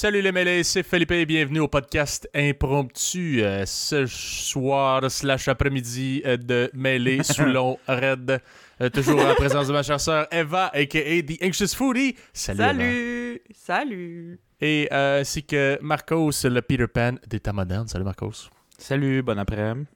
salut 0.00 0.22
les 0.22 0.32
mêlés, 0.32 0.62
c'est 0.64 0.82
Philippe 0.82 1.10
et 1.10 1.26
bienvenue 1.26 1.60
au 1.60 1.68
podcast 1.68 2.26
impromptu 2.34 3.42
euh, 3.44 3.66
ce 3.66 4.06
soir 4.06 5.10
slash 5.10 5.46
après-midi 5.48 6.22
euh, 6.24 6.38
de 6.38 6.70
mêlée 6.72 7.22
sous 7.34 7.44
long 7.44 7.78
raid. 7.86 8.40
Euh, 8.80 8.88
toujours 8.88 9.20
en 9.20 9.34
présence 9.34 9.66
de 9.68 9.74
ma 9.74 9.82
chère 9.82 10.00
sœur 10.00 10.26
Eva, 10.32 10.70
a.k.a. 10.72 11.22
The 11.22 11.44
Anxious 11.44 11.76
Foodie. 11.76 12.16
Salut 12.32 12.60
Eva. 12.60 12.68
Salut! 12.72 13.40
Salut! 13.54 14.40
Et 14.62 14.88
euh, 14.90 15.20
ainsi 15.20 15.44
que 15.44 15.78
Marcos, 15.82 16.30
le 16.44 16.62
Peter 16.62 16.86
Pan 16.86 17.16
des 17.28 17.40
temps 17.40 17.52
modernes. 17.52 17.86
Salut 17.88 18.04
Marcos. 18.06 18.48
Salut, 18.78 19.22
bon 19.22 19.38
après-midi. 19.38 19.86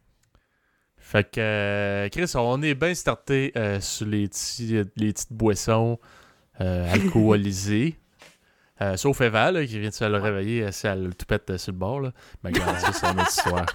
Fait 0.98 1.24
que, 1.30 1.40
euh, 1.40 2.08
Chris, 2.10 2.30
on 2.34 2.60
est 2.62 2.74
bien 2.74 2.92
starté 2.94 3.52
euh, 3.56 3.80
sur 3.80 4.06
les, 4.06 4.28
petits- 4.28 4.82
les 4.96 5.12
petites 5.14 5.32
boissons 5.32 5.98
euh, 6.60 6.92
alcoolisées. 6.92 7.96
Euh, 8.82 8.96
sauf 8.96 9.20
Eva, 9.20 9.52
là, 9.52 9.64
qui 9.64 9.78
vient 9.78 9.88
de 9.90 9.94
se 9.94 10.04
le 10.04 10.18
réveiller, 10.18 10.70
si 10.72 10.86
elle 10.88 11.04
le 11.04 11.14
toupette 11.14 11.48
euh, 11.50 11.58
sur 11.58 11.72
le 11.72 11.78
bord. 11.78 12.00
Là. 12.00 12.12
Mais 12.42 12.50
regarde, 12.50 12.76
ça, 12.78 12.92
c'est 12.92 13.06
une 13.06 13.20
autre 13.20 13.28
histoire. 13.30 13.66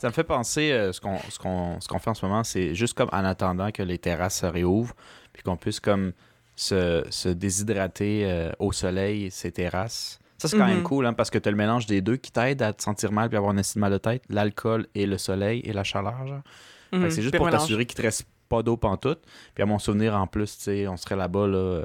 Ça 0.00 0.08
me 0.08 0.12
fait 0.12 0.24
penser, 0.24 0.72
euh, 0.72 0.92
ce 0.92 1.00
qu'on 1.00 1.18
ce 1.28 1.38
qu'on- 1.38 1.80
ce 1.80 1.88
qu'on 1.88 1.98
fait 1.98 2.10
en 2.10 2.14
ce 2.14 2.24
moment, 2.24 2.44
c'est 2.44 2.74
juste 2.74 2.94
comme 2.94 3.10
en 3.12 3.24
attendant 3.24 3.70
que 3.72 3.82
les 3.82 3.98
terrasses 3.98 4.38
se 4.40 4.46
réouvrent, 4.46 4.94
puis 5.32 5.42
qu'on 5.42 5.56
puisse 5.56 5.80
comme 5.80 6.12
se, 6.56 7.04
se 7.10 7.28
déshydrater 7.28 8.22
euh, 8.24 8.50
au 8.58 8.72
soleil, 8.72 9.30
ces 9.30 9.52
terrasses. 9.52 10.18
Ça, 10.38 10.46
c'est 10.48 10.56
quand 10.56 10.66
même 10.66 10.78
Mhm. 10.78 10.82
cool, 10.84 11.04
hein, 11.06 11.12
parce 11.14 11.30
que 11.30 11.38
tu 11.38 11.48
as 11.48 11.50
le 11.50 11.56
mélange 11.56 11.86
des 11.86 12.00
deux 12.00 12.16
qui 12.16 12.30
t'aide 12.30 12.62
à 12.62 12.72
te 12.72 12.80
sentir 12.82 13.10
mal 13.12 13.28
puis 13.28 13.36
avoir 13.36 13.52
un 13.52 13.58
estime 13.58 13.80
mal 13.80 13.92
de 13.92 13.98
tête, 13.98 14.22
l'alcool 14.30 14.86
et 14.94 15.04
le 15.04 15.18
soleil 15.18 15.60
et 15.64 15.72
la 15.72 15.82
chaleur. 15.84 16.26
genre. 16.26 16.42
Fait 16.90 16.96
que 16.96 17.02
Mhm, 17.04 17.10
c'est 17.10 17.22
juste 17.22 17.36
pour 17.36 17.44
mélange. 17.46 17.60
t'assurer 17.62 17.84
qu'il 17.84 17.96
te 17.96 18.02
reste 18.02 18.24
pas 18.48 18.62
d'eau 18.62 18.76
pantoute. 18.76 19.20
Puis 19.54 19.62
à 19.62 19.66
mon 19.66 19.78
souvenir, 19.80 20.14
en 20.16 20.26
plus, 20.28 20.56
tu 20.56 20.62
sais, 20.64 20.86
on 20.88 20.96
serait 20.96 21.16
là-bas, 21.16 21.46
là. 21.48 21.82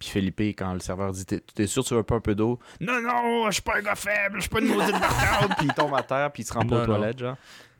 Puis 0.00 0.08
Philippe, 0.08 0.40
quand 0.58 0.72
le 0.72 0.80
serveur 0.80 1.12
dit 1.12 1.24
T'es 1.24 1.38
t'es 1.40 1.66
sûr 1.68 1.84
que 1.84 1.88
tu 1.88 1.94
veux 1.94 2.02
pas 2.02 2.16
un 2.16 2.20
peu 2.20 2.34
d'eau? 2.34 2.58
Non, 2.80 3.00
non, 3.00 3.46
je 3.46 3.52
suis 3.52 3.62
pas 3.62 3.76
un 3.76 3.82
gars 3.82 3.94
faible, 3.94 4.36
je 4.36 4.40
suis 4.40 4.48
pas 4.50 4.58
une 4.60 4.66
maudite 4.74 4.98
bartade. 4.98 5.54
Puis 5.58 5.66
il 5.66 5.74
tombe 5.74 5.94
à 5.94 6.02
terre, 6.02 6.32
puis 6.32 6.42
il 6.42 6.46
se 6.46 6.52
rend 6.52 6.66
pas 6.66 6.82
aux 6.82 6.86
toilettes, 6.86 7.18
genre. 7.20 7.36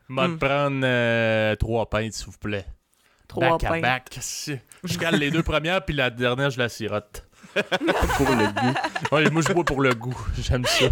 M'a 0.08 0.28
Hmm. 0.28 0.38
prendre 0.38 0.80
euh, 0.84 1.56
trois 1.56 1.88
pintes, 1.88 2.12
s'il 2.12 2.26
vous 2.26 2.38
plaît. 2.38 2.66
Trois 3.28 3.50
back 3.58 3.64
à 3.64 3.68
pains. 3.68 3.80
back. 3.80 4.18
Je 4.84 4.98
cale 4.98 5.14
les 5.16 5.30
deux 5.30 5.42
premières, 5.44 5.84
puis 5.84 5.94
la 5.94 6.10
dernière, 6.10 6.50
je 6.50 6.58
la 6.58 6.68
sirote. 6.68 7.26
Pour 8.16 8.28
le 8.28 8.46
goût. 8.52 8.74
Ouais, 9.16 9.30
moi, 9.30 9.42
je 9.46 9.52
bois 9.52 9.64
pour 9.64 9.80
le 9.80 9.92
goût. 9.94 10.16
J'aime 10.38 10.64
ça. 10.66 10.86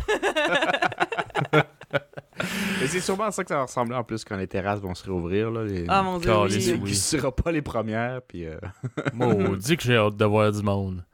Mais 2.80 2.86
c'est 2.86 3.00
sûrement 3.00 3.24
à 3.24 3.30
ça 3.32 3.42
que 3.42 3.48
ça 3.48 3.56
va 3.56 3.62
ressembler 3.62 3.96
en 3.96 4.04
plus 4.04 4.24
quand 4.24 4.36
les 4.36 4.46
terrasses 4.46 4.80
vont 4.80 4.94
se 4.94 5.04
réouvrir. 5.04 5.50
Là, 5.50 5.64
les... 5.64 5.84
Ah 5.88 6.02
mon 6.02 6.18
dieu, 6.18 6.30
Caliste, 6.30 6.70
oui. 6.74 6.80
oui. 6.84 6.90
Qui 6.90 6.96
sera 6.96 7.34
pas 7.34 7.50
les 7.50 7.62
premières, 7.62 8.22
puis. 8.22 8.46
euh, 8.46 8.58
Maudit 9.14 9.76
que 9.76 9.82
j'ai 9.82 9.96
hâte 9.96 10.16
de 10.16 10.24
voir 10.24 10.52
du 10.52 10.62
monde. 10.62 11.04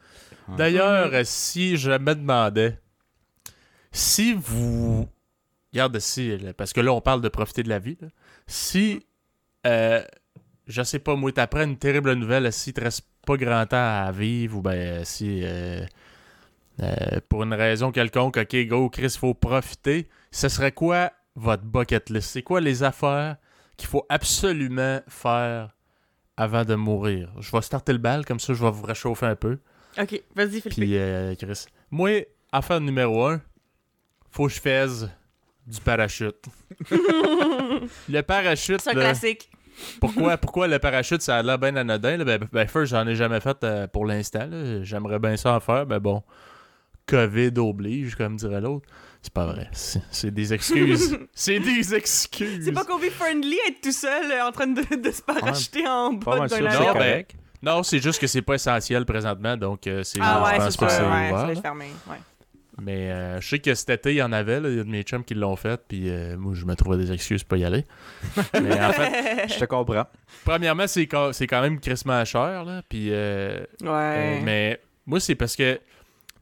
D'ailleurs, 0.56 1.10
euh, 1.12 1.22
si 1.24 1.76
je 1.76 1.90
me 1.90 2.14
demandais, 2.14 2.78
si 3.92 4.34
vous. 4.34 5.08
Regarde 5.72 5.98
là, 6.16 6.52
parce 6.52 6.72
que 6.72 6.80
là, 6.80 6.92
on 6.92 7.00
parle 7.00 7.20
de 7.20 7.28
profiter 7.28 7.64
de 7.64 7.68
la 7.68 7.80
vie. 7.80 7.98
Si, 8.46 9.04
euh, 9.66 10.04
je 10.68 10.82
sais 10.82 11.00
pas, 11.00 11.16
moi, 11.16 11.32
t'apprends 11.32 11.64
une 11.64 11.78
terrible 11.78 12.12
nouvelle, 12.12 12.52
si 12.52 12.72
te 12.72 12.80
reste 12.80 13.02
pas 13.26 13.36
grand 13.36 13.66
temps 13.66 13.76
à 13.76 14.12
vivre, 14.12 14.58
ou 14.58 14.62
ben, 14.62 15.04
si, 15.04 15.40
euh, 15.42 15.84
euh, 16.80 17.20
pour 17.28 17.42
une 17.42 17.54
raison 17.54 17.90
quelconque, 17.90 18.36
ok, 18.36 18.56
go, 18.66 18.88
Chris, 18.88 19.16
faut 19.18 19.34
profiter, 19.34 20.08
ce 20.30 20.48
serait 20.48 20.72
quoi 20.72 21.12
votre 21.34 21.64
bucket 21.64 22.08
list? 22.10 22.30
C'est 22.30 22.42
quoi 22.42 22.60
les 22.60 22.84
affaires 22.84 23.36
qu'il 23.76 23.88
faut 23.88 24.06
absolument 24.08 25.00
faire 25.08 25.74
avant 26.36 26.64
de 26.64 26.76
mourir? 26.76 27.32
Je 27.40 27.50
vais 27.50 27.62
starter 27.62 27.92
le 27.92 27.98
bal, 27.98 28.24
comme 28.24 28.40
ça, 28.40 28.54
je 28.54 28.62
vais 28.62 28.70
vous 28.70 28.84
réchauffer 28.84 29.26
un 29.26 29.36
peu. 29.36 29.58
Ok, 29.98 30.20
vas-y, 30.34 30.60
Philippe. 30.60 30.74
Puis, 30.74 30.96
euh, 30.96 31.34
Chris. 31.36 31.66
Moi, 31.90 32.26
affaire 32.52 32.80
numéro 32.80 33.26
un, 33.26 33.40
faut 34.30 34.46
que 34.48 34.52
je 34.52 34.60
fasse 34.60 35.06
du 35.66 35.80
parachute. 35.80 36.44
le 36.90 38.20
parachute, 38.22 38.80
C'est 38.80 38.90
un 38.90 38.94
là, 38.94 39.00
classique. 39.00 39.50
pourquoi, 40.00 40.36
pourquoi 40.38 40.68
le 40.68 40.78
parachute, 40.78 41.22
ça 41.22 41.36
a 41.38 41.42
l'air 41.42 41.58
bien 41.58 41.76
anodin? 41.76 42.16
là? 42.18 42.24
Ben, 42.24 42.40
ben, 42.52 42.66
first, 42.66 42.90
j'en 42.90 43.06
ai 43.06 43.14
jamais 43.14 43.40
fait 43.40 43.56
euh, 43.62 43.86
pour 43.86 44.06
l'instant. 44.06 44.48
J'aimerais 44.82 45.18
bien 45.18 45.36
ça 45.36 45.54
en 45.54 45.60
faire, 45.60 45.86
mais 45.86 46.00
bon, 46.00 46.22
COVID 47.06 47.52
oblige, 47.58 48.14
comme 48.16 48.36
dirait 48.36 48.60
l'autre. 48.60 48.88
C'est 49.22 49.32
pas 49.32 49.46
vrai. 49.46 49.70
C'est 49.72 50.30
des 50.30 50.52
excuses. 50.52 51.16
C'est 51.32 51.58
des 51.58 51.94
excuses. 51.94 52.64
C'est 52.64 52.72
pas 52.72 52.84
Covid 52.84 53.08
friendly 53.08 53.56
être 53.68 53.80
tout 53.80 53.92
seul 53.92 54.30
euh, 54.30 54.46
en 54.46 54.52
train 54.52 54.66
de, 54.66 54.82
de 54.96 55.10
se 55.10 55.22
parachuter 55.22 55.86
en 55.86 56.12
bas 56.12 56.46
d'un 56.46 56.66
avion. 56.66 57.24
Non, 57.64 57.82
c'est 57.82 57.98
juste 58.00 58.20
que 58.20 58.26
c'est 58.26 58.42
pas 58.42 58.54
essentiel 58.54 59.04
présentement, 59.06 59.56
donc 59.56 59.86
euh, 59.86 60.02
c'est 60.02 60.18
Ah 60.22 60.42
je 60.46 60.50
ouais, 60.52 60.58
pense 60.58 60.70
c'est 60.72 60.78
pas 60.80 60.86
que 60.86 60.92
c'est 60.92 61.02
Ouais, 61.54 61.60
fermé. 61.62 61.86
Ouais. 62.08 62.16
Mais 62.80 63.12
euh, 63.12 63.40
je 63.40 63.48
sais 63.48 63.58
que 63.60 63.72
cet 63.74 63.88
été, 63.90 64.14
il 64.14 64.16
y 64.16 64.22
en 64.22 64.32
avait. 64.32 64.58
là. 64.58 64.68
Il 64.68 64.76
y 64.76 64.80
a 64.80 64.84
de 64.84 64.88
mes 64.88 65.02
chums 65.04 65.22
qui 65.24 65.34
l'ont 65.34 65.54
fait. 65.54 65.80
Puis 65.86 66.10
euh, 66.10 66.36
moi, 66.36 66.54
je 66.56 66.64
me 66.64 66.74
trouvais 66.74 66.96
des 66.96 67.12
excuses 67.12 67.44
pour 67.44 67.56
y 67.56 67.64
aller. 67.64 67.84
Mais 68.60 68.80
en 68.82 68.92
fait, 68.92 69.46
Je 69.48 69.58
te 69.60 69.64
comprends. 69.64 70.06
premièrement, 70.44 70.88
c'est 70.88 71.06
quand, 71.06 71.32
c'est 71.32 71.46
quand 71.46 71.62
même 71.62 71.78
crissement 71.78 72.24
cher. 72.24 72.64
Là. 72.64 72.82
Puis, 72.88 73.08
euh, 73.12 73.60
Ouais. 73.80 73.88
euh, 73.88 74.40
mais 74.42 74.80
moi, 75.06 75.20
c'est 75.20 75.36
parce 75.36 75.54
que 75.54 75.78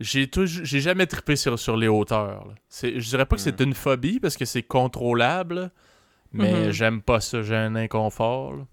j'ai 0.01 0.27
toujours, 0.27 0.65
j'ai 0.65 0.81
jamais 0.81 1.07
trippé 1.07 1.37
sur, 1.37 1.59
sur 1.59 1.77
les 1.77 1.89
hauteurs. 1.89 2.47
je 2.83 2.89
dirais 2.99 3.27
pas 3.27 3.37
que 3.37 3.43
c'est 3.43 3.61
une 3.61 3.75
phobie 3.75 4.19
parce 4.19 4.39
que 4.39 4.47
c'est 4.47 4.63
contrôlable. 4.63 5.55
là. 5.55 5.71
Mais 6.33 6.51
Mhm. 6.67 6.71
j'aime 6.71 7.03
pas 7.03 7.21
ça. 7.21 7.43
J'ai 7.43 7.57
un 7.57 7.77
inconfort. 7.77 8.55
là. 8.55 8.65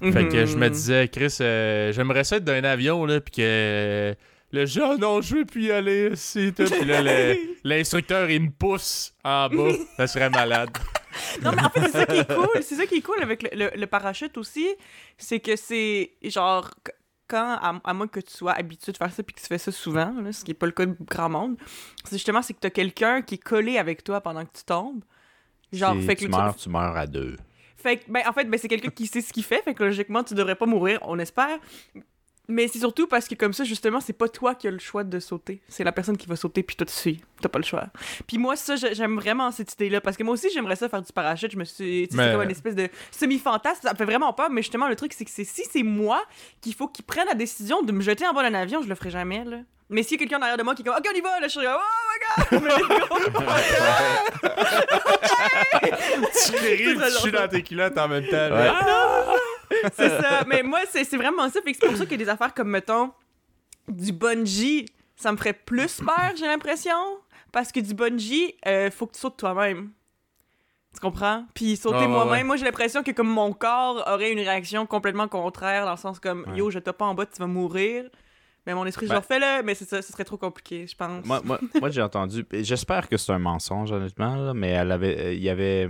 Fait 0.00 0.28
que 0.28 0.46
je 0.46 0.56
me 0.56 0.66
Mhm. 0.66 0.72
disais, 0.72 1.08
Chris, 1.08 1.36
euh, 1.40 1.92
j'aimerais 1.92 2.24
ça 2.24 2.36
être 2.36 2.44
dans 2.44 2.52
un 2.52 2.64
avion, 2.64 3.04
là, 3.04 3.20
puis 3.20 3.32
que 3.32 3.42
euh, 3.42 4.14
le 4.52 4.64
genre, 4.66 4.96
non, 4.98 5.20
je 5.20 5.36
veux 5.36 5.44
plus 5.44 5.64
y 5.64 5.72
aller, 5.72 6.12
c'est 6.14 6.52
tout. 6.52 6.64
Puis 6.70 6.84
là, 6.84 7.02
le- 7.02 7.36
l'instructeur, 7.64 8.30
il 8.30 8.42
me 8.42 8.50
pousse 8.50 9.12
en 9.24 9.48
bas. 9.48 9.72
Ça 9.96 10.06
serait 10.06 10.30
malade. 10.30 10.70
Non, 11.42 11.50
mais 11.52 11.62
en 11.64 11.70
fait, 11.70 11.80
c'est 11.80 11.90
ça 11.90 12.06
qui 12.06 12.16
est 12.18 12.32
cool. 12.32 12.48
C'est 12.62 12.74
ça 12.76 12.86
qui 12.86 12.94
est 12.96 13.00
cool 13.00 13.20
avec 13.22 13.42
le, 13.42 13.48
le- 13.52 13.70
le 13.76 13.86
parachute 13.88 14.36
aussi. 14.38 14.68
C'est 15.16 15.40
que 15.40 15.56
c'est 15.56 16.12
genre. 16.22 16.70
qu- 16.84 16.92
Quand, 17.26 17.58
à, 17.60 17.80
à 17.84 17.92
moins 17.92 18.06
que 18.06 18.20
tu 18.20 18.30
sois 18.34 18.52
habitué 18.52 18.92
de 18.92 18.96
faire 18.96 19.12
ça 19.12 19.22
puis 19.24 19.34
que 19.34 19.40
tu 19.40 19.46
fais 19.46 19.58
ça 19.58 19.72
souvent, 19.72 20.14
là, 20.22 20.32
ce 20.32 20.44
qui 20.44 20.50
n'est 20.50 20.54
pas 20.54 20.66
le 20.66 20.72
cas 20.72 20.86
de 20.86 20.94
grand 21.00 21.28
monde, 21.28 21.56
c'est 22.04 22.16
justement 22.16 22.40
c'est 22.40 22.54
que 22.54 22.60
tu 22.60 22.66
as 22.68 22.70
quelqu'un 22.70 23.20
qui 23.22 23.34
est 23.34 23.42
collé 23.42 23.76
avec 23.78 24.02
toi 24.04 24.20
pendant 24.20 24.44
que 24.46 24.52
tu 24.56 24.64
tombes. 24.64 25.02
Genre, 25.72 25.94
Si 25.96 26.06
fait 26.06 26.14
que 26.16 26.20
tu- 26.24 26.28
meurs, 26.28 26.54
tu 26.56 26.68
meurs 26.70 26.96
à 26.96 27.06
deux. 27.06 27.36
Ben, 28.08 28.22
en 28.26 28.32
fait, 28.32 28.44
ben, 28.44 28.58
c'est 28.58 28.68
quelqu'un 28.68 28.90
qui 28.90 29.06
sait 29.06 29.20
ce 29.20 29.32
qu'il 29.32 29.44
fait, 29.44 29.62
fait 29.62 29.74
que 29.74 29.84
logiquement, 29.84 30.24
tu 30.24 30.34
devrais 30.34 30.56
pas 30.56 30.66
mourir, 30.66 30.98
on 31.02 31.18
espère. 31.18 31.58
Mais 32.50 32.66
c'est 32.66 32.78
surtout 32.78 33.06
parce 33.06 33.28
que 33.28 33.34
comme 33.34 33.52
ça, 33.52 33.62
justement, 33.64 34.00
c'est 34.00 34.14
pas 34.14 34.26
toi 34.28 34.54
qui 34.54 34.66
as 34.68 34.70
le 34.70 34.78
choix 34.78 35.04
de 35.04 35.18
sauter. 35.20 35.60
C'est 35.68 35.84
la 35.84 35.92
personne 35.92 36.16
qui 36.16 36.26
va 36.26 36.34
sauter, 36.34 36.62
puis 36.62 36.76
toi, 36.76 36.86
tu 36.86 36.94
suis. 36.94 37.20
T'as 37.42 37.50
pas 37.50 37.58
le 37.58 37.64
choix. 37.64 37.84
Puis 38.26 38.38
moi, 38.38 38.56
ça, 38.56 38.74
j'ai- 38.76 38.94
j'aime 38.94 39.16
vraiment 39.16 39.50
cette 39.52 39.70
idée-là, 39.74 40.00
parce 40.00 40.16
que 40.16 40.22
moi 40.22 40.32
aussi, 40.32 40.48
j'aimerais 40.52 40.76
ça 40.76 40.88
faire 40.88 41.02
du 41.02 41.12
parachute. 41.12 41.52
Je 41.52 41.58
me 41.58 41.64
suis... 41.64 42.08
tu 42.08 42.16
sais, 42.16 42.16
Mais- 42.16 42.24
C'est 42.24 42.32
comme 42.32 42.42
une 42.42 42.50
espèce 42.50 42.74
de 42.74 42.88
semi-fantasme. 43.10 43.80
Ça 43.82 43.92
me 43.92 43.98
fait 43.98 44.06
vraiment 44.06 44.32
peur, 44.32 44.48
mais 44.50 44.62
justement, 44.62 44.88
le 44.88 44.96
truc, 44.96 45.12
c'est 45.12 45.26
que 45.26 45.30
c'est- 45.30 45.44
si 45.44 45.64
c'est 45.70 45.82
moi 45.82 46.22
qu'il 46.62 46.72
faut 46.74 46.88
qu'il 46.88 47.04
prenne 47.04 47.26
la 47.26 47.34
décision 47.34 47.82
de 47.82 47.92
me 47.92 48.00
jeter 48.00 48.26
en 48.26 48.32
bas 48.32 48.42
d'un 48.48 48.54
avion, 48.58 48.80
je 48.82 48.88
le 48.88 48.94
ferai 48.94 49.10
jamais, 49.10 49.44
là. 49.44 49.58
Mais 49.90 50.02
s'il 50.02 50.12
y 50.12 50.14
a 50.16 50.18
quelqu'un 50.18 50.38
derrière 50.38 50.56
de 50.58 50.62
moi 50.62 50.74
qui 50.74 50.82
est 50.82 50.84
comme 50.84 50.96
«Ok, 50.98 51.06
on 51.10 51.16
y 51.16 51.20
va!» 51.22 51.40
Là, 51.40 51.48
je 51.48 51.52
suis 51.58 51.60
comme 51.60 51.76
«Oh 52.50 52.50
my 52.50 53.30
God!» 53.30 53.32
tu 55.82 56.52
très 56.52 56.76
tu 56.76 56.86
chies 56.86 56.94
longtemps. 57.30 57.40
dans 57.42 57.48
tes 57.48 57.62
culottes 57.62 57.96
en 57.98 58.08
même 58.08 58.24
temps. 58.26 58.32
Ouais. 58.32 58.64
là. 58.66 59.17
C'est 59.92 60.08
ça. 60.20 60.44
Mais 60.46 60.62
moi, 60.62 60.80
c'est 60.90 61.04
c'est 61.04 61.16
vraiment 61.16 61.48
ça. 61.48 61.60
Fait 61.62 61.72
que 61.72 61.78
c'est 61.80 61.88
pour 61.88 61.96
ça 61.96 62.04
a 62.04 62.16
des 62.16 62.28
affaires 62.28 62.54
comme, 62.54 62.70
mettons, 62.70 63.12
du 63.88 64.12
bungee, 64.12 64.86
ça 65.16 65.32
me 65.32 65.36
ferait 65.36 65.52
plus 65.52 66.00
peur, 66.00 66.32
j'ai 66.36 66.46
l'impression. 66.46 67.18
Parce 67.52 67.72
que 67.72 67.80
du 67.80 67.94
bungee, 67.94 68.54
euh, 68.66 68.90
faut 68.90 69.06
que 69.06 69.14
tu 69.14 69.20
sautes 69.20 69.38
toi-même. 69.38 69.90
Tu 70.94 71.00
comprends? 71.00 71.44
Puis 71.54 71.76
sauter 71.76 72.06
moi-même, 72.06 72.32
ouais. 72.32 72.44
moi 72.44 72.56
j'ai 72.56 72.64
l'impression 72.64 73.02
que 73.02 73.10
comme 73.10 73.28
mon 73.28 73.52
corps 73.52 74.02
aurait 74.06 74.32
une 74.32 74.38
réaction 74.40 74.86
complètement 74.86 75.28
contraire, 75.28 75.84
dans 75.84 75.92
le 75.92 75.96
sens 75.98 76.18
comme 76.18 76.44
Ouais. 76.48 76.56
yo, 76.56 76.70
je 76.70 76.78
tape 76.78 76.98
pas 76.98 77.04
en 77.04 77.14
bas, 77.14 77.26
tu 77.26 77.38
vas 77.38 77.46
mourir. 77.46 78.08
Mais 78.68 78.74
mon 78.74 78.84
esprit, 78.84 79.06
Ben- 79.06 79.14
genre 79.14 79.24
fais-le, 79.24 79.62
mais 79.64 79.74
c'est 79.74 79.88
ça, 79.88 80.02
ce 80.02 80.12
serait 80.12 80.24
trop 80.24 80.36
compliqué, 80.36 80.86
je 80.86 80.94
pense. 80.94 81.24
Moi, 81.24 81.40
moi, 81.42 81.58
moi, 81.80 81.88
j'ai 81.88 82.02
entendu. 82.02 82.44
J'espère 82.52 83.08
que 83.08 83.16
c'est 83.16 83.32
un 83.32 83.38
mensonge, 83.38 83.90
honnêtement, 83.90 84.36
là, 84.36 84.52
mais 84.52 84.68
elle 84.68 84.92
avait, 84.92 85.18
euh, 85.18 85.32
il 85.32 85.42
y 85.42 85.48
avait. 85.48 85.88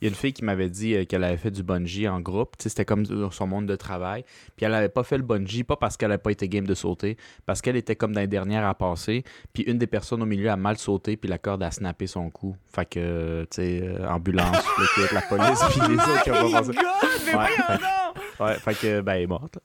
Il 0.00 0.04
y 0.04 0.06
a 0.06 0.08
une 0.08 0.14
fille 0.16 0.32
qui 0.32 0.44
m'avait 0.44 0.68
dit 0.68 0.94
euh, 0.94 1.04
qu'elle 1.04 1.22
avait 1.24 1.36
fait 1.38 1.52
du 1.52 1.62
bungee 1.62 2.06
en 2.08 2.20
groupe. 2.20 2.56
Tu 2.58 2.64
sais, 2.64 2.68
C'était 2.68 2.84
comme 2.84 3.06
dans 3.06 3.30
son 3.30 3.46
monde 3.46 3.66
de 3.66 3.76
travail. 3.76 4.24
Puis 4.56 4.66
elle 4.66 4.74
avait 4.74 4.88
pas 4.90 5.04
fait 5.04 5.16
le 5.16 5.22
bungee, 5.22 5.62
pas 5.62 5.76
parce 5.76 5.96
qu'elle 5.96 6.10
avait 6.10 6.20
pas 6.22 6.32
été 6.32 6.48
game 6.48 6.66
de 6.66 6.74
sauter, 6.74 7.16
parce 7.46 7.62
qu'elle 7.62 7.76
était 7.76 7.94
comme 7.96 8.12
dans 8.12 8.20
les 8.20 8.26
dernières 8.26 8.66
à 8.66 8.74
passer. 8.74 9.22
Puis 9.54 9.62
une 9.62 9.78
des 9.78 9.86
personnes 9.86 10.20
au 10.20 10.26
milieu 10.26 10.50
a 10.50 10.56
mal 10.56 10.76
sauté, 10.78 11.16
puis 11.16 11.30
la 11.30 11.38
corde 11.38 11.62
a 11.62 11.70
snappé 11.70 12.08
son 12.08 12.28
cou. 12.28 12.56
Fait 12.74 12.84
que, 12.86 12.98
euh, 13.00 13.42
tu 13.44 13.62
sais, 13.62 13.80
euh, 13.84 14.06
ambulance, 14.08 14.56
le 14.78 15.06
kit, 15.08 15.14
la 15.14 15.22
police, 15.22 15.60
puis 15.70 15.80
les 15.88 15.94
autres 15.94 16.22
qui 16.24 16.30
ont 16.32 16.34
Oh 16.44 16.50
pas 16.50 17.38
Ouais, 17.38 17.46
fait- 17.46 17.72
donc! 17.74 18.40
Ouais, 18.40 18.54
fait 18.56 18.74
que, 18.74 19.00
ben, 19.00 19.12
elle 19.14 19.22
est 19.22 19.26
morte. 19.28 19.58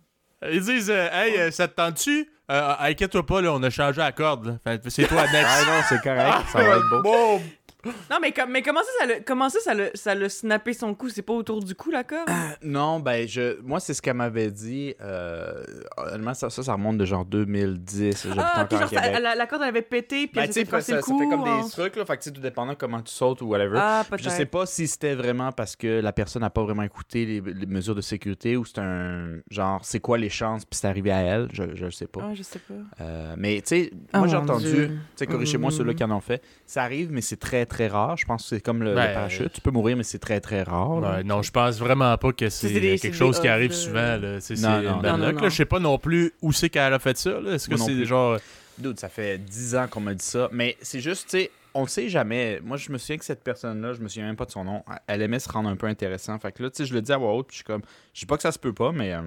Ils 0.50 0.62
disent, 0.62 0.90
euh, 0.90 1.08
hey, 1.12 1.38
euh, 1.38 1.52
ça 1.52 1.68
te 1.68 1.76
tente-tu? 1.76 2.28
Euh, 2.50 2.74
inquiète-toi 2.80 3.26
pas, 3.26 3.42
là, 3.42 3.54
on 3.54 3.64
a 3.64 3.70
changé 3.70 4.00
la 4.00 4.12
corde. 4.12 4.46
là. 4.46 4.54
Fait- 4.64 4.90
C'est 4.90 5.04
toi, 5.08 5.22
next. 5.32 5.48
Ah 5.48 5.64
non, 5.66 5.82
c'est 5.88 6.02
correct, 6.02 6.48
ça 6.52 6.58
va 6.64 6.76
être 6.78 6.90
beau. 6.90 7.02
Bon, 7.02 7.42
Non, 7.86 8.18
mais, 8.22 8.32
comme, 8.32 8.52
mais 8.52 8.62
comment 8.62 8.82
ça, 8.82 8.90
ça 9.00 9.06
l'a, 9.06 9.20
comment 9.22 9.50
ça, 9.50 9.60
ça 9.60 9.74
l'a, 9.74 9.86
ça 9.96 10.14
l'a 10.16 10.30
snappé 10.30 10.74
son 10.74 10.94
cou? 10.94 11.10
C'est 11.10 11.22
pas 11.22 11.34
autour 11.34 11.64
du 11.64 11.74
cou, 11.76 11.90
la 11.92 12.04
corde? 12.04 12.30
Non, 12.64 13.00
ben, 13.00 13.28
je, 13.28 13.60
moi, 13.62 13.80
c'est 13.80 13.94
ce 13.94 14.02
qu'elle 14.02 14.16
m'avait 14.16 14.52
dit. 14.52 14.94
Euh, 15.02 15.64
honnêtement, 15.98 16.34
ça, 16.34 16.50
ça, 16.50 16.62
ça 16.64 16.74
remonte 16.74 16.98
de 16.98 17.06
genre 17.06 17.26
2010. 17.26 18.24
J'habite 18.28 18.42
ah, 18.44 18.68
à 18.70 18.80
genre, 18.80 18.90
ça- 18.90 19.20
la, 19.20 19.36
la 19.36 19.48
corde, 19.48 19.62
elle 19.64 19.70
avait 19.70 19.82
pété, 19.82 20.28
puis 20.28 20.32
Ben, 20.36 20.42
elle 20.44 20.48
tu 20.50 20.54
s'était 20.54 20.66
sais, 20.66 20.72
cassé 20.72 20.92
ça, 20.92 20.96
le 20.98 21.02
ça 21.02 21.12
cou. 21.12 21.20
fait 21.20 21.28
comme 21.28 21.44
des 21.44 21.70
trucs, 21.70 21.96
là. 21.96 22.06
Fait 22.06 22.18
que, 22.18 22.24
tu 22.24 22.32
tout 22.32 22.42
dépendant 22.42 22.76
comment 22.76 23.02
tu 23.02 23.12
sautes 23.12 23.42
ou 23.42 23.48
whatever. 23.48 23.78
Ah, 23.82 24.04
Puis 24.12 24.24
je 24.24 24.30
sais 24.30 24.46
pas 24.46 24.66
si 24.66 24.88
c'était 24.88 25.16
vraiment 25.16 25.52
parce 25.52 25.76
que 25.76 26.00
la 26.02 26.14
personne 26.14 26.42
n'a 26.42 26.50
pas 26.50 26.64
vraiment 26.64 26.84
écouté 26.84 27.26
les, 27.26 27.42
les 27.42 27.66
mesures 27.66 27.96
de 27.96 28.02
sécurité 28.02 28.58
ou 28.58 28.66
c'est 28.66 28.80
un 28.80 29.38
genre 29.50 29.80
c'est 29.84 30.00
quoi 30.00 30.18
les 30.18 30.30
chances 30.30 30.66
puis 30.66 30.78
c'est 30.80 30.88
arrivé 30.88 31.12
à 31.12 31.22
elle, 31.22 31.48
je, 31.54 31.64
je 31.76 31.86
le 31.86 31.92
sais 31.92 32.08
pas. 32.08 32.22
Ah, 32.24 32.34
je 32.34 32.44
sais 32.44 32.60
pas. 32.60 32.74
Euh, 33.02 33.36
mais 33.38 33.56
tu 33.62 33.68
sais, 33.68 33.92
Oh, 34.14 34.20
moi 34.20 34.28
j'ai 34.28 34.38
entendu, 34.38 34.66
tu 34.88 34.98
sais 35.16 35.26
corrigez-moi 35.28 35.70
Mm. 35.70 35.74
ceux-là 35.74 35.94
qui 35.94 36.04
en 36.04 36.12
ont 36.12 36.22
fait, 36.22 36.44
ça 36.66 36.84
arrive 36.84 37.12
mais 37.12 37.22
c'est 37.22 37.38
très 37.38 37.66
très 37.72 37.88
rare, 37.88 38.16
je 38.18 38.26
pense 38.26 38.44
que 38.44 38.50
c'est 38.50 38.62
comme 38.62 38.84
le, 38.84 38.90
le 38.92 38.96
Ben, 38.96 39.14
parachute, 39.14 39.52
tu 39.54 39.62
peux 39.62 39.72
mourir 39.72 39.98
mais 39.98 40.04
c'est 40.04 40.20
très 40.20 40.40
très 40.40 40.62
rare. 40.64 40.98
Ouais, 40.98 41.24
non, 41.24 41.42
je 41.42 41.52
pense 41.52 41.80
vraiment 41.80 42.16
pas 42.18 42.32
que 42.34 42.50
c'est 42.50 42.72
quelque 42.72 43.08
des 43.08 43.14
chose 43.14 43.40
qui 43.40 43.48
arrive 43.48 43.72
souvent. 43.74 44.18
Là. 44.18 44.40
C'est, 44.40 44.54
Non, 44.56 44.60
c'est 44.62 44.68
non, 44.84 45.02
une 45.02 45.08
non. 45.18 45.32
Non. 45.34 45.50
Je 45.50 45.56
sais 45.56 45.66
pas 45.66 45.80
non 45.80 45.98
plus 45.98 46.34
où 46.42 46.52
c'est 46.54 46.70
qu'elle 46.70 46.94
a 46.94 47.00
fait 47.00 47.18
ça. 47.18 47.40
Là. 47.40 47.54
Est-ce 47.54 47.68
que 47.68 47.76
Moi 47.76 47.80
non 47.80 47.86
c'est 47.88 47.94
plus. 47.96 48.06
genre. 48.06 48.38
Dude, 48.78 49.00
ça 49.00 49.10
fait 49.10 49.38
10 49.38 49.76
ans 49.76 49.88
qu'on 49.90 50.00
m'a 50.00 50.14
dit 50.14 50.26
ça, 50.26 50.50
mais 50.52 50.76
c'est 50.82 51.02
juste, 51.02 51.30
tu 51.30 51.38
sais, 51.38 51.52
on 51.74 51.82
le 51.84 51.88
sait 51.88 52.10
jamais. 52.10 52.60
Moi, 52.64 52.78
je 52.78 52.92
me 52.92 52.98
souviens 52.98 53.18
que 53.18 53.26
cette 53.26 53.44
personne-là, 53.44 53.94
je 53.94 54.00
me 54.02 54.08
souviens 54.08 54.26
même 54.26 54.36
pas 54.36 54.46
de 54.46 54.52
son 54.52 54.64
nom, 54.64 54.84
elle 55.08 55.22
aimait 55.22 55.40
se 55.40 55.50
rendre 55.50 55.70
un 55.70 55.76
peu 55.76 55.88
intéressant. 55.88 56.40
Fait 56.40 56.52
que 56.52 56.64
là, 56.64 56.70
tu 56.70 56.78
sais, 56.78 56.86
je 56.86 56.94
le 56.94 57.02
dis 57.02 57.12
à 57.12 57.18
voix 57.18 57.34
haute, 57.34 57.48
puis 57.48 57.54
je 57.56 57.58
suis 57.58 57.64
comme, 57.66 57.82
je 58.14 58.20
dis 58.22 58.26
pas 58.26 58.38
que 58.38 58.44
ça 58.44 58.52
se 58.52 58.58
peut 58.60 58.74
pas, 58.74 58.92
mais. 58.92 59.14
euh, 59.14 59.22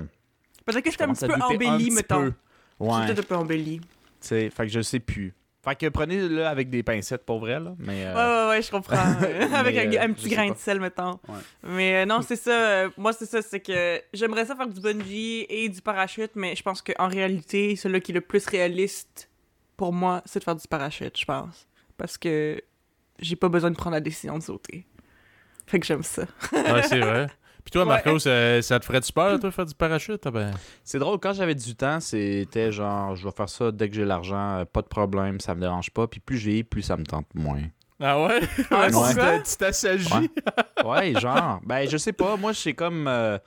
Peut-être 0.65 0.81
que 0.83 0.91
je 0.91 0.93
c'était 0.93 1.05
un 1.05 1.13
petit 1.13 1.27
peu 1.27 1.35
embelli, 1.43 1.91
mettons. 1.91 2.23
peu. 2.23 2.33
Ouais. 2.81 2.93
C'est 3.07 3.07
peut-être 3.15 3.19
un 3.21 3.23
peu 3.29 3.37
embelli. 3.37 3.81
Tu 3.81 3.87
sais, 4.21 4.51
fait 4.51 4.67
que 4.67 4.73
je 4.73 4.81
sais 4.81 4.99
plus. 4.99 5.35
Fait 5.65 5.77
que 5.77 5.89
prenez-le 5.89 6.47
avec 6.47 6.69
des 6.71 6.83
pincettes 6.83 7.25
pour 7.25 7.39
vrai, 7.41 7.59
là. 7.61 7.75
Mais. 7.79 8.05
euh, 8.07 8.15
Ouais, 8.15 8.45
ouais, 8.45 8.49
ouais, 8.57 8.63
je 8.63 8.71
comprends. 8.71 8.97
Avec 9.55 9.75
Mais, 9.75 9.99
un, 9.99 10.03
euh, 10.03 10.05
un 10.09 10.13
petit 10.13 10.29
grain 10.29 10.49
pas. 10.49 10.55
de 10.55 10.59
sel, 10.59 10.81
mettons. 10.81 11.19
Ouais. 11.29 11.35
Mais 11.63 12.03
euh, 12.03 12.07
non, 12.07 12.21
c'est 12.23 12.37
ça. 12.37 12.51
euh, 12.51 12.91
moi, 12.97 13.13
c'est 13.13 13.27
ça. 13.27 13.41
C'est 13.43 13.61
que 13.61 14.01
j'aimerais 14.13 14.45
ça 14.45 14.55
faire 14.57 14.67
du 14.69 14.81
bungee 14.81 15.47
et 15.49 15.69
du 15.69 15.81
parachute, 15.81 16.33
mais 16.35 16.55
je 16.55 16.63
pense 16.63 16.83
qu'en 16.83 17.09
réalité, 17.09 17.77
celui 17.77 18.01
qui 18.01 18.13
est 18.13 18.15
le 18.15 18.21
plus 18.21 18.47
réaliste 18.47 19.31
pour 19.77 19.93
moi, 19.93 20.23
c'est 20.27 20.39
de 20.41 20.45
faire 20.45 20.57
du 20.57 20.69
parachute, 20.69 21.19
je 21.19 21.25
pense. 21.25 21.67
Parce 21.97 22.19
que 22.19 22.61
j'ai 23.19 23.37
pas 23.37 23.49
besoin 23.49 23.71
de 23.71 23.77
prendre 23.77 23.95
la 23.95 24.01
décision 24.01 24.37
de 24.39 24.43
sauter. 24.43 24.87
Fait 25.67 25.81
que 25.81 25.87
j'aime 25.87 26.03
ça. 26.03 26.23
Ouais, 26.53 26.83
c'est 26.83 27.01
vrai. 27.01 27.27
Puis 27.65 27.71
toi, 27.73 27.83
Ouais. 27.83 27.89
Marco, 27.89 28.19
ça, 28.19 28.61
ça 28.63 28.79
te 28.79 28.85
ferait 28.85 29.01
du 29.01 29.11
peur, 29.13 29.41
toi, 29.41 29.51
faire 29.51 29.65
du 29.67 29.75
parachute? 29.75 30.21
Ah 30.27 30.31
ben... 30.31 30.51
C'est 30.85 30.99
drôle, 30.99 31.19
quand 31.19 31.33
j'avais 31.33 31.55
du 31.55 31.75
temps, 31.75 31.99
c'était 32.01 32.71
genre, 32.71 33.17
je 33.17 33.25
vais 33.25 33.33
faire 33.35 33.49
ça 33.49 33.73
dès 33.73 33.89
que 33.89 33.95
j'ai 33.95 34.05
l'argent, 34.05 34.59
euh, 34.59 34.65
pas 34.67 34.83
de 34.83 34.87
problème, 34.89 35.41
ça 35.41 35.55
me 35.55 35.61
dérange 35.61 35.91
pas. 35.91 36.07
Puis 36.07 36.21
plus 36.21 36.37
j'ai, 36.39 36.63
plus 36.63 36.83
ça 36.83 36.97
me 36.97 37.05
tente 37.05 37.27
moins. 37.35 37.63
Ah 38.01 38.21
ouais? 38.23 38.41
Ouais, 38.71 39.43
Tu 39.43 39.57
t'assagis? 39.57 40.13
Ouais. 40.13 40.29
Ouais, 40.85 41.19
genre, 41.19 41.61
ben 41.65 41.89
je 41.89 41.97
sais 41.97 42.13
pas, 42.13 42.37
moi 42.37 42.53
c'est 42.53 42.75
comme 42.75 43.07
euh, 43.09 43.39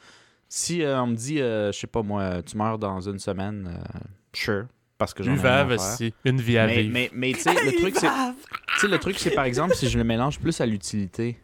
si 0.50 0.82
euh, 0.82 1.00
on 1.04 1.08
me 1.08 1.16
dit, 1.16 1.40
euh, 1.40 1.72
je 1.72 1.78
sais 1.78 1.86
pas 1.86 2.02
moi, 2.02 2.42
tu 2.42 2.58
meurs 2.58 2.80
dans 2.80 3.00
une 3.02 3.20
semaine, 3.20 3.70
euh, 3.72 4.00
sure, 4.34 4.66
parce 4.98 5.14
que 5.14 5.22
j'en 5.22 5.34
ai 5.34 5.36
rien 5.36 5.44
à 5.44 5.64
Buvave, 5.66 5.78
faire. 5.80 5.94
aussi. 5.94 6.14
Une 6.26 6.42
vie 6.42 6.58
à 6.58 6.66
Mais, 6.66 6.82
vivre. 6.82 6.94
mais, 6.94 7.10
mais 7.14 7.34
tu 7.34 7.42
sais, 7.42 7.54
le 7.54 7.78
truc 7.80 7.96
c'est, 7.98 8.08
tu 8.08 8.80
sais, 8.80 8.88
le 8.88 8.98
truc 8.98 9.20
c'est 9.20 9.32
par 9.36 9.46
exemple 9.46 9.76
si 9.76 9.88
je 9.88 10.00
le 10.00 10.04
mélange 10.04 10.40
plus 10.40 10.60
à 10.60 10.66
l'utilité 10.66 11.38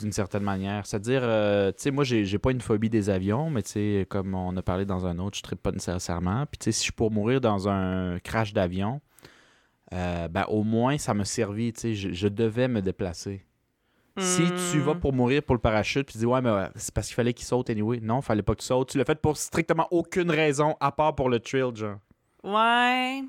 d'une 0.00 0.12
certaine 0.12 0.42
manière, 0.42 0.86
c'est-à-dire, 0.86 1.20
euh, 1.22 1.70
tu 1.72 1.82
sais, 1.82 1.90
moi 1.90 2.04
j'ai 2.04 2.24
j'ai 2.24 2.38
pas 2.38 2.50
une 2.50 2.60
phobie 2.60 2.90
des 2.90 3.10
avions, 3.10 3.50
mais 3.50 3.62
tu 3.62 3.70
sais, 3.70 4.06
comme 4.08 4.34
on 4.34 4.56
a 4.56 4.62
parlé 4.62 4.84
dans 4.84 5.06
un 5.06 5.18
autre, 5.18 5.38
je 5.44 5.48
ne 5.50 5.56
pas 5.56 5.70
nécessairement. 5.72 6.46
Puis 6.46 6.58
tu 6.58 6.64
sais, 6.64 6.72
si 6.72 6.78
je 6.80 6.82
suis 6.84 6.92
pour 6.92 7.10
mourir 7.10 7.40
dans 7.40 7.68
un 7.68 8.18
crash 8.20 8.52
d'avion, 8.52 9.00
euh, 9.92 10.28
ben 10.28 10.44
au 10.48 10.62
moins 10.62 10.98
ça 10.98 11.14
m'a 11.14 11.24
servi, 11.24 11.72
tu 11.72 11.80
sais, 11.80 11.94
je, 11.94 12.12
je 12.12 12.28
devais 12.28 12.68
me 12.68 12.80
déplacer. 12.82 13.44
Si 14.18 14.52
tu 14.52 14.80
Hmm. 14.80 14.82
vas 14.82 14.94
pour 14.96 15.12
mourir 15.12 15.42
pour 15.42 15.54
le 15.54 15.60
parachute, 15.60 16.04
puis 16.06 16.12
tu 16.14 16.18
dis 16.18 16.26
ouais, 16.26 16.42
mais 16.42 16.50
ouais, 16.50 16.68
c'est 16.74 16.92
parce 16.92 17.06
qu'il 17.06 17.14
fallait 17.14 17.32
qu'il 17.32 17.46
saute 17.46 17.70
anyway. 17.70 18.00
Non, 18.02 18.20
fallait 18.20 18.42
pas 18.42 18.54
que 18.54 18.60
tu 18.60 18.66
sautes. 18.66 18.90
Tu 18.90 18.98
l'as 18.98 19.04
fait 19.04 19.20
pour 19.20 19.36
strictement 19.36 19.86
aucune 19.90 20.30
raison 20.30 20.76
à 20.80 20.92
part 20.92 21.14
pour 21.14 21.28
le 21.30 21.40
thrill, 21.40 21.74
genre. 21.74 21.96
Ouais. 22.44 23.22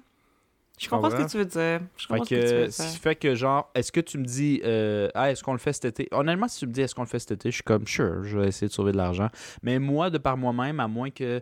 Je 0.83 0.89
comprends 0.89 1.09
ce 1.11 1.15
que 1.15 1.29
tu 1.29 1.37
veux 1.37 1.45
dire. 1.45 1.79
Je 1.97 2.05
Fait 2.05 2.07
comprends 2.07 2.23
ce 2.25 2.29
que 2.29 2.35
tu 2.35 2.41
que, 2.41 2.55
veux 2.65 2.71
ce 2.71 2.81
qui 2.83 2.89
dire. 2.89 2.99
fait 3.01 3.15
que, 3.15 3.35
genre, 3.35 3.69
est-ce 3.75 3.91
que 3.91 3.99
tu 3.99 4.17
me 4.17 4.25
dis, 4.25 4.61
euh, 4.65 5.09
ah, 5.13 5.31
est-ce 5.31 5.43
qu'on 5.43 5.51
le 5.53 5.59
fait 5.59 5.73
cet 5.73 5.85
été? 5.85 6.07
Honnêtement, 6.11 6.47
si 6.47 6.59
tu 6.59 6.67
me 6.67 6.71
dis, 6.73 6.81
est-ce 6.81 6.95
qu'on 6.95 7.03
le 7.03 7.07
fait 7.07 7.19
cet 7.19 7.31
été, 7.31 7.49
je 7.51 7.55
suis 7.55 7.63
comme, 7.63 7.85
sure, 7.87 8.23
je 8.23 8.37
vais 8.39 8.47
essayer 8.47 8.67
de 8.67 8.73
sauver 8.73 8.91
de 8.91 8.97
l'argent. 8.97 9.29
Mais 9.63 9.79
moi, 9.79 10.09
de 10.09 10.17
par 10.17 10.37
moi-même, 10.37 10.79
à 10.79 10.87
moins 10.87 11.09
que 11.11 11.41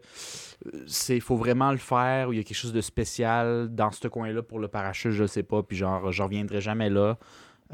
c'est, 0.87 1.19
faut 1.19 1.37
vraiment 1.37 1.71
le 1.71 1.77
faire, 1.77 2.29
ou 2.29 2.33
il 2.33 2.37
y 2.37 2.39
a 2.39 2.43
quelque 2.43 2.57
chose 2.57 2.73
de 2.73 2.81
spécial 2.81 3.69
dans 3.73 3.91
ce 3.91 4.07
coin-là 4.07 4.41
pour 4.43 4.59
le 4.59 4.67
parachute, 4.67 5.11
je 5.11 5.25
sais 5.25 5.43
pas, 5.43 5.63
puis 5.63 5.77
genre, 5.77 6.11
je 6.11 6.21
reviendrai 6.23 6.61
jamais 6.61 6.89
là. 6.89 7.17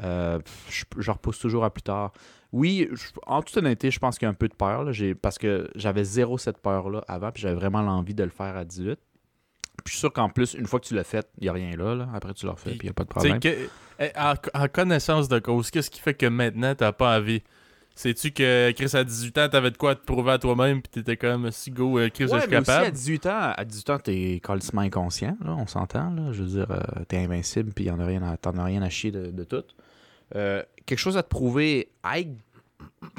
Euh, 0.04 0.38
je, 0.68 0.84
je 0.98 1.10
repousse 1.10 1.38
toujours 1.38 1.64
à 1.64 1.70
plus 1.70 1.82
tard. 1.82 2.12
Oui, 2.52 2.86
je- 2.92 3.08
en 3.26 3.42
toute 3.42 3.56
honnêteté, 3.56 3.90
je 3.90 3.98
pense 3.98 4.18
qu'il 4.18 4.26
y 4.26 4.28
a 4.28 4.30
un 4.30 4.34
peu 4.34 4.46
de 4.48 4.54
peur, 4.54 4.84
là, 4.84 4.92
parce 5.20 5.38
que 5.38 5.68
j'avais 5.74 6.04
zéro 6.04 6.38
cette 6.38 6.58
peur-là 6.58 7.02
avant, 7.08 7.32
puis 7.32 7.42
j'avais 7.42 7.54
vraiment 7.54 7.82
l'envie 7.82 8.14
de 8.14 8.22
le 8.22 8.30
faire 8.30 8.56
à 8.56 8.64
18. 8.64 8.98
Puis 9.84 9.84
je 9.86 9.90
suis 9.92 10.00
sûr 10.00 10.12
qu'en 10.12 10.28
plus, 10.28 10.54
une 10.54 10.66
fois 10.66 10.80
que 10.80 10.86
tu 10.86 10.94
l'as 10.94 11.04
fait, 11.04 11.26
il 11.38 11.44
n'y 11.44 11.48
a 11.48 11.52
rien 11.52 11.76
là, 11.76 11.94
là. 11.94 12.08
Après, 12.14 12.34
tu 12.34 12.46
l'as 12.46 12.52
refait, 12.52 12.70
Puis, 12.70 12.78
puis 12.78 12.86
il 12.88 12.90
n'y 12.90 12.90
a 12.90 12.94
pas 12.94 13.04
de 13.04 13.08
Tu 13.08 13.14
problème. 13.14 13.40
que- 13.40 13.68
eh, 14.00 14.10
en, 14.16 14.34
en 14.62 14.68
connaissance 14.68 15.28
de 15.28 15.38
cause, 15.38 15.70
qu'est-ce 15.70 15.90
qui 15.90 16.00
fait 16.00 16.14
que 16.14 16.26
maintenant, 16.26 16.74
t'as 16.74 16.92
pas 16.92 17.18
envie? 17.18 17.42
Sais-tu 17.94 18.30
que 18.30 18.72
Chris, 18.72 18.90
à 18.94 19.04
18 19.04 19.38
ans, 19.38 19.48
t'avais 19.48 19.70
de 19.70 19.78
quoi 19.78 19.94
te 19.94 20.04
prouver 20.04 20.32
à 20.32 20.38
toi-même, 20.38 20.82
pis 20.82 20.90
t'étais 20.90 21.16
comme, 21.16 21.50
si 21.50 21.70
go, 21.70 21.98
euh, 21.98 22.10
Chris, 22.10 22.24
Ouais, 22.24 22.36
je 22.36 22.40
suis 22.42 22.50
mais 22.50 22.58
aussi, 22.58 22.70
à 22.70 22.74
capable? 22.74 22.92
18 22.96 23.26
ans, 23.26 23.52
à 23.56 23.64
18 23.64 23.90
ans, 23.90 23.98
t'es 23.98 24.40
calcement 24.44 24.82
inconscient, 24.82 25.34
là, 25.42 25.54
on 25.56 25.66
s'entend, 25.66 26.10
là. 26.10 26.30
Je 26.32 26.42
veux 26.42 26.48
dire, 26.58 26.70
euh, 26.70 26.80
t'es 27.08 27.16
invincible, 27.16 27.72
puis 27.72 27.86
t'en 27.86 28.58
as 28.58 28.64
rien 28.64 28.82
à 28.82 28.90
chier 28.90 29.10
de, 29.12 29.30
de 29.30 29.44
tout. 29.44 29.64
Euh, 30.34 30.62
quelque 30.84 30.98
chose 30.98 31.16
à 31.16 31.22
te 31.22 31.28
prouver, 31.28 31.88
hey, 32.04 32.28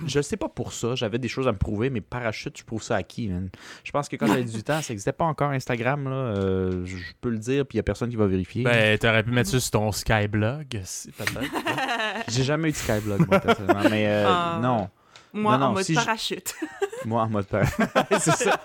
je 0.05 0.21
sais 0.21 0.37
pas 0.37 0.49
pour 0.49 0.73
ça, 0.73 0.95
j'avais 0.95 1.17
des 1.17 1.27
choses 1.27 1.47
à 1.47 1.51
me 1.51 1.57
prouver, 1.57 1.89
mais 1.89 2.01
parachute, 2.01 2.57
je 2.57 2.63
prouve 2.63 2.83
ça 2.83 2.95
à 2.95 3.03
qui, 3.03 3.27
man? 3.29 3.49
Je 3.83 3.91
pense 3.91 4.07
que 4.09 4.15
quand 4.15 4.27
j'avais 4.27 4.43
18 4.43 4.69
ans, 4.69 4.81
ça 4.81 4.93
n'existait 4.93 5.11
pas 5.13 5.25
encore 5.25 5.51
Instagram, 5.51 6.03
là. 6.05 6.11
euh, 6.15 6.85
je 6.85 6.95
peux 7.21 7.29
le 7.29 7.37
dire, 7.39 7.65
puis 7.65 7.77
y 7.77 7.79
a 7.79 7.83
personne 7.83 8.09
qui 8.09 8.15
va 8.15 8.27
vérifier. 8.27 8.63
Ben, 8.63 8.97
t'aurais 8.97 9.23
pu 9.23 9.31
mettre 9.31 9.49
ça 9.49 9.59
sur 9.59 9.71
ton 9.71 9.91
Skyblog, 9.91 10.79
si, 10.83 11.11
peut-être. 11.11 11.51
J'ai 12.27 12.43
jamais 12.43 12.69
eu 12.69 12.71
de 12.71 12.77
Skyblog, 12.77 13.27
moi, 13.27 13.39
personnellement, 13.39 13.89
mais 13.89 14.05
euh, 14.07 14.25
Ah. 14.27 14.59
non. 14.61 14.89
Moi, 15.33 15.53
Non, 15.53 15.59
non, 15.59 15.65
en 15.67 15.73
mode 15.73 15.83
si 15.83 15.93
je- 15.93 15.99
parachute. 15.99 16.55
Moi, 17.05 17.21
en 17.21 17.29
mode 17.29 17.45
père. 17.45 17.69
c'est 18.19 18.31
ça. 18.31 18.59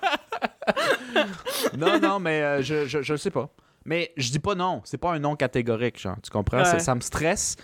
non, 1.76 1.98
non, 2.00 2.18
mais 2.18 2.42
euh, 2.42 2.62
je, 2.62 2.86
je, 2.86 3.02
je 3.02 3.12
le 3.12 3.18
sais 3.18 3.30
pas. 3.30 3.50
Mais 3.84 4.12
je 4.16 4.30
dis 4.30 4.38
pas 4.38 4.54
non. 4.54 4.80
C'est 4.84 4.96
pas 4.98 5.12
un 5.12 5.18
non 5.18 5.36
catégorique, 5.36 5.98
genre. 6.00 6.16
Tu 6.22 6.30
comprends? 6.30 6.58
Ouais. 6.58 6.64
Ça, 6.64 6.78
ça 6.78 6.94
me 6.94 7.00
stresse. 7.00 7.56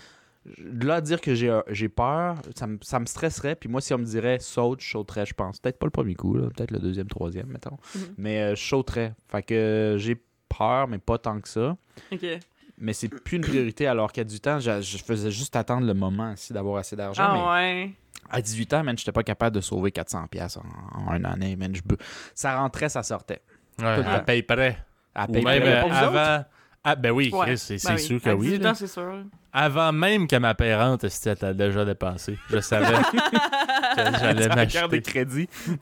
De 0.57 0.87
Là, 0.87 1.01
dire 1.01 1.21
que 1.21 1.35
j'ai, 1.35 1.57
j'ai 1.69 1.89
peur, 1.89 2.35
ça 2.55 2.67
me, 2.67 2.77
ça 2.81 2.99
me 2.99 3.05
stresserait. 3.05 3.55
Puis 3.55 3.69
moi, 3.69 3.81
si 3.81 3.93
on 3.93 3.97
me 3.97 4.05
dirait 4.05 4.39
saute, 4.39 4.81
je 4.81 4.89
sauterais, 4.89 5.25
je 5.25 5.33
pense. 5.33 5.59
Peut-être 5.59 5.77
pas 5.79 5.85
le 5.85 5.91
premier 5.91 6.15
coup, 6.15 6.33
peut-être 6.33 6.71
le 6.71 6.79
deuxième, 6.79 7.07
troisième, 7.07 7.47
mettons. 7.47 7.77
Mhm. 7.95 8.01
Mais 8.17 8.41
euh, 8.41 8.55
je 8.55 8.63
sauterais. 8.67 9.13
Fait 9.29 9.43
que 9.43 9.53
euh, 9.53 9.97
j'ai 9.97 10.21
peur, 10.57 10.87
mais 10.87 10.97
pas 10.97 11.17
tant 11.17 11.39
que 11.39 11.47
ça. 11.47 11.77
Ok. 12.11 12.25
Mais 12.81 12.93
c'est 12.93 13.09
plus 13.09 13.35
une 13.37 13.43
priorité 13.43 13.87
alors 13.87 14.11
qu'à 14.11 14.23
du 14.23 14.39
temps, 14.39 14.59
je, 14.59 14.81
je 14.81 14.97
faisais 14.97 15.31
juste 15.31 15.55
attendre 15.57 15.85
le 15.85 15.93
moment 15.93 16.31
aussi 16.33 16.53
d'avoir 16.53 16.77
assez 16.77 16.95
d'argent. 16.95 17.33
mais 17.33 17.39
Ah 17.43 17.53
ouais. 17.53 17.91
à 18.29 18.41
18 18.41 18.73
ans, 18.75 18.83
man, 18.85 18.97
j'étais 18.97 19.11
pas 19.11 19.23
capable 19.23 19.55
de 19.57 19.61
sauver 19.61 19.91
400 19.91 20.27
pièces 20.27 20.55
en, 20.57 20.63
en 21.09 21.13
une 21.15 21.25
année, 21.25 21.55
man. 21.57 21.75
Je, 21.75 21.81
ça 22.33 22.57
rentrait, 22.57 22.87
ça 22.87 23.03
sortait. 23.03 23.41
Ouais, 23.79 23.95
Tout 24.01 24.09
à 24.09 24.19
paye 24.21 24.43
près. 24.43 24.77
À 25.13 25.27
même 25.27 25.43
près. 25.43 25.61
euh, 25.61 25.83
avant. 25.91 26.45
Ah, 26.83 26.95
ben 26.95 27.11
oui, 27.11 27.29
Ouais. 27.33 27.57
C'est 27.57 27.77
c'est 27.77 27.89
Ben 27.89 27.95
oui. 27.95 28.01
sûr 28.01 28.21
que 28.21 28.29
À 28.29 28.35
oui. 28.35 28.47
18 28.47 28.59
là. 28.63 28.71
ans, 28.71 28.73
c'est 28.75 28.87
sûr. 28.87 29.23
Avant 29.51 29.91
même 29.91 30.27
que 30.27 30.35
ma 30.35 30.53
pérante, 30.55 31.05
a 31.05 31.53
déjà 31.53 31.85
dépensé. 31.85 32.37
Je 32.49 32.59
savais 32.59 32.85
que 33.95 34.01
j'allais 34.19 34.47
Ta 34.47 34.65
carte 34.65 34.91
de 34.91 34.97
m'acheter. 34.97 35.01
crédit. 35.01 35.47
Ouais, 35.67 35.77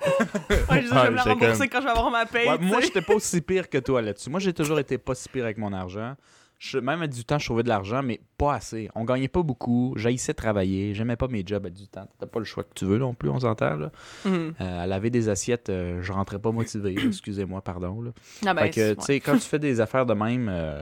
je, 0.71 0.79
dis, 0.79 0.87
je 0.87 0.93
Ouais, 0.93 1.03
vais 1.03 1.09
me 1.11 1.15
la 1.15 1.23
rembourser 1.23 1.67
comme- 1.67 1.69
quand 1.69 1.79
je 1.81 1.83
vais 1.85 1.91
avoir 1.91 2.11
ma 2.11 2.25
paye. 2.25 2.47
Ouais, 2.49 2.57
moi, 2.59 2.79
j'étais 2.81 3.01
pas 3.01 3.13
aussi 3.15 3.41
pire 3.41 3.69
que 3.69 3.77
toi 3.77 4.01
là-dessus. 4.01 4.29
Moi, 4.29 4.39
j'ai 4.39 4.53
toujours 4.53 4.79
été 4.79 4.97
pas 4.97 5.15
si 5.15 5.27
pire 5.29 5.43
avec 5.43 5.57
mon 5.57 5.73
argent. 5.73 6.15
Je- 6.59 6.79
même 6.79 7.01
à 7.03 7.07
18 7.07 7.31
ans, 7.33 7.37
je 7.37 7.45
trouvais 7.45 7.61
de 7.61 7.67
l'argent, 7.69 8.01
mais 8.01 8.19
pas 8.37 8.55
assez. 8.55 8.89
On 8.95 9.03
gagnait 9.03 9.27
pas 9.27 9.43
beaucoup. 9.43 9.93
J'haïssais 9.95 10.33
travailler. 10.33 10.95
J'aimais 10.95 11.15
pas 11.15 11.27
mes 11.27 11.43
jobs 11.45 11.63
à 11.65 11.69
18 11.69 11.97
ans. 11.97 12.07
T'as 12.19 12.25
pas 12.25 12.39
le 12.39 12.45
choix 12.45 12.63
que 12.63 12.73
tu 12.73 12.85
veux 12.85 12.97
non 12.97 13.13
plus, 13.13 13.29
on 13.29 13.39
s'entend. 13.41 13.75
Là. 13.75 13.91
Mhm. 14.25 14.53
Euh, 14.61 14.83
à 14.83 14.87
laver 14.87 15.11
des 15.11 15.29
assiettes, 15.29 15.69
euh, 15.69 16.01
je 16.01 16.11
rentrais 16.11 16.39
pas 16.39 16.51
motivé. 16.51 16.95
Excusez-moi, 17.05 17.61
pardon. 17.61 18.01
Là. 18.01 18.11
Ah 18.45 18.53
ben, 18.55 18.63
fait 18.63 18.69
que, 18.71 18.75
c'est- 18.75 18.95
tu 18.95 19.01
sais, 19.03 19.19
quand 19.19 19.33
tu 19.33 19.41
fais 19.41 19.59
des 19.59 19.79
affaires 19.81 20.07
de 20.07 20.15
même, 20.15 20.49
euh, 20.49 20.81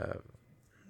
euh, 0.00 0.06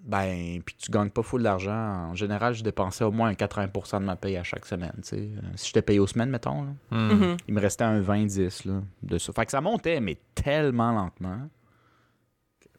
ben, 0.08 0.60
puis 0.64 0.74
tu 0.76 0.90
gagnes 0.90 1.10
pas 1.10 1.22
full 1.22 1.42
d'argent, 1.42 2.08
en 2.10 2.14
général, 2.14 2.54
je 2.54 2.64
dépensais 2.64 3.04
au 3.04 3.12
moins 3.12 3.28
un 3.28 3.34
80% 3.34 4.00
de 4.00 4.04
ma 4.06 4.16
paye 4.16 4.36
à 4.38 4.42
chaque 4.42 4.64
semaine, 4.66 4.94
tu 5.02 5.08
sais. 5.10 5.16
Euh, 5.18 5.40
Si 5.54 5.66
j'étais 5.66 5.82
payé 5.82 5.98
aux 6.00 6.06
semaines, 6.06 6.30
mettons, 6.30 6.62
là, 6.62 6.70
Hmm. 6.90 7.12
Mhm. 7.12 7.36
il 7.46 7.54
me 7.54 7.60
restait 7.60 7.84
un 7.84 8.00
20-10, 8.00 8.64
là, 8.64 8.80
de 9.02 9.18
ça. 9.18 9.32
Fait 9.34 9.44
que 9.44 9.50
ça 9.52 9.60
montait, 9.60 10.00
mais 10.00 10.16
tellement 10.34 10.92
lentement. 10.92 11.48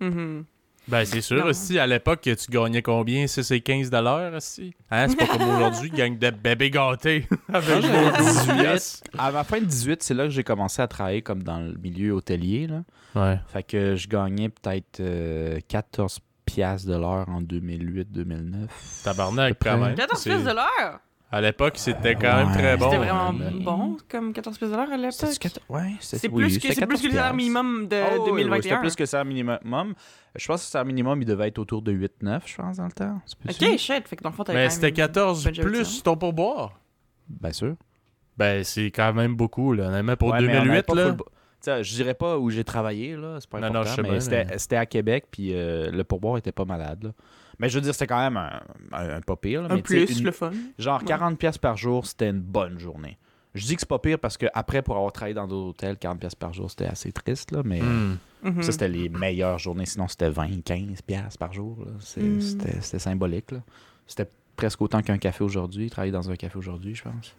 Mhm. 0.01 0.45
Ben, 0.87 1.05
c'est 1.05 1.21
sûr 1.21 1.37
Non. 1.43 1.51
aussi, 1.51 1.77
à 1.77 1.85
l'époque, 1.85 2.21
tu 2.21 2.33
gagnais 2.49 2.81
combien? 2.81 3.27
6 3.27 3.51
et 3.51 3.61
15 3.61 3.91
dollars 3.91 4.33
aussi? 4.33 4.73
Hein, 4.89 5.07
c'est 5.07 5.17
pas 5.17 5.27
comme 5.27 5.41
aujourd'hui, 5.55 5.91
gagne 5.91 6.17
des 6.17 6.31
bébés 6.31 6.71
gâtés. 6.71 7.27
Avec 7.53 7.81
j'avais 7.81 8.09
vos 8.09 8.17
18, 8.17 9.03
à 9.19 9.31
ma 9.31 9.43
fin 9.43 9.59
de 9.59 9.65
18, 9.65 10.01
c'est 10.01 10.15
là 10.15 10.23
que 10.23 10.31
j'ai 10.31 10.43
commencé 10.43 10.81
à 10.81 10.87
travailler 10.87 11.21
comme 11.21 11.43
dans 11.43 11.59
le 11.59 11.73
milieu 11.73 12.13
hôtelier, 12.13 12.65
là. 12.65 12.83
Ouais. 13.15 13.39
Fait 13.49 13.61
que 13.61 13.95
je 13.95 14.07
gagnais 14.07 14.49
peut-être 14.49 14.99
euh, 14.99 15.59
14 15.67 16.19
piastres 16.51 16.87
de 16.87 16.95
l'heure 16.95 17.27
en 17.29 17.41
2008-2009. 17.41 18.67
Tabarnak, 19.03 19.57
quand 19.61 19.77
même. 19.77 19.95
14 19.95 20.21
C'est- 20.21 20.29
pièces 20.29 20.43
de 20.43 20.51
l'heure! 20.51 20.99
À 21.31 21.41
l'époque, 21.41 21.73
c'était 21.77 22.15
quand 22.15 22.37
même 22.37 22.47
Ouais. 22.47 22.53
très 22.53 22.75
bon. 22.77 22.85
C'était 22.85 22.97
vraiment 22.97 23.31
là. 23.31 23.51
bon, 23.61 23.97
comme 24.09 24.33
14 24.33 24.57
pièces 24.57 24.71
de 24.71 24.75
l'heure 24.75 24.91
à 24.91 24.97
l'époque. 24.97 25.29
Ouais, 25.69 25.93
C'est 25.99 26.27
oui, 26.31 26.43
plus, 26.45 26.57
que- 26.57 26.67
plus 26.67 26.73
que 26.75 26.79
le 26.81 26.87
14 26.87 27.01
salaire 27.01 27.33
minimum 27.35 27.87
de 27.87 27.95
Ah 27.97 28.07
oui, 28.13 28.17
oui, 28.17 28.19
oui, 28.31 28.37
2021. 28.41 28.61
C'était 28.63 28.79
plus 28.79 28.95
que 28.95 29.03
le 29.03 29.07
salaire 29.07 29.25
minimum. 29.25 29.59
Je 30.35 30.47
pense 30.47 30.61
que 30.61 30.65
le 30.65 30.71
salaire 30.71 30.85
minimum, 30.85 31.21
il 31.21 31.25
devait 31.25 31.47
être 31.49 31.59
autour 31.59 31.83
de 31.83 31.91
8-9, 31.91 32.43
je 32.47 32.55
pense, 32.57 32.77
dans 32.77 32.85
le 32.85 32.91
temps. 32.91 33.21
Ok, 33.47 33.77
shit. 33.77 34.07
Fait 34.07 34.15
que 34.15 34.23
dans 34.23 34.31
le 34.31 34.35
fond, 34.35 34.43
t'avais 34.43 34.57
Mais 34.63 34.69
c'était 34.71 34.87
même- 34.87 34.93
14 34.95 35.43
bonne 35.43 35.53
job, 35.53 35.65
plus 35.67 35.85
ça. 35.85 36.01
ton 36.03 36.17
pourboire. 36.17 36.79
Bien 37.27 37.51
sûr. 37.53 37.75
Ben, 38.35 38.63
c'est 38.63 38.89
quand 38.89 39.13
même 39.13 39.35
beaucoup, 39.35 39.73
là. 39.73 39.89
Honnêtement, 39.89 40.15
pour 40.15 40.29
Ouais, 40.29 40.41
mais 40.41 40.47
on 40.47 40.49
avait 40.49 40.61
2008, 40.61 40.85
pas 40.87 40.95
là. 40.95 41.07
full 41.09 41.17
je 41.65 41.93
dirais 41.95 42.13
pas 42.13 42.37
où 42.37 42.49
j'ai 42.49 42.63
travaillé, 42.63 43.15
là, 43.15 43.37
c'est 43.39 43.49
pas 43.49 43.59
Non, 43.59 43.67
important, 43.67 43.79
non, 43.83 43.95
je 43.95 43.95
sais 43.95 44.01
mais 44.03 44.19
c'était 44.19 44.45
mais- 44.45 44.57
c'était 44.57 44.75
à 44.77 44.85
Québec, 44.85 45.25
puis 45.31 45.53
euh, 45.53 45.91
le 45.91 46.03
pourboire 46.03 46.37
était 46.37 46.51
pas 46.51 46.65
malade. 46.65 47.03
Là. 47.03 47.11
Mais 47.59 47.67
je 47.69 47.75
veux 47.75 47.81
dire, 47.81 47.93
c'était 47.93 48.07
quand 48.07 48.19
même 48.19 48.37
un, 48.37 48.61
un, 48.93 49.09
un 49.17 49.21
pas 49.21 49.35
pire. 49.35 49.61
là, 49.63 49.69
Un 49.71 49.75
mais 49.75 49.81
plus, 49.81 50.17
une- 50.19 50.25
le 50.25 50.31
fun. 50.31 50.51
Genre 50.77 50.99
Ouais. 51.01 51.05
40$ 51.07 51.35
piastres 51.35 51.59
par 51.59 51.75
jour, 51.77 52.05
c'était 52.05 52.29
une 52.29 52.39
bonne 52.41 52.79
journée. 52.79 53.17
Je 53.55 53.65
dis 53.65 53.73
que 53.75 53.81
c'est 53.81 53.89
pas 53.89 53.99
pire 53.99 54.19
parce 54.19 54.37
que 54.37 54.45
après 54.53 54.81
pour 54.83 54.95
avoir 54.95 55.11
travaillé 55.11 55.33
dans 55.33 55.47
d'autres 55.47 55.69
hôtels, 55.69 55.97
40$ 55.97 56.17
piastres 56.19 56.37
par 56.39 56.53
jour, 56.53 56.69
c'était 56.69 56.85
assez 56.85 57.11
triste, 57.11 57.51
là, 57.51 57.61
mais 57.65 57.81
Hmm. 57.81 58.17
Mhm. 58.43 58.61
ça, 58.63 58.71
c'était 58.71 58.87
les 58.87 59.09
meilleures 59.09 59.57
journées. 59.57 59.85
Sinon, 59.87 60.07
c'était 60.07 60.29
20, 60.29 60.61
15$ 60.63 61.01
piastres 61.01 61.37
par 61.39 61.51
jour. 61.51 61.77
là. 61.85 61.91
C'est- 61.99 62.21
Mm. 62.21 62.39
C'était 62.41 62.79
c'était 62.81 62.99
symbolique. 62.99 63.51
là. 63.51 63.57
C'était 64.07 64.29
presque 64.55 64.81
autant 64.81 65.01
qu'un 65.01 65.17
café 65.17 65.43
aujourd'hui, 65.43 65.89
travailler 65.89 66.11
dans 66.13 66.29
un 66.29 66.35
café 66.35 66.57
aujourd'hui, 66.57 66.95
je 66.95 67.03
pense. 67.03 67.35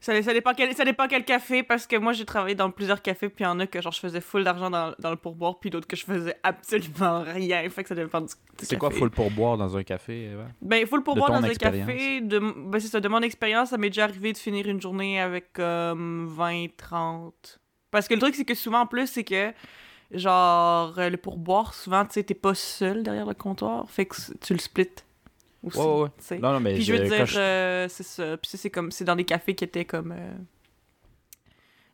Ça, 0.00 0.22
ça, 0.22 0.32
dépend 0.32 0.52
quel, 0.54 0.74
ça 0.74 0.84
dépend 0.84 1.08
quel 1.08 1.24
café, 1.24 1.62
parce 1.62 1.86
que 1.86 1.96
moi, 1.96 2.12
j'ai 2.12 2.24
travaillé 2.24 2.54
dans 2.54 2.70
plusieurs 2.70 3.02
cafés, 3.02 3.28
puis 3.28 3.44
il 3.44 3.46
y 3.46 3.50
en 3.50 3.58
a 3.60 3.66
que 3.66 3.80
genre 3.80 3.92
je 3.92 4.00
faisais 4.00 4.20
full 4.20 4.44
d'argent 4.44 4.70
dans, 4.70 4.94
dans 4.98 5.10
le 5.10 5.16
pourboire, 5.16 5.58
puis 5.58 5.70
d'autres 5.70 5.86
que 5.86 5.96
je 5.96 6.04
faisais 6.04 6.36
absolument 6.42 7.22
rien. 7.26 7.68
Fait 7.70 7.82
que 7.82 7.88
ça 7.88 7.94
dépend 7.94 8.20
du, 8.20 8.26
du 8.26 8.64
C'est 8.64 8.76
quoi, 8.76 8.90
le 8.90 9.10
pourboire 9.10 9.56
dans 9.56 9.76
un 9.76 9.82
café, 9.82 10.30
Eva? 10.32 10.46
Ben, 10.60 10.86
full 10.86 11.02
pourboire 11.02 11.30
dans 11.30 11.46
un 11.46 11.54
café. 11.54 12.20
De, 12.20 12.38
ben, 12.38 12.78
c'est 12.78 12.88
ça, 12.88 13.00
de 13.00 13.08
mon 13.08 13.20
expérience, 13.20 13.70
ça 13.70 13.78
m'est 13.78 13.90
déjà 13.90 14.04
arrivé 14.04 14.32
de 14.32 14.38
finir 14.38 14.66
une 14.68 14.80
journée 14.80 15.20
avec 15.20 15.52
comme 15.54 16.26
20, 16.28 16.66
30. 16.76 17.60
Parce 17.90 18.08
que 18.08 18.14
le 18.14 18.20
truc, 18.20 18.34
c'est 18.34 18.44
que 18.44 18.54
souvent, 18.54 18.80
en 18.80 18.86
plus, 18.86 19.06
c'est 19.06 19.24
que, 19.24 19.52
genre, 20.10 20.98
euh, 20.98 21.08
le 21.08 21.16
pourboire, 21.16 21.72
souvent, 21.72 22.04
tu 22.04 22.12
sais, 22.12 22.22
t'es 22.22 22.34
pas 22.34 22.54
seul 22.54 23.02
derrière 23.02 23.26
le 23.26 23.34
comptoir. 23.34 23.88
Fait 23.90 24.06
que 24.06 24.16
tu 24.40 24.52
le 24.52 24.58
splits 24.58 24.88
aussi. 25.62 25.78
Ouais. 25.78 26.38
Non, 26.38 26.52
non, 26.52 26.60
mais 26.60 26.74
Puis 26.74 26.82
je 26.82 26.92
veux 26.92 27.08
dire, 27.08 27.26
euh, 27.36 27.88
c'est 27.88 28.02
ça. 28.02 28.36
Puis 28.36 28.50
ça, 28.50 28.58
c'est 28.58 28.70
comme, 28.70 28.90
c'est 28.90 29.04
dans 29.04 29.16
des 29.16 29.24
cafés 29.24 29.54
qui 29.54 29.64
étaient 29.64 29.84
comme 29.84 30.12
euh, 30.12 30.34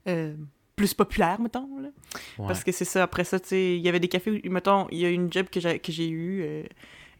euh, 0.09 0.35
plus 0.77 0.95
populaires, 0.95 1.41
mettons. 1.41 1.69
Là. 1.81 1.89
Ouais. 2.39 2.47
Parce 2.47 2.65
que 2.65 2.73
c'est 2.73 2.85
ça. 2.85 3.03
Après 3.03 3.25
ça, 3.25 3.41
tu 3.41 3.49
sais, 3.49 3.77
il 3.77 3.83
y 3.83 3.89
avait 3.89 4.01
des 4.01 4.09
cafés 4.09 4.31
où, 4.31 4.51
mettons, 4.51 4.87
il 4.91 4.99
y 4.99 5.05
a 5.05 5.11
une 5.11 5.33
job 5.33 5.47
que 5.51 5.61
j'ai 5.61 5.79
que 5.79 5.93
j'ai 5.93 6.09
eu 6.09 6.67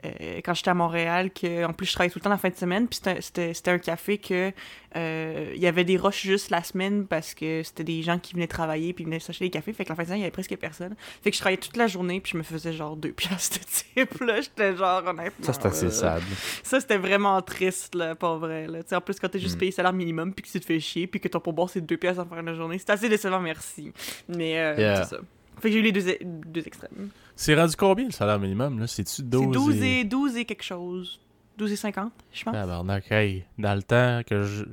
euh, 0.05 0.41
quand 0.45 0.55
j'étais 0.55 0.71
à 0.71 0.75
Montréal, 0.75 1.31
que 1.33 1.65
en 1.65 1.73
plus 1.73 1.87
je 1.87 1.93
travaillais 1.93 2.11
tout 2.11 2.19
le 2.19 2.25
temps 2.25 2.31
la 2.31 2.39
fin 2.39 2.49
de 2.51 2.55
semaine. 2.57 2.89
Puis 2.89 2.97
c'était- 3.03 3.21
c'était 3.21 3.55
c'était 3.55 3.71
un 3.71 3.79
café 3.79 4.19
que 4.19 4.53
euh, 4.97 5.53
il 5.55 5.61
y 5.61 5.67
avait 5.67 5.85
des 5.85 5.97
rushs 5.97 6.23
juste 6.23 6.51
la 6.51 6.63
semaine 6.63 7.07
parce 7.07 7.35
que 7.35 7.63
c'était 7.63 7.85
des 7.85 8.03
gens 8.03 8.19
qui 8.19 8.35
venaient 8.35 8.47
travailler 8.47 8.93
puis 8.93 9.05
venaient 9.05 9.21
s'acheter 9.21 9.47
des 9.47 9.51
cafés. 9.51 9.73
Fait 9.73 9.85
que 9.85 9.89
la 9.91 9.95
fin 9.97 10.03
de 10.03 10.09
semaine, 10.09 10.19
il 10.21 10.23
y 10.23 10.25
avait 10.25 10.31
presque 10.33 10.57
personne. 10.57 10.95
Fait 11.23 11.31
que 11.31 11.37
je 11.37 11.41
travaillais 11.41 11.61
toute 11.61 11.77
la 11.77 11.87
journée 11.87 12.21
puis 12.21 12.33
je 12.33 12.39
me 12.39 12.43
faisais 12.43 12.73
genre 12.73 12.97
deux 12.97 13.13
piastres 13.13 13.59
de 13.61 13.65
type. 13.65 14.21
Là, 14.21 14.41
j'étais 14.41 14.77
genre 14.77 15.03
honnêtement. 15.07 15.45
Ça, 15.47 15.53
c'est 15.53 15.67
assez 15.67 15.91
sad. 15.91 16.23
ça, 16.63 16.81
c'était 16.81 16.99
vraiment 16.99 17.41
triste, 17.43 17.95
là, 17.95 18.15
pas 18.15 18.37
vrai. 18.37 18.67
Là. 18.67 18.83
Tu 18.83 18.91
sais, 18.91 18.97
En 18.97 19.01
plus, 19.01 19.19
quand 19.19 19.29
t'es 19.29 19.39
juste 19.39 19.57
Mm. 19.57 19.61
payé 19.61 19.71
salaire 19.71 19.93
minimum, 19.93 20.35
puis 20.35 20.43
que 20.45 20.51
tu 20.51 20.61
te 20.61 20.65
fais 20.67 20.81
chier, 20.81 21.07
puis 21.07 21.21
que 21.21 21.29
ton 21.29 21.41
pourboire, 21.41 21.71
c'est 21.71 21.81
deux 21.81 21.97
pièces 21.97 22.19
en 22.19 22.27
fin 22.27 22.43
de 22.43 22.55
journée, 22.55 22.79
c'est 22.79 22.91
assez 22.91 23.09
décevant, 23.09 23.41
merci. 23.41 23.93
Mais 24.29 24.59
euh, 24.59 24.75
Yeah. 24.79 25.05
c'est 25.05 25.17
ça. 25.17 25.21
Fait 25.61 25.69
que 25.69 25.75
j'ai 25.75 25.79
eu 25.81 25.83
les 25.83 25.93
deux, 25.93 26.05
deux 26.23 26.67
extrêmes. 26.67 27.11
C'est 27.37 27.55
rendu 27.55 27.77
combien 27.77 28.07
le 28.07 28.11
salaire 28.11 28.39
minimum, 28.39 28.79
là? 28.81 28.87
C'est-tu 28.87 29.23
12 29.23 29.43
C'est 29.43 29.53
12 29.53 29.83
et... 29.83 30.01
et, 30.01 30.05
12 30.05 30.37
et 30.37 30.45
quelque 30.45 30.63
chose. 30.63 31.21
12 31.59 31.73
et 31.73 31.77
50, 31.77 32.13
je 32.33 32.45
pense. 32.45 32.55
Tabarnak, 32.55 33.11
hey. 33.11 33.45
Dans 33.59 33.75
le 33.75 33.83
temps 33.83 34.21
que 34.27 34.43
je... 34.43 34.65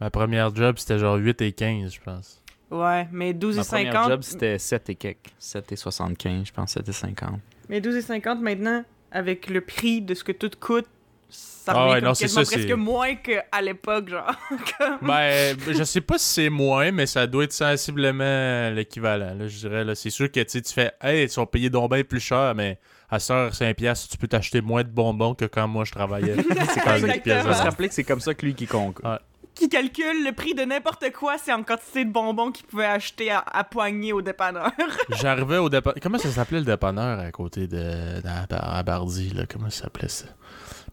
Ma 0.00 0.10
première 0.10 0.54
job, 0.54 0.76
c'était 0.78 0.98
genre 0.98 1.16
8 1.16 1.42
et 1.42 1.52
15, 1.52 1.92
je 1.92 2.00
pense. 2.00 2.42
Ouais, 2.70 3.08
mais 3.12 3.34
12 3.34 3.56
Ma 3.56 3.62
et 3.62 3.64
première 3.64 3.92
50. 3.92 4.10
job, 4.10 4.22
c'était 4.22 4.58
7 4.58 4.90
et 4.90 4.94
quelques. 4.94 5.18
7 5.38 5.72
et 5.72 5.76
75, 5.76 6.46
je 6.46 6.52
pense, 6.52 6.72
7 6.72 6.88
et 6.88 6.92
50. 6.92 7.40
Mais 7.68 7.80
12 7.80 7.96
et 7.96 8.02
50 8.02 8.40
maintenant, 8.40 8.84
avec 9.10 9.48
le 9.48 9.60
prix 9.60 10.00
de 10.00 10.14
ce 10.14 10.24
que 10.24 10.32
tout 10.32 10.50
coûte, 10.58 10.86
ça 11.30 11.72
Ah 11.74 11.88
ouais, 11.90 12.00
non, 12.00 12.14
c'est 12.14 12.24
quasiment 12.24 12.44
ça, 12.44 12.50
presque 12.52 12.68
c'est- 12.68 12.74
moins 12.76 13.14
qu'à 13.16 13.62
l'époque, 13.62 14.08
genre. 14.08 14.30
Comme- 14.78 15.08
Ben, 15.08 15.56
je 15.68 15.84
sais 15.84 16.00
pas 16.00 16.18
si 16.18 16.24
c'est 16.26 16.50
moins, 16.50 16.90
mais 16.92 17.06
ça 17.06 17.26
doit 17.26 17.44
être 17.44 17.52
sensiblement 17.52 18.70
l'équivalent. 18.70 19.34
là, 19.38 19.46
Je 19.48 19.56
dirais, 19.58 19.84
là, 19.84 19.94
c'est 19.94 20.10
sûr 20.10 20.30
que 20.30 20.40
tu 20.40 20.60
fais, 20.72 20.92
hey, 21.02 21.24
ils 21.24 21.28
sont 21.30 21.46
payés 21.46 21.70
donc 21.70 21.92
bien 21.92 22.02
plus 22.04 22.20
cher, 22.20 22.54
mais 22.54 22.78
à 23.10 23.18
5 23.18 23.74
piastres, 23.76 24.08
tu 24.08 24.16
peux 24.16 24.28
t'acheter 24.28 24.60
moins 24.60 24.82
de 24.84 24.88
bonbons 24.88 25.34
que 25.34 25.44
quand 25.44 25.66
moi 25.68 25.84
je 25.84 25.92
travaillais. 25.92 26.36
c'est 26.74 26.80
quand 26.80 26.98
même 27.00 27.20
pièces 27.20 27.40
On 27.40 27.44
de 27.44 27.48
va 27.48 27.54
se 27.54 27.62
rappeler 27.62 27.88
que 27.88 27.94
c'est 27.94 28.04
comme 28.04 28.20
ça 28.20 28.34
que 28.34 28.44
lui 28.46 28.54
qui 28.54 28.66
compte. 28.66 28.98
Ah. 29.04 29.20
qui 29.54 29.68
calcule 29.68 30.24
le 30.24 30.32
prix 30.32 30.54
de 30.54 30.62
n'importe 30.62 31.10
quoi, 31.12 31.36
c'est 31.36 31.52
en 31.52 31.62
quantité 31.64 32.04
de 32.04 32.10
bonbons 32.12 32.50
qu'il 32.52 32.64
pouvait 32.66 32.86
acheter 32.86 33.30
à, 33.30 33.40
à 33.52 33.64
poignée 33.64 34.12
au 34.12 34.22
dépanneur. 34.22 34.70
J'arrivais 35.20 35.58
au 35.58 35.68
dépanneur. 35.68 35.98
Comment 36.00 36.18
ça 36.18 36.30
s'appelait 36.30 36.60
le 36.60 36.64
dépanneur 36.64 37.18
à 37.18 37.30
côté 37.32 37.66
de. 37.66 38.22
à 38.50 38.82
Bardi, 38.84 39.30
là? 39.30 39.42
Comment 39.50 39.68
ça 39.70 39.82
s'appelait 39.84 40.08
ça? 40.08 40.26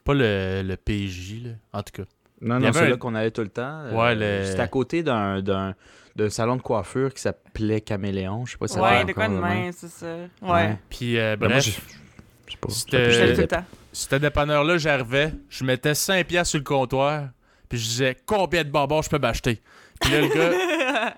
Pas 0.07 0.13
le, 0.15 0.63
le 0.63 0.75
PJ, 0.77 1.43
là. 1.43 1.49
En 1.73 1.83
tout 1.83 2.01
cas. 2.01 2.09
Non, 2.41 2.59
non, 2.59 2.71
c'est 2.73 2.79
un- 2.79 2.89
là 2.89 2.97
qu'on 2.97 3.13
allait 3.15 3.31
tout 3.31 3.41
le 3.41 3.49
temps. 3.49 3.81
euh, 3.85 4.15
le- 4.15 4.45
C'était 4.45 4.61
à 4.61 4.67
côté 4.67 5.03
d'un, 5.03 5.41
d'un, 5.41 5.75
d'un 6.15 6.29
salon 6.29 6.55
de 6.55 6.61
coiffure 6.61 7.13
qui 7.13 7.21
s'appelait 7.21 7.81
Caméléon. 7.81 8.45
Je 8.45 8.51
sais 8.53 8.57
pas 8.57 8.67
si 8.67 8.73
ça 8.75 8.81
ouais, 8.81 9.05
de 9.05 9.13
quoi 9.13 9.27
de 9.27 9.33
main, 9.33 9.69
c'est 9.73 9.89
ça. 9.89 10.05
Ouais. 10.41 10.49
Ouais. 10.51 10.77
Puis, 10.89 11.17
euh, 11.19 11.35
Ben, 11.35 11.47
moi, 11.47 11.57
bref, 11.57 11.65
je- 11.65 11.71
je 11.71 12.51
sais 12.51 12.57
pas. 12.57 12.69
C'était- 12.69 12.97
Euh, 12.97 13.61
ce 13.91 14.15
dépanneur-là, 14.15 14.77
j'arrivais, 14.77 15.33
je 15.49 15.63
mettais 15.63 15.93
5 15.95 16.25
piastres 16.27 16.51
sur 16.51 16.59
le 16.59 16.63
comptoir, 16.63 17.29
puis 17.67 17.77
je 17.79 17.85
disais 17.85 18.17
combien 18.25 18.63
de 18.63 18.69
bonbons 18.69 19.01
je 19.01 19.09
peux 19.09 19.19
m'acheter? 19.19 19.61
Puis 19.99 20.11
là, 20.11 20.21
le 20.21 20.27
gars, 20.27 21.13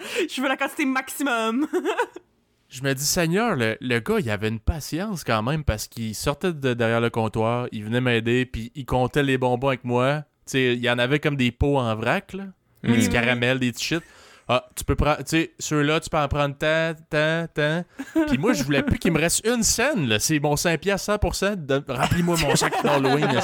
Je 0.30 0.40
veux 0.40 0.46
la 0.48 0.56
quantité 0.56 0.84
maximum. 0.84 1.66
je 2.68 2.82
me 2.82 2.94
dis, 2.94 3.04
Seigneur, 3.04 3.56
le, 3.56 3.76
le 3.80 3.98
gars, 4.00 4.16
il 4.20 4.30
avait 4.30 4.48
une 4.48 4.60
patience 4.60 5.24
quand 5.24 5.42
même 5.42 5.64
parce 5.64 5.86
qu'il 5.88 6.14
sortait 6.14 6.52
de 6.52 6.74
derrière 6.74 7.00
le 7.00 7.10
comptoir, 7.10 7.66
il 7.72 7.84
venait 7.84 8.00
m'aider, 8.00 8.44
puis 8.46 8.70
il 8.74 8.84
comptait 8.84 9.22
les 9.22 9.38
bonbons 9.38 9.68
avec 9.68 9.84
moi. 9.84 10.24
Tu 10.46 10.52
sais, 10.52 10.74
il 10.74 10.80
y 10.80 10.90
en 10.90 10.98
avait 10.98 11.18
comme 11.18 11.36
des 11.36 11.50
pots 11.50 11.78
en 11.78 11.94
vrac, 11.96 12.32
là. 12.34 12.44
Des 12.84 12.90
Mm. 12.90 12.94
petits 12.96 13.08
caramels, 13.08 13.58
des 13.58 13.72
petits 13.72 13.84
shit. 13.84 14.02
Ah, 14.50 14.64
tu 14.74 14.82
peux 14.82 14.94
prendre, 14.96 15.18
tu 15.18 15.24
sais, 15.26 15.52
ceux-là, 15.58 16.00
tu 16.00 16.08
peux 16.08 16.16
en 16.16 16.26
prendre 16.26 16.56
tant, 16.56 16.92
tant, 17.10 17.46
tant. 17.54 17.84
Puis 18.28 18.38
moi, 18.38 18.54
je 18.54 18.62
voulais 18.62 18.82
plus 18.82 18.98
qu'il 18.98 19.12
me 19.12 19.18
reste 19.20 19.46
une 19.46 19.62
scène, 19.62 20.08
là. 20.08 20.18
C'est 20.18 20.38
mon 20.40 20.56
5 20.56 20.80
piastres 20.80 21.12
100%. 21.12 21.66
De... 21.66 21.82
Remplis-moi 21.86 22.36
mon 22.40 22.56
sac 22.56 22.72
d'Halloween, 22.82 23.26
là. 23.30 23.42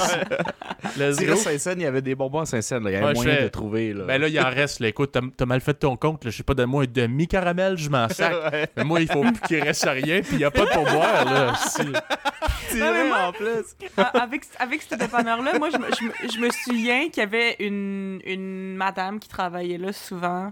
Let's 0.97 1.17
Si 1.17 1.25
go. 1.25 1.33
à 1.33 1.35
Saint-Saëns, 1.35 1.75
il 1.77 1.83
y 1.83 1.85
avait 1.85 2.01
des 2.01 2.15
bonbons 2.15 2.39
à 2.39 2.45
Saint-Saëns. 2.47 2.83
là. 2.83 2.89
Il 2.89 2.93
y 2.93 2.95
avait 2.95 3.05
Ouais, 3.05 3.11
je 3.15 3.21
moyen 3.21 3.35
fais- 3.35 3.43
de 3.43 3.47
trouver. 3.49 3.93
Là. 3.93 4.03
Ben 4.05 4.19
là, 4.19 4.27
il 4.27 4.39
en 4.39 4.49
reste. 4.49 4.79
Là. 4.79 4.87
Écoute, 4.87 5.15
t'as, 5.37 5.45
mal 5.45 5.61
fait 5.61 5.75
ton 5.75 5.95
compte. 5.95 6.25
Là. 6.25 6.31
Je 6.31 6.37
sais 6.37 6.43
pas, 6.43 6.55
donne-moi 6.55 6.83
un 6.83 6.87
demi-caramel, 6.91 7.77
je 7.77 7.89
m'en 7.89 8.09
sac. 8.09 8.33
Ouais. 8.51 8.67
Mais 8.75 8.83
moi, 8.83 8.99
il 9.01 9.07
faut 9.11 9.21
plus 9.21 9.39
qu'il 9.47 9.61
reste 9.63 9.85
rien, 9.87 10.21
puis 10.21 10.33
il 10.33 10.37
n'y 10.39 10.43
a 10.43 10.51
pas 10.51 10.65
de 10.65 10.69
pourboire, 10.71 11.25
là. 11.25 11.53
C'est 11.67 11.83
en 13.13 13.31
plus. 13.31 13.75
Avec, 14.13 14.41
avec 14.59 14.81
ce 14.81 14.95
dépanneur-là, 14.95 15.57
moi, 15.59 15.69
je 15.71 15.77
me, 15.77 15.85
je, 15.99 16.03
me, 16.25 16.31
je 16.31 16.39
me 16.39 16.49
souviens 16.51 17.09
qu'il 17.09 17.21
y 17.21 17.25
avait 17.25 17.55
une, 17.59 18.19
une 18.25 18.75
madame 18.75 19.19
qui 19.19 19.27
travaillait 19.29 19.77
là 19.77 19.93
souvent. 19.93 20.51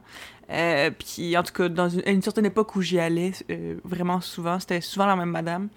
Euh, 0.50 0.91
puis, 0.91 1.38
en 1.38 1.43
tout 1.43 1.53
cas, 1.53 1.69
dans 1.69 1.89
une, 1.89 2.21
certaine 2.21 2.45
époque 2.45 2.75
où 2.75 2.81
j'y 2.81 3.00
allais 3.00 3.31
euh, 3.50 3.77
vraiment 3.83 4.21
souvent, 4.21 4.59
c'était 4.59 4.81
souvent 4.81 5.05
la 5.05 5.15
même 5.15 5.29
madame. 5.29 5.69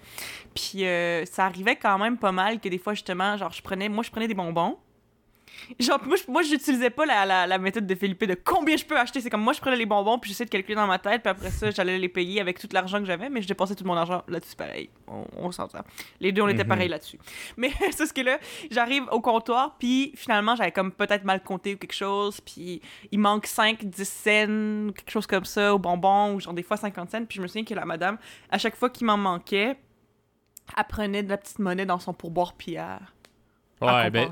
Puis, 0.53 0.85
euh, 0.85 1.25
ça 1.25 1.45
arrivait 1.45 1.75
quand 1.75 1.97
même 1.97 2.17
pas 2.17 2.31
mal 2.31 2.59
que 2.59 2.69
des 2.69 2.77
fois, 2.77 2.93
justement, 2.93 3.37
genre, 3.37 3.51
je 3.51 3.61
prenais, 3.61 3.89
moi, 3.89 4.03
je 4.03 4.11
prenais 4.11 4.27
des 4.27 4.33
bonbons. 4.33 4.77
Genre, 5.79 5.99
moi, 6.05 6.15
je- 6.17 6.31
moi 6.31 6.41
j'utilisais 6.43 6.89
pas 6.89 7.05
la, 7.05 7.25
la, 7.25 7.47
la 7.47 7.57
méthode 7.57 7.85
de 7.87 7.95
Philippe 7.95 8.23
de 8.25 8.35
combien 8.35 8.77
je 8.77 8.85
peux 8.85 8.97
acheter. 8.97 9.21
C'est 9.21 9.29
comme 9.29 9.41
moi, 9.41 9.53
je 9.53 9.59
prenais 9.61 9.75
les 9.77 9.85
bonbons, 9.85 10.19
puis 10.19 10.29
j'essayais 10.29 10.45
de 10.45 10.51
calculer 10.51 10.75
dans 10.75 10.87
ma 10.87 10.99
tête, 10.99 11.21
puis 11.23 11.29
après 11.31 11.49
ça, 11.51 11.71
j'allais 11.71 11.97
les 11.97 12.09
payer 12.09 12.41
avec 12.41 12.59
tout 12.59 12.67
l'argent 12.71 12.99
que 12.99 13.05
j'avais, 13.05 13.29
mais 13.29 13.41
je 13.41 13.47
dépensais 13.47 13.75
tout 13.75 13.85
mon 13.85 13.95
argent 13.95 14.23
là-dessus, 14.27 14.55
pareil. 14.55 14.89
On, 15.07 15.25
on 15.37 15.51
s'entend. 15.51 15.79
Les 16.19 16.31
deux, 16.31 16.41
on 16.41 16.47
était 16.47 16.63
Mhm. 16.63 16.69
pareil 16.69 16.89
là-dessus. 16.89 17.17
Mais 17.57 17.69
c'est 17.91 18.05
ce 18.05 18.13
que 18.13 18.21
là, 18.21 18.39
j'arrive 18.71 19.03
au 19.11 19.21
comptoir, 19.21 19.77
puis 19.77 20.11
finalement, 20.15 20.55
j'avais 20.55 20.71
comme 20.71 20.91
peut-être 20.91 21.23
mal 21.23 21.41
compté 21.43 21.75
ou 21.75 21.77
quelque 21.77 21.93
chose, 21.93 22.39
puis 22.41 22.81
il 23.11 23.19
manque 23.19 23.45
5, 23.47 23.83
10 23.85 24.05
cents, 24.07 24.91
quelque 24.93 25.09
chose 25.11 25.27
comme 25.27 25.45
ça, 25.45 25.73
aux 25.73 25.79
bonbons, 25.79 26.33
ou 26.35 26.39
genre 26.39 26.53
des 26.53 26.63
fois 26.63 26.77
50 26.77 27.09
cents, 27.11 27.25
puis 27.25 27.37
je 27.37 27.41
me 27.41 27.47
souviens 27.47 27.63
que 27.63 27.73
la 27.73 27.85
madame, 27.85 28.17
à 28.49 28.57
chaque 28.57 28.75
fois 28.75 28.89
qu'il 28.89 29.07
m'en 29.07 29.17
manquait, 29.17 29.77
elle 30.77 30.83
prenait 30.89 31.23
de 31.23 31.29
la 31.29 31.37
petite 31.37 31.59
monnaie 31.59 31.85
dans 31.85 31.99
son 31.99 32.13
pourboire, 32.13 32.53
elle 32.67 32.99
Ouais, 33.81 34.09
ben, 34.09 34.29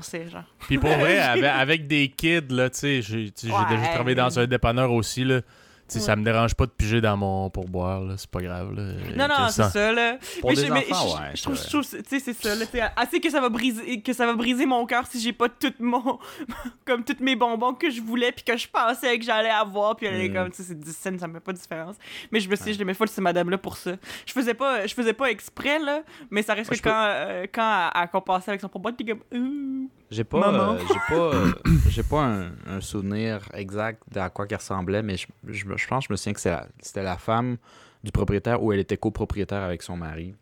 puis 0.60 0.78
pour 0.78 0.90
vrai, 0.90 1.18
avec, 1.20 1.44
avec 1.44 1.86
des 1.86 2.08
kids, 2.08 2.48
là, 2.50 2.68
tu 2.70 2.78
sais, 2.78 3.02
j'ai, 3.02 3.30
tu 3.30 3.46
sais, 3.46 3.46
j'ai 3.48 3.52
Ouais. 3.52 3.76
déjà 3.76 3.92
travaillé 3.92 4.14
dans 4.16 4.38
un 4.38 4.46
dépanneur 4.46 4.92
aussi, 4.92 5.24
là. 5.24 5.40
Sais, 5.88 5.98
Ouais. 6.00 6.04
ça 6.04 6.16
me 6.16 6.24
dérange 6.24 6.54
pas 6.54 6.66
de 6.66 6.70
piger 6.70 7.00
dans 7.00 7.16
mon 7.16 7.50
pourboire, 7.50 8.00
là. 8.00 8.14
C'est 8.16 8.30
pas 8.30 8.40
grave, 8.40 8.74
là. 8.74 8.82
Non, 9.16 9.28
non, 9.28 9.48
c'est 9.50 9.62
ça- 9.64 9.92
là. 9.92 10.18
Pour 10.40 10.50
Mais 10.50 10.56
des 10.56 10.66
je- 10.66 10.72
mais 10.72 10.86
enfants, 10.92 11.14
ouais, 11.20 11.30
je 11.34 11.42
trouve, 11.42 11.56
c'est 11.56 11.64
je 11.64 11.68
trouve, 11.70 11.82
tu 11.82 12.08
sais, 12.08 12.18
c'est 12.20 12.32
ça, 12.32 12.54
là. 12.54 12.66
tu 12.66 12.72
sais, 12.72 12.82
Assez 12.96 13.20
que 13.20 13.30
ça 13.30 13.40
va 13.40 13.48
briser, 13.48 14.00
que 14.02 14.12
ça 14.12 14.26
va 14.26 14.34
briser 14.34 14.66
mon 14.66 14.84
cœur 14.86 15.06
si 15.06 15.20
j'ai 15.20 15.32
pas 15.32 15.48
tout 15.48 15.72
mon, 15.80 16.18
comme 16.86 17.04
tous 17.04 17.22
mes 17.22 17.36
bonbons 17.36 17.74
que 17.74 17.90
je 17.90 18.00
voulais 18.00 18.32
puis 18.32 18.44
que 18.44 18.56
je 18.56 18.68
pensais 18.68 19.18
que 19.18 19.24
j'allais 19.24 19.50
avoir 19.50 19.96
puis 19.96 20.06
elle 20.06 20.20
est 20.20 20.28
Mm. 20.28 20.34
comme, 20.34 20.50
tu 20.50 20.56
sais, 20.56 20.62
c'est 20.64 20.78
10 20.78 20.96
cents, 20.96 21.18
ça 21.18 21.28
me 21.28 21.34
fait 21.34 21.40
pas 21.40 21.52
de 21.52 21.58
différence. 21.58 21.96
Mais 22.32 22.40
je 22.40 22.48
me 22.48 22.56
suis 22.56 22.64
dit, 22.66 22.72
je 22.74 22.78
l'aimais 22.78 22.94
folle, 22.94 23.08
cette 23.08 23.18
madame-là 23.22 23.58
pour 23.58 23.76
ça. 23.76 23.92
Je 24.26 24.32
faisais 24.32 24.54
pas, 24.54 24.86
je 24.86 24.94
faisais 24.94 25.12
pas 25.12 25.30
exprès, 25.30 25.78
là, 25.78 26.02
mais 26.30 26.42
ça 26.42 26.54
reste 26.54 26.70
Moi, 26.70 26.78
que 26.78 26.82
quand, 26.82 27.04
euh, 27.06 27.46
quand 27.52 27.90
elle, 27.94 28.02
elle 28.02 28.08
compassait 28.08 28.50
avec 28.50 28.60
son 28.60 28.68
propre 28.68 28.90
puis 28.92 29.06
comme, 29.06 29.20
Ouh. 29.32 29.90
J'ai 30.08 30.22
pas, 30.22 30.52
euh, 30.54 30.78
j'ai 30.86 31.14
pas, 31.16 31.20
euh, 31.34 31.52
j'ai 31.88 32.02
pas 32.04 32.20
un, 32.22 32.52
un 32.68 32.80
souvenir 32.80 33.40
exact 33.54 34.02
d'à 34.12 34.30
quoi 34.30 34.46
qu'elle 34.46 34.58
ressemblait, 34.58 35.02
mais 35.02 35.16
je, 35.16 35.26
je, 35.48 35.64
me- 35.66 35.75
je 35.76 35.86
pense 35.86 36.04
que 36.04 36.08
je 36.08 36.12
me 36.12 36.16
souviens 36.16 36.32
que 36.34 36.40
c'est 36.40 36.50
la- 36.50 36.66
c'était 36.80 37.02
la 37.02 37.16
femme 37.16 37.56
du 38.04 38.12
propriétaire 38.12 38.62
ou 38.62 38.72
elle 38.72 38.80
était 38.80 38.96
copropriétaire 38.96 39.62
avec 39.62 39.82
son 39.82 39.96
mari. 39.96 40.34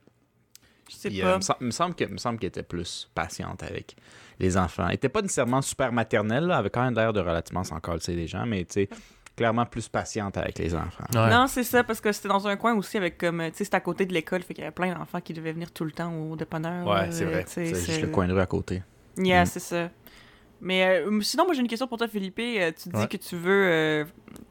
je 0.90 0.96
sais 0.96 1.08
Puis, 1.08 1.22
pas. 1.22 1.28
euh, 1.28 1.36
me, 1.36 1.40
sem- 1.40 1.56
me 1.60 1.70
semble 1.70 1.94
que, 1.94 2.04
me 2.04 2.18
semble 2.18 2.38
qu'elle 2.38 2.48
était 2.48 2.62
plus 2.62 3.08
patiente 3.14 3.62
avec 3.62 3.96
les 4.38 4.56
enfants. 4.58 4.86
Elle 4.88 4.96
était 4.96 5.08
pas 5.08 5.22
nécessairement 5.22 5.62
super 5.62 5.92
maternelle, 5.92 6.44
là, 6.44 6.58
avec 6.58 6.72
quand 6.74 6.84
même 6.84 6.94
l'air 6.94 7.12
de 7.12 7.20
relativement 7.20 7.64
s'en 7.64 7.80
sais 7.80 8.14
les 8.14 8.26
gens, 8.26 8.44
mais 8.44 8.64
tu 8.66 8.72
sais, 8.74 8.88
clairement 9.34 9.64
plus 9.64 9.88
patiente 9.88 10.36
avec 10.36 10.58
les 10.58 10.74
enfants. 10.74 11.04
Ouais. 11.14 11.30
Non, 11.30 11.46
c'est 11.46 11.64
ça, 11.64 11.82
parce 11.84 12.00
que 12.02 12.12
c'était 12.12 12.28
dans 12.28 12.46
un 12.46 12.56
coin 12.56 12.74
aussi 12.74 12.98
avec 12.98 13.16
comme, 13.16 13.40
tu 13.50 13.56
sais, 13.56 13.64
c'était 13.64 13.76
à 13.78 13.80
côté 13.80 14.04
de 14.04 14.12
l'école, 14.12 14.42
fait 14.42 14.52
qu'il 14.54 14.62
y 14.62 14.66
avait 14.66 14.74
plein 14.74 14.94
d'enfants 14.94 15.20
qui 15.22 15.32
devaient 15.32 15.52
venir 15.52 15.72
tout 15.72 15.84
le 15.84 15.90
temps 15.92 16.12
au 16.14 16.36
dépanneur. 16.36 16.86
Ouais, 16.86 17.10
c'est 17.10 17.24
vrai. 17.24 17.44
C'est 17.46 17.66
juste 17.74 18.02
le 18.02 18.08
coin 18.08 18.28
de 18.28 18.34
rue 18.34 18.40
à 18.40 18.46
côté. 18.46 18.82
Yeah, 19.16 19.42
Mm. 19.44 19.46
c'est 19.46 19.60
ça. 19.60 19.90
Mais 20.64 21.02
euh, 21.06 21.20
sinon, 21.20 21.44
moi 21.44 21.54
j'ai 21.54 21.60
une 21.60 21.68
question 21.68 21.86
pour 21.86 21.98
toi, 21.98 22.08
Philippe. 22.08 22.38
Euh, 22.40 22.72
tu 22.72 22.88
dis 22.88 22.96
Ouais. 22.96 23.06
que 23.06 23.18
tu 23.18 23.36
veux 23.36 23.66
euh, 23.70 24.04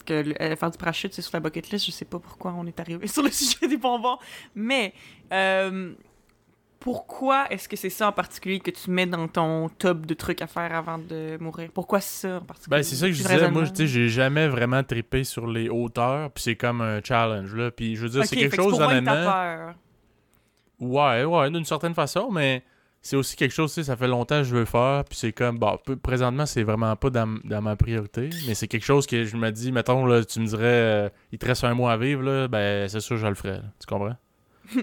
que, 0.05 0.13
euh, 0.41 0.55
faire 0.55 0.69
du 0.71 0.77
parachute 0.77 1.11
c'est 1.13 1.23
sur 1.23 1.31
la 1.33 1.39
bucket 1.39 1.71
list. 1.71 1.87
Je 1.87 1.91
sais 1.91 2.05
pas 2.05 2.19
pourquoi 2.19 2.53
on 2.57 2.65
est 2.67 2.79
arrivé 2.79 3.07
sur 3.07 3.23
le 3.23 3.31
sujet 3.31 3.67
des 3.67 3.77
bonbons. 3.77 4.17
Mais 4.55 4.93
pourquoi 6.79 7.47
est-ce 7.49 7.67
que 7.69 7.77
c'est 7.77 7.89
ça 7.89 8.09
en 8.09 8.11
particulier 8.11 8.59
que 8.59 8.69
tu 8.69 8.91
mets 8.91 9.05
dans 9.05 9.27
ton 9.27 9.69
top 9.69 10.05
de 10.05 10.13
trucs 10.13 10.41
à 10.41 10.47
faire 10.47 10.75
avant 10.75 10.97
de 10.99 11.37
mourir? 11.39 11.69
Pourquoi 11.73 11.99
ça 12.01 12.37
en 12.37 12.41
particulier? 12.41 12.77
Ben, 12.77 12.83
c'est 12.83 12.95
ça 12.95 13.07
que 13.07 13.13
je 13.13 13.23
disais. 13.23 13.49
Moi, 13.49 13.63
j'ai 13.73 14.09
jamais 14.09 14.47
vraiment 14.47 14.83
trippé 14.83 15.23
sur 15.23 15.47
les 15.47 15.69
hauteurs, 15.69 16.29
puis 16.31 16.43
c'est 16.43 16.55
comme 16.55 16.81
un 16.81 17.01
challenge, 17.01 17.55
là. 17.55 17.71
Puis 17.71 17.95
je 17.95 18.01
veux 18.03 18.09
dire, 18.09 18.19
Ok, 18.21 18.27
c'est 18.27 18.35
quelque 18.35 18.55
chose, 18.55 18.79
honnêtement. 18.79 19.73
Ouais, 20.79 21.23
ouais, 21.23 21.49
d'une 21.49 21.65
certaine 21.65 21.93
façon, 21.93 22.29
mais 22.29 22.63
c'est 23.05 23.15
aussi 23.17 23.35
quelque 23.35 23.51
chose, 23.51 23.71
tu 23.71 23.81
sais, 23.81 23.83
ça 23.83 23.95
fait 23.97 24.07
longtemps 24.07 24.37
que 24.39 24.43
je 24.45 24.55
veux 24.55 24.65
faire, 24.65 25.03
puis 25.03 25.17
c'est 25.17 25.33
comme, 25.33 25.59
bon, 25.59 25.77
présentement, 26.01 26.45
c'est 26.45 26.63
vraiment 26.63 26.95
pas 26.95 27.09
dans, 27.09 27.37
dans 27.43 27.61
ma 27.61 27.75
priorité, 27.75 28.29
mais 28.47 28.55
c'est 28.55 28.67
quelque 28.69 28.85
chose 28.85 29.05
que 29.05 29.25
je 29.25 29.35
me 29.37 29.51
dis, 29.51 29.71
mettons, 29.73 30.05
là, 30.05 30.23
tu 30.23 30.39
me 30.39 30.45
dirais, 30.47 30.63
euh, 30.63 31.09
il 31.33 31.37
te 31.37 31.45
reste 31.45 31.63
un 31.65 31.73
mois 31.73 31.91
à 31.91 31.97
vivre, 31.97 32.23
là, 32.23 32.47
ben, 32.47 32.87
c'est 32.87 33.01
sûr, 33.01 33.17
je 33.17 33.27
le 33.27 33.35
ferais, 33.35 33.57
là. 33.57 33.63
tu 33.79 33.85
comprends? 33.85 34.15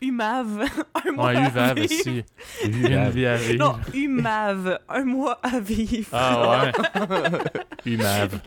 Umav, 0.00 0.64
un 1.06 1.12
mois 1.12 1.26
Ouais, 1.26 1.36
à 1.36 1.48
UVAV 1.48 1.74
vivre. 1.80 1.92
aussi. 1.92 2.24
Une 2.64 3.10
vie 3.10 3.26
à 3.26 3.36
vivre. 3.36 3.58
Non, 3.58 3.76
Umav, 3.94 4.78
un 4.88 5.04
mois 5.04 5.38
à 5.42 5.60
vivre. 5.60 6.08
Ah 6.12 6.62
ouais. 6.72 6.72
UMAV. 7.92 8.40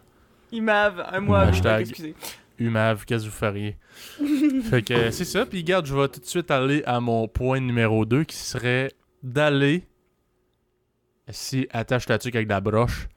Umav, 0.51 1.05
un 1.11 1.19
mois 1.19 1.39
à 1.41 1.45
vivre. 1.45 1.57
Hashtag. 1.67 1.81
Excusez. 1.81 2.15
UMAV, 2.59 3.05
qu'est-ce 3.05 3.25
que 3.25 3.29
vous 3.29 3.35
feriez? 3.35 3.77
fait 4.69 4.81
que 4.81 5.11
c'est 5.11 5.25
ça. 5.25 5.45
Puis 5.45 5.59
regarde, 5.59 5.85
je 5.85 5.95
vais 5.95 6.07
tout 6.07 6.19
de 6.19 6.25
suite 6.25 6.49
aller 6.51 6.83
à 6.85 6.99
mon 6.99 7.27
point 7.27 7.59
numéro 7.59 8.05
2 8.05 8.23
qui 8.23 8.37
serait 8.37 8.91
d'aller, 9.23 9.87
si 11.29 11.67
attache 11.71 12.05
ta 12.05 12.17
tuque 12.17 12.35
avec 12.35 12.47
de 12.47 12.53
la 12.53 12.61
broche, 12.61 13.07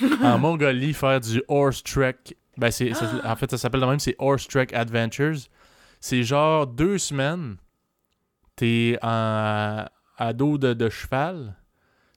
en 0.22 0.38
Mongolie 0.38 0.92
faire 0.92 1.20
du 1.20 1.42
horse 1.48 1.82
trek. 1.82 2.16
Ben, 2.56 2.70
c'est, 2.70 2.92
c'est- 2.94 3.06
en 3.24 3.36
fait, 3.36 3.50
ça 3.50 3.58
s'appelle 3.58 3.80
de 3.80 3.86
même, 3.86 3.98
c'est 3.98 4.14
Horse 4.18 4.46
Trek 4.46 4.68
Adventures. 4.72 5.38
C'est 6.00 6.22
genre 6.22 6.66
deux 6.66 6.98
semaines. 6.98 7.56
T'es 8.54 8.96
en, 9.02 9.84
à 10.18 10.32
dos 10.32 10.58
de, 10.58 10.72
de 10.74 10.88
cheval. 10.88 11.56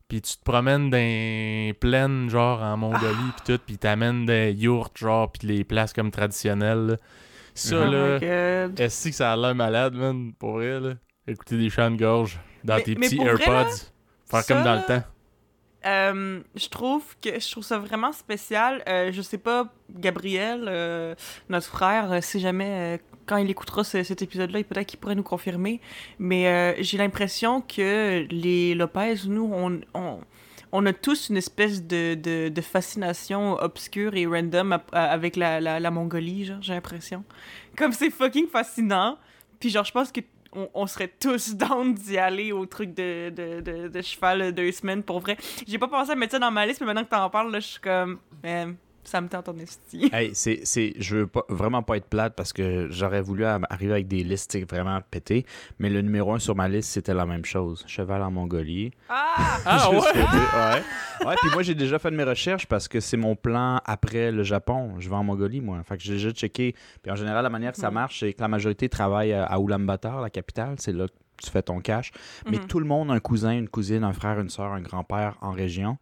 Puis 0.08 0.22
tu 0.22 0.38
te 0.38 0.44
promènes 0.44 0.90
dans 0.90 0.98
les 0.98 1.76
plaines, 1.80 2.30
genre 2.30 2.62
en 2.62 2.78
Mongolie, 2.78 3.32
puis 3.44 3.54
tout, 3.58 3.62
puis 3.66 3.78
t'amènes 3.78 4.26
des 4.26 4.52
yurts, 4.54 4.92
genre, 4.96 5.30
puis 5.32 5.48
les 5.48 5.64
places 5.66 5.92
comme 5.94 6.12
traditionnelles. 6.12 6.88
là. 6.88 6.96
Ça, 7.54 7.76
Oh 7.82 7.92
là, 7.92 8.20
God. 8.20 8.80
est-ce 8.80 9.10
que 9.10 9.16
ça 9.16 9.34
a 9.34 9.36
l'air 9.36 9.56
malade, 9.56 9.96
man, 9.96 10.32
pour 10.40 10.54
vrai, 10.54 10.80
là? 10.80 10.94
Écouter 11.28 11.58
des 11.58 11.70
chants 11.70 11.92
de 11.92 11.98
gorge 11.98 12.40
dans 12.64 12.76
Mais- 12.78 12.84
tes 12.84 12.96
mais 12.96 13.08
petits 13.08 13.18
vrai, 13.18 13.32
AirPods. 13.32 13.52
là, 13.52 13.66
faire 14.30 14.44
ça, 14.44 14.54
comme 14.54 14.64
dans 14.64 14.76
le 14.76 14.86
temps. 14.86 15.04
Euh, 15.88 16.42
je 16.56 16.68
trouve 16.68 17.04
que 17.22 17.40
je 17.40 17.52
trouve 17.52 17.64
ça 17.64 17.78
vraiment 17.80 18.12
spécial. 18.12 18.84
Euh, 18.90 19.12
je 19.12 19.22
sais 19.22 19.38
pas, 19.38 19.74
Gabriel, 19.90 20.66
euh, 20.68 21.16
notre 21.50 21.68
frère, 21.68 22.12
euh, 22.12 22.20
si 22.22 22.40
jamais 22.40 23.00
quand 23.26 23.38
il 23.38 23.50
écoutera 23.50 23.84
ce- 23.84 24.04
cet 24.04 24.22
épisode-là, 24.22 24.64
peut-être 24.64 24.88
qu'il 24.88 25.00
pourrait 25.00 25.16
nous 25.16 25.24
confirmer. 25.24 25.80
Mais 26.20 26.76
j'ai 26.84 26.98
l'impression 26.98 27.62
que 27.62 28.26
les 28.30 28.74
Lopez, 28.76 29.16
nous, 29.28 29.50
on, 29.54 29.82
on, 29.94 30.20
on 30.72 30.86
a 30.86 30.94
tous 30.94 31.30
une 31.30 31.38
espèce 31.38 31.84
de, 31.84 32.16
de, 32.16 32.62
fascination 32.62 33.54
obscure 33.56 34.16
et 34.16 34.26
random 34.26 34.80
avec 34.94 35.36
la, 35.36 35.60
la, 35.60 35.80
la 35.80 35.92
Mongolie, 35.92 36.52
j'ai 36.62 36.74
l'impression. 36.74 37.24
Comme 37.78 37.92
c'est 37.92 38.10
fucking 38.10 38.48
fascinant. 38.48 39.18
Puis 39.60 39.70
genre, 39.70 39.86
je 39.86 39.92
pense 39.92 40.12
que 40.12 40.22
on, 40.74 40.88
serait 40.88 41.08
tous 41.08 41.56
down 41.56 41.94
d'y 41.94 42.18
aller 42.18 42.52
au 42.52 42.66
truc 42.66 42.94
de, 42.94 43.30
de, 43.30 43.88
de, 43.88 44.02
cheval 44.02 44.52
deux 44.54 44.72
semaines 44.72 45.04
pour 45.04 45.20
vrai. 45.20 45.38
J'ai 45.68 45.78
pas 45.78 45.88
pensé 45.88 46.12
à 46.12 46.16
mettre 46.16 46.34
ça 46.34 46.40
dans 46.40 46.52
ma 46.52 46.66
liste, 46.66 46.82
mais 46.82 46.88
maintenant 46.88 47.04
que 47.04 47.10
t'en 47.10 47.30
parles, 47.30 47.52
là, 47.52 47.60
je 47.60 47.68
suis 47.68 47.82
comme, 47.82 48.20
ça 49.08 49.22
me 49.22 49.30
tente 49.30 49.48
en 49.50 49.58
esti. 49.58 50.10
Hey, 50.14 50.32
c'est, 50.34 50.62
c'est, 50.64 50.94
je 51.00 51.18
veux 51.18 51.28
pas, 51.28 51.44
vraiment 51.50 51.82
pas 51.84 51.98
être 51.98 52.08
plate 52.08 52.34
parce 52.36 52.52
que 52.54 52.88
j'aurais 52.92 53.22
voulu 53.22 53.46
arriver 53.46 53.94
avec 53.94 54.08
des 54.08 54.24
listes 54.24 54.58
vraiment 54.70 55.00
pétées, 55.10 55.46
mais 55.80 55.90
le 55.90 56.02
numéro 56.02 56.34
un 56.34 56.40
sur 56.40 56.56
ma 56.56 56.68
liste, 56.68 56.90
c'était 56.92 57.14
la 57.14 57.26
même 57.26 57.46
chose. 57.46 57.84
Cheval 57.88 58.22
en 58.22 58.32
Mongolie. 58.32 58.92
Ah! 59.10 59.60
Ah 59.66 59.90
ouais? 59.92 59.98
ouais. 59.98 61.28
Ouais, 61.28 61.36
puis 61.42 61.50
moi, 61.54 61.64
j'ai 61.64 61.76
déjà 61.76 62.00
fait 62.00 62.12
de 62.12 62.16
mes 62.16 62.24
recherches 62.24 62.66
parce 62.68 62.88
que 62.88 63.00
c'est 63.00 63.18
mon 63.18 63.36
plan 63.36 63.82
après 63.86 64.32
le 64.32 64.44
Japon. 64.44 64.96
Je 65.00 65.10
vais 65.10 65.16
en 65.16 65.24
Mongolie, 65.24 65.62
moi. 65.62 65.82
Fait 65.84 65.98
que 65.98 66.04
j'ai 66.04 66.14
déjà 66.14 66.32
checké. 66.32 66.76
Puis 67.02 67.12
en 67.12 67.16
général, 67.16 67.44
la 67.44 67.50
manière 67.50 67.72
que 67.72 67.78
ça 67.80 67.88
Mhm. 67.90 67.94
marche, 67.96 68.20
c'est 68.20 68.34
que 68.34 68.42
la 68.42 68.48
majorité 68.48 68.90
travaille 68.90 69.34
à 69.34 69.58
Ulaanbaatar, 69.60 70.22
la 70.22 70.30
capitale. 70.30 70.76
C'est 70.80 70.94
là 70.94 71.08
que 71.08 71.14
tu 71.44 71.50
fais 71.50 71.62
ton 71.62 71.80
cash. 71.80 72.12
Mais 72.50 72.58
Mhm. 72.58 72.68
tout 72.68 72.80
le 72.80 72.86
monde 72.86 73.10
a 73.12 73.14
un 73.14 73.20
cousin, 73.20 73.52
une 73.52 73.70
cousine, 73.70 74.04
un 74.04 74.14
frère, 74.14 74.40
une 74.40 74.50
soeur, 74.50 74.72
un 74.74 74.82
grand-père 74.82 75.38
en 75.42 75.52
région. 75.52 75.98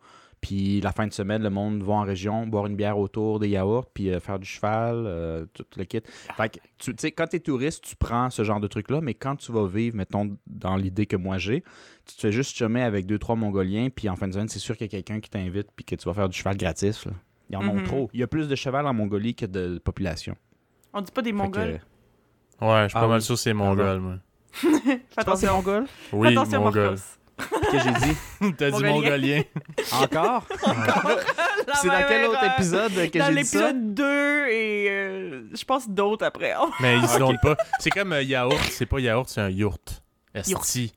Puis 0.48 0.80
la 0.82 0.92
fin 0.92 1.08
de 1.08 1.12
semaine, 1.14 1.42
le 1.42 1.50
monde 1.50 1.82
va 1.82 1.94
en 1.94 2.04
région, 2.04 2.46
boire 2.46 2.68
une 2.68 2.76
bière 2.76 3.00
autour, 3.00 3.40
des 3.40 3.50
yaourts, 3.50 3.88
puis 3.92 4.12
euh, 4.12 4.20
faire 4.20 4.38
du 4.38 4.46
cheval, 4.48 5.06
euh, 5.08 5.46
tout 5.56 5.66
le 5.76 5.86
kit. 5.86 6.02
Fait 6.38 6.50
que, 6.50 6.60
tu 6.78 6.94
sais, 7.00 7.12
quand 7.12 7.26
tu 7.26 7.38
es 7.38 7.40
touriste, 7.40 7.84
tu 7.84 7.96
prends 7.96 8.30
ce 8.30 8.44
genre 8.44 8.60
de 8.60 8.68
truc-là, 8.68 9.02
mais 9.02 9.16
quand 9.16 9.36
tu 9.38 9.52
vas 9.52 9.66
vivre, 9.66 9.96
mettons, 9.98 10.38
dans 10.46 10.76
l'idée 10.76 11.08
que 11.08 11.16
moi 11.16 11.40
j'ai, 11.40 11.64
tu 12.06 12.16
te 12.16 12.22
fais 12.22 12.32
juste 12.32 12.56
chummer 12.56 12.84
avec 12.84 13.08
deux, 13.08 13.18
trois 13.18 13.36
Mongoliens, 13.36 13.90
puis 13.90 14.08
en 14.08 14.16
fin 14.16 14.28
de 14.28 14.34
semaine, 14.34 14.48
c'est 14.50 14.60
sûr 14.60 14.78
qu'il 14.78 14.86
y 14.86 14.90
a 14.90 14.92
quelqu'un 14.92 15.20
qui 15.20 15.32
t'invite, 15.32 15.70
puis 15.76 15.84
que 15.84 15.96
tu 15.96 16.06
vas 16.08 16.14
faire 16.14 16.30
du 16.30 16.38
cheval 16.38 16.58
gratis. 16.58 17.06
là. 17.06 17.14
Ils 17.50 17.58
en 17.58 17.68
ont 17.68 17.74
Mhm. 17.78 17.84
trop. 17.84 18.10
Il 18.14 18.20
y 18.20 18.24
a 18.24 18.28
plus 18.28 18.48
de 18.48 18.56
cheval 18.56 18.86
en 18.86 18.94
Mongolie 18.94 19.34
que 19.34 19.48
de 19.48 19.80
population. 19.84 20.36
On 20.94 21.02
dit 21.02 21.12
pas 21.12 21.24
des 21.24 21.32
Fait 21.32 21.38
que- 21.38 21.38
Mongols. 21.42 21.82
Ouais, 22.62 22.84
je 22.84 22.90
suis 22.90 22.98
Ah 22.98 23.02
pas 23.02 23.08
mal 23.08 23.18
oui. 23.18 23.22
sûr 23.24 23.34
que 23.36 23.42
c'est 23.42 23.50
Ah 23.50 23.54
mongol, 23.56 24.00
moi. 24.00 24.16
Fais 24.54 25.02
attention. 25.18 25.54
mongol? 25.56 25.86
Oui, 26.14 26.28
Attention, 26.28 26.62
mongol. 26.64 26.84
Marcos. 26.92 27.02
Qu'est-ce 27.38 27.84
que 27.84 27.90
j'ai 28.00 28.08
dit? 28.48 28.54
T'as 28.58 28.72
dit 28.72 28.84
Mongolien. 28.84 29.42
Encore? 29.92 30.44
C'est 31.82 31.88
dans 31.88 32.06
quel 32.08 32.26
autre 32.26 32.38
erreur. 32.44 32.54
épisode 32.58 32.92
que 33.12 33.18
Dans 33.20 33.26
j'ai 33.28 33.36
dit 33.36 33.46
ça? 33.46 33.60
l'épisode 33.72 33.94
2 33.94 34.48
et 34.48 34.88
euh, 34.90 35.42
je 35.54 35.64
pense 35.66 35.90
d'autres 35.90 36.26
après. 36.26 36.54
Mais 36.80 36.98
ils 36.98 37.08
se 37.08 37.14
Ok. 37.16 37.20
donnent 37.20 37.40
pas. 37.42 37.58
C'est 37.80 37.90
comme 37.90 38.14
euh, 38.14 38.22
yaourt, 38.24 38.58
c'est 38.72 38.86
pas 38.86 39.00
yaourt, 39.00 39.28
c'est 39.30 39.42
un 39.42 39.50
yurt. 39.50 40.02
Esti. 40.34 40.94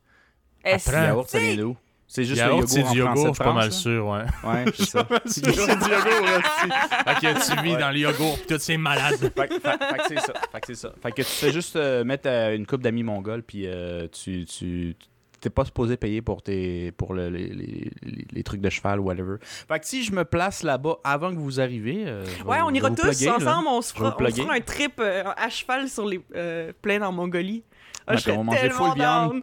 Apprends. 0.63 0.91
Yaourt, 1.03 1.29
ça 1.29 1.39
vient 1.39 1.55
d'où? 1.55 1.77
C'est 2.11 2.23
juste 2.25 2.39
yaourt, 2.41 2.61
le 2.61 2.67
c'est 2.67 2.79
yogourt 2.79 2.93
du 2.93 3.01
en 3.03 3.05
français 3.05 3.19
yogourt, 3.21 3.27
je 3.27 3.33
suis 3.35 3.43
pas 3.43 3.53
mal 3.53 3.71
sûr, 3.71 4.07
ouais. 4.07 4.17
là? 4.17 4.49
Ouais, 4.65 4.65
c'est 4.75 4.85
ça. 4.85 5.07
c'est 5.27 5.41
du 5.45 5.51
yogourt, 5.51 6.29
esti. 6.39 6.69
Ok, 7.07 7.55
tu 7.55 7.63
vis 7.63 7.77
dans 7.77 7.91
le 7.91 7.97
yogourt, 7.99 8.39
pis 8.39 8.47
tout, 8.47 8.57
c'est 8.59 8.77
malade. 8.77 9.15
fait, 9.17 9.29
que- 9.47 9.59
fait- 9.59 9.61
fait 9.61 9.97
que 9.97 10.03
c'est 10.07 10.19
ça. 10.19 10.33
Fait 10.51 10.59
que 10.61 10.67
c'est 10.67 10.75
ça. 10.75 10.91
Fait 11.03 11.11
que 11.11 11.17
tu 11.21 11.27
fais 11.27 11.51
juste 11.51 11.75
euh, 11.75 12.03
mettre 12.03 12.27
euh, 12.27 12.55
une 12.55 12.65
coupe 12.65 12.81
d'amis 12.81 13.03
mongols, 13.03 13.43
puis 13.43 13.63
euh, 13.67 14.07
tu, 14.11 14.45
tu 14.45 14.95
t'es 15.39 15.49
pas 15.49 15.65
supposé 15.65 15.97
payer 15.97 16.21
pour 16.21 16.41
tes 16.41 16.91
pour 16.93 17.13
le- 17.13 17.29
les, 17.29 17.47
les- 17.49 18.43
trucs 18.43 18.61
de 18.61 18.69
cheval 18.69 18.99
ou 18.99 19.03
whatever. 19.03 19.35
Fait 19.41 19.79
que 19.79 19.85
si 19.85 20.03
je 20.03 20.11
me 20.11 20.25
place 20.25 20.63
là-bas 20.63 20.97
avant 21.03 21.29
que 21.31 21.37
vous 21.37 21.59
arriviez, 21.59 22.05
euh, 22.07 22.23
Ouais, 22.45 22.57
on 22.63 22.71
ira 22.73 22.89
tous 22.89 23.01
plugger, 23.03 23.25
là. 23.27 23.35
ensemble, 23.35 23.67
on 23.67 23.81
se 23.81 23.93
fera, 23.93 24.15
on 24.19 24.25
fera 24.31 24.53
un 24.53 24.59
trip 24.61 24.93
euh, 24.99 25.23
à 25.37 25.49
cheval 25.49 25.87
sur 25.89 26.05
les 26.05 26.19
euh, 26.35 26.71
plaines 26.81 27.03
en 27.03 27.11
Mongolie. 27.11 27.63
Ah, 28.07 28.15
je 28.15 28.31
on 28.31 28.43
manger 28.43 28.69
full 28.71 28.93
viande. 28.95 29.41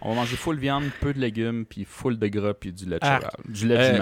On 0.00 0.10
va 0.10 0.14
manger 0.16 0.36
full 0.36 0.58
viande, 0.58 0.84
peu 1.00 1.12
de 1.12 1.18
légumes, 1.18 1.64
puis 1.66 1.84
full 1.84 2.18
de 2.18 2.26
gras, 2.28 2.54
puis 2.54 2.72
du 2.72 2.84
lait 2.86 2.96
de 2.98 3.04
Ah. 3.04 3.16
cheval. 3.18 3.30
Du 3.48 3.66
lait 3.68 3.76
de 3.76 3.80
Euh, 3.80 3.94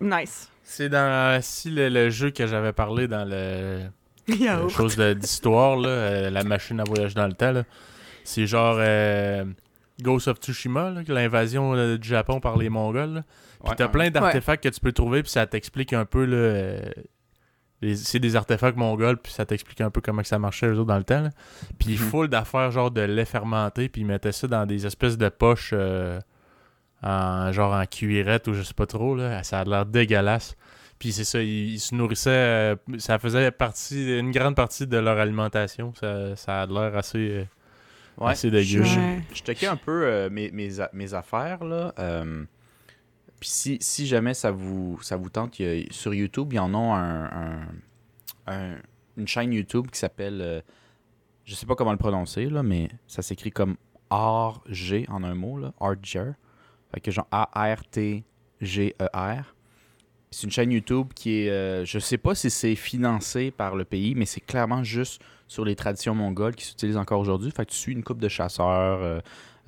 jument. 0.00 0.18
Nice. 0.18 0.50
C'est 0.62 0.88
dans 0.88 1.38
si 1.42 1.70
le, 1.70 1.88
le 1.88 2.10
jeu 2.10 2.30
que 2.30 2.46
j'avais 2.46 2.72
parlé 2.72 3.06
dans 3.08 3.24
le 3.28 3.80
Yaourt. 4.28 4.70
chose 4.70 4.96
d'histoire 4.98 5.76
là, 5.76 5.88
euh, 5.88 6.30
la 6.30 6.44
machine 6.44 6.80
à 6.80 6.84
voyager 6.84 7.14
dans 7.14 7.26
le 7.26 7.34
temps 7.34 7.52
là. 7.52 7.64
C'est 8.24 8.46
genre 8.46 8.76
euh, 8.78 9.44
Ghost 10.02 10.28
of 10.28 10.38
Tsushima, 10.38 10.92
l'invasion 11.08 11.74
euh, 11.74 11.96
du 11.98 12.08
Japon 12.08 12.40
par 12.40 12.56
les 12.56 12.68
Mongols. 12.68 13.14
là. 13.14 13.22
Puis 13.60 13.70
Ouais, 13.70 13.76
t'as 13.76 13.86
ouais. 13.86 13.90
plein 13.92 14.10
d'artefacts 14.10 14.62
que 14.64 14.68
tu 14.68 14.80
peux 14.80 14.92
trouver, 14.92 15.22
puis 15.22 15.30
ça 15.30 15.46
t'explique 15.46 15.92
un 15.92 16.04
peu 16.04 16.26
euh, 16.30 16.80
les- 17.80 17.96
c'est 17.96 18.18
des 18.18 18.36
artefacts 18.36 18.76
mongols, 18.76 19.16
puis 19.18 19.32
ça 19.32 19.44
t'explique 19.46 19.80
un 19.80 19.90
peu 19.90 20.00
comment 20.00 20.22
que 20.22 20.28
ça 20.28 20.38
marchait 20.38 20.66
eux 20.66 20.74
autres 20.78 20.84
dans 20.86 20.98
le 20.98 21.04
temps. 21.04 21.22
là. 21.22 21.30
Puis 21.78 21.90
ils 21.94 22.00
Mhm. 22.00 22.08
full 22.10 22.28
d'affaires 22.28 22.70
genre 22.70 22.90
de 22.90 23.00
lait 23.02 23.24
fermenté, 23.24 23.88
puis 23.88 24.02
ils 24.02 24.06
mettaient 24.06 24.32
ça 24.32 24.46
dans 24.48 24.66
des 24.66 24.86
espèces 24.86 25.16
de 25.18 25.28
poches 25.28 25.70
euh, 25.72 26.18
en 27.02 27.52
genre 27.52 27.74
en 27.74 27.84
cuirette 27.86 28.48
ou 28.48 28.54
je 28.54 28.62
sais 28.62 28.74
pas 28.74 28.86
trop 28.86 29.14
là. 29.14 29.42
Ça 29.42 29.60
a 29.60 29.64
l'air 29.64 29.86
dégueulasse. 29.86 30.56
Puis 30.98 31.12
c'est 31.12 31.24
ça, 31.24 31.42
ils, 31.42 31.74
ils 31.74 31.80
se 31.80 31.94
nourrissaient, 31.94 32.30
euh, 32.30 32.76
ça 32.98 33.18
faisait 33.18 33.50
partie, 33.50 34.18
une 34.18 34.30
grande 34.30 34.54
partie 34.56 34.86
de 34.86 34.96
leur 34.96 35.18
alimentation. 35.18 35.92
Ça, 35.94 36.34
ça 36.36 36.62
a 36.62 36.66
l'air 36.66 36.96
assez, 36.96 37.18
euh, 37.18 37.44
Ouais. 38.18 38.30
assez 38.32 38.50
dégueu. 38.50 38.82
Je, 38.84 38.98
Ouais. 38.98 39.22
je 39.34 39.42
checkais 39.42 39.66
un 39.66 39.76
peu 39.76 40.04
euh, 40.04 40.30
mes, 40.30 40.50
mes, 40.52 40.80
affaires, 41.14 41.64
là. 41.64 41.92
euh, 41.98 42.44
Puis 43.40 43.48
si, 43.48 43.78
si 43.80 44.06
jamais 44.06 44.34
ça 44.34 44.50
vous, 44.50 44.98
ça 45.02 45.16
vous 45.16 45.28
tente, 45.30 45.58
il 45.58 45.66
y 45.66 45.82
a- 45.82 45.92
sur 45.92 46.14
YouTube, 46.14 46.52
ils 46.52 46.58
en 46.60 46.72
ont 46.74 46.94
un, 46.94 47.24
un- 47.24 47.68
un- 48.46 48.76
une 49.16 49.26
chaîne 49.28 49.52
YouTube 49.52 49.88
qui 49.90 49.98
s'appelle... 49.98 50.40
euh, 50.40 50.60
je 51.44 51.54
sais 51.54 51.66
pas 51.66 51.74
comment 51.74 51.92
le 51.92 51.98
prononcer, 51.98 52.46
là, 52.46 52.62
mais 52.62 52.88
ça 53.06 53.20
s'écrit 53.20 53.50
comme 53.50 53.76
R-G 54.10 55.04
en 55.08 55.22
un 55.24 55.34
mot, 55.34 55.58
là. 55.58 55.72
Artger. 55.80 56.30
Fait 56.92 57.00
que 57.00 57.10
genre 57.10 57.26
A-R-T-G-E-R. 58.60 59.54
C'est 60.34 60.44
une 60.46 60.50
chaîne 60.52 60.72
YouTube 60.72 61.08
qui 61.14 61.42
est... 61.42 61.50
euh, 61.50 61.84
je 61.84 61.98
sais 61.98 62.18
pas 62.18 62.34
si 62.34 62.50
c'est 62.50 62.74
financé 62.74 63.50
par 63.50 63.76
le 63.76 63.84
pays, 63.84 64.14
mais 64.14 64.26
c'est 64.26 64.40
clairement 64.40 64.82
juste 64.82 65.22
sur 65.46 65.64
les 65.64 65.76
traditions 65.76 66.14
mongoles 66.14 66.54
qui 66.56 66.64
s'utilisent 66.64 66.96
encore 66.96 67.20
aujourd'hui. 67.20 67.50
Fait 67.50 67.64
que 67.64 67.70
tu 67.70 67.76
suis 67.76 67.92
une 67.92 68.02
coupe 68.02 68.18
de 68.20 68.28
chasseurs 68.28 69.00
euh, 69.02 69.20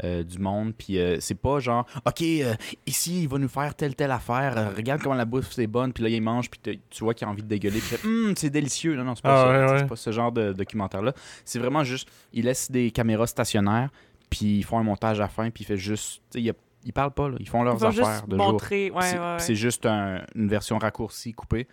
euh, 0.05 0.22
du 0.24 0.38
monde, 0.38 0.74
puis 0.76 0.98
euh, 0.98 1.18
c'est 1.20 1.35
pas 1.37 1.59
genre, 1.61 1.87
OK, 2.05 2.20
euh, 2.22 2.55
ici, 2.87 3.22
il 3.22 3.29
va 3.29 3.38
nous 3.38 3.48
faire 3.48 3.74
telle, 3.74 3.94
telle 3.94 4.11
affaire, 4.11 4.74
regarde 4.76 5.00
comment 5.02 5.14
la 5.14 5.24
bouffe 5.24 5.52
c'est 5.52 5.66
bonne, 5.66 5.92
puis 5.92 6.02
là, 6.02 6.09
il 6.11 6.20
mange, 6.20 6.50
puis 6.50 6.61
tu 6.90 7.05
vois 7.05 7.14
qu'il 7.14 7.26
a 7.26 7.31
envie 7.31 7.42
de 7.42 7.48
dégueuler, 7.48 7.79
puis 7.81 7.96
Hum, 8.05 8.35
c'est 8.37 8.50
délicieux. 8.50 8.96
Non, 8.96 9.05
non, 9.05 9.14
c'est 9.14 9.22
pas 9.22 9.42
Ah, 9.44 9.66
ouais, 9.72 9.72
ouais. 9.83 9.87
Pas 9.87 9.96
ce 9.96 10.11
genre 10.11 10.33
de 10.33 10.52
documentaire-là. 10.52 11.12
C'est 11.44 11.59
vraiment 11.59 11.85
juste, 11.85 12.09
il 12.33 12.44
laisse 12.46 12.70
des 12.70 12.90
caméras 12.90 13.26
stationnaires, 13.26 13.90
puis 14.29 14.59
ils 14.59 14.64
font 14.64 14.79
un 14.79 14.83
montage 14.83 15.18
à 15.20 15.24
la 15.24 15.29
fin, 15.29 15.48
puis 15.50 15.62
il 15.64 15.66
fait 15.66 15.76
juste, 15.76 16.20
il, 16.35 16.40
y 16.42 16.50
a- 16.50 16.55
ils 16.87 16.92
parlent 16.92 17.12
pas, 17.12 17.29
là, 17.29 17.37
ils 17.40 17.49
font 17.49 17.62
leurs 17.62 17.75
Ils 17.79 17.85
affaires 17.87 18.12
juste 18.14 18.29
de 18.29 18.37
jour. 18.37 18.53
montrer. 18.53 18.90
Ouais, 18.90 19.03
C'est- 19.03 19.18
ouais, 19.18 19.25
ouais. 19.25 19.38
C'est 19.40 19.55
juste 19.55 19.85
un- 19.87 20.22
une 20.35 20.49
version 20.49 20.79
raccourcie, 20.79 21.33
coupée, 21.35 21.66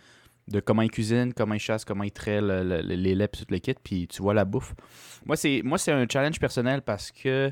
de 0.48 0.60
comment 0.60 0.82
ils 0.82 0.90
cuisinent, 0.90 1.32
comment 1.32 1.54
ils 1.54 1.58
chassent, 1.60 1.84
comment 1.86 2.04
ils 2.04 2.10
traient 2.12 2.40
le- 2.42 2.62
le- 2.62 2.82
le- 2.82 2.94
les 2.96 3.14
laits, 3.14 3.30
puis 3.32 3.40
tout 3.46 3.52
le 3.52 3.58
kit, 3.60 3.74
puis 3.82 4.06
tu 4.08 4.20
vois 4.20 4.34
la 4.34 4.44
bouffe. 4.44 4.74
Moi, 5.24 5.36
c'est 5.36 5.62
moi 5.64 5.78
c'est 5.78 5.92
un 5.92 6.04
challenge 6.10 6.38
personnel 6.38 6.82
parce 6.82 7.10
que 7.10 7.48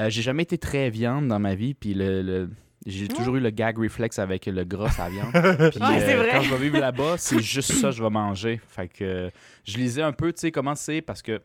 euh, 0.00 0.10
j'ai 0.10 0.20
jamais 0.22 0.42
été 0.42 0.58
très 0.58 0.90
viande 0.90 1.28
dans 1.28 1.38
ma 1.38 1.54
vie, 1.54 1.72
puis 1.72 1.94
le, 1.94 2.20
le- 2.22 2.50
j'ai 2.84 3.08
toujours 3.08 3.36
eu 3.36 3.40
le 3.40 3.48
gag 3.50 3.78
reflex 3.78 4.18
avec 4.18 4.44
le 4.44 4.64
gras 4.64 4.90
à 4.98 5.04
la 5.04 5.10
viande. 5.10 5.30
Puis 5.72 5.80
Ouais, 5.80 6.00
c'est 6.00 6.16
vrai. 6.16 6.30
quand 6.32 6.42
je 6.42 6.50
vais 6.54 6.58
vivre 6.64 6.78
là-bas, 6.80 7.14
c'est 7.16 7.40
juste 7.40 7.72
ça 7.72 7.88
que 7.88 7.94
je 7.94 8.02
vais 8.02 8.10
manger. 8.10 8.60
Fait 8.68 8.88
que 8.88 9.04
euh, 9.04 9.30
je 9.64 9.78
lisais 9.78 10.02
un 10.02 10.12
peu, 10.12 10.30
tu 10.34 10.40
sais, 10.40 10.50
comment 10.52 10.74
c'est, 10.74 11.00
parce 11.00 11.22
que 11.22 11.40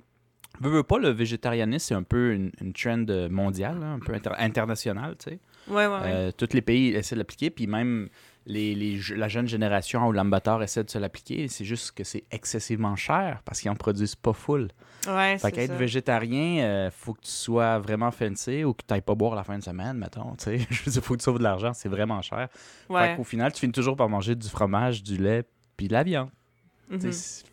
veux, 0.59 0.69
veux 0.69 0.83
pas, 0.83 0.97
le 0.97 1.09
végétarianisme, 1.11 1.85
c'est 1.87 1.95
un 1.95 2.03
peu 2.03 2.33
une, 2.33 2.51
une 2.59 2.73
trend 2.73 3.05
euh, 3.07 3.29
mondiale, 3.29 3.79
là, 3.79 3.85
un 3.91 3.99
peu 3.99 4.13
inter- 4.13 4.31
internationale, 4.37 5.15
tu 5.17 5.29
sais. 5.29 5.39
Ouais. 5.69 6.11
Euh, 6.11 6.31
tous 6.31 6.53
les 6.53 6.61
pays 6.61 6.89
essaient 6.95 7.15
de 7.15 7.19
l'appliquer, 7.19 7.49
puis 7.49 7.67
même 7.67 8.09
les, 8.45 8.99
la 9.15 9.27
jeune 9.27 9.47
génération 9.47 10.07
au 10.07 10.11
Lambator 10.11 10.63
essaie 10.63 10.83
de 10.83 10.89
se 10.89 10.97
l'appliquer. 10.97 11.47
C'est 11.47 11.65
juste 11.65 11.91
que 11.91 12.03
c'est 12.03 12.23
excessivement 12.31 12.95
cher 12.95 13.41
parce 13.45 13.61
qu'ils 13.61 13.69
en 13.69 13.75
produisent 13.75 14.15
pas 14.15 14.33
full. 14.33 14.69
ouais, 15.07 15.37
Fait 15.37 15.51
qu'être 15.51 15.73
végétarien, 15.77 16.63
euh, 16.63 16.89
faut 16.91 17.13
que 17.13 17.21
tu 17.21 17.29
sois 17.31 17.77
vraiment 17.79 18.09
fancy 18.11 18.63
ou 18.63 18.73
que 18.73 18.81
tu 18.87 18.91
n'ailles 18.93 19.01
pas 19.01 19.13
boire 19.15 19.35
la 19.35 19.43
fin 19.43 19.57
de 19.59 19.63
semaine, 19.63 19.97
mettons. 19.97 20.35
tu 20.37 20.45
sais. 20.45 20.57
Je 20.71 20.83
veux 20.83 20.91
dire, 20.91 21.03
faut 21.03 21.13
que 21.13 21.19
tu 21.19 21.25
sauves 21.25 21.37
de 21.37 21.43
l'argent, 21.43 21.73
c'est 21.73 21.89
vraiment 21.89 22.21
cher. 22.23 22.47
Fait 23.09 23.15
qu'au 23.17 23.23
final, 23.23 23.51
tu 23.53 23.59
finis 23.59 23.73
toujours 23.73 23.95
par 23.95 24.09
manger 24.09 24.33
du 24.35 24.47
fromage, 24.49 25.03
du 25.03 25.17
lait, 25.17 25.43
puis 25.77 25.87
de 25.87 25.93
la 25.93 26.03
viande. 26.03 26.29
Mhm. 26.89 27.11
C'est- 27.11 27.43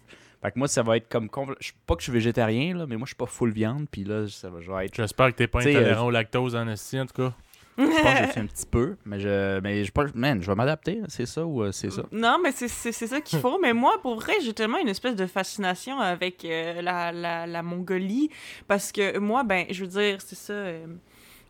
Fait 0.42 0.52
que 0.52 0.58
moi, 0.58 0.68
ça 0.68 0.82
va 0.82 0.96
être 0.96 1.08
comme. 1.08 1.28
je- 1.60 1.72
Pas 1.86 1.94
que 1.96 2.00
je 2.00 2.04
suis 2.04 2.12
végétarien, 2.12 2.74
là, 2.76 2.86
mais 2.86 2.96
moi, 2.96 3.04
je 3.04 3.10
suis 3.10 3.16
pas 3.16 3.26
full 3.26 3.50
viande, 3.50 3.86
puis 3.90 4.04
là, 4.04 4.26
ça 4.28 4.48
va, 4.48 4.60
je 4.60 4.70
vais 4.70 4.86
être 4.86 4.94
J'espère 4.94 5.26
que 5.32 5.36
t'es 5.36 5.46
pas 5.46 5.60
T'sais, 5.60 5.74
euh, 5.74 5.80
intolérant 5.80 6.06
au 6.06 6.10
lactose 6.10 6.54
en 6.56 6.68
esti, 6.68 7.00
en 7.00 7.06
tout 7.06 7.14
cas. 7.22 7.34
Je 7.78 7.84
pense 7.84 7.94
que 7.94 8.26
je 8.26 8.30
suis 8.30 8.40
un 8.40 8.46
petit 8.46 8.66
peu, 8.66 8.96
mais 9.04 9.20
je, 9.20 9.60
mais 9.60 9.84
je, 9.84 9.92
man, 10.14 10.40
je 10.42 10.46
vais 10.46 10.54
m'adapter, 10.54 11.00
c'est 11.08 11.26
ça 11.26 11.44
ou 11.44 11.62
euh, 11.62 11.72
c'est 11.72 11.90
ça? 11.90 12.02
Non, 12.12 12.38
mais 12.42 12.52
c'est 12.52 12.68
ça 12.68 13.20
qu'il 13.20 13.38
faut. 13.42 13.58
mais 13.60 13.72
moi, 13.74 14.00
pour 14.02 14.14
vrai, 14.16 14.34
j'ai 14.42 14.54
tellement 14.54 14.78
une 14.78 14.88
espèce 14.88 15.14
de 15.16 15.26
fascination 15.26 16.00
avec 16.00 16.44
euh, 16.44 16.80
la, 16.82 17.12
la, 17.12 17.46
la 17.46 17.62
Mongolie. 17.62 18.30
Parce 18.66 18.92
que 18.92 19.18
moi, 19.18 19.42
ben, 19.44 19.66
je 19.70 19.84
veux 19.84 19.90
dire, 19.90 20.20
c'est 20.20 20.36
ça. 20.36 20.52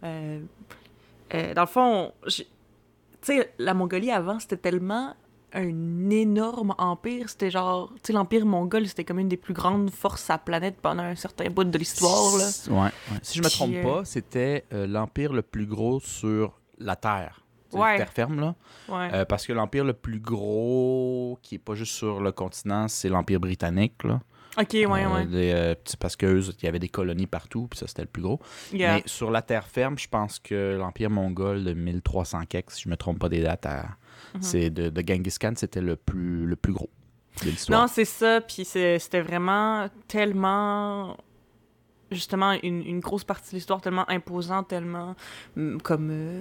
euh, 0.05 0.41
dans 1.55 1.63
le 1.63 1.67
fond, 1.67 2.13
tu 2.27 2.45
sais, 3.23 3.53
la 3.59 3.75
Mongolie 3.75 4.11
avant, 4.11 4.39
c'était 4.39 4.57
tellement 4.57 5.15
un 5.53 6.11
énorme 6.11 6.75
empire. 6.79 7.29
C'était 7.29 7.51
genre, 7.51 7.91
tu 7.97 8.01
sais, 8.09 8.13
l'empire 8.13 8.45
mongol, 8.47 8.87
c'était 8.87 9.05
comme 9.05 9.19
une 9.19 9.29
des 9.29 9.37
plus 9.37 9.55
grandes 9.55 9.91
forces 9.91 10.29
à 10.31 10.35
la 10.35 10.39
planète 10.39 10.77
pendant 10.83 11.03
un 11.05 11.15
certain 11.15 11.49
bout 11.51 11.65
de 11.65 11.79
l'histoire, 11.79 12.37
là. 12.37 12.49
Ouais, 12.69 12.81
ouais. 13.13 13.19
Si 13.23 13.39
je 13.39 13.43
me 13.43 13.49
trompe 13.49 13.73
euh, 13.75 13.83
pas, 13.83 14.05
c'était 14.05 14.65
euh, 14.73 14.87
l'empire 14.87 15.33
le 15.33 15.43
plus 15.43 15.67
gros 15.67 16.01
sur 16.01 16.61
la 16.79 16.97
Terre. 16.97 17.43
Ouais. 17.73 17.97
Terre 17.97 18.13
ferme, 18.13 18.41
là. 18.41 18.55
Euh, 18.91 19.25
parce 19.25 19.47
que 19.47 19.53
l'empire 19.53 19.85
le 19.85 19.93
plus 19.93 20.21
gros, 20.21 21.39
qui 21.43 21.57
est 21.57 21.59
pas 21.59 21.75
juste 21.75 21.93
sur 21.93 22.21
le 22.21 22.33
continent, 22.33 22.89
c'est 22.89 23.09
l'empire 23.09 23.41
britannique, 23.41 24.03
là. 24.05 24.21
ok, 24.59 24.69
ouais, 24.73 24.85
Euh, 24.87 25.15
ouais. 25.15 25.27
des, 25.27 25.53
euh, 25.55 25.75
parce 25.99 26.17
qu'eux, 26.17 26.41
il 26.59 26.65
y 26.65 26.69
avait 26.69 26.79
des 26.79 26.89
colonies 26.89 27.27
partout, 27.27 27.67
puis 27.69 27.79
ça, 27.79 27.87
c'était 27.87 28.03
le 28.03 28.09
plus 28.09 28.23
gros. 28.23 28.41
Yeah. 28.73 28.97
Mais 28.97 29.03
sur 29.07 29.31
la 29.31 29.43
terre 29.43 29.67
ferme, 29.67 29.99
je 29.99 30.09
pense 30.09 30.39
que 30.39 30.77
l'Empire 30.79 31.11
mongol 31.11 31.65
de 31.65 31.75
1300 31.75 32.43
quelque, 32.49 32.73
si 32.73 32.83
je 32.83 32.89
me 32.89 32.97
trompe 32.97 33.19
pas 33.19 33.29
des 33.29 33.43
dates, 33.43 33.67
à- 33.67 33.89
Mhm. 34.35 34.43
c'est 34.43 34.71
de, 34.71 34.89
de 34.91 35.05
Genghis 35.07 35.37
Khan, 35.41 35.53
c'était 35.57 35.81
le 35.81 35.97
plus, 35.97 36.47
le 36.47 36.57
plus 36.57 36.73
gros 36.73 36.91
de 37.43 37.51
l'histoire. 37.51 37.81
Non, 37.83 37.87
c'est 37.89 38.05
ça. 38.05 38.41
Puis 38.41 38.65
c'est- 38.65 38.99
c'était 38.99 39.21
vraiment 39.23 39.89
tellement. 40.09 41.17
Justement, 42.13 42.53
une, 42.63 42.87
une 42.87 43.01
grosse 43.01 43.25
partie 43.25 43.51
de 43.51 43.57
l'histoire 43.57 43.81
tellement 43.81 44.09
imposant, 44.09 44.63
tellement. 44.63 45.17
hum, 45.57 45.81
comme. 45.83 46.11
euh, 46.11 46.41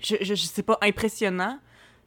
je, 0.00 0.16
je, 0.20 0.34
je 0.34 0.42
sais 0.46 0.62
pas, 0.62 0.78
impressionnant. 0.82 1.58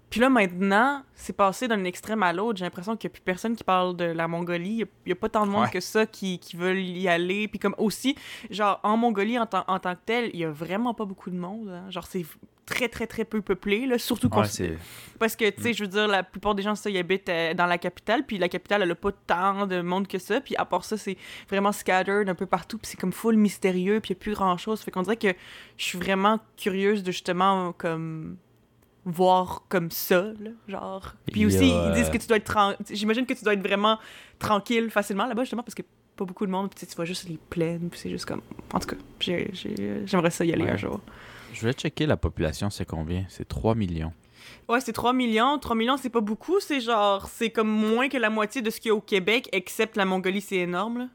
Puis 0.10 0.20
là, 0.22 0.30
maintenant, 0.30 1.04
c'est 1.14 1.34
passé 1.34 1.68
d'un 1.68 1.84
extrême 1.84 2.24
à 2.24 2.34
l'autre. 2.34 2.58
J'ai 2.58 2.66
l'impression 2.66 2.96
qu'il 2.98 3.10
n'y 3.10 3.12
a 3.12 3.16
plus 3.16 3.22
personne 3.22 3.56
qui 3.56 3.64
parle 3.64 3.96
de 3.96 4.06
la 4.06 4.28
Mongolie. 4.28 4.84
Il 4.84 4.88
n'y 5.06 5.12
a, 5.12 5.16
pas 5.16 5.30
tant 5.30 5.46
de 5.46 5.52
monde 5.52 5.66
Ouais. 5.66 5.70
que 5.70 5.80
ça 5.82 6.08
qui, 6.08 6.40
qui 6.40 6.56
veulent 6.56 6.80
y 6.80 7.08
aller. 7.08 7.48
Puis 7.48 7.60
comme 7.60 7.76
aussi, 7.78 8.16
genre, 8.50 8.80
en 8.82 8.98
Mongolie, 8.98 9.38
en, 9.38 9.46
tant- 9.46 9.66
en 9.68 9.78
tant 9.78 9.94
que 9.94 10.00
tel, 10.06 10.32
il 10.34 10.40
y 10.40 10.46
a 10.46 10.50
vraiment 10.50 10.96
pas 10.96 11.06
beaucoup 11.06 11.30
de 11.30 11.36
monde. 11.36 11.70
hein. 11.70 11.90
Genre, 11.92 12.08
c'est 12.08 12.26
très, 12.70 12.88
très, 12.90 13.08
très 13.08 13.26
peu 13.26 13.42
peuplé, 13.42 13.86
là. 13.86 13.98
Surtout 13.98 14.30
Ouais, 14.36 14.46
c'est... 14.46 14.78
parce 15.20 15.36
que, 15.36 15.50
tu 15.50 15.62
sais, 15.62 15.74
je 15.74 15.84
veux 15.84 15.90
dire, 15.90 16.08
la 16.08 16.24
plupart 16.24 16.56
des 16.56 16.64
gens, 16.64 16.76
ça, 16.76 16.90
ils 16.90 16.98
habitent 16.98 17.30
euh, 17.30 17.54
dans 17.54 17.66
la 17.66 17.78
capitale, 17.78 18.26
puis 18.26 18.38
la 18.38 18.48
capitale, 18.50 18.82
elle 18.84 18.92
a 18.92 18.96
pas 18.96 19.12
tant 19.12 19.68
de 19.68 19.82
monde 19.82 20.08
que 20.08 20.20
ça, 20.20 20.40
puis 20.42 20.56
à 20.56 20.66
part 20.66 20.86
ça, 20.86 20.98
c'est 20.98 21.18
vraiment 21.50 21.72
scattered 21.72 22.30
un 22.30 22.36
peu 22.36 22.46
partout, 22.46 22.78
puis 22.78 22.88
c'est 22.90 23.00
comme 23.00 23.12
full 23.12 23.36
mystérieux, 23.36 24.00
puis 24.00 24.12
il 24.14 24.18
a 24.18 24.20
plus 24.20 24.34
grand-chose. 24.34 24.82
Fait 24.82 24.92
qu'on 24.92 25.02
dirait 25.02 25.18
que 25.18 25.34
je 25.78 25.84
suis 25.84 25.98
vraiment 25.98 26.40
curieuse 26.58 27.04
de 27.04 27.12
justement, 27.12 27.74
comme 27.74 28.38
voir 29.06 29.64
comme 29.70 29.90
ça, 29.92 30.22
là, 30.40 30.52
genre. 30.68 31.16
Puis 31.32 31.46
aussi, 31.46 31.70
ils 31.70 31.94
disent 31.94 32.10
que 32.10 32.18
tu 32.18 32.28
dois 32.28 32.38
être... 32.38 32.52
tran- 32.54 32.76
J'imagine 32.92 33.26
que 33.26 33.34
tu 33.34 33.44
dois 33.44 33.54
être 33.54 33.66
vraiment 33.66 33.98
tranquille 34.38 34.90
facilement 34.92 35.26
là-bas, 35.26 35.44
justement, 35.44 35.64
parce 35.64 35.76
que 35.76 35.82
pas 36.16 36.26
beaucoup 36.26 36.46
de 36.46 36.52
monde, 36.52 36.70
puis 36.70 36.86
tu 36.86 36.96
vois 36.96 37.06
juste 37.06 37.28
les 37.30 37.40
plaines, 37.50 37.90
puis 37.90 37.98
c'est 38.00 38.10
juste 38.10 38.26
comme... 38.26 38.42
En 38.74 38.80
tout 38.80 38.90
cas, 38.90 38.98
j'ai- 39.22 39.50
j'ai- 39.54 40.02
j'aimerais 40.06 40.32
ça 40.32 40.44
y 40.44 40.52
aller 40.54 40.64
Ouais. 40.66 40.72
un 40.72 40.78
jour. 40.78 41.00
Je 41.54 41.66
vais 41.66 41.74
checker 41.74 42.06
la 42.06 42.18
population, 42.18 42.70
c'est 42.70 42.86
combien? 42.86 43.26
C'est 43.30 43.48
3 43.48 43.76
millions. 43.76 44.14
Ouais, 44.68 44.80
c'est 44.82 44.94
3 44.94 45.14
millions. 45.14 45.58
3 45.60 45.76
millions, 45.76 45.98
c'est 45.98 46.10
pas 46.10 46.22
beaucoup. 46.22 46.60
C'est 46.60 46.80
genre, 46.80 47.28
c'est 47.28 47.50
comme 47.50 47.70
moins 47.70 48.08
que 48.10 48.18
la 48.18 48.30
moitié 48.30 48.62
de 48.62 48.70
ce 48.70 48.80
qu'il 48.80 48.90
y 48.90 48.92
a 48.92 48.96
au 48.96 49.02
Québec, 49.02 49.50
except 49.52 49.98
la 49.98 50.06
Mongolie, 50.06 50.42
c'est 50.42 50.58
énorme, 50.58 50.98
là. 51.00 51.08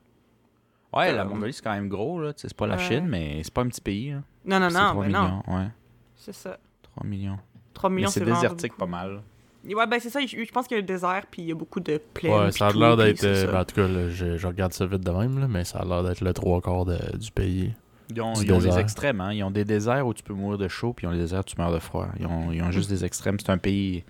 Ouais, 0.93 1.13
la 1.13 1.23
Euh, 1.23 1.25
Mongolie, 1.25 1.53
c'est 1.53 1.63
quand 1.63 1.73
même 1.73 1.89
gros, 1.89 2.21
là. 2.21 2.33
Tu 2.33 2.43
sais, 2.43 2.49
C'est 2.49 2.57
pas 2.57 2.67
la. 2.67 2.79
Chine, 2.79 3.07
mais 3.09 3.41
c'est 3.43 3.53
pas 3.53 3.63
un 3.63 3.69
petit 3.69 3.81
pays, 3.81 4.11
là. 4.13 4.23
Non, 4.45 4.61
non, 4.61 4.71
C'est 4.71 4.79
non, 4.81 4.91
3 4.91 5.05
ben 5.07 5.11
non. 5.13 5.23
millions, 5.23 5.43
ouais. 5.49 5.69
C'est 6.17 6.35
ça. 6.35 6.59
3 6.83 7.07
millions. 7.07 7.39
3 7.73 7.91
Mais 7.91 7.97
millions, 7.97 8.09
c'est 8.11 8.21
désertique 8.25 8.73
beaucoup. 8.73 8.91
pas 8.91 8.99
mal. 8.99 9.23
Ouais, 9.67 9.87
ben 9.87 9.99
c'est 9.99 10.11
ça. 10.11 10.21
Je 10.21 10.27
je 10.45 10.53
pense 10.53 10.69
qu'il 10.69 10.75
y 10.77 10.79
a 10.79 10.81
le 10.83 10.87
désert, 10.87 11.25
puis 11.31 11.43
il 11.43 11.49
y 11.49 11.53
a 11.53 11.55
beaucoup 11.55 11.81
de 11.81 11.97
plaines. 12.13 12.33
Ouais, 12.33 12.53
ça 12.53 12.69
a 12.69 12.73
l'air 12.73 12.97
d'être. 12.99 13.25
euh, 13.25 13.51
ben, 13.51 13.61
en 13.61 13.65
tout 13.65 13.75
cas, 13.77 13.89
là, 13.89 14.11
je, 14.11 14.37
je 14.37 14.47
regarde 14.47 14.73
ça 14.75 14.85
vite 14.87 15.01
de 15.03 15.11
même, 15.11 15.39
là, 15.41 15.49
mais 15.49 15.65
ça 15.65 15.79
a 15.79 15.85
l'air 15.87 16.03
d'être 16.05 16.21
le 16.21 16.33
trois 16.35 16.61
quarts 16.61 16.85
de- 16.85 17.17
du 17.17 17.31
pays. 17.33 17.73
Ils 18.11 18.21
ont, 18.21 18.35
ils 18.35 18.47
désert. 18.47 18.79
extrêmes, 18.79 19.21
hein. 19.21 19.33
Ils 19.33 19.43
ont 19.43 19.51
des 19.51 19.65
déserts 19.65 20.07
où 20.07 20.13
tu 20.15 20.23
peux 20.23 20.35
mourir 20.35 20.59
de 20.59 20.69
chaud, 20.69 20.93
puis 20.93 21.07
ils 21.07 21.09
ont 21.09 21.13
des 21.13 21.19
déserts 21.19 21.41
où 21.41 21.45
tu 21.45 21.55
meurs 21.59 21.73
de 21.73 21.79
froid. 21.79 22.09
Ils 22.21 22.27
ont, 22.27 22.53
ils 22.53 22.63
ont 22.63 22.71
juste 22.71 22.91
des 22.91 23.05
extrêmes. 23.05 23.39
C'est 23.41 23.51
un 23.51 23.59
pays 23.59 24.05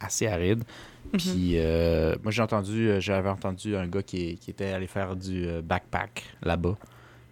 assez 0.00 0.26
aride. 0.26 0.64
Mhm. 1.12 1.18
Puis 1.18 1.52
euh, 1.56 2.14
moi, 2.22 2.30
j'ai 2.32 2.42
entendu, 2.42 2.88
euh, 2.88 3.00
j'avais 3.00 3.28
entendu 3.28 3.76
un 3.76 3.86
gars 3.86 4.02
qui, 4.02 4.36
qui 4.36 4.50
était 4.50 4.66
allé 4.72 4.86
faire 4.86 5.16
du 5.16 5.46
euh, 5.46 5.60
backpack 5.62 6.22
là-bas. 6.42 6.76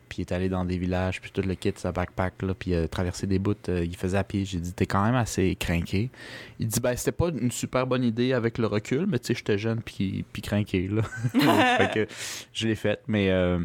Puis 0.09 0.18
il 0.18 0.20
est 0.23 0.33
allé 0.33 0.49
dans 0.49 0.64
des 0.64 0.77
villages, 0.77 1.20
puis 1.20 1.31
tout 1.31 1.40
le 1.42 1.55
kit, 1.55 1.73
sa 1.77 1.92
backpack, 1.92 2.42
là, 2.42 2.53
puis 2.53 2.73
il 2.73 2.75
a 2.75 2.88
traversé 2.88 3.29
des 3.29 3.38
bouts, 3.38 3.55
euh, 3.68 3.85
il 3.85 3.96
faisait 3.96 4.18
à 4.18 4.25
pied. 4.25 4.44
J'ai 4.44 4.59
dit, 4.59 4.73
t'es 4.73 4.85
quand 4.85 5.05
même 5.05 5.14
assez 5.14 5.55
craqué. 5.55 6.11
Il 6.59 6.66
dit, 6.66 6.81
ben, 6.81 6.96
c'était 6.96 7.12
pas 7.12 7.29
une 7.29 7.53
super 7.53 7.87
bonne 7.87 8.03
idée 8.03 8.33
avec 8.33 8.59
le 8.59 8.66
recul, 8.66 9.07
mais 9.07 9.20
tu 9.20 9.29
sais, 9.29 9.35
j'étais 9.37 9.57
jeune, 9.57 9.81
puis, 9.81 10.25
puis 10.33 10.42
craqué, 10.42 10.88
là. 10.88 11.03
fait 11.79 11.90
que 11.94 12.07
je 12.53 12.66
l'ai 12.66 12.75
fait, 12.75 13.01
mais 13.07 13.31
euh, 13.31 13.61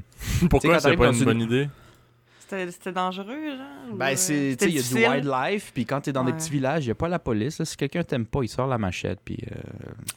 Pourquoi 0.48 0.78
t'arrives 0.78 1.00
pas 1.00 1.12
une- 1.12 1.24
bonne 1.26 1.42
idée? 1.42 1.68
C'était 2.48 2.92
dangereux, 2.92 3.26
genre? 3.58 3.96
Ben, 3.96 4.08
euh, 4.08 4.14
c'est, 4.16 4.34
tu 4.34 4.50
c'était 4.52 4.66
sais, 4.66 4.70
il 4.72 4.76
y 5.04 5.08
a 5.08 5.20
du 5.20 5.28
wildlife, 5.30 5.72
puis 5.74 5.86
quand 5.86 6.02
t'es 6.02 6.12
dans 6.12 6.24
des 6.24 6.34
petits 6.34 6.52
villages, 6.52 6.84
il 6.84 6.88
n'y 6.88 6.92
a 6.92 6.96
pas 6.96 7.08
la 7.08 7.18
police. 7.20 7.60
là. 7.60 7.66
Si 7.66 7.76
quelqu'un 7.76 8.04
t'aime 8.04 8.26
pas, 8.26 8.42
il 8.44 8.48
sort 8.50 8.68
la 8.68 8.78
machette, 8.78 9.20
puis 9.26 9.40
euh, 9.52 9.56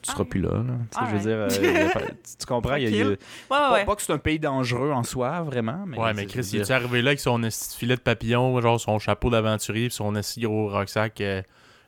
tu 0.03 0.11
seras 0.11 0.23
Ah. 0.23 0.31
plus 0.31 0.41
là. 0.41 0.63
je 1.09 1.17
veux 1.17 1.21
dire, 1.21 1.37
euh, 1.37 1.49
il 1.51 2.17
tu, 2.39 2.47
comprends? 2.47 2.75
il 2.77 2.83
y 2.85 2.87
a- 2.87 2.91
il 2.91 2.97
y 2.97 3.01
a- 3.01 3.05
Tranquille. 3.05 3.19
Ouais, 3.51 3.81
pas, 3.81 3.85
pas 3.85 3.97
que 3.97 4.03
c'est 4.03 4.13
un 4.13 4.19
pays 4.19 4.39
dangereux 4.39 4.93
en 4.93 5.03
soi, 5.05 5.41
vraiment. 5.43 5.85
Mais 5.87 5.99
ouais, 5.99 6.13
mais 6.15 6.23
c'est- 6.23 6.27
Chris, 6.29 6.51
il 6.53 6.61
est 6.61 6.71
arrivé 6.71 7.03
là 7.03 7.11
avec 7.11 7.21
son 7.21 7.41
filet 7.79 7.97
de 7.97 8.01
papillon, 8.01 8.61
genre 8.61 8.79
son 8.81 8.99
chapeau 8.99 9.31
d'aventurier, 9.31 9.89
puis 9.89 9.95
son 9.97 10.13
gros 10.13 10.69
rucksack 10.69 11.21
euh, 11.21 11.43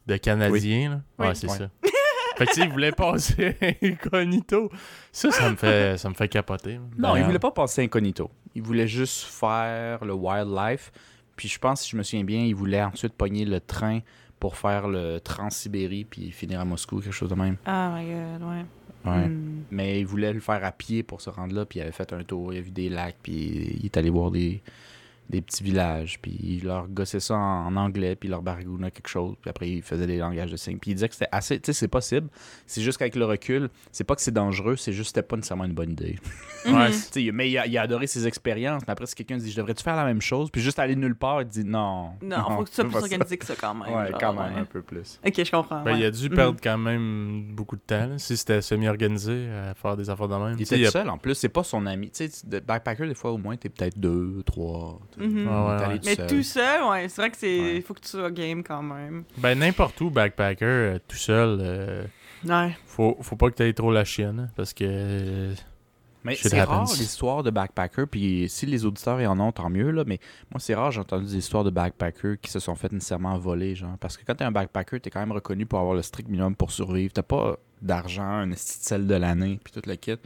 de 0.07 0.17
Canadien, 0.17 0.91
là? 0.91 1.01
Oui. 1.19 1.27
Ouais, 1.27 1.35
c'est 1.35 1.51
Ouais. 1.51 1.59
ça. 1.59 1.69
fait 2.37 2.47
que, 2.47 2.51
tu 2.53 2.61
sais, 2.61 2.67
il 2.67 2.73
voulait 2.73 2.93
passer 2.93 3.57
incognito. 3.83 4.71
Ça, 5.13 5.31
ça 5.31 5.51
me 5.51 5.57
fait, 5.57 5.99
ça 5.99 6.09
me 6.09 6.15
fait 6.15 6.29
capoter. 6.29 6.79
Non, 6.79 6.85
il 6.89 7.01
D'ailleurs. 7.03 7.27
voulait 7.27 7.39
pas 7.39 7.51
passer 7.51 7.83
incognito. 7.85 8.31
Il 8.55 8.63
voulait 8.63 8.89
juste 8.89 9.23
faire 9.23 10.05
le 10.05 10.13
wildlife. 10.13 10.93
Puis 11.37 11.49
je 11.49 11.59
pense, 11.59 11.83
si 11.83 11.91
je 11.91 11.97
me 11.97 12.03
souviens 12.03 12.25
bien, 12.25 12.41
il 12.45 12.55
voulait 12.55 12.83
ensuite 12.83 13.15
pogner 13.15 13.45
le 13.45 13.61
train 13.61 14.01
pour 14.39 14.57
faire 14.57 14.89
le 14.89 15.19
Trans-Sibérie 15.21 16.05
puis 16.05 16.31
finir 16.33 16.61
à 16.61 16.65
Moscou, 16.65 17.01
quelque 17.01 17.13
chose 17.13 17.31
de 17.31 17.35
même. 17.35 17.57
Ah, 17.65 17.95
my 17.95 18.07
god, 18.07 18.49
ouais. 18.49 18.65
Ouais. 19.05 19.29
Hmm. 19.29 19.63
Mais 19.71 20.01
il 20.01 20.07
voulait 20.07 20.33
le 20.33 20.41
faire 20.41 20.65
à 20.65 20.73
pied 20.73 21.03
pour 21.03 21.21
se 21.21 21.31
rendre 21.31 21.55
là, 21.55 21.65
puis 21.65 21.79
il 21.79 21.83
avait 21.83 21.93
fait 21.93 22.13
un 22.13 22.23
tour, 22.23 22.53
il 22.53 22.59
a 22.59 22.61
vu 22.61 22.71
des 22.71 22.89
lacs, 22.89 23.17
puis 23.23 23.79
il 23.81 23.85
est 23.85 23.97
allé 23.97 24.11
voir 24.11 24.31
des, 24.31 24.61
des 25.31 25.41
petits 25.41 25.63
villages, 25.63 26.19
puis 26.21 26.37
il 26.43 26.65
leur 26.65 26.89
gossait 26.89 27.21
ça 27.21 27.35
en, 27.37 27.67
en 27.67 27.77
anglais, 27.77 28.17
puis 28.17 28.29
il 28.29 28.31
leur 28.33 28.43
baragouinait 28.43 28.91
quelque 28.91 29.09
chose, 29.09 29.37
puis 29.41 29.49
après 29.51 29.71
il 29.71 29.83
faisait 29.83 30.07
des 30.07 30.19
langages 30.19 30.51
de 30.51 30.57
signes. 30.57 30.79
Puis 30.79 30.91
il 30.91 30.95
disait 30.95 31.09
que 31.09 31.15
c'était 31.15 31.29
assez, 31.33 31.59
tu 31.61 31.67
sais, 31.67 31.73
c'est 31.73 31.89
possible, 31.89 32.29
c'est 32.67 32.83
juste 32.83 32.99
qu'avec 32.99 33.15
le 33.17 33.25
recul, 33.25 33.71
c'est 33.93 34.05
pas 34.05 34.15
que 34.17 34.21
c'est 34.23 34.31
dangereux, 34.33 34.77
c'est 34.77 34.93
juste 34.93 35.13
que 35.13 35.21
c'était 35.21 35.27
pas 35.27 35.37
nécessairement 35.37 35.65
une 35.65 35.73
bonne 35.75 35.93
idée. 35.93 36.19
Mais 36.67 37.51
il 37.51 37.59
a, 37.59 37.67
il 37.67 37.79
a 37.79 37.83
adoré 37.83 38.07
ses 38.07 38.27
expériences, 38.27 38.83
mais 38.87 38.93
après 38.93 39.07
si 39.07 39.15
quelqu'un 39.15 39.37
dit 39.39 39.51
«Je 39.53 39.57
devrais-tu 39.57 39.83
faire 39.83 39.97
la 39.97 40.05
même 40.05 40.21
chose?» 40.21 40.51
Puis 40.53 40.61
juste 40.61 40.79
aller 40.79 40.97
nulle 40.97 41.15
part, 41.15 41.43
il 41.43 41.49
dit 41.49 41.65
«Non. 41.67 42.11
Non, 42.23 42.37
faut 42.57 42.65
que 42.65 42.69
tu 42.69 42.75
sois 42.75 42.85
plus 42.85 42.97
organisé 42.97 43.37
que 43.39 43.47
ça 43.47 43.55
quand 43.57 43.75
même. 43.75 43.95
Ouais, 43.95 44.11
genre, 44.11 44.21
quand 44.21 44.33
même, 44.35 44.55
ouais. 44.55 44.61
un 44.61 44.65
peu 44.65 44.83
plus. 44.83 45.19
Ok, 45.27 45.43
je 45.45 45.51
comprends. 45.51 45.83
Ben, 45.83 45.93
ouais. 45.95 46.01
il 46.01 46.05
a 46.05 46.11
dû 46.11 46.29
Mhm. 46.29 46.35
perdre 46.35 46.61
quand 46.63 46.79
même 46.79 47.45
beaucoup 47.55 47.77
de 47.77 47.81
temps, 47.83 48.07
là, 48.07 48.19
si 48.19 48.37
c'était 48.37 48.61
semi-organisé 48.63 49.49
à 49.51 49.75
faire 49.75 49.97
des 49.97 50.11
affaires 50.11 50.29
de 50.29 50.35
même. 50.35 50.57
Il 50.59 50.63
était 50.63 50.79
il 50.79 50.87
a- 50.87 50.91
seul 50.91 51.09
en 51.09 51.19
plus, 51.19 51.35
c'est 51.35 51.49
pas 51.49 51.65
son 51.65 51.87
ami. 51.87 52.11
Tu 52.11 52.29
sais, 52.29 52.47
de 52.47 52.61
backpacker, 52.61 53.07
des 53.07 53.15
fois, 53.15 53.33
au 53.33 53.39
moins, 53.39 53.57
t'es 53.57 53.69
peut-être 53.69 53.99
deux, 53.99 54.43
trois. 54.45 55.01
tu 55.13 55.20
ouais, 55.27 55.87
ouais. 55.89 55.99
tout 55.99 56.05
Mais 56.07 56.15
seul. 56.15 56.27
tout 56.27 56.43
seul, 56.43 56.83
ouais, 56.85 57.09
c'est 57.09 57.21
vrai 57.23 57.31
que 57.31 57.37
c'est. 57.37 57.61
Ouais. 57.61 57.81
faut 57.81 57.95
que 57.95 58.01
tu 58.01 58.09
sois 58.09 58.31
game 58.31 58.63
quand 58.63 58.83
même. 58.83 59.25
Ben, 59.39 59.59
n'importe 59.59 60.01
où, 60.01 60.11
backpacker, 60.11 60.65
euh, 60.65 60.99
tout 61.07 61.17
seul, 61.17 61.59
euh, 61.61 62.05
Ouais. 62.47 62.77
faut, 62.87 63.19
faut 63.21 63.37
pas 63.37 63.51
que 63.51 63.57
t'aies 63.57 63.73
trop 63.75 63.93
la 63.93 64.05
chienne, 64.05 64.41
hein, 64.41 64.53
parce 64.57 64.73
que... 64.73 65.53
Mais 66.25 66.37
c'est 66.37 66.63
rare 66.63 66.85
l'histoire 66.85 67.43
de 67.43 67.51
backpacker, 67.51 68.07
puis 68.07 68.47
si 68.49 68.67
les 68.67 68.85
auditeurs 68.85 69.21
y 69.21 69.27
en 69.27 69.41
ont, 69.41 69.53
tant 69.53 69.71
mieux, 69.71 69.91
là, 69.91 70.05
mais 70.07 70.19
moi 70.51 70.61
c'est 70.61 70.75
rare, 70.75 70.91
j'ai 70.91 71.01
entendu 71.01 71.27
des 71.27 71.37
histoires 71.37 71.65
de 71.65 71.71
backpackers 71.71 72.39
qui 72.41 72.51
se 72.51 72.59
sont 72.59 72.75
fait 72.75 72.93
nécessairement 72.93 73.39
voler, 73.39 73.75
genre, 73.75 73.97
parce 73.99 74.17
que 74.17 74.25
quand 74.27 74.35
t'es 74.35 74.45
un 74.45 74.53
backpacker, 74.53 75.01
t'es 75.01 75.11
quand 75.11 75.21
même 75.21 75.33
reconnu 75.33 75.67
pour 75.67 75.79
avoir 75.79 75.95
le 75.95 76.03
strict 76.03 76.29
minimum 76.29 76.55
pour 76.55 76.71
survivre, 76.73 77.13
t'as 77.13 77.23
pas 77.23 77.59
d'argent, 77.81 78.23
un 78.23 78.51
esti 78.51 78.81
de 78.81 78.85
sel 78.85 79.07
de 79.07 79.15
l'année, 79.15 79.59
puis 79.63 79.73
tout 79.73 79.89
le 79.89 79.97
kit, 79.97 80.19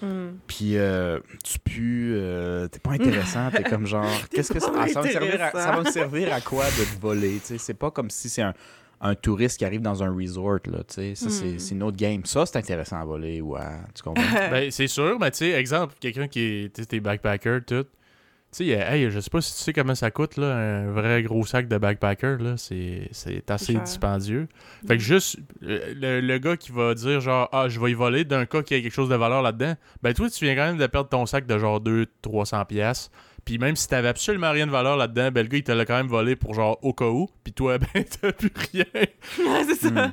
Hmm. 0.00 0.36
puis 0.46 0.76
euh, 0.76 1.18
tu 1.42 1.58
pues, 1.58 2.12
euh, 2.14 2.68
t'es 2.68 2.78
pas 2.78 2.92
intéressant, 2.92 3.50
t'es 3.50 3.64
comme 3.64 3.84
genre, 3.84 4.06
qu'est-ce 4.30 4.52
que 4.52 4.60
ça, 4.60 4.70
ah, 4.76 4.86
ça, 4.86 5.00
va 5.00 5.08
me 5.08 5.12
servir 5.12 5.42
à, 5.42 5.50
ça 5.50 5.72
va 5.72 5.80
me 5.82 5.90
servir 5.90 6.32
à 6.32 6.40
quoi 6.40 6.66
de 6.66 6.84
te 6.94 7.00
voler, 7.00 7.40
tu 7.40 7.46
sais, 7.46 7.58
c'est 7.58 7.74
pas 7.74 7.90
comme 7.90 8.08
si 8.08 8.28
c'est 8.28 8.42
un 8.42 8.54
un 9.00 9.14
touriste 9.14 9.58
qui 9.58 9.64
arrive 9.64 9.80
dans 9.80 10.02
un 10.02 10.12
resort, 10.14 10.58
là, 10.66 10.78
tu 10.88 10.94
sais, 10.94 11.14
ça, 11.14 11.30
c'est 11.30 11.44
Hmm. 11.52 11.58
c'est 11.58 11.74
une 11.74 11.82
autre 11.84 11.96
game. 11.96 12.24
Ça, 12.24 12.44
c'est 12.46 12.58
intéressant 12.58 13.00
à 13.00 13.04
voler, 13.04 13.40
ou 13.40 13.54
à... 13.56 13.70
Tu 13.94 14.02
comprends? 14.02 14.22
Ben, 14.50 14.70
c'est 14.70 14.88
sûr, 14.88 15.18
mais 15.20 15.30
tu 15.30 15.38
sais, 15.38 15.50
exemple, 15.52 15.94
quelqu'un 16.00 16.26
qui 16.28 16.40
est, 16.40 16.74
tu 16.74 16.82
sais, 16.82 16.86
t'es 16.86 17.00
backpacker, 17.00 17.60
tout. 17.66 17.84
Tu 18.50 18.64
sais, 18.64 18.66
hey, 18.68 19.10
je 19.10 19.20
sais 19.20 19.28
pas 19.28 19.42
si 19.42 19.54
tu 19.54 19.58
sais 19.62 19.72
comment 19.74 19.94
ça 19.94 20.10
coûte, 20.10 20.38
là, 20.38 20.56
un 20.56 20.90
vrai 20.90 21.22
gros 21.22 21.44
sac 21.44 21.68
de 21.68 21.76
backpacker, 21.76 22.38
là, 22.40 22.56
c'est, 22.56 23.08
c'est 23.12 23.50
assez 23.50 23.74
dispendieux. 23.74 24.48
Fait 24.86 24.96
que 24.96 25.02
juste, 25.02 25.36
le, 25.60 26.20
le 26.22 26.38
gars 26.38 26.56
qui 26.56 26.72
va 26.72 26.94
dire, 26.94 27.20
genre, 27.20 27.48
ah, 27.52 27.68
je 27.68 27.78
vais 27.78 27.90
y 27.90 27.94
voler, 27.94 28.24
d'un 28.24 28.46
cas 28.46 28.62
qui 28.62 28.74
a 28.74 28.80
quelque 28.80 28.90
chose 28.92 29.10
de 29.10 29.16
valeur 29.16 29.42
là-dedans, 29.42 29.74
ben, 30.02 30.14
toi, 30.14 30.30
tu 30.30 30.44
viens 30.46 30.56
quand 30.56 30.64
même 30.66 30.78
de 30.78 30.86
perdre 30.86 31.10
ton 31.10 31.26
sac 31.26 31.46
de 31.46 31.58
genre 31.58 31.78
200-300 31.82 32.64
pièces 32.66 33.10
Puis 33.48 33.56
même 33.56 33.76
si 33.76 33.88
t'avais 33.88 34.08
absolument 34.08 34.50
rien 34.50 34.66
de 34.66 34.70
valeur 34.70 34.98
là-dedans, 34.98 35.30
ben, 35.32 35.40
le 35.40 35.48
gars, 35.48 35.56
il 35.56 35.62
te 35.62 35.72
l'a 35.72 35.86
quand 35.86 35.96
même 35.96 36.06
volé 36.06 36.36
pour 36.36 36.52
genre 36.52 36.78
au 36.82 36.92
cas 36.92 37.08
où. 37.08 37.30
Puis 37.42 37.54
toi, 37.54 37.78
ben, 37.94 38.04
t'as 38.04 38.30
plus 38.30 38.52
rien. 38.72 38.84
c'est 39.64 39.74
ça. 39.74 39.88
Hmm. 39.88 40.12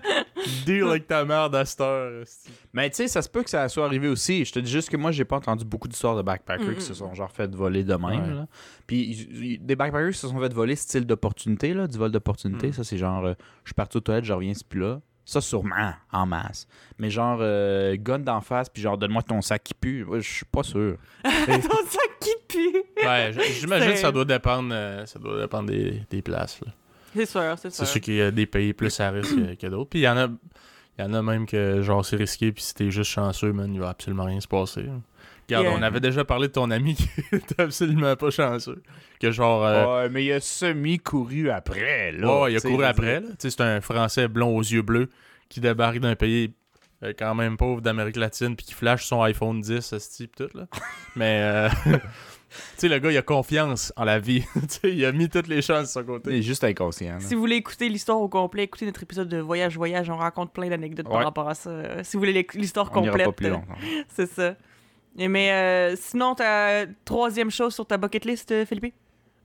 Deal 0.65 0.83
avec 0.83 1.05
ta 1.05 1.25
merde 1.25 1.53
à 1.53 1.65
cette 1.65 1.81
heure. 1.81 2.21
esti. 2.21 2.49
Mais 2.71 2.89
tu 2.89 2.95
sais, 2.95 3.09
ça 3.09 3.21
se 3.21 3.27
peut 3.27 3.43
que 3.43 3.49
ça 3.49 3.67
soit 3.67 3.83
arrivé 3.83 4.07
aussi. 4.07 4.45
Je 4.45 4.53
te 4.53 4.59
dis 4.59 4.71
juste 4.71 4.89
que 4.89 4.95
moi, 4.95 5.11
j'ai 5.11 5.25
pas 5.25 5.35
entendu 5.35 5.65
beaucoup 5.65 5.89
d'histoires 5.89 6.15
de 6.15 6.21
backpackers 6.21 6.65
Mm, 6.65 6.75
qui 6.75 6.81
se 6.81 6.93
mm. 6.93 6.95
sont 6.95 7.13
genre 7.13 7.29
fait 7.29 7.53
voler 7.53 7.83
de 7.83 7.95
même. 7.95 8.03
Ouais. 8.03 8.35
là. 8.35 8.47
Puis 8.87 9.59
des 9.61 9.75
backpackers 9.75 10.13
qui 10.13 10.19
se 10.19 10.29
sont 10.29 10.39
fait 10.39 10.53
voler 10.53 10.77
style 10.77 11.05
d'opportunité, 11.05 11.73
là, 11.73 11.87
du 11.87 11.97
vol 11.97 12.13
d'opportunité. 12.13 12.69
Mm. 12.69 12.71
Ça, 12.73 12.85
c'est 12.85 12.97
genre, 12.97 13.25
euh, 13.25 13.33
je 13.65 13.71
suis 13.71 13.75
parti 13.75 13.97
aux 13.97 13.99
toilettes, 13.99 14.23
je 14.23 14.31
reviens, 14.31 14.53
c'est 14.53 14.65
plus 14.65 14.79
là. 14.79 15.01
Ça, 15.25 15.41
sûrement, 15.41 15.93
en 16.11 16.25
masse. 16.27 16.67
Mais 16.99 17.09
genre, 17.09 17.39
euh, 17.41 17.97
gun 17.99 18.19
d'en 18.19 18.41
face, 18.41 18.69
puis 18.69 18.81
genre, 18.83 18.97
donne-moi 18.97 19.23
ton 19.23 19.41
sac 19.41 19.63
qui 19.63 19.73
pue. 19.73 20.03
Ouais, 20.03 20.21
Je 20.21 20.31
suis 20.31 20.45
pas 20.45 20.61
sûr. 20.63 20.97
Ton 21.23 21.61
sac 21.61 22.19
qui 22.21 22.31
pue. 22.47 22.83
Ouais, 23.03 23.31
j'imagine 23.59 23.91
que 23.93 23.97
ça 23.97 24.11
doit 24.11 24.23
dépendre, 24.25 24.69
euh, 24.71 25.05
ça 25.07 25.17
doit 25.19 25.41
dépendre 25.41 25.69
des, 25.69 26.03
des 26.09 26.21
places. 26.21 26.59
C'est 27.15 27.25
sûr, 27.25 27.41
c'est 27.57 27.69
sûr. 27.71 27.71
C'est 27.71 27.91
sûr 27.91 28.01
qu'il 28.01 28.15
y 28.15 28.21
a 28.21 28.29
des 28.29 28.45
pays 28.45 28.73
plus 28.73 28.99
à 28.99 29.09
risque 29.09 29.35
que, 29.35 29.55
que 29.55 29.67
d'autres. 29.67 29.89
Puis 29.89 29.99
il 29.99 30.03
y 30.03 30.07
en 30.09 30.17
a. 30.17 30.27
Il 30.97 31.03
y 31.03 31.07
en 31.09 31.13
a 31.13 31.21
même 31.21 31.45
que 31.45 31.81
genre 31.81 32.05
c'est 32.05 32.15
risqué 32.15 32.53
puis 32.53 32.63
si 32.63 32.73
t'es 32.73 32.89
juste 32.89 33.11
chanceux, 33.11 33.51
man, 33.51 33.73
il 33.73 33.81
va 33.81 33.89
absolument 33.89 34.23
rien 34.23 34.39
se 34.39 34.47
passer. 34.47 34.85
hein. 34.89 35.01
Regarde, 35.47 35.65
Yeah. 35.65 35.75
on 35.77 35.81
avait 35.83 35.99
déjà 35.99 36.25
parlé 36.25 36.47
de 36.47 36.53
ton 36.53 36.71
ami 36.71 36.95
qui 36.95 37.07
était 37.31 37.61
absolument 37.61 38.15
pas 38.15 38.29
chanceux. 38.31 38.81
Que 39.19 39.31
genre 39.31 39.63
euh, 39.65 40.03
Ouais, 40.03 40.09
mais 40.09 40.25
il 40.25 40.31
a 40.31 40.39
semi-couru 40.39 41.49
après, 41.49 42.11
là. 42.13 42.41
ouais, 42.41 42.53
il 42.53 42.57
a 42.57 42.61
couru 42.61 42.83
après. 42.83 43.19
là. 43.21 43.27
C'est 43.39 43.61
un 43.61 43.81
Français 43.81 44.27
blond 44.27 44.55
aux 44.55 44.61
yeux 44.63 44.81
bleus 44.81 45.09
qui 45.49 45.59
débarque 45.59 45.99
d'un 45.99 46.15
pays 46.15 46.53
euh, 47.03 47.13
quand 47.17 47.35
même 47.35 47.57
pauvre 47.57 47.81
d'Amérique 47.81 48.15
latine 48.15 48.55
puis 48.55 48.65
qui 48.65 48.73
flash 48.73 49.05
son 49.05 49.21
iPhone 49.21 49.61
10 49.61 49.81
ce 49.81 49.95
type 49.97 50.35
tout 50.35 50.49
là. 50.55 50.65
Mais 51.15 51.41
euh, 51.43 51.69
tu 51.85 51.99
sais 52.77 52.87
le 52.87 52.97
gars 52.99 53.11
il 53.11 53.17
a 53.17 53.21
confiance 53.21 53.93
en 53.97 54.05
la 54.05 54.17
vie. 54.19 54.43
Tu 54.53 54.59
sais, 54.69 54.91
il 54.95 55.05
a 55.05 55.11
mis 55.11 55.29
toutes 55.29 55.47
les 55.47 55.61
chances 55.61 55.83
de 55.83 55.87
son 55.87 56.01
Il 56.01 56.05
côté. 56.05 56.37
est 56.37 56.41
juste 56.41 56.63
inconscient. 56.63 57.13
là. 57.15 57.19
Si 57.19 57.35
vous 57.35 57.41
voulez 57.41 57.57
écouter 57.57 57.89
l'histoire 57.89 58.19
au 58.19 58.29
complet, 58.29 58.63
écoutez 58.63 58.85
notre 58.85 59.03
épisode 59.03 59.27
de 59.29 59.37
Voyage 59.37 59.75
Voyage, 59.77 60.09
on 60.09 60.17
raconte 60.17 60.53
plein 60.53 60.69
d'anecdotes 60.69 61.07
par 61.09 61.23
rapport 61.23 61.47
à 61.49 61.53
ça. 61.53 61.69
Euh, 61.69 62.01
Si 62.03 62.17
vous 62.17 62.21
voulez 62.21 62.47
l'histoire 62.55 62.89
complète, 62.89 63.29
c'est 64.09 64.27
ça. 64.29 64.55
Mais 65.17 65.51
euh, 65.51 65.95
sinon, 65.95 66.35
ta 66.35 66.85
troisième 67.05 67.49
chose 67.51 67.73
sur 67.73 67.85
ta 67.87 67.97
bucket 67.97 68.25
list, 68.25 68.51
euh, 68.51 68.65
Philippe? 68.65 68.95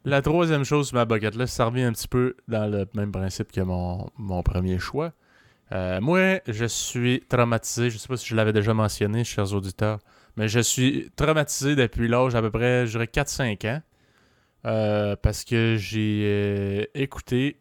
La 0.05 0.23
troisième 0.23 0.65
chose 0.65 0.89
sur 0.89 0.97
ma 0.97 1.05
bucket 1.05 1.35
list, 1.37 1.55
ça 1.55 1.67
revient 1.67 1.83
un 1.83 1.93
petit 1.93 2.09
peu 2.09 2.37
dans 2.49 2.67
le 2.71 2.87
même 2.95 3.13
principe 3.13 3.53
que 3.53 3.61
mon, 3.61 4.11
mon 4.17 4.43
premier 4.43 4.79
choix. 4.79 5.13
Euh, 5.73 6.01
moi, 6.01 6.41
je 6.49 6.65
suis 6.65 7.23
traumatisé. 7.29 7.91
Je 7.91 7.99
sais 7.99 8.09
pas 8.09 8.17
si 8.17 8.27
je 8.27 8.35
l'avais 8.35 8.53
déjà 8.53 8.75
mentionné, 8.75 9.23
chers 9.25 9.53
auditeurs, 9.55 9.99
mais 10.37 10.49
je 10.49 10.61
suis 10.61 11.11
traumatisé 11.17 11.77
depuis 11.77 12.09
l'âge 12.09 12.35
à 12.35 12.41
peu 12.43 12.51
près, 12.51 12.87
je 12.87 12.93
dirais 12.93 13.07
4-5 13.07 13.67
ans. 13.69 13.83
euh, 14.67 15.17
parce 15.23 15.45
que 15.45 15.77
j'ai 15.79 16.89
écouté. 17.01 17.59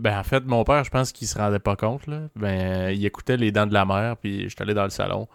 Ben, 0.00 0.18
en 0.18 0.22
fait, 0.24 0.44
mon 0.46 0.64
père, 0.64 0.84
je 0.84 0.90
pense 0.90 1.12
qu'il 1.12 1.28
se 1.28 1.36
rendait 1.38 1.58
pas 1.58 1.76
compte. 1.76 2.06
Là. 2.06 2.22
Ben, 2.36 2.90
il 2.90 3.04
écoutait 3.04 3.36
Les 3.36 3.52
Dents 3.52 3.66
de 3.66 3.74
la 3.74 3.84
Mer, 3.84 4.16
puis 4.16 4.48
j'étais 4.48 4.62
allé 4.62 4.74
dans 4.74 4.84
le 4.84 4.90
salon. 4.90 5.28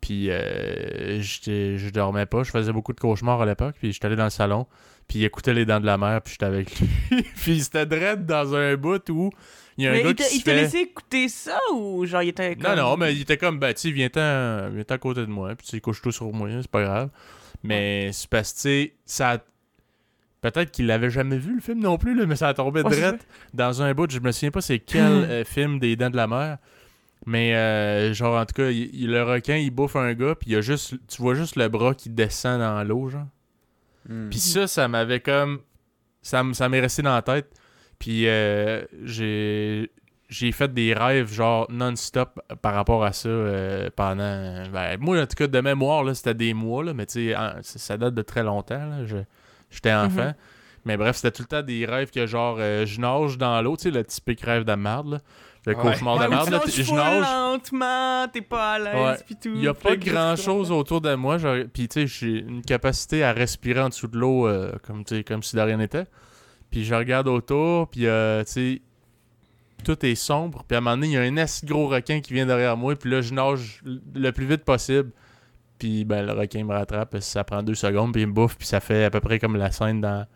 Puis 0.00 0.30
euh, 0.30 1.20
je 1.20 1.90
dormais 1.90 2.26
pas. 2.26 2.42
Je 2.42 2.50
faisais 2.50 2.72
beaucoup 2.72 2.92
de 2.92 3.00
cauchemars 3.00 3.40
à 3.40 3.46
l'époque. 3.46 3.76
Puis 3.78 3.92
j'étais 3.92 4.06
allé 4.06 4.16
dans 4.16 4.24
le 4.24 4.30
salon. 4.30 4.66
Puis 5.08 5.20
il 5.20 5.24
écoutait 5.24 5.54
les 5.54 5.64
dents 5.64 5.80
de 5.80 5.86
la 5.86 5.98
mer, 5.98 6.20
puis 6.22 6.32
j'étais 6.32 6.46
avec 6.46 6.80
lui. 6.80 6.88
puis 7.36 7.60
c'était 7.60 7.86
dread 7.86 8.26
dans 8.26 8.54
un 8.54 8.76
bout 8.76 9.08
où 9.10 9.30
il 9.78 9.84
y 9.84 9.86
a 9.86 9.90
un 9.90 9.94
Mais 9.94 10.02
gars 10.02 10.10
il 10.10 10.14
qui 10.16 10.36
il 10.36 10.42
t'a 10.42 10.52
fait... 10.52 10.62
laissé 10.62 10.78
écouter 10.78 11.28
ça 11.28 11.58
ou 11.74 12.04
genre 12.06 12.22
il 12.22 12.30
était 12.30 12.56
Non, 12.56 12.70
comme... 12.70 12.76
non, 12.76 12.96
mais 12.96 13.14
il 13.14 13.20
était 13.20 13.36
comme, 13.36 13.58
ben, 13.58 13.72
tu 13.74 13.82
sais, 13.82 13.90
viens-t'en 13.90 14.70
viens 14.70 14.84
à 14.88 14.98
côté 14.98 15.20
de 15.20 15.26
moi, 15.26 15.54
puis 15.54 15.66
tu 15.66 15.70
sais, 15.72 15.80
couche-toi 15.80 16.12
sur 16.12 16.32
moi, 16.32 16.48
c'est 16.60 16.70
pas 16.70 16.82
grave. 16.82 17.10
Mais 17.62 18.10
c'est 18.12 18.28
parce 18.28 18.52
que, 18.52 18.56
tu 18.56 18.62
sais, 18.62 18.94
ça... 19.04 19.44
Peut-être 20.40 20.70
qu'il 20.70 20.86
l'avait 20.86 21.10
jamais 21.10 21.38
vu, 21.38 21.56
le 21.56 21.60
film 21.60 21.80
non 21.80 21.98
plus, 21.98 22.14
là, 22.14 22.26
mais 22.26 22.36
ça 22.36 22.48
a 22.48 22.54
tombé 22.54 22.82
Ouais, 22.82 22.92
c'est 22.92 23.00
dread 23.00 23.20
dans 23.54 23.82
un 23.82 23.94
bout. 23.94 24.10
Je 24.10 24.20
me 24.20 24.30
souviens 24.32 24.50
pas 24.50 24.60
c'est 24.60 24.78
quel 24.78 25.02
euh, 25.02 25.44
film 25.44 25.78
des 25.78 25.96
dents 25.96 26.10
de 26.10 26.16
la 26.16 26.26
mer. 26.26 26.58
Mais, 27.26 27.54
euh, 27.56 28.14
genre, 28.14 28.40
en 28.40 28.46
tout 28.46 28.54
cas, 28.54 28.70
il- 28.70 28.94
il- 28.94 29.10
le 29.10 29.22
requin, 29.24 29.56
il 29.56 29.70
bouffe 29.70 29.96
un 29.96 30.14
gars, 30.14 30.34
puis 30.36 30.50
il 30.50 30.52
y 30.52 30.56
a 30.56 30.60
juste... 30.60 30.94
Tu 31.08 31.20
vois 31.20 31.34
juste 31.34 31.56
le 31.56 31.68
bras 31.68 31.92
qui 31.94 32.08
descend 32.08 32.60
dans 32.60 32.82
l'eau, 32.84 33.08
genre. 33.08 33.26
Hmm. 34.08 34.28
Puis 34.30 34.38
ça, 34.38 34.66
ça 34.68 34.86
m'avait 34.86 35.18
comme. 35.20 35.58
Ça, 36.22 36.42
m'est 36.44 36.80
resté 36.80 37.02
dans 37.02 37.14
la 37.14 37.22
tête. 37.22 37.50
Puis 37.98 38.28
euh, 38.28 38.84
j'ai. 39.04 39.90
J'ai 40.28 40.50
fait 40.50 40.72
des 40.74 40.92
rêves 40.92 41.32
genre 41.32 41.66
non-stop 41.70 42.40
par 42.60 42.74
rapport 42.74 43.04
à 43.04 43.12
ça 43.12 43.28
euh, 43.28 43.90
pendant. 43.94 44.64
Ben, 44.72 44.96
moi, 44.98 45.20
en 45.22 45.26
tout 45.26 45.36
cas, 45.36 45.46
de 45.46 45.60
mémoire, 45.60 46.02
là, 46.02 46.14
c'était 46.14 46.34
des 46.34 46.52
mois, 46.52 46.82
là, 46.82 46.94
mais 46.94 47.06
tu 47.06 47.32
sais, 47.32 47.78
ça 47.78 47.96
date 47.96 48.14
de 48.14 48.22
très 48.22 48.42
longtemps. 48.42 48.86
là, 48.88 49.04
je- 49.04 49.16
J'étais 49.70 49.92
enfant. 49.92 50.26
Mhm. 50.26 50.34
Mais 50.84 50.96
bref, 50.96 51.16
c'était 51.16 51.30
tout 51.30 51.42
le 51.42 51.48
temps 51.48 51.62
des 51.62 51.84
rêves 51.86 52.10
que 52.10 52.26
genre, 52.26 52.56
euh, 52.60 52.86
je 52.86 53.00
nage 53.00 53.38
dans 53.38 53.60
l'eau, 53.62 53.76
tu 53.76 53.84
sais, 53.84 53.90
le 53.92 54.04
typique 54.04 54.40
rêve 54.42 54.64
de 54.64 54.74
marde, 54.74 55.10
là. 55.12 55.18
Le 55.66 55.74
Ouais. 55.74 55.82
cauchemar 55.82 56.14
de 56.18 56.20
Ouais, 56.20 56.44
tu 56.44 56.50
là. 56.52 56.58
nages 56.58 56.70
Je 56.74 56.94
nage. 56.94 57.20
lentement, 57.28 58.28
t'es 58.32 58.40
pas 58.40 58.74
à 58.74 58.78
l'aise, 58.78 58.94
Ouais. 59.18 59.24
pis 59.26 59.34
tout. 59.36 59.48
Il 59.52 59.60
n'y 59.60 59.66
a 59.66 59.74
Puis 59.74 59.82
pas 59.82 59.90
là, 59.90 59.96
qu'est-ce 59.96 60.06
que 60.10 60.14
grand 60.14 60.34
tu 60.36 60.42
chose 60.42 60.70
autour 60.70 61.00
de 61.00 61.14
moi. 61.16 61.38
genre- 61.38 61.56
Puis, 61.72 61.88
tu 61.88 62.00
sais, 62.00 62.06
j'ai 62.06 62.38
une 62.40 62.62
capacité 62.62 63.24
à 63.24 63.32
respirer 63.32 63.80
en 63.80 63.88
dessous 63.88 64.06
de 64.06 64.16
l'eau 64.16 64.46
euh, 64.46 64.72
comme, 64.86 65.04
tu 65.04 65.16
sais, 65.16 65.24
comme 65.24 65.42
si 65.42 65.56
de 65.56 65.60
rien 65.60 65.76
n'était. 65.78 66.04
Puis, 66.70 66.84
je 66.84 66.94
regarde 66.94 67.26
autour, 67.26 67.88
puis, 67.88 68.06
euh, 68.06 68.44
tu 68.44 68.52
sais, 68.52 68.82
tout 69.84 70.06
est 70.06 70.14
sombre. 70.14 70.62
Puis, 70.68 70.76
à 70.76 70.78
un 70.78 70.80
moment 70.82 70.96
donné, 70.96 71.08
il 71.08 71.12
y 71.14 71.16
a 71.16 71.22
un 71.22 71.36
assez 71.36 71.66
gros 71.66 71.88
requin 71.88 72.20
qui 72.20 72.32
vient 72.32 72.46
derrière 72.46 72.76
moi. 72.76 72.94
Puis 72.94 73.10
là, 73.10 73.20
je 73.20 73.34
nage 73.34 73.82
le 74.14 74.30
plus 74.30 74.46
vite 74.46 74.64
possible. 74.64 75.10
Puis, 75.80 76.04
ben, 76.04 76.24
le 76.24 76.32
requin 76.32 76.62
me 76.64 76.72
rattrape. 76.72 77.16
Ça 77.20 77.42
prend 77.42 77.62
deux 77.64 77.74
secondes, 77.74 78.12
puis 78.12 78.22
il 78.22 78.28
me 78.28 78.32
bouffe. 78.32 78.56
Puis, 78.56 78.66
ça 78.68 78.78
fait 78.78 79.04
à 79.04 79.10
peu 79.10 79.20
près 79.20 79.38
comme 79.40 79.56
la 79.56 79.70
scène 79.72 80.00
dans, 80.00 80.26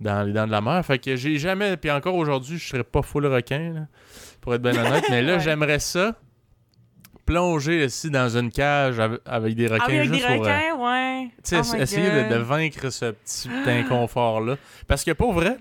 dans 0.00 0.22
Les 0.26 0.32
Dents 0.34 0.46
de 0.46 0.52
la 0.52 0.60
Mer. 0.60 0.84
Fait 0.84 0.98
que 0.98 1.16
j'ai 1.16 1.38
jamais. 1.38 1.76
Puis, 1.78 1.90
encore 1.90 2.14
aujourd'hui, 2.14 2.58
je 2.58 2.68
serais 2.68 2.84
pas 2.84 3.00
full 3.02 3.24
requin, 3.26 3.72
là, 3.72 3.80
pour 4.46 4.54
être 4.54 4.62
bien 4.62 4.76
honnête. 4.76 5.02
Mais 5.10 5.22
là, 5.22 5.34
Ouais. 5.34 5.40
j'aimerais 5.40 5.80
ça 5.80 6.14
plonger 7.24 7.84
ici 7.84 8.10
dans 8.10 8.28
une 8.38 8.52
cage 8.52 9.00
avec, 9.00 9.56
des 9.56 9.66
requins 9.66 9.84
avec 9.86 10.02
des 10.02 10.18
juste 10.18 10.24
pour 10.24 10.46
euh, 10.46 10.54
requins, 10.54 10.76
ouais. 10.78 11.28
tu 11.42 11.56
sais, 11.56 11.60
Oh 11.74 11.82
essayer 11.82 12.28
de, 12.28 12.36
vaincre 12.36 12.88
ce 12.90 13.06
petit 13.24 13.48
inconfort-là. 13.66 14.56
Parce 14.86 15.02
que 15.02 15.10
pour 15.10 15.32
vrai, 15.32 15.56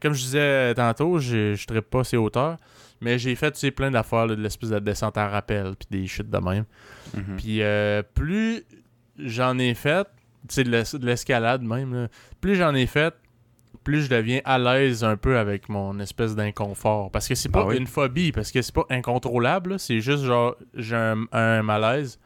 comme 0.00 0.12
je 0.14 0.20
disais 0.20 0.72
tantôt, 0.74 1.18
je 1.18 1.56
je 1.56 1.74
ne 1.74 1.80
pas 1.80 2.04
ces 2.04 2.16
hauteurs, 2.16 2.58
mais 3.00 3.18
j'ai 3.18 3.34
fait 3.34 3.50
tu 3.50 3.58
sais, 3.58 3.72
plein 3.72 3.90
d'affaires, 3.90 4.28
de 4.28 4.34
l'espèce 4.34 4.70
de 4.70 4.78
descente 4.78 5.18
en 5.18 5.28
rappel, 5.28 5.74
puis 5.76 5.88
des 5.90 6.06
chutes 6.06 6.30
de 6.30 6.38
même. 6.38 6.64
Mhm. 7.16 7.36
Puis 7.38 7.62
euh, 7.62 8.04
plus 8.14 8.62
j'en 9.18 9.58
ai 9.58 9.74
fait, 9.74 10.06
tu 10.48 10.54
sais, 10.54 10.62
de 10.62 11.04
l'escalade 11.04 11.62
même, 11.62 11.92
là, 11.92 12.08
plus 12.40 12.54
j'en 12.54 12.72
ai 12.76 12.86
fait, 12.86 13.12
plus 13.88 14.02
je 14.02 14.10
deviens 14.10 14.40
à 14.44 14.58
l'aise 14.58 15.02
un 15.02 15.16
peu 15.16 15.38
avec 15.38 15.70
mon 15.70 15.98
espèce 15.98 16.36
d'inconfort. 16.36 17.10
Parce 17.10 17.26
que 17.26 17.34
c'est 17.34 17.48
pas 17.48 17.60
Ah 17.62 17.66
oui. 17.68 17.78
une 17.78 17.86
phobie, 17.86 18.32
parce 18.32 18.52
que 18.52 18.60
c'est 18.60 18.74
pas 18.74 18.84
incontrôlable, 18.90 19.78
c'est 19.78 20.00
juste 20.02 20.24
genre, 20.24 20.56
j'ai 20.74 20.94
un, 20.94 21.24
un 21.32 21.62
malaise. 21.62 22.18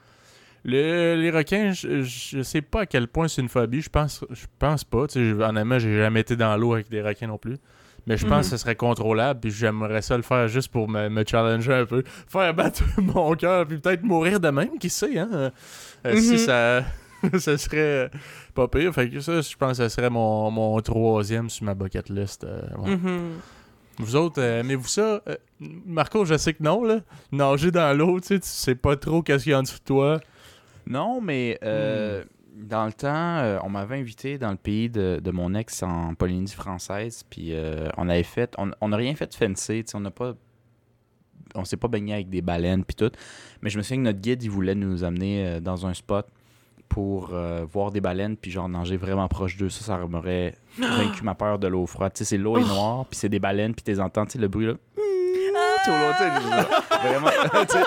Le- 0.65 1.15
les 1.15 1.31
requins, 1.31 1.71
je, 1.73 2.03
je 2.03 2.43
sais 2.43 2.63
pas 2.63 2.81
à 2.81 2.87
quel 2.87 3.07
point 3.07 3.29
c'est 3.29 3.43
une 3.43 3.49
phobie, 3.49 3.81
je 3.81 3.89
pense, 3.91 4.25
je 4.31 4.45
pense 4.59 4.83
pas. 4.83 5.07
Honnêtement, 5.17 5.79
j'ai 5.79 5.97
jamais 5.99 6.21
été 6.21 6.35
dans 6.35 6.57
l'eau 6.57 6.73
avec 6.75 6.89
des 6.91 7.01
requins 7.01 7.29
non 7.29 7.39
plus. 7.39 7.59
Mais 8.09 8.17
je 8.17 8.27
pense 8.27 8.39
Mhm. 8.39 8.43
que 8.43 8.49
ce 8.49 8.57
serait 8.57 8.75
contrôlable, 8.75 9.39
puis 9.39 9.53
j'aimerais 9.53 10.03
ça 10.03 10.17
le 10.17 10.25
faire 10.25 10.49
juste 10.49 10.73
pour 10.73 10.89
me, 10.89 11.09
me 11.09 11.23
challenger 11.25 11.73
un 11.75 11.87
peu. 11.87 12.03
Faire 12.27 12.53
battre 12.55 12.83
mon 12.99 13.37
cœur, 13.37 13.69
puis 13.69 13.79
peut-être 13.79 14.03
mourir 14.03 14.41
de 14.41 14.49
même, 14.51 14.77
qui 14.81 14.91
sait, 14.91 15.17
hein? 15.17 15.29
Euh, 15.33 15.51
euh, 16.07 16.17
Si 16.17 16.33
Mhm. 16.33 16.39
ça, 16.39 16.83
ça 17.39 17.57
serait 17.59 17.79
euh, 17.79 18.09
pas 18.55 18.69
pire. 18.69 18.93
Fait 18.95 19.09
que 19.09 19.21
ça, 19.21 19.41
je 19.41 19.57
pense 19.57 19.79
que 19.79 19.85
ce 19.85 19.89
serait 19.89 20.11
mon, 20.11 20.51
mon 20.51 20.81
troisième 20.81 21.49
sur 21.51 21.65
ma 21.65 21.75
bucket 21.75 22.09
list. 22.09 22.45
euh, 22.45 22.63
ouais. 22.79 22.97
Mhm. 22.97 23.33
Vous 23.99 24.17
autres, 24.17 24.41
euh, 24.41 24.61
aimez-vous 24.61 24.89
ça? 24.89 25.23
Euh, 25.29 25.37
Marco, 25.87 26.25
je 26.25 26.37
sais 26.39 26.55
que 26.55 26.63
non, 26.63 26.83
là. 26.83 27.01
Nager 27.31 27.71
dans 27.71 27.97
l'eau, 27.97 28.21
tu 28.21 28.29
sais, 28.29 28.41
tu 28.41 28.49
sais 28.49 28.75
pas 28.75 28.97
trop 28.97 29.23
qu'est-ce 29.23 29.45
qu'il 29.45 29.53
y 29.53 29.55
a 29.55 29.59
en 29.59 29.63
dessous 29.63 29.79
de 29.79 29.85
toi. 29.85 30.21
Non, 30.87 31.21
mais 31.21 31.59
euh, 31.63 32.25
dans 32.57 32.87
le 32.87 32.93
temps, 32.93 33.09
euh, 33.39 33.59
on 33.63 33.69
m'avait 33.69 33.99
invité 33.99 34.39
dans 34.39 34.51
le 34.51 34.57
pays 34.57 34.89
de, 34.89 35.21
de 35.23 35.31
mon 35.31 35.55
ex 35.55 35.83
en 35.83 36.15
Polynésie 36.15 36.55
française, 36.57 37.23
puis 37.29 37.51
euh, 37.55 37.89
on 37.99 38.09
avait 38.09 38.23
fait, 38.23 38.55
on 38.59 38.71
on 38.81 38.89
n'a 38.89 38.97
rien 38.97 39.15
fait 39.15 39.27
de 39.27 39.35
fancy, 39.35 39.85
tu 39.85 39.91
sais, 39.91 39.97
on 39.97 40.01
n'a 40.01 40.11
pas, 40.11 40.35
on 41.55 41.65
s'est 41.65 41.77
pas 41.77 41.89
baigné 41.89 42.15
avec 42.15 42.31
des 42.31 42.43
baleines 42.43 42.85
puis 42.85 42.97
tout, 42.97 43.13
mais 43.61 43.69
je 43.71 43.77
me 43.79 43.83
souviens 43.83 43.99
que 43.99 44.03
notre 44.05 44.21
guide, 44.21 44.43
il 44.43 44.51
voulait 44.51 44.75
nous 44.75 45.05
amener 45.05 45.47
euh, 45.47 45.61
dans 45.61 45.87
un 45.87 45.95
spot 45.95 46.27
pour 46.93 47.31
euh, 47.33 47.65
voir 47.73 47.91
des 47.91 48.03
baleines 48.03 48.37
puis 48.37 48.51
genre 48.51 48.69
nager 48.69 48.99
vraiment 48.99 49.27
proche 49.27 49.57
d'eux, 49.57 49.71
ça, 49.71 49.83
ça 49.83 49.97
m'aurait 50.07 50.55
vaincu 50.79 51.23
ma 51.25 51.35
peur 51.35 51.59
de 51.59 51.67
l'eau 51.67 51.87
froide, 51.87 52.13
tu 52.15 52.19
sais, 52.19 52.25
c'est 52.25 52.37
l'eau 52.39 52.59
est 52.59 52.65
noire, 52.65 53.07
puis 53.07 53.19
c'est 53.19 53.31
des 53.31 53.39
baleines, 53.39 53.73
puis 53.75 53.83
t'es 53.83 53.99
entends, 53.99 54.27
tu 54.27 54.33
sais, 54.33 54.39
le 54.39 54.49
bruit 54.49 54.67
là, 54.67 54.75
tu 54.95 55.03
sais, 55.85 55.91
au 55.91 55.99
loin, 55.99 56.13
tu 56.13 56.23
sais, 56.23 57.09
vraiment, 57.09 57.29
tu 57.67 57.73
sais, 57.73 57.85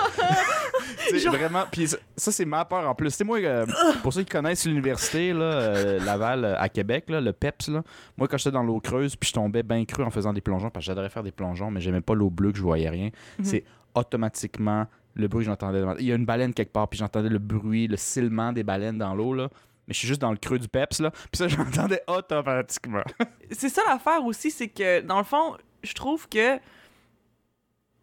tu 1.08 1.20
sais, 1.20 1.28
vraiment. 1.28 1.62
Puis 1.70 1.86
ça, 1.86 1.96
ça, 2.16 2.32
c'est 2.32 2.44
ma 2.44 2.64
peur 2.64 2.88
en 2.88 2.94
plus. 2.96 3.10
Tu 3.12 3.18
sais, 3.18 3.24
moi, 3.24 3.38
euh, 3.38 3.64
pour 4.02 4.12
ceux 4.12 4.22
qui 4.24 4.30
connaissent 4.30 4.66
l'université, 4.66 5.32
là, 5.32 5.44
euh, 5.44 6.04
Laval, 6.04 6.44
euh, 6.44 6.58
à 6.58 6.68
Québec, 6.68 7.04
là, 7.08 7.20
le 7.20 7.32
PEPS, 7.32 7.68
là, 7.68 7.82
moi, 8.16 8.26
quand 8.26 8.36
j'étais 8.38 8.50
dans 8.50 8.64
l'eau 8.64 8.80
creuse, 8.80 9.14
puis 9.14 9.28
je 9.28 9.34
tombais 9.34 9.62
bien 9.62 9.84
cru 9.84 10.02
en 10.02 10.10
faisant 10.10 10.32
des 10.32 10.40
plongeons, 10.40 10.68
parce 10.70 10.84
que 10.84 10.88
j'adorais 10.88 11.08
faire 11.10 11.22
des 11.22 11.30
plongeons, 11.32 11.70
mais 11.70 11.80
j'aimais 11.80 12.00
pas 12.00 12.14
l'eau 12.14 12.28
bleue 12.28 12.50
que 12.50 12.58
je 12.58 12.62
voyais 12.62 12.88
rien, 12.90 13.10
Mhm. 13.38 13.44
c'est 13.44 13.64
automatiquement 13.94 14.86
le 15.16 15.28
bruit 15.28 15.44
j'entendais. 15.44 15.82
Il 15.98 16.06
y 16.06 16.12
a 16.12 16.14
une 16.14 16.26
baleine 16.26 16.52
quelque 16.54 16.72
part, 16.72 16.88
puis 16.88 16.98
j'entendais 16.98 17.28
le 17.28 17.38
bruit, 17.38 17.88
le 17.88 17.96
silement 17.96 18.52
des 18.52 18.62
baleines 18.62 18.98
dans 18.98 19.14
l'eau, 19.14 19.34
là. 19.34 19.48
Mais 19.88 19.94
je 19.94 19.98
suis 20.00 20.08
juste 20.08 20.20
dans 20.20 20.30
le 20.30 20.36
creux 20.36 20.58
du 20.58 20.68
PEPS, 20.68 21.00
là. 21.00 21.10
Puis 21.10 21.38
ça, 21.38 21.48
j'entendais 21.48 22.02
automatiquement. 22.06 23.04
C'est 23.50 23.68
ça 23.68 23.82
l'affaire 23.88 24.24
aussi, 24.24 24.50
c'est 24.50 24.68
que 24.68 25.00
dans 25.00 25.18
le 25.18 25.24
fond, 25.24 25.56
je 25.82 25.94
trouve 25.94 26.28
que. 26.28 26.58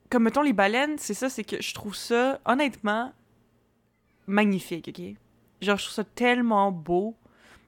Comme 0.10 0.24
mettons 0.24 0.42
les 0.42 0.54
baleines, 0.54 0.98
c'est 0.98 1.16
ça, 1.16 1.30
c'est 1.30 1.44
que 1.44 1.62
je 1.62 1.74
trouve 1.74 1.96
ça, 1.96 2.40
honnêtement, 2.46 3.14
magnifique, 4.28 4.90
ok? 4.90 5.04
Genre, 5.62 5.78
je 5.78 5.84
trouve 5.84 5.96
ça 5.96 6.04
tellement 6.04 6.72
beau, 6.72 7.16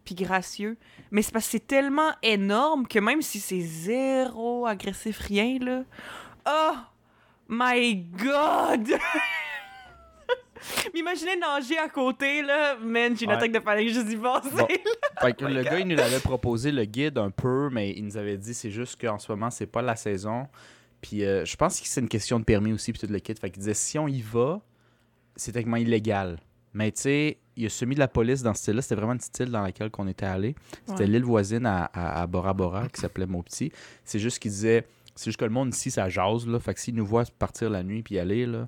puis 0.04 0.14
gracieux. 0.14 0.78
Mais 1.10 1.22
c'est 1.24 1.32
parce 1.32 1.46
que 1.46 1.52
c'est 1.52 1.68
tellement 1.68 2.12
énorme 2.22 2.88
que 2.88 3.00
même 3.00 3.22
si 3.22 3.40
c'est 3.40 3.62
zéro 3.62 4.68
agressif, 4.68 5.20
rien, 5.20 5.58
là. 5.60 5.84
Oh 6.48 6.76
my 7.50 7.96
god! 7.96 8.92
M'imaginez 10.94 11.36
nager 11.38 11.78
à 11.78 11.90
côté, 11.90 12.42
là. 12.42 12.78
Man, 12.78 13.16
j'ai 13.18 13.26
une 13.26 13.32
Ouais. 13.32 13.38
attaque 13.38 13.52
de 13.52 13.60
panique 13.60 13.90
juste 13.90 14.08
d'y 14.08 14.18
penser. 14.18 14.50
Bon. 14.56 14.68
Fait 15.22 15.34
que 15.34 15.46
Oh 15.46 15.48
le 15.48 15.56
God. 15.56 15.64
gars, 15.66 15.80
il 15.80 15.88
nous 15.88 15.96
l'avait 15.96 16.20
proposé, 16.20 16.72
le 16.72 16.86
guide, 16.86 17.18
un 17.18 17.30
peu, 17.32 17.70
mais 17.72 17.92
il 17.92 18.06
nous 18.06 18.18
avait 18.18 18.38
dit 18.38 18.54
c'est 18.54 18.72
juste 18.72 19.00
qu'en 19.00 19.18
ce 19.20 19.32
moment, 19.32 19.50
c'est 19.52 19.66
pas 19.68 19.82
la 19.82 19.96
saison. 19.96 20.48
Puis 21.02 21.24
euh, 21.24 21.46
je 21.46 21.56
pense 21.56 21.80
que 21.80 21.88
c'est 21.88 22.02
une 22.02 22.10
question 22.10 22.40
de 22.40 22.46
permis 22.46 22.74
aussi, 22.74 22.92
puis 22.92 23.06
tout 23.06 23.12
le 23.12 23.20
kit. 23.20 23.34
Fait 23.36 23.50
qu'il 23.50 23.60
disait 23.60 23.74
si 23.74 23.98
on 24.00 24.08
y 24.08 24.22
va, 24.22 24.62
c'est 25.36 25.52
techniquement 25.52 25.78
illégal. 25.78 26.40
Mais 26.74 26.92
tu 26.92 27.02
sais, 27.04 27.38
il 27.56 27.66
a 27.68 27.70
celui 27.70 27.96
de 27.96 28.00
la 28.00 28.08
police 28.10 28.42
dans 28.42 28.54
ce 28.54 28.62
style-là. 28.64 28.82
C'était 28.82 28.96
vraiment 28.96 29.14
une 29.14 29.20
petite 29.20 29.40
île 29.40 29.50
dans 29.52 29.62
laquelle 29.62 29.90
on 29.98 30.08
était 30.08 30.26
allé. 30.26 30.56
C'était 30.88 31.04
Ouais. 31.04 31.08
l'île 31.08 31.24
voisine 31.24 31.66
à, 31.66 31.86
à, 31.94 32.22
à 32.22 32.28
Bora 32.28 32.54
Bora 32.54 32.88
qui 32.90 33.00
s'appelait 33.00 33.26
Mopti. 33.26 33.72
C'est 34.04 34.20
juste 34.20 34.40
qu'il 34.40 34.52
disait 34.52 34.86
c'est 35.18 35.26
juste 35.26 35.40
que 35.40 35.46
le 35.46 35.52
monde 35.52 35.74
ici, 35.74 35.90
ça 35.92 36.10
jase. 36.10 36.46
Là. 36.46 36.60
Fait 36.60 36.74
que 36.74 36.80
s'ils 36.82 36.96
nous 36.96 37.06
voient 37.06 37.24
partir 37.40 37.70
la 37.70 37.82
nuit 37.84 38.04
puis 38.04 38.20
aller, 38.20 38.46
là, 38.46 38.68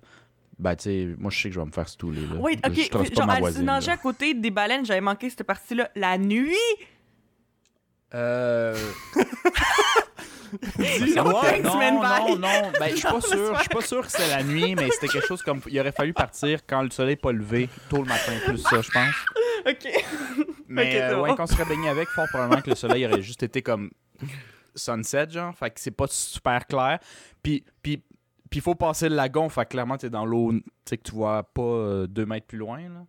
ben 0.60 0.76
tu 0.76 0.84
sais, 0.84 1.08
moi 1.18 1.30
je 1.32 1.40
sais 1.42 1.50
que 1.50 1.56
je 1.56 1.60
vais 1.60 1.66
me 1.66 1.72
faire 1.72 1.88
stouler. 1.90 2.22
Là. 2.22 2.36
Oui, 2.40 2.60
ok. 2.66 2.74
Je 2.74 2.90
trace 2.90 3.10
pas 3.10 3.16
Genre, 3.16 3.26
ma 3.28 3.34
à 3.34 3.40
voisine. 3.40 3.66
là. 3.66 3.80
à 3.88 3.98
côté 3.98 4.34
des 4.34 4.52
baleines, 4.52 4.86
j'avais 4.86 5.02
manqué 5.02 5.30
cette 5.30 5.44
partie-là. 5.44 5.90
La 5.96 6.18
nuit! 6.18 6.56
Euh. 8.14 8.76
Dis- 10.78 11.14
non, 11.16 11.26
non, 11.26 12.38
non, 12.38 12.72
ben, 12.80 12.90
je 12.92 12.96
suis 12.96 13.02
pas 13.08 13.20
sûr, 13.22 13.54
je 13.56 13.60
suis 13.60 13.70
pas 13.70 13.82
sûr 13.82 14.02
que 14.06 14.12
c'est 14.12 14.30
la 14.30 14.44
nuit, 14.44 14.76
mais 14.76 14.90
c'était 14.92 15.10
quelque 15.10 15.28
chose 15.28 15.42
comme, 15.42 15.60
il 15.68 15.78
aurait 15.80 15.92
fallu 15.92 16.14
partir 16.14 16.60
quand 16.66 16.82
le 16.82 16.90
soleil 16.90 17.14
n'est 17.14 17.22
pas 17.22 17.34
levé, 17.34 17.70
tôt 17.90 17.98
le 17.98 18.06
matin, 18.06 18.32
plus 18.46 18.58
ça, 18.60 18.82
je 18.82 18.90
pense. 18.92 19.14
Ok. 19.68 19.86
Mais 20.70 20.96
Ok, 20.96 20.96
euh, 21.02 21.22
ouais, 21.22 21.36
quand 21.36 21.44
on 21.44 21.48
serait 21.48 21.66
baigné 21.66 21.90
avec, 21.90 22.08
fort 22.08 22.28
probablement 22.30 22.62
que 22.62 22.70
le 22.70 22.76
soleil 22.78 23.06
aurait 23.06 23.22
juste 23.22 23.44
été 23.44 23.62
comme 23.62 23.92
sunset, 24.76 25.30
genre, 25.30 25.54
fait 25.54 25.72
que 25.72 25.82
c'est 25.82 25.92
pas 25.92 26.06
super 26.10 26.66
clair. 26.68 27.00
Puis, 27.44 27.66
puis, 27.84 28.02
puis 28.50 28.60
il 28.60 28.64
faut 28.64 28.76
passer 28.76 29.10
le 29.10 29.16
lagon, 29.16 29.50
fait 29.50 29.64
que 29.66 29.70
clairement, 29.70 29.98
t'es 29.98 30.10
dans 30.10 30.26
l'eau, 30.26 30.52
tu 30.54 30.62
sais, 30.86 30.98
que 30.98 31.04
tu 31.04 31.12
vois 31.14 31.44
pas 31.44 31.62
euh, 31.62 32.08
deux 32.08 32.26
mètres 32.26 32.48
plus 32.48 32.58
loin, 32.58 32.80
là. 32.82 33.06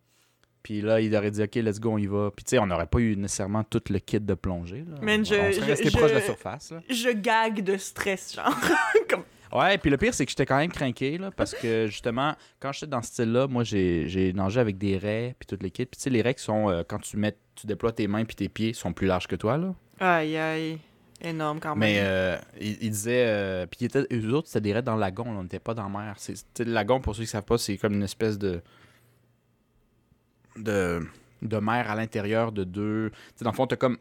Puis 0.62 0.82
là, 0.82 1.00
il 1.00 1.14
aurait 1.16 1.30
dit, 1.30 1.42
OK, 1.42 1.54
let's 1.54 1.80
go, 1.80 1.92
on 1.92 1.98
y 1.98 2.06
va. 2.06 2.30
Puis 2.34 2.44
tu 2.44 2.50
sais, 2.50 2.58
on 2.58 2.66
n'aurait 2.66 2.86
pas 2.88 2.98
eu 2.98 3.16
nécessairement 3.16 3.64
tout 3.64 3.80
le 3.88 4.00
kit 4.00 4.20
de 4.20 4.34
plongée, 4.34 4.84
là. 4.86 4.96
Man, 5.00 5.20
on, 5.20 5.24
je- 5.24 5.34
on 5.34 5.52
serait 5.52 5.66
resté 5.66 5.88
je- 5.90 5.96
proche 5.96 6.10
de 6.10 6.16
la 6.16 6.20
surface, 6.22 6.72
là. 6.72 6.80
Je 6.90 7.10
gague 7.10 7.62
de 7.62 7.76
stress, 7.78 8.34
genre. 8.34 8.54
Comme... 9.08 9.22
Ouais, 9.50 9.78
puis 9.78 9.88
le 9.88 9.96
pire, 9.96 10.12
c'est 10.12 10.26
que 10.26 10.30
j'étais 10.30 10.44
quand 10.44 10.58
même 10.58 10.70
craqué, 10.70 11.16
là, 11.16 11.30
parce 11.30 11.54
que 11.54 11.86
justement, 11.86 12.34
quand 12.60 12.72
j'étais 12.72 12.88
dans 12.88 13.00
ce 13.00 13.08
style-là, 13.08 13.46
moi, 13.46 13.64
j'ai 13.64 14.06
j'ai 14.08 14.34
nagé 14.34 14.60
avec 14.60 14.76
des 14.76 14.98
raies, 14.98 15.34
puis 15.38 15.46
toutes 15.46 15.62
les 15.62 15.70
kits. 15.70 15.86
Puis 15.86 15.96
tu 15.96 16.02
sais, 16.02 16.10
les 16.10 16.20
raies 16.20 16.34
qui 16.34 16.42
sont, 16.44 16.68
euh, 16.68 16.82
quand 16.86 16.98
tu 16.98 17.16
mets, 17.16 17.34
tu 17.54 17.66
déploies 17.66 17.92
tes 17.92 18.06
mains 18.08 18.24
puis 18.26 18.36
tes 18.36 18.50
pieds, 18.50 18.74
sont 18.74 18.92
plus 18.92 19.06
larges 19.06 19.26
que 19.26 19.36
toi, 19.36 19.56
là. 19.56 19.72
Aïe, 20.00 20.36
aïe. 20.36 20.78
Énorme 21.20 21.58
quand 21.60 21.74
même. 21.74 21.80
Mais 21.80 21.98
euh, 22.00 22.36
il, 22.60 22.78
il 22.80 22.90
disait, 22.90 23.26
euh, 23.26 23.66
puis 23.66 23.84
était- 23.86 24.06
eux 24.12 24.32
autres, 24.32 24.48
c'était 24.48 24.72
des 24.72 24.82
dans 24.82 24.94
le 24.94 25.00
lagon, 25.00 25.24
là, 25.24 25.38
on 25.38 25.42
n'était 25.42 25.58
pas 25.58 25.74
dans 25.74 25.88
la 25.88 25.88
mer. 25.88 26.16
Le 26.58 26.64
lagon, 26.64 27.00
pour 27.00 27.16
ceux 27.16 27.22
qui 27.22 27.28
savent 27.28 27.44
pas, 27.44 27.58
c'est 27.58 27.76
comme 27.76 27.94
une 27.94 28.02
espèce 28.04 28.38
de. 28.38 28.60
de, 30.56 31.06
de 31.42 31.56
mer 31.58 31.90
à 31.90 31.94
l'intérieur 31.94 32.52
de 32.52 32.64
deux. 32.64 33.10
Tu 33.10 33.18
sais, 33.36 33.44
dans 33.44 33.50
le 33.50 33.56
fond, 33.56 33.66
t'as 33.66 33.76
comme. 33.76 33.98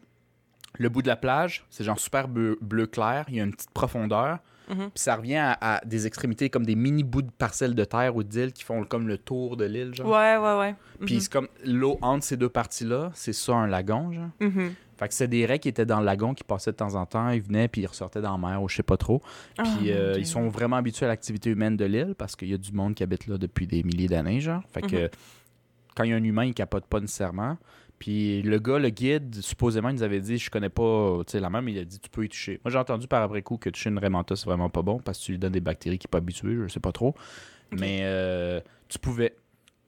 Le 0.78 0.88
bout 0.90 1.02
de 1.02 1.08
la 1.08 1.16
plage, 1.16 1.64
c'est 1.70 1.82
genre 1.82 1.98
super 1.98 2.28
bleu, 2.28 2.58
bleu 2.60 2.86
clair, 2.86 3.24
il 3.28 3.36
y 3.36 3.40
a 3.40 3.44
une 3.44 3.52
petite 3.54 3.70
profondeur. 3.70 4.38
Mhm. 4.68 4.76
Puis 4.90 4.90
ça 5.02 5.16
revient 5.16 5.36
à, 5.36 5.58
à 5.76 5.84
des 5.84 6.06
extrémités 6.06 6.50
comme 6.50 6.66
des 6.66 6.74
mini 6.76 7.02
bouts 7.02 7.22
de 7.22 7.30
parcelles 7.30 7.74
de 7.74 7.84
terre 7.84 8.14
ou 8.16 8.22
d'îles 8.22 8.52
qui 8.52 8.64
font 8.64 8.84
comme 8.84 9.08
le 9.08 9.18
tour 9.18 9.56
de 9.56 9.64
l'île, 9.64 9.94
genre. 9.94 10.06
Ouais, 10.08 10.36
ouais, 10.36 10.58
ouais. 10.58 10.74
Puis 11.04 11.14
Mhm. 11.16 11.20
c'est 11.20 11.32
comme 11.32 11.48
l'eau 11.64 11.98
entre 12.02 12.24
ces 12.24 12.36
deux 12.36 12.48
parties-là, 12.48 13.10
c'est 13.14 13.32
ça 13.32 13.54
un 13.54 13.66
lagon, 13.66 14.12
genre. 14.12 14.28
Mhm. 14.40 14.74
Fait 14.96 15.06
que 15.08 15.14
c'est 15.14 15.28
des 15.28 15.46
raies 15.46 15.60
qui 15.60 15.68
étaient 15.68 15.86
dans 15.86 16.00
le 16.00 16.06
lagon 16.06 16.34
qui 16.34 16.42
passaient 16.42 16.72
de 16.72 16.76
temps 16.76 16.96
en 16.96 17.06
temps, 17.06 17.28
ils 17.30 17.40
venaient 17.40 17.68
puis 17.68 17.82
ils 17.82 17.86
ressortaient 17.86 18.20
dans 18.20 18.36
la 18.36 18.48
mer 18.48 18.60
ou 18.60 18.68
je 18.68 18.74
sais 18.76 18.82
pas 18.82 18.96
trop. 18.96 19.22
Ah, 19.56 19.62
Puis 19.62 19.92
euh, 19.92 20.16
ils 20.18 20.26
sont 20.26 20.48
vraiment 20.48 20.74
habitués 20.76 21.06
à 21.06 21.08
l'activité 21.08 21.50
humaine 21.50 21.76
de 21.76 21.84
l'île 21.84 22.14
parce 22.18 22.34
qu'il 22.34 22.48
y 22.48 22.54
a 22.54 22.58
du 22.58 22.72
monde 22.72 22.94
qui 22.96 23.04
habite 23.04 23.28
là 23.28 23.38
depuis 23.38 23.68
des 23.68 23.84
milliers 23.84 24.08
d'années, 24.08 24.40
genre. 24.40 24.62
Fait 24.72 24.82
que 24.82 25.08
quand 25.94 26.02
il 26.02 26.10
y 26.10 26.12
a 26.12 26.16
un 26.16 26.24
humain, 26.24 26.44
il 26.46 26.54
capote 26.54 26.84
pas 26.86 26.98
nécessairement. 27.00 27.56
Puis 27.98 28.42
le 28.42 28.58
gars, 28.58 28.78
le 28.78 28.90
guide, 28.90 29.34
supposément, 29.40 29.88
il 29.88 29.96
nous 29.96 30.02
avait 30.02 30.20
dit 30.20 30.38
Je 30.38 30.50
connais 30.50 30.68
pas 30.68 31.20
la 31.34 31.50
même, 31.50 31.64
mais 31.64 31.72
il 31.72 31.78
a 31.78 31.84
dit 31.84 31.98
Tu 31.98 32.10
peux 32.10 32.24
y 32.24 32.28
toucher. 32.28 32.60
Moi, 32.64 32.70
j'ai 32.70 32.78
entendu 32.78 33.08
par 33.08 33.22
après 33.22 33.42
coup 33.42 33.56
que 33.56 33.70
toucher 33.70 33.90
une 33.90 33.98
Raymanta, 33.98 34.36
c'est 34.36 34.46
vraiment 34.46 34.70
pas 34.70 34.82
bon 34.82 34.98
parce 34.98 35.18
que 35.18 35.24
tu 35.24 35.32
lui 35.32 35.38
donnes 35.38 35.52
des 35.52 35.60
bactéries 35.60 35.98
qui 35.98 36.04
sont 36.04 36.10
pas 36.10 36.18
habituées, 36.18 36.56
je 36.66 36.68
sais 36.68 36.80
pas 36.80 36.92
trop. 36.92 37.14
Mais 37.72 38.00
euh, 38.02 38.60
tu 38.88 38.98
pouvais. 38.98 39.34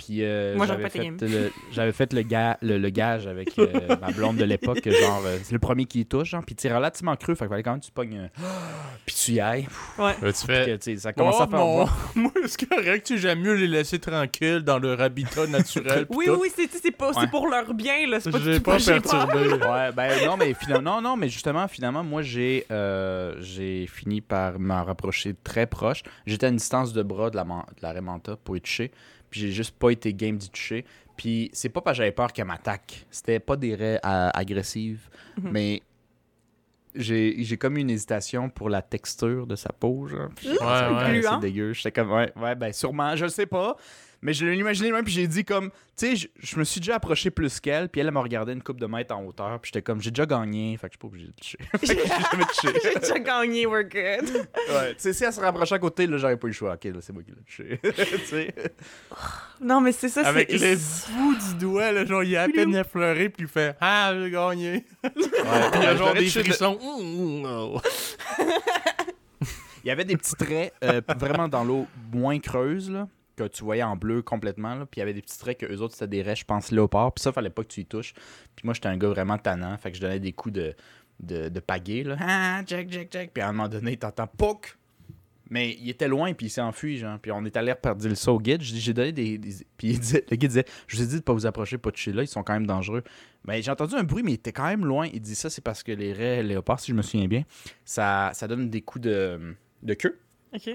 Puis 0.07 0.24
euh, 0.24 0.57
Moi, 0.57 0.64
j'avais 0.66 0.82
pas 0.82 0.88
été 0.88 1.01
fait, 1.18 1.28
le, 1.28 1.53
j'avais 1.72 1.92
fait 1.92 2.12
le, 2.14 2.22
ga- 2.22 2.57
le, 2.62 2.78
le 2.78 2.88
gage 2.88 3.26
avec 3.26 3.59
euh, 3.59 3.66
ma 4.01 4.11
blonde 4.12 4.36
de 4.38 4.44
l'époque, 4.44 4.80
que 4.80 4.90
genre, 4.90 5.22
euh, 5.26 5.36
c'est 5.42 5.53
le 5.53 5.59
premier 5.59 5.84
qui 5.84 6.01
y 6.01 6.07
touche, 6.07 6.30
genre, 6.30 6.42
puis 6.44 6.55
tu 6.55 6.66
es 6.68 6.74
relativement 6.74 7.14
creux, 7.16 7.34
fait 7.34 7.44
qu'il 7.44 7.51
fallait 7.51 7.62
quand 7.62 7.72
même 7.72 7.80
que 7.80 7.84
tu 7.86 7.92
pognes, 7.92 8.16
euh, 8.18 8.28
puis 9.05 9.14
tu 9.14 9.32
y 9.32 9.40
ailles, 9.40 9.68
Ouais. 9.98 10.14
Là, 10.22 10.32
tu 10.32 10.46
que, 10.46 10.53
fais. 10.53 10.78
tu 10.78 10.84
sais, 10.94 10.96
ça 10.96 11.12
commence 11.12 11.36
Oh 11.38 11.42
à 11.42 11.48
faire 11.48 11.59
non, 11.59 11.74
voir. 11.74 12.11
moi 12.14 12.32
c'est 12.46 12.66
correct, 12.66 13.07
tu 13.07 13.18
j'aime 13.18 13.40
mieux 13.40 13.55
les 13.55 13.66
laisser 13.66 13.98
tranquilles 13.98 14.61
dans 14.61 14.78
leur 14.78 15.01
habitat 15.03 15.46
naturel. 15.46 16.07
Oui, 16.09 16.24
tout. 16.26 16.38
oui, 16.40 16.48
c'est 16.57 16.70
c'est 16.72 16.90
pas- 16.90 17.12
c'est 17.12 17.20
Ouais. 17.20 17.26
pour 17.28 17.46
leur 17.48 17.74
bien, 17.74 18.07
là. 18.09 18.20
C'est 18.20 18.30
pas 18.30 18.38
J'ai 18.40 18.59
pas 18.61 18.78
perturbé. 18.78 19.48
Ouais, 19.70 19.92
ben 19.92 20.26
non, 20.26 20.36
mais 20.38 20.55
finalement, 20.55 20.96
non, 20.96 21.11
non, 21.11 21.16
mais 21.18 21.28
justement, 21.28 21.68
finalement, 21.68 22.03
moi, 22.03 22.22
j'ai 22.22 22.64
euh, 22.70 23.34
j'ai 23.40 23.86
fini 23.86 24.20
par 24.22 24.59
m'en 24.59 24.82
rapprocher 24.84 25.34
très 25.44 25.66
proche. 25.66 26.03
J'étais 26.26 26.46
à 26.46 26.48
une 26.48 26.57
distance 26.57 26.92
de 26.94 27.03
bras 27.03 27.28
de 27.30 27.36
la, 27.36 27.44
de 27.44 27.82
la 27.82 27.92
Raymanta 27.92 28.36
pour 28.42 28.57
y 28.57 28.61
toucher, 28.61 28.90
puis 29.28 29.40
j'ai 29.40 29.53
juste 29.53 29.76
pas 29.78 29.89
été 29.91 30.14
game 30.14 30.36
d'y 30.36 30.51
toucher. 30.51 30.84
Puis 31.16 31.51
c'est 31.53 31.68
pas 31.68 31.80
parce 31.82 31.97
que 31.97 32.05
j'avais 32.05 32.12
peur 32.12 32.32
qu'elle 32.32 32.47
m'attaque. 32.47 33.07
C'était 33.11 33.41
pas 33.41 33.57
des 33.57 33.74
raies 33.74 34.01
agressives, 34.03 35.09
Mhm. 35.38 35.51
mais 35.53 35.82
j'ai 36.95 37.57
comme 37.59 37.76
une 37.76 37.91
hésitation 37.91 38.49
pour 38.51 38.68
la 38.68 38.82
texture 38.82 39.47
de 39.47 39.55
sa 39.57 39.70
peau, 39.72 40.07
genre. 40.09 40.28
Ouais, 40.45 40.57
pensé, 40.59 40.59
ouais. 40.59 41.22
Ah. 41.26 41.30
C'est 41.34 41.41
dégueu. 41.41 41.72
J'étais 41.72 41.93
comme, 41.93 42.11
ouais, 42.12 42.32
ouais, 42.36 42.55
ben 42.55 42.72
sûrement, 42.72 43.14
je 43.16 43.26
sais 43.26 43.47
pas. 43.47 43.76
Mais 44.22 44.34
je 44.34 44.44
l'ai 44.44 44.56
imaginé 44.56 44.92
même, 44.92 45.04
puis 45.04 45.14
j'ai 45.14 45.26
dit 45.26 45.44
comme, 45.44 45.70
tu 45.96 46.14
sais, 46.14 46.16
je, 46.16 46.28
je 46.38 46.58
me 46.58 46.64
suis 46.64 46.80
déjà 46.80 46.96
approché 46.96 47.30
plus 47.30 47.58
qu'elle, 47.58 47.88
puis 47.88 48.00
elle, 48.00 48.08
elle 48.08 48.12
m'a 48.12 48.20
regardé 48.20 48.52
une 48.52 48.62
coupe 48.62 48.78
de 48.78 48.86
mètres 48.86 49.14
en 49.14 49.24
hauteur, 49.24 49.58
puis 49.60 49.70
j'étais 49.72 49.82
comme, 49.82 50.00
j'ai 50.02 50.10
déjà 50.10 50.26
gagné, 50.26 50.76
fait 50.76 50.88
que 50.88 50.94
je 50.94 50.96
suis 50.96 50.98
pas 50.98 51.06
obligé 51.06 51.26
de 51.26 51.32
toucher. 51.32 51.58
j'ai 52.92 53.00
déjà 53.00 53.18
gagné, 53.18 53.66
we're 53.66 53.84
good. 53.84 54.30
ouais, 54.68 54.94
tu 54.94 54.96
sais, 54.98 55.12
si 55.14 55.24
elle 55.24 55.32
se 55.32 55.40
rapprochait 55.40 55.74
à 55.74 55.78
côté, 55.78 56.06
là, 56.06 56.18
j'aurais 56.18 56.36
pas 56.36 56.46
eu 56.46 56.50
le 56.50 56.54
choix. 56.54 56.74
Ok, 56.74 56.84
là, 56.84 57.00
c'est 57.00 57.12
moi 57.12 57.22
qui 57.22 57.30
l'ai 57.30 57.42
touché. 57.42 57.80
tu 58.18 58.26
sais. 58.26 58.54
Non, 59.60 59.80
mais 59.80 59.92
c'est 59.92 60.08
ça, 60.10 60.26
Avec 60.26 60.50
c'est... 60.50 60.58
les 60.58 60.76
bouts 60.76 61.36
du 61.36 61.54
doigt, 61.58 61.92
là, 61.92 62.04
genre, 62.04 62.22
il 62.22 62.36
a 62.36 62.42
à 62.42 62.48
peine 62.48 62.74
effleuré, 62.74 63.30
puis 63.30 63.46
il 63.46 63.48
fait 63.48 63.76
Ah, 63.80 64.12
j'ai 64.14 64.30
gagné. 64.30 64.84
Ouais, 65.02 65.10
Il 65.74 65.82
y 65.82 65.86
a 65.86 65.96
genre 65.96 66.14
des 66.14 66.26
frissons. 66.26 66.78
Oh. 66.82 67.80
Il 69.82 69.88
y 69.88 69.90
avait 69.90 70.04
des 70.04 70.16
petits 70.16 70.34
traits 70.34 70.74
euh, 70.84 71.00
vraiment 71.18 71.48
dans 71.48 71.64
l'eau 71.64 71.86
moins 72.12 72.38
creuse, 72.38 72.90
là, 72.90 73.08
que 73.49 73.55
tu 73.55 73.64
voyais 73.64 73.82
en 73.82 73.97
bleu 73.97 74.22
complètement. 74.22 74.74
Là, 74.74 74.86
puis 74.86 74.99
il 74.99 75.01
y 75.01 75.03
avait 75.03 75.14
des 75.14 75.22
petits 75.22 75.38
traits 75.38 75.59
que 75.59 75.66
eux 75.66 75.80
autres, 75.80 75.95
c'était 75.95 76.09
des 76.09 76.22
raies, 76.22 76.36
je 76.36 76.45
pense, 76.45 76.70
léopard. 76.70 77.12
Puis 77.12 77.22
ça, 77.22 77.32
fallait 77.32 77.51
pas 77.51 77.62
que 77.62 77.68
tu 77.68 77.80
y 77.80 77.86
touches. 77.86 78.14
Puis 78.57 78.64
moi, 78.64 78.74
j'étais 78.74 78.88
un 78.88 78.97
gars 78.97 79.09
vraiment 79.09 79.38
tannant. 79.38 79.76
Fait 79.78 79.91
que 79.91 79.97
je 79.97 80.03
donnais 80.03 80.20
des 80.20 80.32
coups 80.32 80.55
de, 80.55 80.74
de, 81.20 81.49
de. 81.49 82.09
Là. 82.09 82.16
Ah, 82.20 82.62
jack, 82.66 82.91
jack, 82.91 83.09
jack. 83.11 83.30
Puis 83.32 83.43
à 83.43 83.49
un 83.49 83.53
moment 83.53 83.68
donné, 83.68 83.97
t'entends 83.97 84.26
POC! 84.26 84.76
Mais 85.53 85.76
il 85.80 85.91
était 85.91 86.07
loin, 86.07 86.32
puis 86.32 86.47
il 86.47 86.51
s'est 86.51 86.61
enfui, 86.61 86.97
genre. 86.97 87.18
Puis 87.18 87.32
on 87.32 87.45
est 87.45 87.57
allé 87.57 87.72
repartir 87.72 88.16
saut 88.16 88.34
au 88.34 88.38
guide. 88.38 88.62
J'ai 88.62 88.93
donné 88.93 89.11
des. 89.11 89.41
Puis 89.76 89.95
le 89.95 90.36
guide 90.36 90.49
disait, 90.49 90.64
je 90.86 90.97
vous 90.97 91.03
ai 91.03 91.07
dit 91.07 91.16
de 91.16 91.22
pas 91.22 91.32
vous 91.32 91.45
approcher, 91.45 91.76
pas 91.76 91.91
de 91.91 91.97
toucher 91.97 92.12
là, 92.12 92.22
ils 92.22 92.28
sont 92.28 92.45
quand 92.45 92.53
même 92.53 92.68
dangereux. 92.68 93.03
Mais 93.45 93.61
j'ai 93.61 93.70
entendu 93.72 93.97
un 93.97 94.05
bruit, 94.05 94.22
mais 94.22 94.30
il 94.30 94.34
était 94.34 94.53
quand 94.53 94.66
même 94.66 94.84
loin. 94.84 95.09
Il 95.12 95.20
dit 95.20 95.34
ça, 95.34 95.51
c'est 95.51 95.62
parce 95.62 95.82
que 95.82 95.91
les 95.91 96.12
raies 96.12 96.45
léopards, 96.45 96.78
si 96.78 96.93
je 96.93 96.97
me 96.97 97.03
souviens 97.03 97.26
bien, 97.26 97.43
ça, 97.84 98.30
ça 98.32 98.47
donne 98.47 98.70
des 98.70 98.82
coups 98.82 99.03
de, 99.03 99.57
de 99.82 99.95
queue 99.95 100.20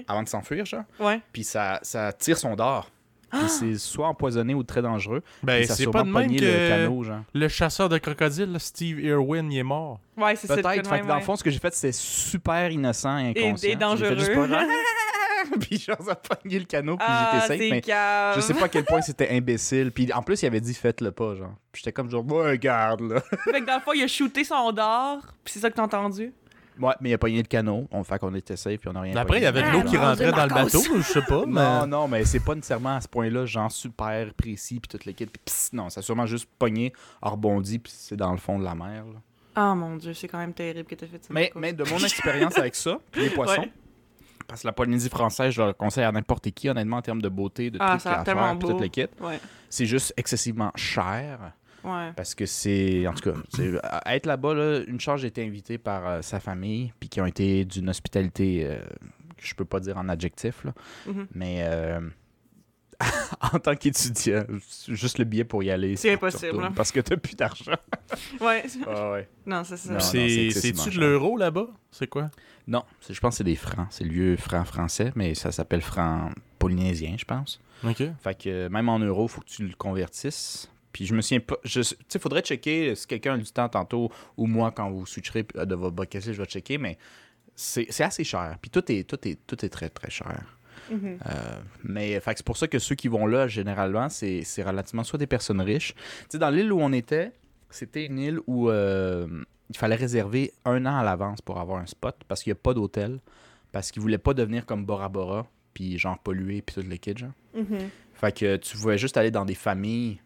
Avant 0.08 0.22
de 0.22 0.28
s'enfuir, 0.28 0.64
genre. 0.64 0.84
Ouais. 1.00 1.20
Puis 1.32 1.44
ça, 1.44 1.78
ça 1.82 2.12
tire 2.12 2.38
son 2.38 2.54
dard. 2.56 2.90
Puis 3.30 3.48
c'est 3.48 3.74
soit 3.76 4.06
empoisonné 4.06 4.54
ou 4.54 4.62
très 4.62 4.80
dangereux. 4.80 5.22
Ben, 5.42 5.66
c'est 5.66 5.90
pas 5.90 6.04
de 6.04 6.08
même 6.10 6.34
que 6.34 6.44
le 6.44 6.68
canot, 6.68 7.02
genre. 7.02 7.22
le 7.34 7.48
chasseur 7.48 7.88
de 7.88 7.98
crocodiles, 7.98 8.52
là, 8.52 8.58
Steve 8.58 9.00
Irwin, 9.00 9.50
il 9.52 9.58
est 9.58 9.62
mort. 9.64 9.98
Ouais, 10.16 10.36
c'est 10.36 10.46
ça. 10.46 10.56
Peut-être. 10.56 10.88
dans 11.06 11.16
le 11.16 11.20
fond, 11.20 11.36
ce 11.36 11.42
que 11.44 11.50
j'ai 11.50 11.58
fait, 11.58 11.74
c'était 11.74 11.92
super 11.92 12.70
innocent 12.70 13.18
et 13.18 13.32
Et- 13.34 13.46
inconscient. 13.48 13.70
et 13.70 13.76
dangereux. 13.76 14.08
J'ai 14.10 14.14
fait 14.14 14.20
juste 14.20 14.34
pas 14.34 14.46
genre, 14.48 14.60
puis 15.60 15.78
genre, 15.78 16.00
ça 16.02 16.12
a 16.12 16.14
pogné 16.14 16.58
le 16.60 16.64
canot, 16.64 16.96
puis 16.96 17.06
Ah, 17.08 17.30
j'étais 17.34 17.46
safe, 17.46 17.58
c'est 17.60 17.70
mais 17.70 17.82
je 18.36 18.40
sais 18.40 18.54
pas 18.54 18.64
à 18.64 18.68
quel 18.68 18.84
point 18.84 19.00
c'était 19.02 19.28
imbécile. 19.30 19.90
Puis 19.92 20.10
en 20.12 20.22
plus, 20.22 20.40
il 20.42 20.46
avait 20.46 20.60
dit 20.60 20.72
faites-le 20.72 21.10
pas, 21.10 21.34
genre. 21.34 21.52
Puis 21.72 21.80
j'étais 21.84 21.92
comme 21.92 22.08
genre, 22.08 22.24
regarde, 22.26 23.00
là. 23.02 23.20
Fait 23.44 23.60
que 23.60 23.66
dans 23.66 23.74
le 23.74 23.80
fond, 23.80 23.92
il 23.92 24.02
a 24.04 24.08
shooté 24.08 24.44
son 24.44 24.70
dard, 24.72 25.18
puis 25.44 25.52
c'est 25.52 25.60
ça 25.60 25.68
que 25.70 25.74
t'as 25.76 25.82
entendu? 25.82 26.32
Ouais, 26.80 26.92
mais 27.00 27.10
il 27.10 27.14
a 27.14 27.18
pogné 27.18 27.38
le 27.38 27.42
canot. 27.48 27.86
On 27.90 28.04
fait 28.04 28.18
qu'on 28.18 28.34
était 28.34 28.56
safe, 28.56 28.80
puis 28.80 28.88
on 28.92 28.96
a 28.96 29.00
rien 29.00 29.16
Après, 29.16 29.38
il 29.38 29.42
y 29.42 29.46
avait 29.46 29.62
de 29.62 29.66
Ah, 29.68 29.72
l'eau 29.72 29.82
qui 29.82 29.96
mon 29.96 30.02
rentrait 30.04 30.30
dans 30.32 30.44
le 30.46 30.54
bateau, 30.54 30.82
je 30.96 31.00
sais 31.02 31.22
pas. 31.22 31.44
Mais... 31.46 31.60
Non, 31.62 31.86
non, 31.86 32.08
mais 32.08 32.24
c'est 32.24 32.40
pas 32.40 32.54
nécessairement 32.54 32.96
à 32.96 33.00
ce 33.00 33.08
point-là, 33.08 33.46
genre 33.46 33.70
super 33.72 34.32
précis, 34.34 34.78
puis 34.80 34.88
toute 34.88 35.04
l'équipe. 35.06 35.30
Non, 35.72 35.88
ça 35.88 36.00
a 36.00 36.02
sûrement 36.02 36.26
juste 36.26 36.48
pogné, 36.58 36.92
a 37.22 37.30
rebondi, 37.30 37.78
puis 37.78 37.92
c'est 37.96 38.16
dans 38.16 38.30
le 38.32 38.38
fond 38.38 38.58
de 38.58 38.64
la 38.64 38.74
mer. 38.74 39.04
là. 39.06 39.20
Ah 39.54 39.74
mon 39.74 39.96
dieu, 39.96 40.12
c'est 40.12 40.28
quand 40.28 40.36
même 40.38 40.52
terrible 40.52 40.84
que 40.86 40.94
t'as 40.94 41.06
fait 41.06 41.24
ça. 41.24 41.28
Mais, 41.30 41.72
de 41.72 41.84
mon 41.84 41.98
expérience 42.04 42.58
avec 42.58 42.74
ça, 42.74 42.98
puis 43.10 43.22
les 43.22 43.30
poissons, 43.30 43.62
Ouais. 43.62 43.72
parce 44.46 44.60
que 44.60 44.66
la 44.66 44.72
Polynésie 44.72 45.08
française, 45.08 45.52
je 45.54 45.62
le 45.62 45.72
conseille 45.72 46.04
à 46.04 46.12
n'importe 46.12 46.50
qui, 46.50 46.68
honnêtement, 46.68 46.98
en 46.98 47.02
termes 47.02 47.22
de 47.22 47.28
beauté, 47.30 47.70
de 47.70 47.78
Ah, 47.80 47.96
trucs 47.98 48.12
à 48.12 48.22
faire, 48.24 48.58
toute 48.58 48.80
l'équipe. 48.82 49.10
Ouais, 49.22 49.40
C'est 49.70 49.86
juste 49.86 50.12
excessivement 50.18 50.72
cher. 50.76 51.52
Ouais. 51.86 52.12
Parce 52.14 52.34
que 52.34 52.46
c'est. 52.46 53.06
En 53.06 53.14
tout 53.14 53.32
cas, 53.32 54.02
être 54.06 54.26
là-bas, 54.26 54.54
là, 54.54 54.80
une 54.86 55.00
charge, 55.00 55.22
j'ai 55.22 55.28
été 55.28 55.44
invité 55.44 55.78
par 55.78 56.06
euh, 56.06 56.22
sa 56.22 56.40
famille, 56.40 56.92
puis 57.00 57.08
qui 57.08 57.20
ont 57.20 57.26
été 57.26 57.64
d'une 57.64 57.88
hospitalité 57.88 58.64
euh, 58.64 58.78
que 59.36 59.46
je 59.46 59.54
peux 59.54 59.64
pas 59.64 59.80
dire 59.80 59.96
en 59.96 60.08
adjectif, 60.08 60.64
là. 60.64 60.72
Mhm. 61.06 61.26
Mais 61.34 61.64
euh, 61.68 62.00
en 63.52 63.58
tant 63.58 63.74
qu'étudiant, 63.74 64.44
juste 64.88 65.18
le 65.18 65.24
billet 65.24 65.44
pour 65.44 65.62
y 65.62 65.70
aller. 65.70 65.96
C'est 65.96 66.12
impossible, 66.12 66.62
hein. 66.62 66.72
Parce 66.74 66.92
que 66.92 67.00
t'as 67.00 67.16
plus 67.16 67.36
d'argent. 67.36 67.72
Ouais. 68.40 68.64
Ah 68.86 69.10
ouais. 69.10 69.28
Non, 69.46 69.64
c'est 69.64 69.76
ça. 69.76 69.98
C'est-tu 69.98 70.90
de 70.90 71.00
l'euro 71.00 71.36
là-bas? 71.36 71.66
C'est 71.90 72.06
quoi? 72.06 72.30
Non, 72.68 72.84
je 73.08 73.18
pense 73.18 73.34
que 73.34 73.38
c'est 73.38 73.44
des 73.44 73.56
francs. 73.56 73.88
C'est 73.90 74.04
le 74.04 74.10
vieux 74.10 74.36
franc 74.36 74.64
français, 74.64 75.12
mais 75.16 75.34
ça 75.34 75.50
s'appelle 75.50 75.82
franc 75.82 76.30
polynésien, 76.58 77.16
je 77.18 77.24
pense. 77.24 77.60
Ok. 77.84 78.02
Fait 78.22 78.40
que 78.40 78.68
même 78.68 78.88
en 78.88 78.98
euros, 79.00 79.26
faut 79.26 79.40
que 79.40 79.48
tu 79.48 79.66
le 79.66 79.74
convertisses. 79.74 80.70
Puis 80.96 81.04
je 81.04 81.14
me 81.14 81.20
souviens 81.20 81.40
pas. 81.40 81.58
Tu 81.62 81.84
sais, 81.84 82.18
faudrait 82.18 82.40
checker 82.40 82.94
si 82.94 83.06
quelqu'un 83.06 83.34
a 83.34 83.36
du 83.36 83.52
temps 83.52 83.68
tantôt 83.68 84.10
ou 84.38 84.46
moi 84.46 84.72
quand 84.74 84.90
vous 84.90 85.04
switcherez 85.04 85.44
euh, 85.56 85.66
de 85.66 85.74
votre 85.74 85.94
bucket 85.94 86.22
je 86.24 86.32
vais 86.32 86.46
checker, 86.46 86.78
mais 86.78 86.96
c'est 87.54 88.00
assez 88.00 88.24
cher. 88.24 88.56
Puis 88.62 88.70
tout 88.70 88.90
est, 88.90 89.06
tout 89.06 89.18
est, 89.28 89.38
tout 89.46 89.62
est 89.62 89.68
très 89.68 89.90
très 89.90 90.08
cher. 90.08 90.56
Mhm. 90.90 91.18
Euh, 91.26 91.60
mais 91.84 92.18
c'est 92.24 92.42
pour 92.46 92.56
ça 92.56 92.66
que 92.66 92.78
ceux 92.78 92.94
qui 92.94 93.08
vont 93.08 93.26
là, 93.26 93.46
généralement, 93.46 94.08
c'est 94.08 94.42
relativement 94.62 95.04
soit 95.04 95.18
des 95.18 95.26
personnes 95.26 95.60
riches. 95.60 95.92
Tu 95.94 96.00
sais, 96.30 96.38
dans 96.38 96.48
l'île 96.48 96.72
où 96.72 96.80
on 96.80 96.94
était, 96.94 97.32
c'était 97.68 98.06
une 98.06 98.18
île 98.18 98.40
où 98.46 98.70
euh, 98.70 99.26
il 99.68 99.76
fallait 99.76 99.96
réserver 99.96 100.54
un 100.64 100.86
an 100.86 100.96
à 100.96 101.04
l'avance 101.04 101.42
pour 101.42 101.60
avoir 101.60 101.78
un 101.78 101.86
spot 101.86 102.16
parce 102.26 102.42
qu'il 102.42 102.54
n'y 102.54 102.58
a 102.58 102.62
pas 102.62 102.72
d'hôtel. 102.72 103.20
Parce 103.70 103.90
qu'ils 103.90 104.00
voulaient 104.00 104.16
pas 104.16 104.32
devenir 104.32 104.64
comme 104.64 104.86
Bora 104.86 105.10
Bora, 105.10 105.46
puis 105.74 105.98
genre 105.98 106.18
polluer, 106.18 106.62
puis 106.62 106.76
tout 106.76 106.88
le 106.88 107.16
genre. 107.18 107.32
Mhm. 107.54 107.90
Fait 108.14 108.32
que 108.34 108.56
tu 108.56 108.78
pouvais 108.78 108.96
juste 108.96 109.18
aller 109.18 109.30
dans 109.30 109.44
des 109.44 109.54
familles 109.54 110.20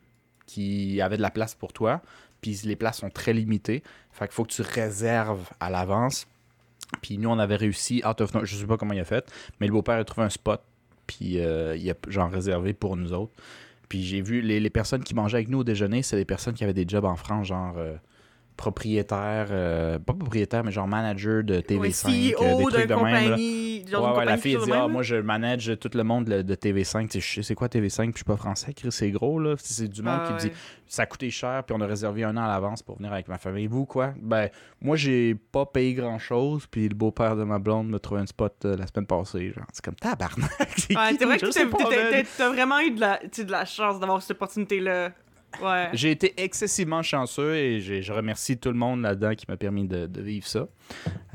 qui 0.51 1.01
avaient 1.01 1.17
de 1.17 1.23
la 1.23 1.31
place 1.31 1.55
pour 1.55 1.73
toi, 1.73 2.03
puis 2.41 2.61
les 2.65 2.75
places 2.75 2.99
sont 2.99 3.11
très 3.11 3.33
limitées. 3.33 3.83
Fait 4.11 4.27
qu'il 4.27 4.35
faut 4.35 4.45
que 4.45 4.53
tu 4.53 4.63
réserves 4.63 5.49
à 5.61 5.71
l'avance. 5.71 6.27
Puis 7.03 7.19
nous, 7.19 7.29
on 7.29 7.39
avait 7.39 7.57
réussi, 7.57 8.03
out 8.05 8.21
of 8.21 8.33
je 8.43 8.57
sais 8.57 8.67
pas 8.67 8.77
comment 8.77 8.95
il 8.95 9.01
a 9.01 9.05
fait, 9.05 9.31
mais 9.61 9.69
le 9.69 9.73
beau-père 9.73 9.97
a 9.97 10.05
trouvé 10.05 10.27
un 10.27 10.31
spot, 10.31 10.61
puis 11.07 11.39
euh, 11.39 11.77
il 11.77 11.89
a 11.89 11.95
genre 12.09 12.31
réservé 12.31 12.73
pour 12.73 12.97
nous 12.97 13.13
autres. 13.13 13.33
Puis 13.89 14.03
j'ai 14.03 14.23
vu 14.23 14.41
les, 14.41 14.59
les 14.59 14.71
personnes 14.71 15.05
qui 15.05 15.15
mangeaient 15.15 15.37
avec 15.37 15.49
nous 15.49 15.59
au 15.59 15.65
déjeuner, 15.65 16.03
c'est 16.03 16.17
des 16.17 16.25
personnes 16.25 16.55
qui 16.55 16.65
avaient 16.65 16.75
des 16.75 16.87
jobs 16.89 17.05
en 17.05 17.17
France, 17.17 17.47
genre 17.47 17.75
euh, 17.79 17.95
propriétaire, 18.61 19.49
euh, 19.51 19.99
pas 19.99 20.13
propriétaire, 20.13 20.63
mais 20.65 20.71
genre 20.71 20.87
manager 20.87 21.43
de 21.43 21.61
TV5, 21.61 21.79
Ouais, 21.81 22.35
euh, 22.41 22.57
des 22.57 22.65
CEO 22.65 22.71
trucs 22.71 22.87
de 22.89 22.95
même. 22.95 23.87
genre 23.89 24.13
Ouais, 24.13 24.19
ouais, 24.19 24.25
la 24.27 24.37
fille 24.37 24.55
chose 24.55 24.67
dit 24.67 24.73
Ah, 24.75 24.87
moi, 24.87 25.03
je 25.03 25.17
manage 25.17 25.73
tout 25.81 25.91
le 25.95 26.03
monde 26.05 26.27
de, 26.27 26.43
de 26.43 26.55
TV5. 26.55 27.09
Tu 27.09 27.13
sais, 27.13 27.21
je 27.21 27.35
sais 27.37 27.43
c'est 27.43 27.55
quoi 27.55 27.69
TV5, 27.69 28.03
puis 28.05 28.13
je 28.13 28.17
suis 28.19 28.25
pas 28.25 28.37
français. 28.37 28.73
Chris, 28.75 28.93
c'est 28.93 29.11
gros, 29.11 29.39
là. 29.41 29.55
C'est 29.59 29.89
du 29.89 30.03
monde 30.03 30.21
Ah, 30.23 30.27
qui 30.27 30.33
me 30.35 30.39
dit 30.51 30.57
Ça 30.87 31.03
a 31.03 31.07
coûté 31.07 31.31
cher, 31.31 31.65
puis 31.65 31.75
on 31.77 31.81
a 31.81 31.87
réservé 31.87 32.23
un 32.25 32.37
an 32.37 32.45
à 32.45 32.49
l'avance 32.49 32.83
pour 32.83 32.97
venir 32.99 33.13
avec 33.13 33.29
ma 33.29 33.39
famille. 33.39 33.67
Vous, 33.67 33.87
quoi? 33.87 34.13
Ben, 34.21 34.49
moi, 34.81 34.97
j'ai 34.97 35.35
pas 35.35 35.67
payé 35.67 35.95
grand-chose, 35.95 36.67
puis 36.71 36.89
le 36.89 36.95
beau-père 36.95 37.37
de 37.37 37.45
ma 37.45 37.59
blonde 37.59 37.89
me 37.89 37.99
trouvait 37.99 38.21
un 38.21 38.27
spot 38.27 38.55
euh, 38.65 38.77
la 38.77 38.87
semaine 38.87 39.07
passée. 39.07 39.53
Genre, 39.55 39.65
c'est 39.73 39.85
comme 39.85 39.95
tabarnak. 39.97 40.51
c'est 40.77 40.97
Ouais, 40.97 41.13
vrai 41.15 41.39
que 41.39 42.37
t'as- 42.37 42.49
vraiment 42.51 42.79
eu 42.81 42.91
de 42.91 43.01
la, 43.01 43.19
de 43.19 43.51
la 43.51 43.65
chance 43.65 43.99
d'avoir 44.01 44.21
cette 44.23 44.33
opportunité-là. 44.37 45.11
J'ai 45.93 46.11
été 46.11 46.41
excessivement 46.43 47.03
chanceux 47.03 47.57
et 47.57 47.81
je 47.81 48.13
remercie 48.13 48.59
tout 48.59 48.71
le 48.71 48.77
monde 48.77 49.03
là-dedans 49.03 49.35
qui 49.35 49.47
m'a 49.49 49.57
permis 49.57 49.87
de, 49.87 50.21
vivre 50.21 50.47
ça. 50.47 50.69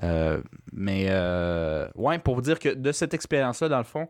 Euh, 0.03 0.41
mais, 0.73 1.07
euh, 1.09 1.87
ouais, 1.95 2.19
pour 2.19 2.35
vous 2.35 2.41
dire 2.41 2.59
que 2.59 2.69
de 2.69 2.91
cette 2.91 3.13
expérience-là, 3.13 3.69
dans 3.69 3.77
le 3.77 3.83
fond, 3.83 4.07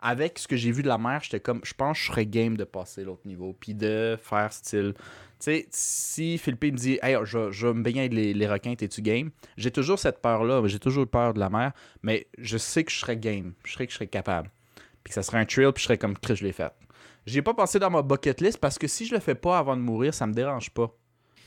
avec 0.00 0.38
ce 0.38 0.46
que 0.46 0.56
j'ai 0.56 0.70
vu 0.70 0.82
de 0.82 0.88
la 0.88 0.98
mer, 0.98 1.20
j'étais 1.22 1.40
comme, 1.40 1.60
je 1.64 1.72
pense 1.74 1.98
que 1.98 2.04
je 2.04 2.10
serais 2.10 2.26
game 2.26 2.56
de 2.56 2.64
passer 2.64 3.04
l'autre 3.04 3.26
niveau, 3.26 3.56
puis 3.58 3.74
de 3.74 4.18
faire 4.20 4.52
style. 4.52 4.94
Tu 4.94 5.02
sais, 5.38 5.66
si 5.70 6.38
Philippe 6.38 6.64
me 6.64 6.70
dit, 6.78 6.98
hey, 7.02 7.16
je, 7.24 7.50
je 7.50 7.66
me 7.66 7.82
baigner 7.82 8.00
avec 8.00 8.12
les, 8.12 8.46
requins, 8.46 8.74
t'es-tu 8.74 9.02
game? 9.02 9.30
J'ai 9.56 9.70
toujours 9.70 9.98
cette 9.98 10.20
peur-là, 10.20 10.62
j'ai 10.66 10.78
toujours 10.78 11.04
eu 11.04 11.06
peur 11.06 11.34
de 11.34 11.40
la 11.40 11.50
mer, 11.50 11.72
mais 12.02 12.26
je 12.38 12.56
sais 12.56 12.84
que 12.84 12.90
je 12.90 12.98
serais 12.98 13.16
game, 13.16 13.52
je 13.64 13.76
que 13.76 13.88
je 13.88 13.94
serais 13.94 14.06
capable. 14.06 14.50
Puis 15.02 15.10
que 15.10 15.14
ça 15.14 15.22
serait 15.22 15.38
un 15.38 15.44
trail, 15.44 15.72
puis 15.72 15.82
je 15.82 15.84
serais 15.84 15.98
comme, 15.98 16.14
je 16.28 16.44
l'ai 16.44 16.52
fait. 16.52 16.72
J'ai 17.26 17.42
pas 17.42 17.54
pensé 17.54 17.78
dans 17.80 17.90
ma 17.90 18.02
bucket 18.02 18.40
list 18.40 18.58
parce 18.58 18.78
que 18.78 18.86
si 18.86 19.04
je 19.04 19.14
le 19.14 19.20
fais 19.20 19.34
pas 19.34 19.58
avant 19.58 19.76
de 19.76 19.82
mourir, 19.82 20.14
ça 20.14 20.26
me 20.26 20.32
dérange 20.32 20.70
pas. 20.70 20.96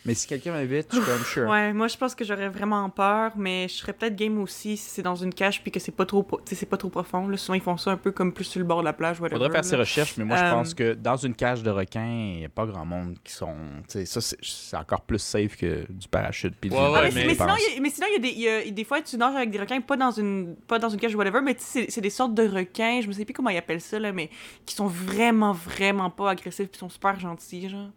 Mais 0.06 0.14
si 0.14 0.28
quelqu'un 0.28 0.54
m'invite, 0.54 0.88
je 0.91 0.95
suis 0.97 1.06
comme 1.06 1.24
sure. 1.26 1.50
Ouais, 1.50 1.74
moi 1.74 1.88
je 1.89 1.97
pense 1.97 2.16
que 2.16 2.24
j'aurais 2.24 2.47
vraiment 2.47 2.89
peur, 2.89 3.34
mais 3.36 3.68
je 3.68 3.74
serais 3.76 3.91
peut-être 3.93 4.16
game 4.16 4.39
aussi 4.39 4.78
si 4.78 4.89
c'est 4.89 5.02
dans 5.02 5.16
une 5.16 5.34
cage 5.34 5.62
puis 5.62 5.72
que 5.72 5.80
c'est 5.80 5.91
pas 5.91 6.06
trop, 6.06 6.26
c'est 6.45 6.66
pas 6.66 6.78
trop 6.78 6.89
profond. 6.89 7.28
Là. 7.28 7.36
Souvent 7.36 7.56
ils 7.56 7.62
font 7.62 7.76
ça 7.76 7.91
un 7.91 7.97
peu 7.97 8.12
comme 8.12 8.34
plus 8.34 8.45
sur 8.45 8.60
le 8.60 8.66
bord 8.66 8.80
de 8.80 8.86
la 8.86 8.93
plage, 8.93 9.20
whatever. 9.20 9.36
Faudrait 9.36 9.50
faire 9.52 9.62
là. 9.62 9.68
ses 9.68 9.76
recherches, 9.76 10.16
mais 10.18 10.24
moi 10.24 10.38
je 10.38 10.43
Euh, 10.43 10.52
pense 10.52 10.74
que 10.74 10.93
dans 10.93 11.18
une 11.18 11.36
cage 11.36 11.64
de 11.64 11.70
requins, 11.70 12.06
il 12.06 12.38
n'y 12.39 12.45
a 12.45 12.50
pas 12.50 12.66
grand 12.66 12.86
monde 12.86 13.18
qui 13.24 13.34
sont. 13.34 13.54
Tu 13.89 14.00
sais, 14.00 14.06
ça, 14.06 14.22
c'est- 14.22 14.76
encore 14.78 15.02
plus 15.02 15.20
safe 15.20 15.58
que 15.58 15.86
du 15.91 16.08
parachute. 16.08 16.56
Puis 16.60 16.70
du 16.70 16.76
Ouais, 16.78 16.82
Ah, 16.86 16.91
ouais, 16.91 17.02
mais, 17.04 17.12
je 17.12 17.16
mais 17.18 17.26
mais- 17.28 17.34
sinon, 17.36 17.56
il 17.58 17.74
y 17.74 17.78
a, 17.78 17.82
mais 17.82 17.89
sinon, 17.89 18.08
il 18.10 18.14
y 18.14 18.16
a 18.16 18.20
des, 18.20 18.30
il 18.30 18.39
y 18.41 18.47
a- 18.47 18.72
des 18.72 18.84
fois, 18.86 19.02
tu 19.02 19.18
nages 19.18 19.36
avec 19.36 19.52
des 19.52 19.60
requins, 19.60 19.82
pas 19.82 19.97
dans 19.97 20.12
une, 20.12 20.56
pas 20.68 20.80
dans 20.80 20.89
une 20.89 21.00
cage 21.00 21.14
ou 21.14 21.18
whatever, 21.18 21.41
mais 21.41 21.56
c'est 21.60 22.00
des 22.02 22.10
sortes 22.10 22.34
de 22.34 22.47
requins, 22.47 23.02
je 23.02 23.08
me 23.08 23.12
sais 23.12 23.26
plus 23.26 23.34
comment 23.34 23.50
ils 23.50 23.58
appellent 23.58 23.82
ça, 23.82 24.00
là, 24.00 24.14
mais 24.14 24.30
qui 24.66 24.76
sont 24.76 24.88
vraiment, 24.88 25.52
vraiment 25.52 26.10
pas 26.10 26.30
agressifs, 26.32 26.70
puis 26.70 26.80
sont 26.80 26.89
super 26.89 27.20
gentils, 27.20 27.68
genre. 27.70 27.89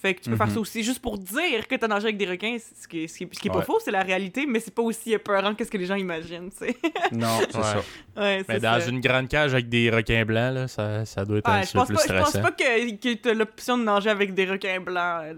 Fait 0.00 0.14
que 0.14 0.20
tu 0.22 0.30
peux 0.30 0.36
faire 0.36 0.46
Mhm. 0.46 0.54
ça 0.54 0.60
aussi, 0.60 0.84
juste 0.84 1.00
pour 1.00 1.18
dire 1.18 1.66
que 1.68 1.74
t'as 1.74 1.88
nagé 1.88 2.04
avec 2.04 2.16
des 2.16 2.26
requins, 2.26 2.56
ce 2.58 2.86
qui 2.86 3.00
est, 3.04 3.08
ce 3.08 3.18
qui 3.18 3.24
est, 3.24 3.34
ce 3.34 3.40
qui 3.40 3.48
est 3.48 3.50
pas 3.50 3.58
Ouais. 3.58 3.64
faux, 3.64 3.78
c'est 3.84 3.90
la 3.90 4.02
réalité, 4.02 4.46
mais 4.46 4.60
c'est 4.60 4.72
pas 4.74 4.82
aussi 4.82 5.12
épeurant 5.12 5.54
que 5.56 5.64
ce 5.64 5.70
que 5.70 5.76
les 5.76 5.86
gens 5.86 5.96
imaginent, 5.96 6.50
tu 6.50 6.66
sais. 6.66 6.76
Non, 7.10 7.26
c'est 7.50 7.56
Ouais. 7.56 7.62
ça. 7.64 7.82
ouais, 8.16 8.44
Mais 8.48 8.60
dans 8.60 8.80
ça. 8.80 8.88
une 8.88 9.00
grande 9.00 9.26
cage 9.28 9.52
avec 9.54 9.68
des 9.68 9.90
requins 9.90 10.24
blancs, 10.24 10.54
là, 10.54 10.68
ça, 10.68 11.04
ça 11.04 11.24
doit 11.24 11.38
être 11.38 11.48
Ouais, 11.50 11.56
un 11.56 11.60
peu 11.62 11.66
pense 11.78 11.86
plus 11.88 11.96
pas, 11.96 12.02
je 12.06 12.12
pense 12.20 12.28
stressant. 12.28 12.42
pas 12.42 12.52
que, 12.52 12.90
que 12.96 13.14
t'as 13.14 13.34
l'option 13.34 13.76
de 13.76 13.82
nager 13.82 14.10
avec 14.10 14.34
des 14.34 14.44
requins 14.46 14.80
blancs. 14.80 15.22
euh, 15.24 15.34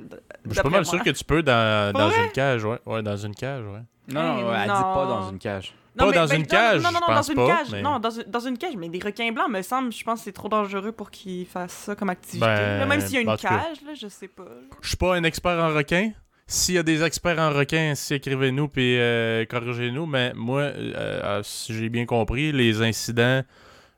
Je 0.47 0.53
suis 0.53 0.63
pas 0.63 0.69
mal 0.69 0.83
moi. 0.83 0.85
sûr 0.85 1.03
que 1.03 1.11
tu 1.11 1.25
peux 1.25 1.43
dans, 1.43 1.93
dans 1.95 2.11
une 2.11 2.31
cage, 2.33 2.65
ouais. 2.65 2.79
Ouais, 2.85 3.03
dans 3.03 3.17
une 3.17 3.35
cage, 3.35 3.65
ouais. 3.65 3.81
Non, 4.13 4.23
non, 4.23 4.55
elle 4.55 4.63
dit 4.63 4.69
pas 4.69 5.05
non. 5.05 5.21
dans 5.21 5.31
une 5.31 5.39
cage. 5.39 5.75
Pas 5.97 6.13
dans 6.13 6.27
une 6.29 6.39
non, 6.41 6.45
cage, 6.45 6.83
Non, 6.83 6.91
non, 6.93 6.93
non, 6.93 7.01
je 7.01 7.13
pense 7.13 7.27
dans 7.27 7.33
une 7.33 7.37
pas, 7.37 7.57
cage. 7.57 7.67
mais- 7.73 7.83
Non, 7.83 7.99
dans 7.99 8.11
une, 8.11 8.23
dans 8.23 8.41
une 8.41 8.59
cage. 8.59 8.77
Mais 8.77 8.89
des 8.89 9.01
requins 9.01 9.33
blancs, 9.33 9.51
me 9.51 9.61
semble, 9.63 9.93
je 9.93 10.05
pense 10.05 10.21
que 10.21 10.25
c'est 10.25 10.33
trop 10.33 10.49
dangereux 10.49 10.93
pour 10.93 11.11
qu'ils 11.11 11.47
fassent 11.47 11.73
ça 11.73 11.95
comme 11.95 12.11
activité. 12.11 12.47
Ben, 12.47 12.79
là, 12.79 12.87
même 12.87 13.01
s'il 13.01 13.15
y 13.15 13.19
a 13.19 13.21
une 13.21 13.37
cage, 13.37 13.83
là, 13.85 13.93
je 13.95 14.09
sais 14.09 14.29
pas. 14.29 14.45
Je 14.81 14.89
suis 14.89 14.97
pas 14.97 15.15
un 15.17 15.25
expert 15.25 15.59
en 15.59 15.75
requins. 15.75 16.13
S'il 16.47 16.75
y 16.75 16.79
a 16.79 16.83
des 16.83 17.03
experts 17.05 17.39
en 17.39 17.51
requins, 17.51 17.95
si 17.95 18.15
écrivez-nous 18.15 18.67
puis 18.69 18.99
euh, 18.99 19.45
corrigez-nous. 19.47 20.07
Mais 20.07 20.33
moi, 20.35 20.63
euh, 20.63 20.93
euh, 20.97 21.41
si 21.45 21.75
j'ai 21.75 21.89
bien 21.89 22.07
compris, 22.07 22.51
les 22.51 22.83
incidents, 22.83 23.43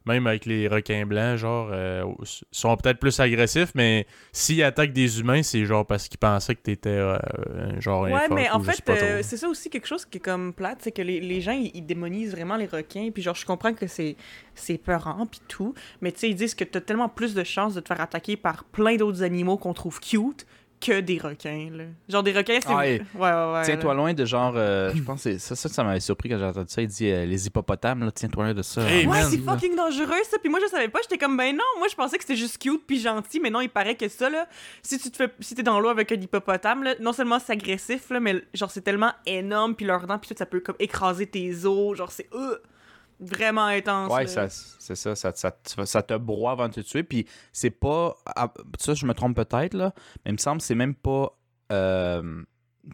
même 0.07 0.27
avec 0.27 0.47
les 0.47 0.69
requins 0.69 1.07
blancs, 1.07 1.37
genre, 1.37 1.69
euh, 1.73 2.05
sont 2.51 2.77
peut-être 2.77 2.99
plus 2.99 3.19
agressifs, 3.21 3.73
mais 3.75 4.07
s'ils 4.33 4.63
attaquent 4.63 4.93
des 4.93 5.21
humains, 5.21 5.43
c'est 5.43 5.65
genre 5.65 5.87
parce 5.87 6.09
qu'ils 6.09 6.19
pensaient 6.19 6.55
que 6.55 6.63
t'étais 6.63 6.91
euh, 6.91 7.19
un 7.55 7.81
genre 7.81 8.03
Ouais, 8.03 8.29
mais 8.31 8.51
en 8.51 8.61
fait, 8.61 8.83
euh, 8.89 9.21
c'est 9.23 9.37
ça 9.37 9.49
aussi 9.49 9.71
quelque 9.71 9.87
chose 9.87 10.05
qui 10.05 10.19
est 10.19 10.21
comme 10.21 10.53
plate, 10.53 10.79
c'est 10.81 10.93
que 10.93 11.03
les, 11.03 11.21
les 11.21 11.41
gens, 11.41 11.53
ils, 11.53 11.71
ils 11.75 11.87
démonisent 11.87 12.33
vraiment 12.33 12.57
les 12.57 12.67
requins, 12.67 13.11
puis 13.13 13.23
genre, 13.23 13.35
je 13.35 13.47
comprends 13.47 13.73
que 13.75 13.87
c'est 13.87 14.17
c'est 14.55 14.79
peurant, 14.79 15.27
puis 15.27 15.41
tout, 15.49 15.75
mais 16.01 16.13
tu 16.13 16.21
sais, 16.21 16.31
ils 16.31 16.35
disent 16.35 16.55
que 16.55 16.65
t'as 16.65 16.81
tellement 16.81 17.09
plus 17.09 17.35
de 17.35 17.45
chances 17.45 17.75
de 17.75 17.81
te 17.81 17.89
faire 17.89 18.01
attaquer 18.01 18.37
par 18.37 18.65
plein 18.65 18.97
d'autres 18.97 19.23
animaux 19.23 19.57
qu'on 19.57 19.75
trouve 19.75 20.01
cute 20.01 20.47
que 20.85 21.01
des 21.01 21.19
requins, 21.19 21.69
là. 21.73 21.85
Genre, 22.09 22.23
des 22.23 22.33
requins, 22.33 22.59
c'est... 22.61 22.69
Ah, 22.69 22.77
ouais, 22.79 22.97
et- 22.97 23.17
ouais, 23.19 23.31
ouais. 23.53 23.63
Tiens-toi 23.65 23.95
loin 23.95 24.13
de 24.15 24.25
genre. 24.25 24.55
euh, 24.57 24.93
je 24.95 25.03
pense 25.03 25.23
que 25.25 25.33
c'est 25.33 25.39
ça, 25.39 25.55
ça, 25.55 25.69
ça 25.69 25.85
m'avait 25.85 26.01
surpris 26.01 26.29
quand 26.29 26.39
j'ai 26.39 26.45
entendu 26.45 26.67
ça. 26.69 26.83
Il 26.83 26.89
dit 26.89 27.11
euh, 27.11 27.25
les 27.25 27.47
hippopotames, 27.47 28.01
là, 28.05 28.11
tiens-toi 28.11 28.45
loin 28.45 28.55
de 28.55 28.63
ça. 28.63 28.83
Hey, 28.83 29.07
Ouais, 29.07 29.21
man, 29.21 29.31
c'est 29.31 29.39
fucking 29.39 29.77
dangereux 29.77 30.23
ça. 30.31 30.39
Puis 30.39 30.49
moi 30.51 30.59
je 30.63 30.69
savais 30.69 30.89
pas, 30.89 30.99
j'étais 31.03 31.19
comme 31.19 31.37
ben 31.37 31.55
non, 31.57 31.65
moi 31.79 31.87
je 31.91 31.95
pensais 31.95 32.17
que 32.19 32.25
c'était 32.25 32.37
juste 32.37 32.59
cute 32.59 32.83
puis 32.87 32.99
gentil, 33.01 33.39
mais 33.41 33.51
non, 33.51 33.61
il 33.61 33.69
paraît 33.71 33.95
que 33.97 34.09
ça 34.09 34.29
là, 34.29 34.47
si 34.83 34.99
tu 34.99 35.11
te 35.11 35.17
fais 35.17 35.31
si 35.41 35.55
t'es 35.55 35.63
dans 35.63 35.79
l'eau 35.81 35.89
avec 35.89 36.11
un 36.13 36.17
hippopotame 36.17 36.83
là, 36.83 36.95
non 37.01 37.13
seulement 37.13 37.39
c'est 37.39 37.53
agressif 37.53 38.11
là, 38.11 38.19
mais 38.21 38.43
genre 38.55 38.71
c'est 38.71 38.81
tellement 38.83 39.13
énorme 39.27 39.75
puis 39.77 39.87
leurs 39.87 40.07
dents 40.07 40.19
puis 40.19 40.29
tout 40.29 40.35
ça 40.39 40.47
peut 40.47 40.61
comme 40.61 40.77
écraser 40.79 41.27
tes 41.27 41.65
os, 41.65 41.97
genre 41.97 42.11
c'est 42.11 42.29
euh, 42.35 42.57
vraiment 43.23 43.67
intense. 43.67 44.13
Ouais, 44.13 44.27
ça, 44.27 44.49
c'est 44.49 44.95
ça, 44.95 45.15
ça, 45.15 45.33
ça, 45.35 45.51
te- 45.51 45.85
ça 45.85 46.03
te 46.03 46.15
broie 46.15 46.53
avant 46.53 46.69
de 46.69 46.75
te 46.75 46.81
tuer. 46.81 47.03
Puis 47.03 47.27
c'est 47.53 47.71
pas. 47.71 48.17
ah, 48.27 48.53
Ça, 48.79 48.95
je 48.95 49.07
me 49.07 49.15
trompe 49.15 49.37
peut-être, 49.37 49.75
là. 49.75 49.93
Mais 50.25 50.31
il 50.31 50.35
me 50.35 50.39
semble 50.39 50.59
que 50.61 50.65
c'est 50.67 50.75
même 50.75 50.95
pas 50.95 51.37
euh, 51.71 52.43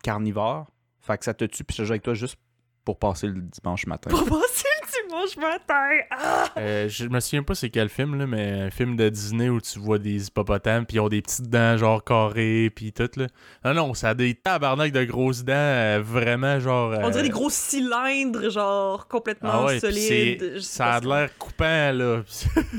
carnivore. 0.03 0.71
Fait 1.01 1.17
que 1.19 1.25
ça 1.25 1.35
te 1.35 1.45
tue, 1.47 1.65
puis 1.65 1.77
je 1.77 1.85
joue 1.85 1.93
avec 1.93 2.03
toi 2.03 2.15
juste 2.15 2.37
pour 2.85 2.99
passer 2.99 3.27
le 3.29 3.41
dimanche 3.41 3.87
matin. 3.87 4.11
Pour 4.11 4.25
passer 4.41 4.68
le 5.09 5.27
dimanche 5.27 5.37
matin. 5.37 5.89
Ah! 6.11 6.45
Euh, 6.59 6.89
je 6.89 7.07
me 7.07 7.21
souviens 7.21 7.43
pas 7.43 7.55
c'est 7.55 7.71
quel 7.71 7.89
film, 7.89 8.19
là, 8.19 8.27
mais 8.27 8.53
un 8.63 8.71
film 8.71 8.97
de 8.97 9.09
Disney 9.09 9.49
où 9.49 9.61
tu 9.61 9.79
vois 9.79 9.99
des 9.99 10.27
hippopotames, 10.29 10.87
puis 10.87 10.97
ils 10.97 11.01
ont 11.01 11.09
des 11.09 11.23
petites 11.23 11.49
dents 11.49 11.77
genre 11.77 12.03
carrées, 12.05 12.71
puis 12.75 12.93
tout. 12.93 13.09
Là. 13.17 13.27
Non, 13.65 13.75
non, 13.75 13.95
ça 13.95 14.11
a 14.11 14.15
des 14.15 14.35
tabarnak 14.35 14.93
de 14.93 15.05
grosses 15.05 15.45
dents, 15.45 15.53
euh, 15.55 16.01
vraiment 16.03 16.61
genre. 16.61 16.95
On 17.03 17.11
dirait 17.11 17.21
euh, 17.21 17.23
des 17.25 17.29
gros 17.31 17.51
cylindres 17.51 18.51
genre 18.51 19.09
complètement 19.09 19.51
Ah 19.53 19.65
ouais, 19.67 19.81
solides. 19.81 20.53
Je 20.57 20.61
ça 20.61 20.95
a 20.95 21.01
si- 21.01 21.07
l'air 21.07 21.37
coupant, 21.39 21.93
là. 21.93 22.23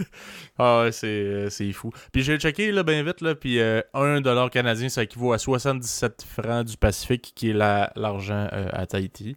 ah 0.58 0.84
ouais, 0.84 0.92
c'est, 0.92 1.72
fou. 1.74 1.92
Puis 2.12 2.24
j'ai 2.24 2.38
checké, 2.38 2.72
là, 2.72 2.84
bien 2.84 3.04
vite, 3.04 3.22
là, 3.22 3.36
puis 3.36 3.60
euh, 3.60 3.82
1 3.94 4.22
dollar 4.22 4.50
canadien, 4.50 4.90
ça 4.90 5.04
équivaut 5.04 5.34
à 5.34 5.38
77 5.38 6.26
francs 6.28 6.66
du 6.66 6.78
Pacifique, 6.78 7.32
qui 7.36 7.50
est 7.52 7.54
la- 7.54 7.92
l'argent 7.96 8.48
à 8.52 8.86
Tahiti. 8.86 9.36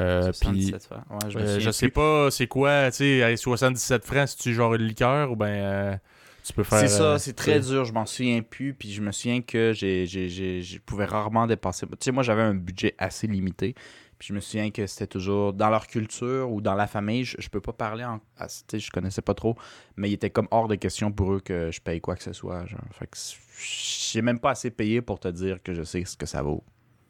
Euh, 0.00 0.32
puis 0.32 0.72
77 0.72 0.86
fois. 0.86 1.04
Ouais, 1.10 1.30
je 1.30 1.38
euh, 1.38 1.60
je 1.60 1.70
sais 1.70 1.88
pas 1.88 2.30
c'est 2.30 2.46
quoi, 2.46 2.90
tu 2.90 2.96
sais, 2.98 3.22
à 3.22 3.36
77 3.36 4.04
francs, 4.04 4.28
si 4.28 4.36
tu 4.36 4.54
genre 4.54 4.74
une 4.74 4.82
liqueur 4.82 5.30
ou 5.30 5.36
ben 5.36 5.46
euh, 5.46 5.96
tu 6.44 6.52
peux 6.52 6.64
faire. 6.64 6.80
C'est 6.80 6.88
ça, 6.88 7.02
euh, 7.14 7.18
c'est 7.18 7.34
très 7.34 7.60
dur, 7.60 7.84
je 7.84 7.92
m'en 7.92 8.06
souviens 8.06 8.42
plus, 8.42 8.74
puis 8.74 8.92
je 8.92 9.02
me 9.02 9.12
souviens 9.12 9.42
que 9.42 9.72
j'ai, 9.74 10.06
j'ai, 10.06 10.28
j'ai- 10.28 10.62
je 10.62 10.78
pouvais 10.78 11.04
rarement 11.04 11.46
dépasser. 11.46 11.86
Tu 11.86 11.96
sais, 12.00 12.12
moi 12.12 12.22
j'avais 12.22 12.42
un 12.42 12.54
budget 12.54 12.94
assez 12.98 13.26
limité, 13.26 13.74
puis 14.18 14.28
je 14.28 14.34
me 14.34 14.40
souviens 14.40 14.70
que 14.70 14.86
c'était 14.86 15.06
toujours 15.06 15.52
dans 15.52 15.68
leur 15.70 15.86
culture 15.86 16.50
ou 16.50 16.60
dans 16.60 16.74
la 16.74 16.86
famille, 16.86 17.24
je, 17.24 17.36
je 17.38 17.48
peux 17.48 17.60
pas 17.60 17.72
parler 17.72 18.04
en. 18.04 18.20
ah, 18.38 18.46
tu 18.46 18.54
sais, 18.70 18.78
je 18.78 18.90
connaissais 18.90 19.22
pas 19.22 19.34
trop, 19.34 19.56
mais 19.96 20.08
il 20.10 20.14
était 20.14 20.30
comme 20.30 20.48
hors 20.50 20.68
de 20.68 20.74
question 20.76 21.12
pour 21.12 21.32
eux 21.34 21.40
que 21.40 21.70
je 21.70 21.80
paye 21.80 22.00
quoi 22.00 22.16
que 22.16 22.22
ce 22.22 22.32
soit. 22.32 22.64
Genre. 22.66 22.80
Fait 22.92 23.06
que 23.06 23.16
j'ai 23.62 24.22
même 24.22 24.38
pas 24.40 24.50
assez 24.50 24.70
payé 24.70 25.02
pour 25.02 25.20
te 25.20 25.28
dire 25.28 25.62
que 25.62 25.74
je 25.74 25.82
sais 25.82 26.04
ce 26.04 26.16
que 26.16 26.26
ça 26.26 26.42
vaut. 26.42 26.64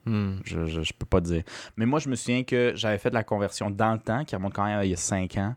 Hmm. 0.07 0.37
Je, 0.45 0.65
je, 0.67 0.83
je 0.83 0.93
peux 0.93 1.07
pas 1.07 1.21
dire. 1.21 1.43
Mais 1.77 1.87
moi, 1.87 1.99
je 1.99 2.09
me 2.09 2.15
souviens 2.17 2.43
que 2.45 2.73
j'avais 2.75 2.99
fait 2.99 3.11
de 3.11 3.15
la 3.15 3.25
conversion 3.25 3.71
dans 3.71 3.93
le 3.93 3.99
temps, 3.99 4.25
qui 4.25 4.35
remonte 4.35 4.55
quand 4.55 4.65
même 4.65 4.79
à 4.79 4.85
il 4.85 4.91
y 4.91 4.95
a 4.95 4.97
5 4.97 5.37
ans. 5.37 5.55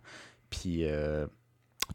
Puis 0.50 0.80
euh, 0.86 1.26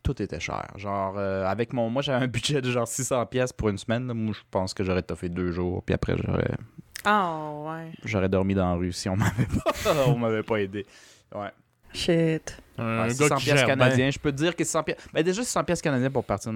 tout 0.03 0.21
était 0.23 0.41
cher. 0.41 0.67
Genre, 0.77 1.15
euh, 1.19 1.45
avec 1.47 1.73
mon. 1.73 1.91
Moi, 1.91 2.03
j'avais 2.03 2.25
un 2.25 2.29
budget 2.29 2.61
de 2.63 2.71
genre 2.71 2.87
600$ 2.87 3.27
pièces 3.29 3.53
pour 3.53 3.69
une 3.69 3.79
semaine. 3.79 4.05
Moi, 4.13 4.33
je 4.35 4.41
pense 4.51 4.73
que 4.75 4.83
j'aurais 4.85 5.03
toffé 5.03 5.29
deux 5.29 5.53
jours. 5.53 5.83
Puis 5.85 5.95
après, 5.95 6.17
j'aurais, 6.17 6.51
Ah 7.05 7.51
ouais. 7.67 7.93
j'aurais 8.05 8.29
dormi 8.29 8.55
dans 8.55 8.71
la 8.71 8.75
rue 8.75 8.93
si 8.93 9.09
on 9.09 9.17
m'avait 9.17 9.47
pas, 9.47 9.95
on 10.07 10.17
m'avait 10.19 10.43
pas 10.43 10.57
aidé. 10.57 10.87
Ouais. 11.35 11.51
Shit. 11.93 12.61
Un 12.77 13.03
Ouais, 13.03 13.09
gars 13.09 13.27
600$ 13.29 13.39
qui 13.39 13.45
pièces 13.45 13.63
canadiens. 13.65 14.11
Je 14.11 14.19
peux 14.19 14.31
te 14.33 14.37
dire 14.37 14.55
que 14.57 14.63
600$. 14.65 14.85
pièces- 14.85 14.99
Ben, 15.13 15.23
déjà, 15.23 15.43
600$ 15.43 15.65
pièces 15.65 15.83
canadiens 15.83 16.11
pour 16.11 16.25
partir 16.25 16.53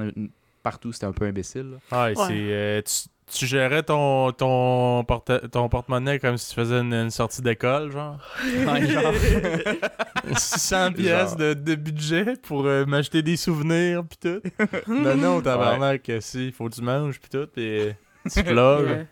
partout, 0.62 0.92
c'était 0.92 1.06
un 1.06 1.12
peu 1.12 1.24
imbécile. 1.26 1.78
là. 1.90 2.04
Ouais, 2.04 2.14
c'est. 2.14 2.30
euh, 2.32 2.82
tu, 2.82 3.08
tu 3.32 3.46
gérais 3.46 3.82
ton, 3.82 4.30
ton, 4.32 5.04
porte, 5.04 5.50
ton 5.50 5.68
porte-monnaie 5.68 6.18
comme 6.18 6.36
si 6.36 6.50
tu 6.50 6.54
faisais 6.54 6.80
une, 6.80 6.92
une 6.94 7.10
sortie 7.10 7.42
d'école, 7.42 7.90
genre? 7.90 8.18
Ouais, 8.66 8.86
genre. 8.86 9.12
600 10.36 10.92
pièces 10.92 11.36
de, 11.36 11.54
de 11.54 11.74
budget 11.74 12.34
pour 12.42 12.64
euh, 12.66 12.84
m'acheter 12.86 13.22
des 13.22 13.36
souvenirs 13.36 14.04
pis 14.06 14.18
tout. 14.18 14.40
non, 14.88 15.16
non, 15.16 15.40
tabarnak, 15.40 16.10
si, 16.20 16.46
il 16.48 16.52
faut 16.52 16.68
que 16.68 16.74
tu 16.74 16.82
manges 16.82 17.20
pis 17.20 17.28
tout, 17.28 17.46
pis 17.46 17.88
tu 18.32 18.44
te 18.44 18.50
loges. 18.50 18.88
Yeah. 18.88 19.06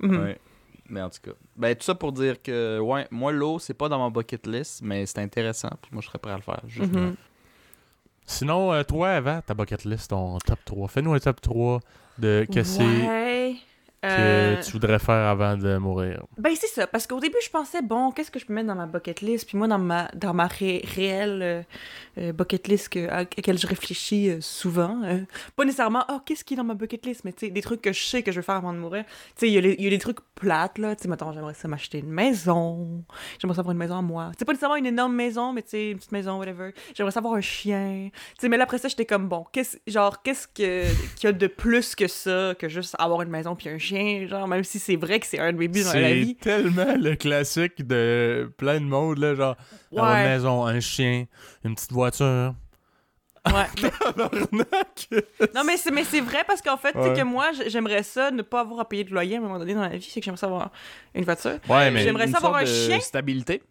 Mhm. 0.00 0.22
Ouais. 0.22 0.38
Mais 0.88 1.00
en 1.02 1.08
tout 1.10 1.20
cas. 1.22 1.32
Ben, 1.56 1.74
tout 1.74 1.82
ça 1.84 1.94
pour 1.94 2.12
dire 2.12 2.40
que, 2.42 2.78
ouais, 2.78 3.06
moi, 3.10 3.32
l'eau, 3.32 3.58
c'est 3.58 3.74
pas 3.74 3.88
dans 3.88 3.98
ma 3.98 4.10
bucket 4.10 4.46
list, 4.46 4.80
mais 4.82 5.06
c'est 5.06 5.18
intéressant. 5.20 5.70
Puis 5.80 5.90
moi, 5.92 6.02
je 6.02 6.08
serais 6.08 6.18
prêt 6.18 6.32
à 6.32 6.36
le 6.36 6.42
faire. 6.42 6.60
Juste- 6.66 6.92
Mhm. 6.92 7.14
Sinon, 8.26 8.72
euh, 8.72 8.82
toi, 8.84 9.10
avant 9.10 9.40
ta 9.42 9.52
bucket 9.54 9.84
list, 9.84 10.10
ton 10.10 10.38
top 10.38 10.58
3, 10.64 10.88
fais-nous 10.88 11.12
un 11.14 11.18
top 11.18 11.40
3 11.40 11.80
de 12.18 12.46
Ouais. 13.08 13.56
Que 14.04 14.56
Euh, 14.58 14.62
tu 14.62 14.72
voudrais 14.72 14.98
faire 14.98 15.14
avant 15.28 15.56
de 15.56 15.76
mourir? 15.78 16.24
Ben 16.38 16.52
c'est 16.54 16.66
ça, 16.68 16.86
parce 16.86 17.06
qu'au 17.06 17.20
début 17.20 17.36
je 17.44 17.50
pensais 17.50 17.82
bon, 17.82 18.10
qu'est-ce 18.12 18.30
que 18.30 18.38
je 18.38 18.46
peux 18.46 18.52
mettre 18.54 18.68
dans 18.68 18.74
ma 18.74 18.86
bucket 18.86 19.20
list, 19.20 19.46
puis 19.48 19.56
moi 19.58 19.66
dans 19.68 19.78
ma 19.78 20.08
dans 20.14 20.34
ma 20.34 20.46
ré- 20.46 20.84
réelle 20.94 21.40
euh, 21.42 21.62
euh, 22.18 22.32
bucket 22.32 22.68
list 22.68 22.88
que, 22.90 23.08
à 23.08 23.18
laquelle 23.18 23.58
je 23.58 23.66
réfléchis 23.66 24.30
euh, 24.30 24.38
souvent, 24.40 25.00
euh, 25.04 25.18
pas 25.56 25.64
nécessairement 25.64 26.04
oh 26.10 26.18
qu'est-ce 26.24 26.44
qui 26.44 26.54
est 26.54 26.56
dans 26.56 26.64
ma 26.64 26.74
bucket 26.74 27.04
list, 27.06 27.24
mais 27.24 27.32
tu 27.32 27.46
sais 27.46 27.50
des 27.52 27.62
trucs 27.62 27.82
que 27.82 27.92
je 27.92 28.02
sais 28.04 28.22
que 28.22 28.30
je 28.32 28.40
vais 28.40 28.44
faire 28.44 28.56
avant 28.56 28.72
de 28.72 28.78
mourir. 28.78 29.04
Tu 29.36 29.46
sais 29.46 29.48
il 29.50 29.54
y, 29.54 29.58
a 29.58 29.60
y 29.86 29.90
des 29.90 29.98
trucs 29.98 30.18
plates 30.34 30.78
là, 30.78 30.94
tu 30.96 31.02
sais 31.02 31.08
mettons 31.08 31.32
j'aimerais 31.32 31.54
ça 31.54 31.68
m'acheter 31.68 31.98
une 31.98 32.10
maison, 32.10 33.04
j'aimerais 33.38 33.54
ça 33.56 33.60
avoir 33.60 33.72
une 33.72 33.78
maison 33.78 33.96
à 33.98 34.02
moi. 34.02 34.30
C'est 34.38 34.44
pas 34.44 34.52
nécessairement 34.52 34.76
une 34.76 34.86
énorme 34.86 35.14
maison, 35.14 35.52
mais 35.52 35.62
tu 35.62 35.70
sais 35.70 35.90
une 35.90 35.98
petite 35.98 36.12
maison 36.12 36.38
whatever. 36.38 36.70
J'aimerais 36.94 37.12
ça 37.12 37.20
avoir 37.20 37.34
un 37.34 37.40
chien. 37.40 38.10
Tu 38.12 38.20
sais 38.40 38.48
mais 38.48 38.56
là 38.56 38.64
après 38.64 38.78
ça 38.78 38.88
j'étais 38.88 39.06
comme 39.06 39.28
bon, 39.28 39.44
qu'est-ce 39.52 39.78
genre 39.86 40.22
qu'est-ce 40.22 40.46
que 40.48 40.84
qu'il 41.16 41.24
y 41.24 41.26
a 41.26 41.32
de 41.32 41.46
plus 41.46 41.94
que 41.94 42.06
ça 42.08 42.54
que 42.58 42.68
juste 42.68 42.94
avoir 42.98 43.22
une 43.22 43.30
maison 43.30 43.54
puis 43.56 43.68
un 43.68 43.78
chien, 43.78 43.93
genre 44.28 44.48
même 44.48 44.64
si 44.64 44.78
c'est 44.78 44.96
vrai 44.96 45.20
que 45.20 45.26
c'est 45.26 45.38
un 45.38 45.52
de 45.52 45.58
mes 45.58 45.68
buts 45.68 45.82
dans 45.82 45.92
la 45.92 45.92
C'est 46.08 46.14
vie. 46.14 46.34
tellement 46.36 46.94
le 46.98 47.14
classique 47.16 47.86
de 47.86 48.52
plein 48.56 48.80
de 48.80 48.84
monde, 48.86 49.18
là, 49.18 49.34
genre 49.34 49.56
avoir 49.92 50.12
une 50.16 50.22
Ouais. 50.22 50.28
maison, 50.28 50.64
un 50.66 50.80
chien, 50.80 51.26
une 51.64 51.74
petite 51.74 51.92
voiture. 51.92 52.54
Ouais, 53.46 53.66
mais- 54.52 54.64
non, 55.54 55.64
mais 55.66 55.76
c'est, 55.76 55.90
mais 55.90 56.04
c'est 56.04 56.20
vrai 56.20 56.44
parce 56.46 56.62
qu'en 56.62 56.78
fait, 56.78 56.92
tu 56.92 56.98
sais 57.02 57.08
Ouais. 57.10 57.14
que 57.18 57.22
moi, 57.24 57.50
j'aimerais 57.66 58.02
ça 58.02 58.30
ne 58.30 58.40
pas 58.42 58.60
avoir 58.60 58.80
à 58.80 58.88
payer 58.88 59.04
de 59.04 59.10
loyer 59.12 59.36
à 59.36 59.38
un 59.38 59.42
moment 59.42 59.58
donné 59.58 59.74
dans 59.74 59.82
la 59.82 59.96
vie. 59.96 60.08
C'est 60.10 60.20
que 60.20 60.24
j'aimerais 60.24 60.38
ça 60.38 60.46
avoir 60.46 60.70
une 61.14 61.24
voiture. 61.24 61.58
Ouais, 61.68 61.90
mais 61.90 62.02
J'aimerais 62.02 62.24
Une 62.26 62.32
ça 62.32 62.38
avoir 62.38 62.56
un 62.56 62.62
de 62.62 62.66
chien. 62.68 63.00
stabilité. 63.00 63.62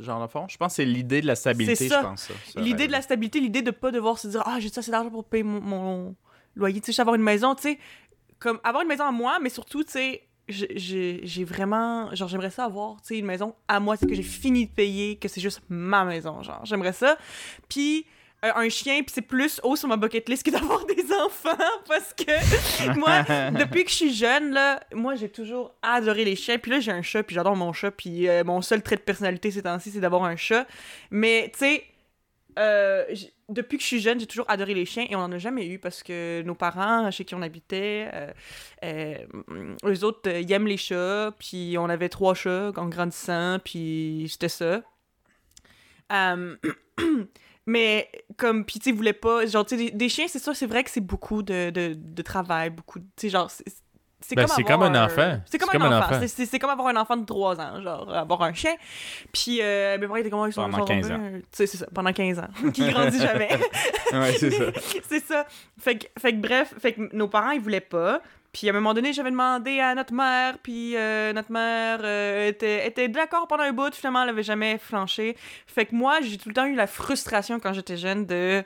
Genre, 0.00 0.20
le 0.20 0.28
fond. 0.28 0.46
Je 0.48 0.56
pense 0.56 0.72
que 0.72 0.76
c'est 0.76 0.84
l'idée 0.84 1.20
de 1.20 1.26
la 1.26 1.34
stabilité, 1.36 1.74
C'est 1.76 1.88
ça. 1.88 2.00
je 2.02 2.06
pense. 2.06 2.22
ça. 2.22 2.34
Ça, 2.54 2.60
L'idée 2.60 2.82
ouais. 2.82 2.86
de 2.88 2.92
la 2.92 3.02
stabilité, 3.02 3.40
l'idée 3.40 3.62
de 3.62 3.70
pas 3.72 3.90
devoir 3.90 4.18
se 4.18 4.28
dire 4.28 4.42
Ah, 4.46 4.58
j'ai 4.60 4.68
ça, 4.68 4.82
c'est 4.82 4.90
d'argent 4.90 5.10
pour 5.10 5.24
payer 5.24 5.42
mon, 5.44 5.60
mon 5.60 6.14
loyer. 6.54 6.80
Tu 6.80 6.92
sais, 6.92 7.00
avoir 7.02 7.14
une 7.16 7.22
maison, 7.22 7.54
tu 7.54 7.62
sais, 7.62 7.78
comme 8.38 8.60
avoir 8.64 8.82
une 8.82 8.88
maison 8.88 9.04
à 9.04 9.12
moi, 9.12 9.38
mais 9.40 9.48
surtout, 9.50 9.84
tu 9.84 9.92
sais, 9.92 10.22
j'ai- 10.48 11.44
vraiment. 11.44 12.14
Genre, 12.14 12.28
j'aimerais 12.28 12.50
ça 12.50 12.64
avoir, 12.64 12.96
tu 13.02 13.08
sais, 13.08 13.18
une 13.18 13.26
maison 13.26 13.54
à 13.68 13.80
moi, 13.80 13.96
c'est 13.96 14.06
que 14.06 14.14
j'ai 14.14 14.22
fini 14.22 14.66
de 14.66 14.72
payer, 14.72 15.16
que 15.16 15.28
c'est 15.28 15.40
juste 15.40 15.60
ma 15.68 16.04
maison, 16.04 16.42
genre. 16.42 16.64
J'aimerais 16.64 16.92
ça. 16.92 17.16
Puis. 17.68 18.06
euh, 18.44 18.52
un 18.54 18.68
chien, 18.68 19.02
puis 19.02 19.12
c'est 19.14 19.22
plus 19.22 19.60
haut 19.64 19.76
sur 19.76 19.88
ma 19.88 19.96
bucket 19.96 20.28
list 20.28 20.44
que 20.44 20.50
d'avoir 20.50 20.84
des 20.94 21.06
enfants, 21.24 21.56
parce 21.88 22.12
que 22.12 22.94
moi, 22.98 23.22
depuis 23.52 23.82
que 23.84 23.90
je 23.90 23.96
suis 23.96 24.14
jeune, 24.14 24.50
là, 24.52 24.78
moi, 24.94 25.14
j'ai 25.14 25.30
toujours 25.30 25.74
adoré 25.82 26.22
les 26.26 26.36
chiens, 26.36 26.58
puis 26.58 26.70
là, 26.70 26.78
j'ai 26.78 26.92
un 26.92 27.00
chat, 27.00 27.22
puis 27.22 27.34
j'adore 27.34 27.56
mon 27.56 27.72
chat, 27.72 27.90
puis 27.90 28.28
euh, 28.28 28.44
mon 28.44 28.60
seul 28.60 28.82
trait 28.82 28.96
de 28.96 29.00
personnalité 29.00 29.50
ces 29.50 29.62
temps-ci, 29.62 29.90
c'est 29.90 30.00
d'avoir 30.00 30.24
un 30.24 30.36
chat. 30.36 30.66
Mais, 31.10 31.50
tu 31.54 31.60
sais, 31.60 31.84
euh, 32.58 33.04
depuis 33.48 33.76
que 33.76 33.82
je 33.82 33.86
suis 33.86 34.00
jeune, 34.00 34.18
j'ai 34.18 34.26
toujours 34.26 34.48
adoré 34.48 34.74
les 34.74 34.86
chiens 34.86 35.06
et 35.08 35.14
on 35.14 35.20
n'en 35.20 35.32
a 35.32 35.38
jamais 35.38 35.66
eu 35.66 35.78
parce 35.78 36.02
que 36.02 36.42
nos 36.42 36.54
parents, 36.54 37.10
chez 37.10 37.24
qui 37.24 37.34
on 37.34 37.42
habitait, 37.42 38.08
euh, 38.12 38.32
euh, 38.84 39.76
eux 39.84 40.04
autres, 40.04 40.28
euh, 40.30 40.40
ils 40.40 40.50
aiment 40.52 40.66
les 40.66 40.76
chats, 40.76 41.32
puis 41.38 41.76
on 41.78 41.88
avait 41.88 42.08
trois 42.08 42.34
chats 42.34 42.72
en 42.76 42.88
grandissant, 42.88 43.58
puis 43.62 44.26
c'était 44.30 44.48
ça. 44.48 44.82
Mais 47.68 48.08
comme, 48.36 48.64
puis 48.64 48.78
tu 48.78 48.96
sais, 48.96 49.12
pas, 49.12 49.44
genre, 49.46 49.66
tu 49.66 49.76
sais, 49.76 49.90
des, 49.90 50.08
chiens, 50.08 50.28
c'est 50.28 50.38
ça, 50.38 50.54
c'est 50.54 50.66
vrai 50.66 50.84
que 50.84 50.90
c'est 50.90 51.00
beaucoup 51.00 51.42
de, 51.42 51.70
de, 51.70 51.94
de 51.96 52.22
travail, 52.22 52.70
beaucoup, 52.70 53.00
tu 53.00 53.06
sais, 53.16 53.28
genre, 53.28 53.50
c'est- 54.20 54.34
Ben, 54.34 54.46
c'est 54.46 54.62
avoir 54.62 54.78
comme 54.88 54.94
un 54.96 55.04
enfant. 55.04 55.40
C'est 55.46 55.58
comme, 55.58 55.68
un 55.68 55.72
comme 55.72 55.82
enfant. 55.84 56.14
enfant. 56.16 56.26
C'est- 56.26 56.58
comme 56.58 56.70
avoir 56.70 56.88
un 56.88 56.96
enfant 56.96 57.16
de 57.16 57.24
3 57.26 57.60
ans, 57.60 57.80
genre, 57.82 58.12
avoir 58.14 58.42
un 58.42 58.52
chien. 58.54 58.74
Puis, 59.32 59.58
euh, 59.60 59.98
ben, 59.98 60.08
pareil, 60.08 60.28
comment 60.30 60.46
ils 60.46 60.52
sont 60.52 60.62
Pendant 60.62 60.78
sont 60.78 60.84
15 60.84 61.10
un 61.10 61.18
peu- 61.18 61.38
Tu 61.40 61.44
sais, 61.52 61.66
c'est 61.66 61.76
ça, 61.78 61.86
pendant 61.94 62.12
15 62.12 62.38
ans. 62.38 62.48
qui 62.74 62.88
grandit 62.90 63.18
jamais. 63.20 63.48
ouais, 64.12 64.32
c'est 64.38 64.50
ça. 64.50 64.64
c'est 65.08 65.24
ça. 65.24 65.46
Fait 65.78 65.98
que, 65.98 66.06
fait 66.18 66.32
que 66.32 66.38
bref, 66.38 66.74
fait 66.80 66.92
que 66.94 67.14
nos 67.14 67.28
parents, 67.28 67.50
ils 67.50 67.60
voulaient 67.60 67.80
pas. 67.80 68.20
Puis 68.52 68.68
à 68.68 68.70
un 68.70 68.74
moment 68.74 68.94
donné, 68.94 69.12
j'avais 69.12 69.30
demandé 69.30 69.80
à 69.80 69.94
notre 69.94 70.14
mère, 70.14 70.56
puis 70.62 70.96
euh, 70.96 71.34
notre 71.34 71.52
mère 71.52 71.98
euh, 72.02 72.48
était, 72.48 72.86
était 72.86 73.06
d'accord 73.08 73.46
pendant 73.46 73.64
un 73.64 73.72
bout, 73.72 73.94
finalement, 73.94 74.22
elle 74.22 74.30
avait 74.30 74.42
jamais 74.42 74.78
flanché. 74.78 75.36
Fait 75.66 75.84
que 75.84 75.94
moi, 75.94 76.20
j'ai 76.22 76.38
tout 76.38 76.48
le 76.48 76.54
temps 76.54 76.64
eu 76.64 76.74
la 76.74 76.86
frustration 76.86 77.60
quand 77.60 77.74
j'étais 77.74 77.98
jeune 77.98 78.24
de 78.24 78.64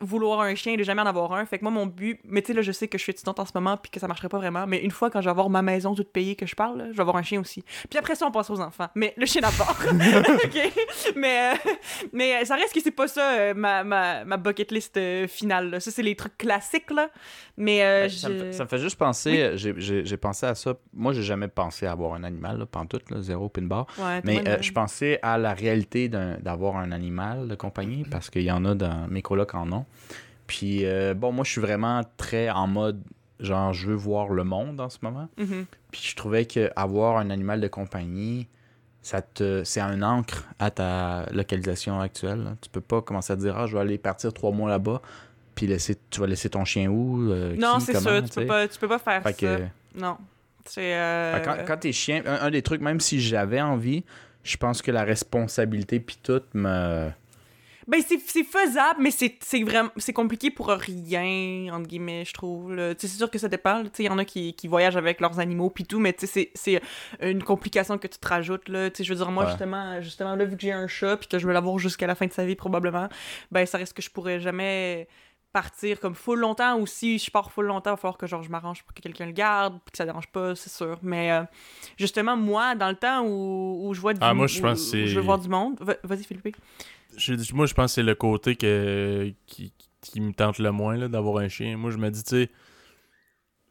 vouloir 0.00 0.40
un 0.40 0.54
chien 0.54 0.72
et 0.72 0.76
de 0.76 0.82
jamais 0.82 1.02
en 1.02 1.06
avoir 1.06 1.32
un. 1.34 1.46
Fait 1.46 1.58
que 1.58 1.64
moi, 1.64 1.70
mon 1.72 1.86
but, 1.86 2.20
mais 2.24 2.42
tu 2.42 2.48
sais, 2.48 2.52
là, 2.52 2.62
je 2.62 2.72
sais 2.72 2.88
que 2.88 2.98
je 2.98 3.02
suis 3.02 3.10
étudiante 3.12 3.38
en 3.38 3.44
ce 3.44 3.52
moment, 3.54 3.76
puis 3.76 3.90
que 3.90 4.00
ça 4.00 4.08
marcherait 4.08 4.28
pas 4.28 4.38
vraiment, 4.38 4.66
mais 4.66 4.78
une 4.82 4.90
fois, 4.90 5.08
quand 5.10 5.20
je 5.20 5.26
vais 5.26 5.30
avoir 5.30 5.48
ma 5.50 5.62
maison 5.62 5.94
toute 5.94 6.10
payée 6.12 6.34
que 6.36 6.46
je 6.46 6.54
parle, 6.56 6.78
là, 6.78 6.84
je 6.90 6.96
vais 6.96 7.00
avoir 7.00 7.16
un 7.16 7.22
chien 7.22 7.40
aussi. 7.40 7.62
Puis 7.88 7.98
après 7.98 8.14
ça, 8.14 8.26
on 8.26 8.30
passe 8.32 8.50
aux 8.50 8.60
enfants. 8.60 8.88
Mais 8.94 9.14
le 9.16 9.24
chien 9.26 9.40
d'abord. 9.40 9.76
OK? 10.44 10.72
Mais, 11.16 11.52
euh, 11.54 11.70
mais 12.12 12.42
euh, 12.42 12.44
ça 12.44 12.56
reste 12.56 12.74
que 12.74 12.80
c'est 12.80 12.90
pas 12.90 13.08
ça, 13.08 13.32
euh, 13.38 13.54
ma, 13.54 13.84
ma, 13.84 14.24
ma 14.24 14.36
bucket 14.36 14.72
list 14.72 14.96
euh, 14.96 15.26
finale. 15.28 15.70
là. 15.70 15.80
Ça, 15.80 15.90
c'est 15.90 16.02
les 16.02 16.16
trucs 16.16 16.36
classiques, 16.38 16.90
là. 16.90 17.08
Mais 17.56 17.82
euh, 17.84 18.02
Ben, 18.02 18.10
ça, 18.10 18.28
me 18.28 18.38
fait, 18.38 18.52
ça 18.52 18.64
me 18.64 18.68
fait 18.68 18.78
juste 18.78 18.96
penser, 18.98 19.52
j'ai- 19.54 20.04
j'ai 20.04 20.16
pensé 20.16 20.46
à 20.46 20.54
ça. 20.54 20.74
Moi, 20.92 21.12
j'ai 21.12 21.22
jamais 21.22 21.48
pensé 21.48 21.86
à 21.86 21.92
avoir 21.92 22.14
un 22.14 22.24
animal, 22.24 22.58
là, 22.58 22.66
pantoute, 22.66 23.10
là, 23.10 23.20
zéro 23.20 23.48
pin 23.48 23.62
bar. 23.62 23.86
Ouais, 23.98 24.20
Mais 24.24 24.42
euh, 24.48 24.58
je 24.60 24.72
pensais 24.72 25.18
à 25.22 25.38
la 25.38 25.54
réalité 25.54 26.08
d'un- 26.08 26.36
d'avoir 26.38 26.76
un 26.76 26.90
animal 26.92 27.46
de 27.48 27.54
compagnie, 27.54 28.04
parce 28.10 28.28
qu'il 28.30 28.42
y 28.42 28.50
en 28.50 28.64
a 28.64 28.74
dans 28.74 29.06
mes 29.08 29.22
colocs 29.22 29.54
en 29.54 29.70
ont. 29.72 29.83
Puis, 30.46 30.84
euh, 30.84 31.14
bon, 31.14 31.32
moi, 31.32 31.44
je 31.44 31.50
suis 31.52 31.60
vraiment 31.60 32.02
très 32.16 32.50
en 32.50 32.66
mode, 32.66 33.00
genre, 33.40 33.72
je 33.72 33.88
veux 33.88 33.94
voir 33.94 34.28
le 34.28 34.44
monde 34.44 34.80
en 34.80 34.90
ce 34.90 34.98
moment. 35.02 35.28
Mhm. 35.38 35.66
Puis 35.90 36.02
je 36.10 36.16
trouvais 36.16 36.44
qu'avoir 36.44 37.16
un 37.18 37.30
animal 37.30 37.60
de 37.60 37.68
compagnie, 37.68 38.48
ça 39.00 39.22
te 39.22 39.62
c'est 39.64 39.80
un 39.80 40.02
ancre 40.02 40.44
à 40.58 40.70
ta 40.70 41.26
localisation 41.32 42.00
actuelle. 42.00 42.56
Tu 42.60 42.68
peux 42.70 42.80
pas 42.80 43.00
commencer 43.02 43.32
à 43.32 43.36
dire 43.36 43.56
ah 43.56 43.66
je 43.66 43.74
vais 43.74 43.80
aller 43.80 43.98
partir 43.98 44.32
trois 44.32 44.50
mois 44.50 44.68
là-bas, 44.70 45.02
puis 45.54 45.66
laisser 45.66 45.96
tu 46.10 46.20
vas 46.20 46.26
laisser 46.26 46.48
ton 46.50 46.64
chien 46.64 46.88
où 46.88 47.30
euh, 47.30 47.54
Non, 47.56 47.80
c'est 47.80 47.94
ça. 47.94 48.22
Tu 48.22 48.40
peux, 48.40 48.46
pas, 48.46 48.66
tu 48.66 48.78
peux 48.78 48.88
pas 48.88 48.98
faire 48.98 49.22
Fait 49.22 49.32
ça. 49.32 49.56
que, 49.56 49.62
Non. 49.94 50.16
Euh, 50.78 51.64
quand 51.66 51.76
t'es 51.76 51.92
chien, 51.92 52.22
un, 52.26 52.46
un 52.46 52.50
des 52.50 52.62
trucs 52.62 52.80
même 52.80 52.98
si 52.98 53.20
j'avais 53.20 53.60
envie, 53.60 54.02
je 54.42 54.56
pense 54.56 54.80
que 54.82 54.90
la 54.90 55.04
responsabilité 55.04 56.00
puis 56.00 56.18
tout 56.22 56.40
me 56.54 57.10
Ben, 57.86 58.00
c'est 58.06 58.18
faisable, 58.44 59.00
mais 59.02 59.10
c'est 59.10 59.62
vraiment 59.62 59.90
c'est 59.98 60.12
compliqué 60.14 60.50
pour 60.50 60.68
rien, 60.68 61.72
entre 61.74 61.86
guillemets, 61.86 62.24
je 62.24 62.32
trouve. 62.32 62.74
C'est 62.98 63.08
sûr 63.08 63.30
que 63.30 63.38
ça 63.38 63.48
dépend. 63.48 63.82
Il 63.98 64.04
y 64.06 64.08
en 64.08 64.16
a 64.18 64.24
qui, 64.24 64.54
qui 64.54 64.68
voyagent 64.68 64.96
avec 64.96 65.20
leurs 65.20 65.38
animaux 65.38 65.68
puis 65.70 65.84
tout, 65.84 65.98
mais 66.00 66.16
c'est 66.24 66.80
une 67.20 67.42
complication 67.42 67.98
que 67.98 68.06
tu 68.06 68.18
te 68.18 68.26
rajoutes. 68.26 68.68
Là. 68.68 68.88
Je 68.98 69.08
veux 69.08 69.16
dire, 69.16 69.30
moi, 69.30 69.44
Ouais. 69.44 69.50
justement, 69.50 70.00
justement, 70.00 70.34
là, 70.34 70.44
vu 70.46 70.56
que 70.56 70.62
j'ai 70.62 70.72
un 70.72 70.86
chat 70.88 71.16
puis 71.18 71.28
que 71.28 71.38
je 71.38 71.46
veux 71.46 71.52
l'avoir 71.52 71.78
jusqu'à 71.78 72.06
la 72.06 72.14
fin 72.14 72.26
de 72.26 72.32
sa 72.32 72.46
vie, 72.46 72.54
probablement, 72.56 73.08
ben, 73.50 73.66
ça 73.66 73.76
reste 73.78 73.92
que 73.94 74.02
je 74.02 74.10
pourrais 74.10 74.40
jamais 74.40 75.06
partir 75.52 76.00
comme 76.00 76.14
full 76.16 76.40
longtemps 76.40 76.78
ou 76.80 76.86
si 76.86 77.18
je 77.18 77.30
pars 77.30 77.52
full 77.52 77.66
longtemps, 77.66 77.90
il 77.90 77.92
va 77.92 77.96
falloir 77.96 78.18
que 78.18 78.26
genre 78.26 78.42
je 78.42 78.50
m'arrange 78.50 78.82
pour 78.82 78.92
que 78.92 79.00
quelqu'un 79.00 79.26
le 79.26 79.32
garde 79.32 79.74
puis 79.84 79.92
que 79.92 79.96
ça 79.98 80.04
dérange 80.04 80.26
pas, 80.26 80.56
c'est 80.56 80.70
sûr. 80.70 80.98
Mais 81.02 81.30
euh, 81.30 81.42
justement, 81.96 82.36
moi, 82.36 82.74
dans 82.74 82.88
le 82.88 82.96
temps 82.96 83.22
où, 83.24 83.86
où 83.88 83.94
je 83.94 84.00
vois 84.00 84.14
du 84.14 84.18
Ah, 84.20 84.34
moi, 84.34 84.48
je 84.48 84.58
où- 84.58 84.62
pense 84.62 84.92
où 84.92 84.96
je 85.06 85.14
veux 85.14 85.20
voir 85.24 85.38
du 85.38 85.48
monde, 85.48 85.76
va- 85.80 85.94
vas-y 86.02 86.24
Philippe. 86.24 86.56
Je- 87.16 87.54
moi, 87.54 87.66
je 87.66 87.74
pense 87.74 87.92
que 87.92 87.94
c'est 87.96 88.02
le 88.02 88.14
côté 88.14 88.56
que, 88.56 89.32
qui, 89.46 89.72
qui 90.00 90.20
me 90.20 90.32
tente 90.32 90.58
le 90.58 90.70
moins 90.72 91.08
d'avoir 91.08 91.38
un 91.42 91.48
chien. 91.48 91.76
Moi, 91.76 91.90
je 91.90 91.96
me 91.98 92.10
dis, 92.10 92.22
tu 92.22 92.30
sais, 92.30 92.50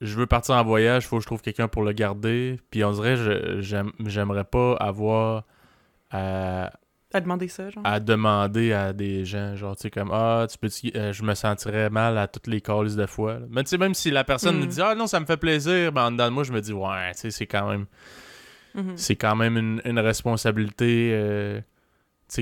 je 0.02 0.16
veux 0.18 0.26
partir 0.26 0.56
en 0.56 0.64
voyage, 0.64 1.08
faut 1.08 1.18
que 1.18 1.22
je 1.22 1.28
trouve 1.28 1.41
quelqu'un 1.41 1.68
pour 1.68 1.84
le 1.84 1.94
garder. 1.94 2.60
Puis 2.72 2.84
on 2.84 2.91
dirait, 2.91 3.16
j'aimerais 3.62 4.44
pas 4.44 4.76
avoir 4.76 5.44
à, 6.12 6.72
à 7.14 7.22
demander 7.22 7.48
ça, 7.48 7.70
genre? 7.70 7.84
à 7.86 8.00
demander 8.00 8.74
à 8.74 8.91
des 8.91 9.24
gens, 9.26 9.56
genre, 9.56 9.76
tu 9.76 9.84
sais, 9.84 9.89
comme, 9.91 10.12
ah, 10.12 10.46
tu 10.50 10.58
peux 10.58 10.68
je 10.70 11.24
me 11.24 11.36
sentirais 11.36 11.89
mal 11.89 12.18
à 12.18 12.28
toutes 12.28 12.48
les 12.48 12.60
calls 12.62 12.96
de 12.96 13.06
fois. 13.06 13.36
là. 13.39 13.46
Mais 13.50 13.64
tu 13.64 13.70
sais, 13.70 13.78
même 13.78 13.94
si 13.94 14.12
la 14.12 14.24
personne 14.24 14.58
Mm. 14.58 14.62
me 14.62 14.66
dit, 14.68 14.82
ah 14.82 14.96
non, 14.96 15.08
ça 15.08 15.20
me 15.20 15.26
fait 15.26 15.38
plaisir, 15.38 15.91
ben 15.91 16.06
en 16.08 16.12
dedans 16.12 16.26
de 16.26 16.34
moi, 16.34 16.44
je 16.44 16.52
me 16.52 16.60
dis, 16.62 16.74
ouais, 16.74 17.14
tu 17.14 17.20
sais, 17.22 17.32
c'est 17.32 17.48
quand 17.48 17.70
même. 17.70 17.86
Mhm. 18.76 18.94
c'est 18.98 19.16
quand 19.16 19.36
même 19.36 19.56
une, 19.56 19.82
une 19.86 20.00
responsabilité 20.00 21.12
euh, 21.14 21.62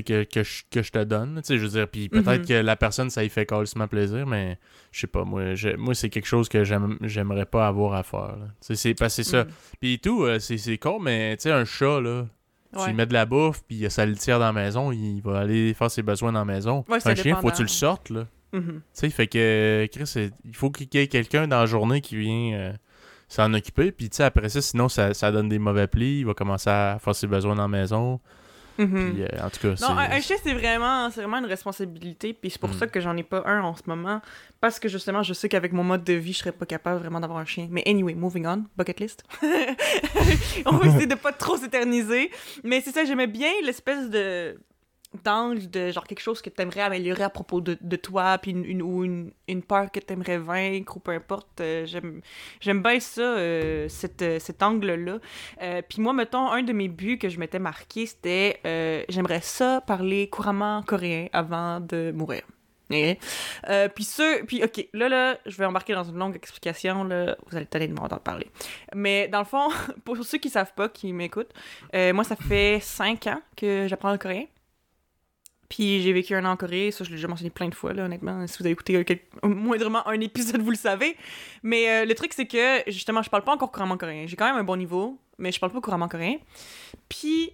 que, 0.00 0.24
que, 0.24 0.42
je, 0.42 0.62
que 0.70 0.82
je 0.82 0.90
te 0.90 1.04
donne. 1.04 1.42
Je 1.46 1.54
veux 1.56 1.68
dire, 1.68 1.86
puis 1.88 2.08
peut-être 2.08 2.40
Mhm. 2.42 2.46
que 2.46 2.54
la 2.54 2.76
personne, 2.76 3.10
ça 3.10 3.22
y 3.24 3.28
fait 3.28 3.44
carrément 3.44 3.86
plaisir, 3.88 4.26
mais 4.26 4.58
je 4.90 5.00
sais 5.00 5.06
pas, 5.06 5.24
moi, 5.24 5.42
moi 5.76 5.94
c'est 5.94 6.08
quelque 6.08 6.26
chose 6.26 6.48
que 6.48 6.64
j'aime- 6.64 6.96
j'aimerais 7.02 7.44
pas 7.44 7.66
avoir 7.66 7.92
à 7.94 8.02
faire. 8.02 8.36
c'est 8.60 8.96
ça. 9.24 9.44
Mhm. 9.44 9.50
Puis 9.80 9.98
tout, 9.98 10.22
euh, 10.24 10.38
c'est 10.38 10.78
con, 10.78 10.98
mais 10.98 11.36
tu 11.36 11.42
sais, 11.42 11.52
un 11.52 11.66
chat, 11.66 12.00
là, 12.00 12.26
tu 12.74 12.86
lui 12.86 12.94
mets 12.94 13.04
de 13.06 13.12
la 13.12 13.26
bouffe, 13.26 13.62
puis 13.68 13.76
il 13.76 13.84
a 13.86 13.90
sa 13.90 14.06
litière 14.06 14.38
dans 14.38 14.46
la 14.46 14.52
maison, 14.54 14.92
il 14.92 15.20
va 15.20 15.40
aller 15.40 15.74
faire 15.74 15.90
ses 15.90 16.02
besoins 16.02 16.32
dans 16.32 16.38
la 16.38 16.44
maison. 16.46 16.84
Ouais, 16.88 16.96
un 17.06 17.14
chien, 17.14 17.36
faut 17.36 17.50
que 17.50 17.56
tu 17.56 17.62
le 17.62 17.68
sortes, 17.68 18.08
là. 18.08 18.26
Mhm. 18.54 18.62
Tu 18.62 18.80
sais, 18.94 19.10
fait 19.10 19.26
que, 19.26 19.86
Chris, 19.92 20.06
c'est- 20.06 20.30
il 20.44 20.54
faut 20.56 20.70
qu'il 20.70 20.88
y 20.94 20.98
ait 21.02 21.06
quelqu'un 21.06 21.46
dans 21.48 21.58
la 21.60 21.66
journée 21.66 22.00
qui 22.00 22.16
vient 22.16 22.52
euh, 22.54 22.72
s'en 23.28 23.52
occuper. 23.54 23.92
Puis, 23.92 24.10
tu 24.10 24.16
sais, 24.18 24.24
après 24.24 24.50
ça, 24.50 24.60
sinon, 24.60 24.88
ça, 24.90 25.14
ça 25.14 25.32
donne 25.32 25.48
des 25.48 25.58
mauvais 25.58 25.86
plis. 25.86 26.18
Il 26.20 26.26
va 26.26 26.34
commencer 26.34 26.68
à 26.68 26.98
faire 27.00 27.14
ses 27.14 27.26
besoins 27.26 27.54
dans 27.56 27.62
la 27.62 27.68
maison. 27.68 28.20
Mhm. 28.78 29.12
Puis, 29.14 29.22
euh, 29.22 29.44
en 29.44 29.50
tout 29.50 29.60
cas, 29.60 29.76
c'est... 29.76 29.84
Non, 29.86 29.98
un, 29.98 30.10
un 30.10 30.20
chien, 30.20 30.36
c'est 30.42 30.54
vraiment, 30.54 31.10
c'est 31.10 31.20
vraiment 31.20 31.38
une 31.38 31.46
responsabilité. 31.46 32.32
Puis 32.32 32.50
c'est 32.50 32.60
pour 32.60 32.70
Mm. 32.70 32.78
ça 32.78 32.86
que 32.86 33.00
j'en 33.00 33.16
ai 33.16 33.22
pas 33.22 33.42
un 33.46 33.62
en 33.62 33.74
ce 33.76 33.82
moment. 33.86 34.20
Parce 34.60 34.78
que 34.78 34.88
justement, 34.88 35.22
je 35.22 35.32
sais 35.34 35.48
qu'avec 35.48 35.72
mon 35.72 35.84
mode 35.84 36.04
de 36.04 36.12
vie, 36.14 36.32
je 36.32 36.38
serais 36.38 36.52
pas 36.52 36.66
capable 36.66 37.00
vraiment 37.00 37.20
d'avoir 37.20 37.38
un 37.40 37.44
chien. 37.44 37.68
Mais 37.70 37.82
anyway, 37.86 38.14
moving 38.14 38.46
on, 38.46 38.64
bucket 38.76 39.00
list. 39.00 39.24
On 40.66 40.76
va 40.76 40.86
essayer 40.88 41.06
de 41.06 41.14
pas 41.14 41.32
trop 41.32 41.56
s'éterniser. 41.56 42.30
Mais 42.64 42.80
c'est 42.80 42.92
ça, 42.92 43.04
j'aimais 43.04 43.26
bien 43.26 43.50
l'espèce 43.64 44.08
de 44.10 44.58
d'angle 45.24 45.68
de 45.70 45.90
genre 45.90 46.04
quelque 46.06 46.20
chose 46.20 46.40
que 46.42 46.50
t'aimerais 46.50 46.80
améliorer 46.82 47.24
à 47.24 47.30
propos 47.30 47.60
de, 47.60 47.76
de 47.80 47.96
toi 47.96 48.38
puis 48.38 48.50
une, 48.52 48.64
une- 48.64 48.82
ou 48.82 49.04
une, 49.04 49.32
une 49.48 49.62
peur 49.62 49.90
que 49.90 50.00
t'aimerais 50.00 50.38
vaincre 50.38 50.96
ou 50.96 51.00
peu 51.00 51.12
importe 51.12 51.60
Euh, 51.60 51.86
j'aime 52.60 52.82
bien 52.82 52.98
ça 53.00 53.20
euh, 53.22 53.88
cet, 53.88 54.22
euh, 54.22 54.38
cet 54.38 54.62
angle 54.62 54.94
là 54.94 55.82
puis 55.88 56.00
moi 56.00 56.12
mettons 56.12 56.50
un 56.50 56.62
de 56.62 56.72
mes 56.72 56.88
buts 56.88 57.18
que 57.18 57.28
je 57.28 57.38
m'étais 57.38 57.58
marqué 57.58 58.06
c'était 58.06 58.60
j'aimerais 59.08 59.40
ça 59.42 59.80
parler 59.86 60.28
couramment 60.28 60.82
coréen 60.82 61.26
avant 61.32 61.80
de 61.80 62.12
mourir 62.14 62.42
puis 63.94 64.04
ce, 64.04 64.44
puis 64.44 64.62
ok, 64.62 64.86
là 64.92 65.08
là, 65.08 65.38
je 65.46 65.56
vais 65.56 65.64
embarquer 65.64 65.94
dans 65.94 66.04
une 66.04 66.18
longue 66.18 66.36
explication 66.36 67.04
là, 67.04 67.36
vous 67.46 67.56
allez 67.56 67.64
peut-être 67.64 67.90
m'entendre 67.90 68.20
parler. 68.20 68.48
Mais 68.94 69.28
dans 69.28 69.38
le 69.38 69.46
fond, 69.46 69.68
pour 70.04 70.22
ceux 70.24 70.36
qui 70.36 70.50
savent 70.50 70.74
pas, 70.74 70.90
qui 70.90 71.10
m'écoutent, 71.14 71.52
moi 71.94 72.22
ça 72.24 72.36
fait 72.36 72.80
5 72.82 73.26
ans 73.28 73.40
que 73.56 73.86
j'apprends 73.88 74.12
le 74.12 74.18
coréen. 74.18 74.44
Puis 75.72 76.02
j'ai 76.02 76.12
vécu 76.12 76.34
un 76.34 76.44
an 76.44 76.50
en 76.50 76.56
Corée, 76.58 76.90
ça 76.90 77.02
je 77.02 77.08
l'ai 77.08 77.16
déjà 77.16 77.28
mentionné 77.28 77.48
plein 77.48 77.70
de 77.70 77.74
fois, 77.74 77.94
là, 77.94 78.04
honnêtement. 78.04 78.46
Si 78.46 78.58
vous 78.58 78.66
avez 78.66 78.72
écouté 78.72 79.22
moindrement 79.42 80.06
un 80.06 80.20
épisode, 80.20 80.60
vous 80.60 80.70
le 80.70 80.76
savez. 80.76 81.16
Mais 81.62 81.88
euh, 81.88 82.04
le 82.04 82.14
truc, 82.14 82.34
c'est 82.34 82.44
que 82.44 82.82
justement, 82.88 83.22
je 83.22 83.30
parle 83.30 83.42
pas 83.42 83.54
encore 83.54 83.72
couramment 83.72 83.96
coréen. 83.96 84.26
J'ai 84.26 84.36
quand 84.36 84.44
même 84.44 84.60
un 84.60 84.64
bon 84.64 84.76
niveau, 84.76 85.18
mais 85.38 85.50
je 85.50 85.58
parle 85.58 85.72
pas 85.72 85.80
couramment 85.80 86.08
coréen. 86.08 86.36
Puis 87.08 87.52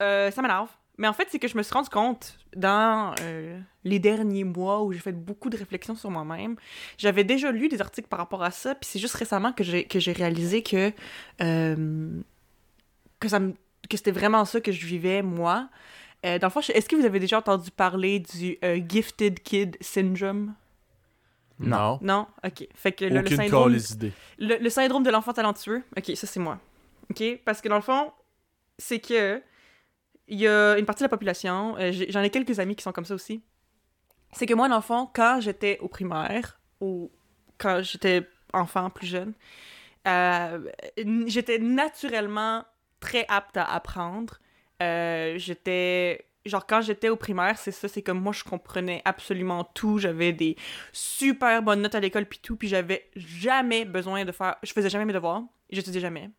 euh, 0.00 0.30
ça 0.30 0.40
m'énerve. 0.40 0.70
Mais 0.96 1.06
en 1.08 1.12
fait, 1.12 1.28
c'est 1.30 1.38
que 1.38 1.46
je 1.46 1.54
me 1.58 1.62
suis 1.62 1.74
rendu 1.74 1.90
compte 1.90 2.38
dans 2.56 3.14
euh, 3.20 3.60
les 3.84 3.98
derniers 3.98 4.44
mois 4.44 4.82
où 4.82 4.94
j'ai 4.94 5.00
fait 5.00 5.12
beaucoup 5.12 5.50
de 5.50 5.58
réflexions 5.58 5.94
sur 5.94 6.10
moi-même. 6.10 6.56
J'avais 6.96 7.24
déjà 7.24 7.52
lu 7.52 7.68
des 7.68 7.82
articles 7.82 8.08
par 8.08 8.18
rapport 8.18 8.42
à 8.42 8.50
ça, 8.50 8.74
puis 8.74 8.88
c'est 8.90 8.98
juste 8.98 9.14
récemment 9.16 9.52
que 9.52 9.62
j'ai 9.62 10.12
réalisé 10.12 10.62
que 10.62 10.90
que 13.18 13.28
c'était 13.98 14.10
vraiment 14.10 14.46
ça 14.46 14.62
que 14.62 14.72
je 14.72 14.86
vivais 14.86 15.20
moi. 15.20 15.68
Euh, 16.24 16.38
dans 16.38 16.46
le 16.46 16.52
fond, 16.52 16.60
est-ce 16.60 16.88
que 16.88 16.96
vous 16.96 17.04
avez 17.04 17.18
déjà 17.18 17.38
entendu 17.38 17.70
parler 17.70 18.20
du 18.20 18.56
euh, 18.64 18.80
gifted 18.88 19.40
kid 19.42 19.76
syndrome? 19.80 20.54
Non. 21.58 21.98
Non, 22.00 22.26
ok. 22.44 22.66
Fait 22.74 22.92
que 22.92 23.04
le, 23.04 23.20
le 23.20 23.26
syndrome 23.26 23.76
le, 24.38 24.56
le 24.56 24.70
syndrome 24.70 25.02
de 25.02 25.10
l'enfant 25.10 25.32
talentueux. 25.32 25.82
Ok, 25.96 26.16
ça 26.16 26.26
c'est 26.26 26.40
moi. 26.40 26.58
OK? 27.10 27.22
Parce 27.44 27.60
que 27.60 27.68
dans 27.68 27.76
le 27.76 27.82
fond, 27.82 28.12
c'est 28.78 29.00
que 29.00 29.42
il 30.28 30.38
y 30.38 30.46
a 30.46 30.78
une 30.78 30.86
partie 30.86 31.00
de 31.02 31.06
la 31.06 31.10
population, 31.10 31.76
euh, 31.78 31.92
j'en 32.08 32.22
ai 32.22 32.30
quelques 32.30 32.58
amis 32.58 32.74
qui 32.74 32.82
sont 32.82 32.92
comme 32.92 33.04
ça 33.04 33.14
aussi. 33.14 33.42
C'est 34.32 34.46
que 34.46 34.54
moi, 34.54 34.68
dans 34.68 34.76
le 34.76 34.82
fond, 34.82 35.08
quand 35.12 35.40
j'étais 35.40 35.78
au 35.80 35.88
primaire, 35.88 36.58
ou 36.80 37.10
quand 37.58 37.82
j'étais 37.82 38.26
enfant 38.52 38.88
plus 38.88 39.06
jeune, 39.06 39.34
euh, 40.08 40.70
j'étais 41.26 41.58
naturellement 41.58 42.64
très 43.00 43.26
apte 43.28 43.56
à 43.56 43.64
apprendre. 43.64 44.38
Euh, 44.82 45.38
j'étais. 45.38 46.26
Genre, 46.44 46.66
quand 46.66 46.80
j'étais 46.80 47.08
au 47.08 47.14
primaire, 47.14 47.56
c'est 47.56 47.70
ça, 47.70 47.86
c'est 47.86 48.02
comme 48.02 48.20
moi, 48.20 48.32
je 48.32 48.42
comprenais 48.42 49.00
absolument 49.04 49.62
tout. 49.62 49.98
J'avais 49.98 50.32
des 50.32 50.56
super 50.92 51.62
bonnes 51.62 51.82
notes 51.82 51.94
à 51.94 52.00
l'école, 52.00 52.26
puis 52.26 52.40
tout, 52.42 52.56
puis 52.56 52.66
j'avais 52.66 53.08
jamais 53.14 53.84
besoin 53.84 54.24
de 54.24 54.32
faire. 54.32 54.56
Je 54.62 54.72
faisais 54.72 54.90
jamais 54.90 55.04
mes 55.04 55.12
devoirs, 55.12 55.42
j'étudiais 55.70 56.00
jamais. 56.00 56.30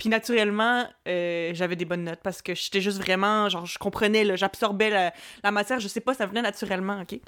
Puis 0.00 0.08
naturellement, 0.08 0.86
euh, 1.08 1.50
j'avais 1.52 1.76
des 1.76 1.84
bonnes 1.84 2.04
notes 2.04 2.20
parce 2.22 2.40
que 2.40 2.54
j'étais 2.54 2.80
juste 2.80 2.96
vraiment, 2.96 3.50
genre, 3.50 3.66
je 3.66 3.76
comprenais, 3.76 4.34
j'absorbais 4.34 5.12
la, 5.42 5.50
matière, 5.50 5.78
je 5.78 5.88
sais 5.88 6.00
pas, 6.00 6.14
ça 6.14 6.24
venait 6.24 6.40
naturellement, 6.40 7.02
ok? 7.02 7.20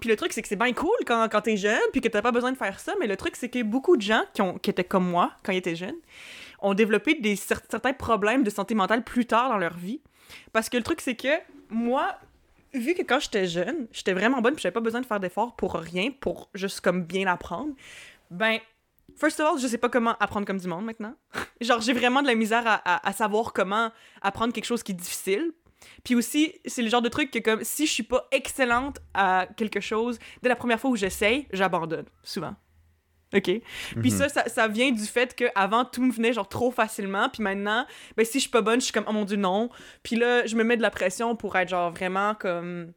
Puis 0.00 0.08
le 0.08 0.16
truc, 0.16 0.32
c'est 0.32 0.40
que 0.40 0.48
c'est 0.48 0.56
bien 0.56 0.72
cool 0.72 0.96
quand, 1.06 1.28
t'es 1.42 1.58
jeune, 1.58 1.78
puis 1.92 2.00
que 2.00 2.08
t'as 2.08 2.22
pas 2.22 2.32
besoin 2.32 2.50
de 2.50 2.56
faire 2.56 2.80
ça, 2.80 2.94
mais 2.98 3.06
le 3.06 3.18
truc, 3.18 3.36
c'est 3.36 3.50
que 3.50 3.62
beaucoup 3.62 3.98
de 3.98 4.02
gens 4.02 4.22
qui, 4.32 4.40
qui 4.62 4.70
étaient 4.70 4.84
comme 4.84 5.06
moi 5.06 5.32
quand 5.42 5.52
ils 5.52 5.58
étaient 5.58 5.76
jeunes 5.76 5.98
ont 6.60 6.74
développé 6.74 7.14
des, 7.14 7.34
cer- 7.36 7.60
certains 7.70 7.92
problèmes 7.92 8.42
de 8.42 8.50
santé 8.50 8.74
mentale 8.74 9.04
plus 9.04 9.26
tard 9.26 9.48
dans 9.48 9.58
leur 9.58 9.76
vie. 9.76 10.00
Parce 10.52 10.68
que 10.68 10.76
le 10.76 10.82
truc, 10.82 11.00
c'est 11.00 11.16
que 11.16 11.28
moi, 11.70 12.16
vu 12.72 12.94
que 12.94 13.02
quand 13.02 13.20
j'étais 13.20 13.46
jeune, 13.46 13.86
j'étais 13.92 14.12
vraiment 14.14 14.40
bonne, 14.40 14.54
puis 14.54 14.62
j'avais 14.62 14.72
pas 14.72 14.80
besoin 14.80 15.00
de 15.00 15.06
faire 15.06 15.20
d'efforts 15.20 15.54
pour 15.56 15.74
rien, 15.74 16.10
pour 16.10 16.48
juste 16.54 16.80
comme 16.80 17.02
bien 17.04 17.26
apprendre, 17.26 17.74
ben, 18.30 18.58
first 19.16 19.38
of 19.40 19.46
all, 19.54 19.58
je 19.60 19.66
sais 19.66 19.78
pas 19.78 19.88
comment 19.88 20.16
apprendre 20.18 20.46
comme 20.46 20.58
du 20.58 20.66
monde 20.68 20.84
maintenant. 20.84 21.14
Genre, 21.60 21.80
j'ai 21.80 21.92
vraiment 21.92 22.22
de 22.22 22.26
la 22.26 22.34
misère 22.34 22.66
à, 22.66 22.74
à- 22.84 23.08
à 23.08 23.12
savoir 23.12 23.52
comment 23.52 23.90
apprendre 24.22 24.52
quelque 24.52 24.64
chose 24.64 24.82
qui 24.82 24.92
est 24.92 24.96
difficile. 24.96 25.52
Puis 26.02 26.14
aussi, 26.14 26.54
c'est 26.64 26.80
le 26.80 26.88
genre 26.88 27.02
de 27.02 27.10
truc 27.10 27.30
que 27.30 27.38
comme 27.40 27.62
si 27.62 27.86
je 27.86 27.92
suis 27.92 28.02
pas 28.04 28.26
excellente 28.32 29.00
à 29.12 29.46
quelque 29.54 29.80
chose, 29.80 30.18
dès 30.42 30.48
la 30.48 30.56
première 30.56 30.80
fois 30.80 30.88
où 30.90 30.96
j'essaye, 30.96 31.46
j'abandonne, 31.52 32.06
souvent. 32.22 32.54
OK? 33.34 33.50
Puis 34.00 34.10
ça, 34.10 34.28
ça, 34.28 34.48
ça 34.48 34.68
vient 34.68 34.92
du 34.92 35.04
fait 35.04 35.34
que 35.34 35.44
avant 35.54 35.84
tout 35.84 36.02
me 36.02 36.12
venait 36.12 36.32
genre 36.32 36.48
trop 36.48 36.70
facilement, 36.70 37.28
puis 37.28 37.42
maintenant, 37.42 37.86
ben 38.16 38.24
si 38.24 38.34
je 38.38 38.42
suis 38.42 38.50
pas 38.50 38.62
bonne, 38.62 38.80
je 38.80 38.84
suis 38.84 38.92
comme, 38.92 39.06
oh 39.08 39.12
mon 39.12 39.24
dieu, 39.24 39.36
non. 39.36 39.70
Puis 40.02 40.16
là, 40.16 40.46
je 40.46 40.54
me 40.56 40.64
mets 40.64 40.76
de 40.76 40.82
la 40.82 40.90
pression 40.90 41.34
pour 41.36 41.56
être 41.56 41.68
genre 41.68 41.90
vraiment 41.90 42.34
comme. 42.34 42.92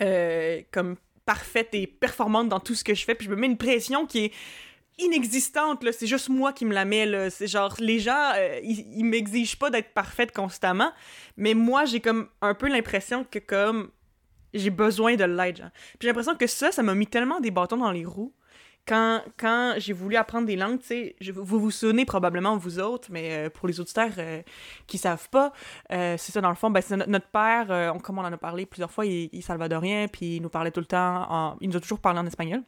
euh, 0.00 0.60
comme 0.72 0.96
parfaite 1.26 1.70
et 1.72 1.86
performante 1.86 2.50
dans 2.50 2.60
tout 2.60 2.74
ce 2.74 2.84
que 2.84 2.94
je 2.94 3.04
fais, 3.04 3.14
puis 3.14 3.24
je 3.26 3.30
me 3.30 3.36
mets 3.36 3.46
une 3.46 3.56
pression 3.56 4.04
qui 4.06 4.26
est 4.26 4.32
inexistante, 4.98 5.82
là. 5.82 5.90
C'est 5.92 6.06
juste 6.06 6.28
moi 6.28 6.52
qui 6.52 6.64
me 6.66 6.74
la 6.74 6.84
mets, 6.84 7.06
là. 7.06 7.30
C'est 7.30 7.46
genre, 7.46 7.74
les 7.78 7.98
gens, 7.98 8.32
euh, 8.36 8.60
ils, 8.62 8.86
ils 8.96 9.04
m'exigent 9.04 9.58
pas 9.58 9.70
d'être 9.70 9.94
parfaite 9.94 10.32
constamment, 10.32 10.92
mais 11.36 11.54
moi, 11.54 11.84
j'ai 11.86 12.00
comme 12.00 12.28
un 12.42 12.54
peu 12.54 12.68
l'impression 12.68 13.24
que 13.24 13.38
comme 13.38 13.90
j'ai 14.52 14.70
besoin 14.70 15.16
de 15.16 15.24
l'aide, 15.24 15.56
genre. 15.56 15.70
Puis 15.72 15.98
j'ai 16.02 16.08
l'impression 16.08 16.36
que 16.36 16.46
ça, 16.46 16.70
ça 16.70 16.82
m'a 16.82 16.94
mis 16.94 17.06
tellement 17.06 17.40
des 17.40 17.50
bâtons 17.50 17.78
dans 17.78 17.90
les 17.90 18.04
roues. 18.04 18.34
Quand, 18.86 19.22
quand 19.38 19.74
j'ai 19.78 19.94
voulu 19.94 20.16
apprendre 20.16 20.46
des 20.46 20.56
langues, 20.56 20.78
je- 21.20 21.32
vous 21.32 21.58
vous 21.58 21.70
souvenez 21.70 22.04
probablement, 22.04 22.56
vous 22.58 22.78
autres, 22.80 23.08
mais 23.10 23.46
euh, 23.46 23.50
pour 23.50 23.66
les 23.66 23.80
auditeurs 23.80 24.10
euh, 24.18 24.42
qui 24.86 24.98
savent 24.98 25.28
pas, 25.30 25.52
euh, 25.90 26.16
c'est 26.18 26.32
ça, 26.32 26.42
dans 26.42 26.50
le 26.50 26.54
fond, 26.54 26.70
ben, 26.70 26.82
c'est 26.82 26.96
no- 26.96 27.06
notre 27.06 27.28
père, 27.28 27.70
euh, 27.70 27.90
on- 27.94 27.98
comme 27.98 28.18
on 28.18 28.22
en 28.24 28.32
a 28.32 28.36
parlé 28.36 28.66
plusieurs 28.66 28.90
fois, 28.90 29.06
il, 29.06 29.30
il 29.32 29.38
est 29.38 29.42
salvadorien, 29.42 30.06
puis 30.08 30.36
il 30.36 30.42
nous 30.42 30.50
parlait 30.50 30.70
tout 30.70 30.80
le 30.80 30.86
temps, 30.86 31.26
en- 31.30 31.56
il 31.62 31.70
nous 31.70 31.76
a 31.76 31.80
toujours 31.80 32.00
parlé 32.00 32.18
en 32.20 32.26
espagnol. 32.26 32.62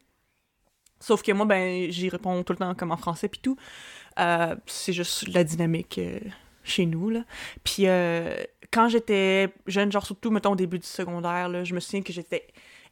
Sauf 1.00 1.22
que 1.22 1.32
moi, 1.32 1.44
ben, 1.44 1.90
j'y 1.90 2.08
réponds 2.08 2.42
tout 2.42 2.54
le 2.54 2.58
temps 2.58 2.74
comme 2.74 2.92
en 2.92 2.96
français, 2.96 3.28
puis 3.28 3.40
tout. 3.42 3.58
C'est 4.64 4.94
juste 4.94 5.28
la 5.28 5.44
dynamique 5.44 6.00
chez 6.64 6.86
nous, 6.86 7.10
là. 7.10 7.24
Puis 7.62 7.82
quand 8.72 8.88
j'étais 8.88 9.52
jeune, 9.66 9.92
genre 9.92 10.06
surtout, 10.06 10.30
mettons, 10.30 10.52
au 10.52 10.56
début 10.56 10.78
du 10.78 10.86
secondaire, 10.86 11.50
là, 11.50 11.64
je 11.64 11.74
me 11.74 11.80
souviens 11.80 12.00
que 12.02 12.14
j'étais 12.14 12.46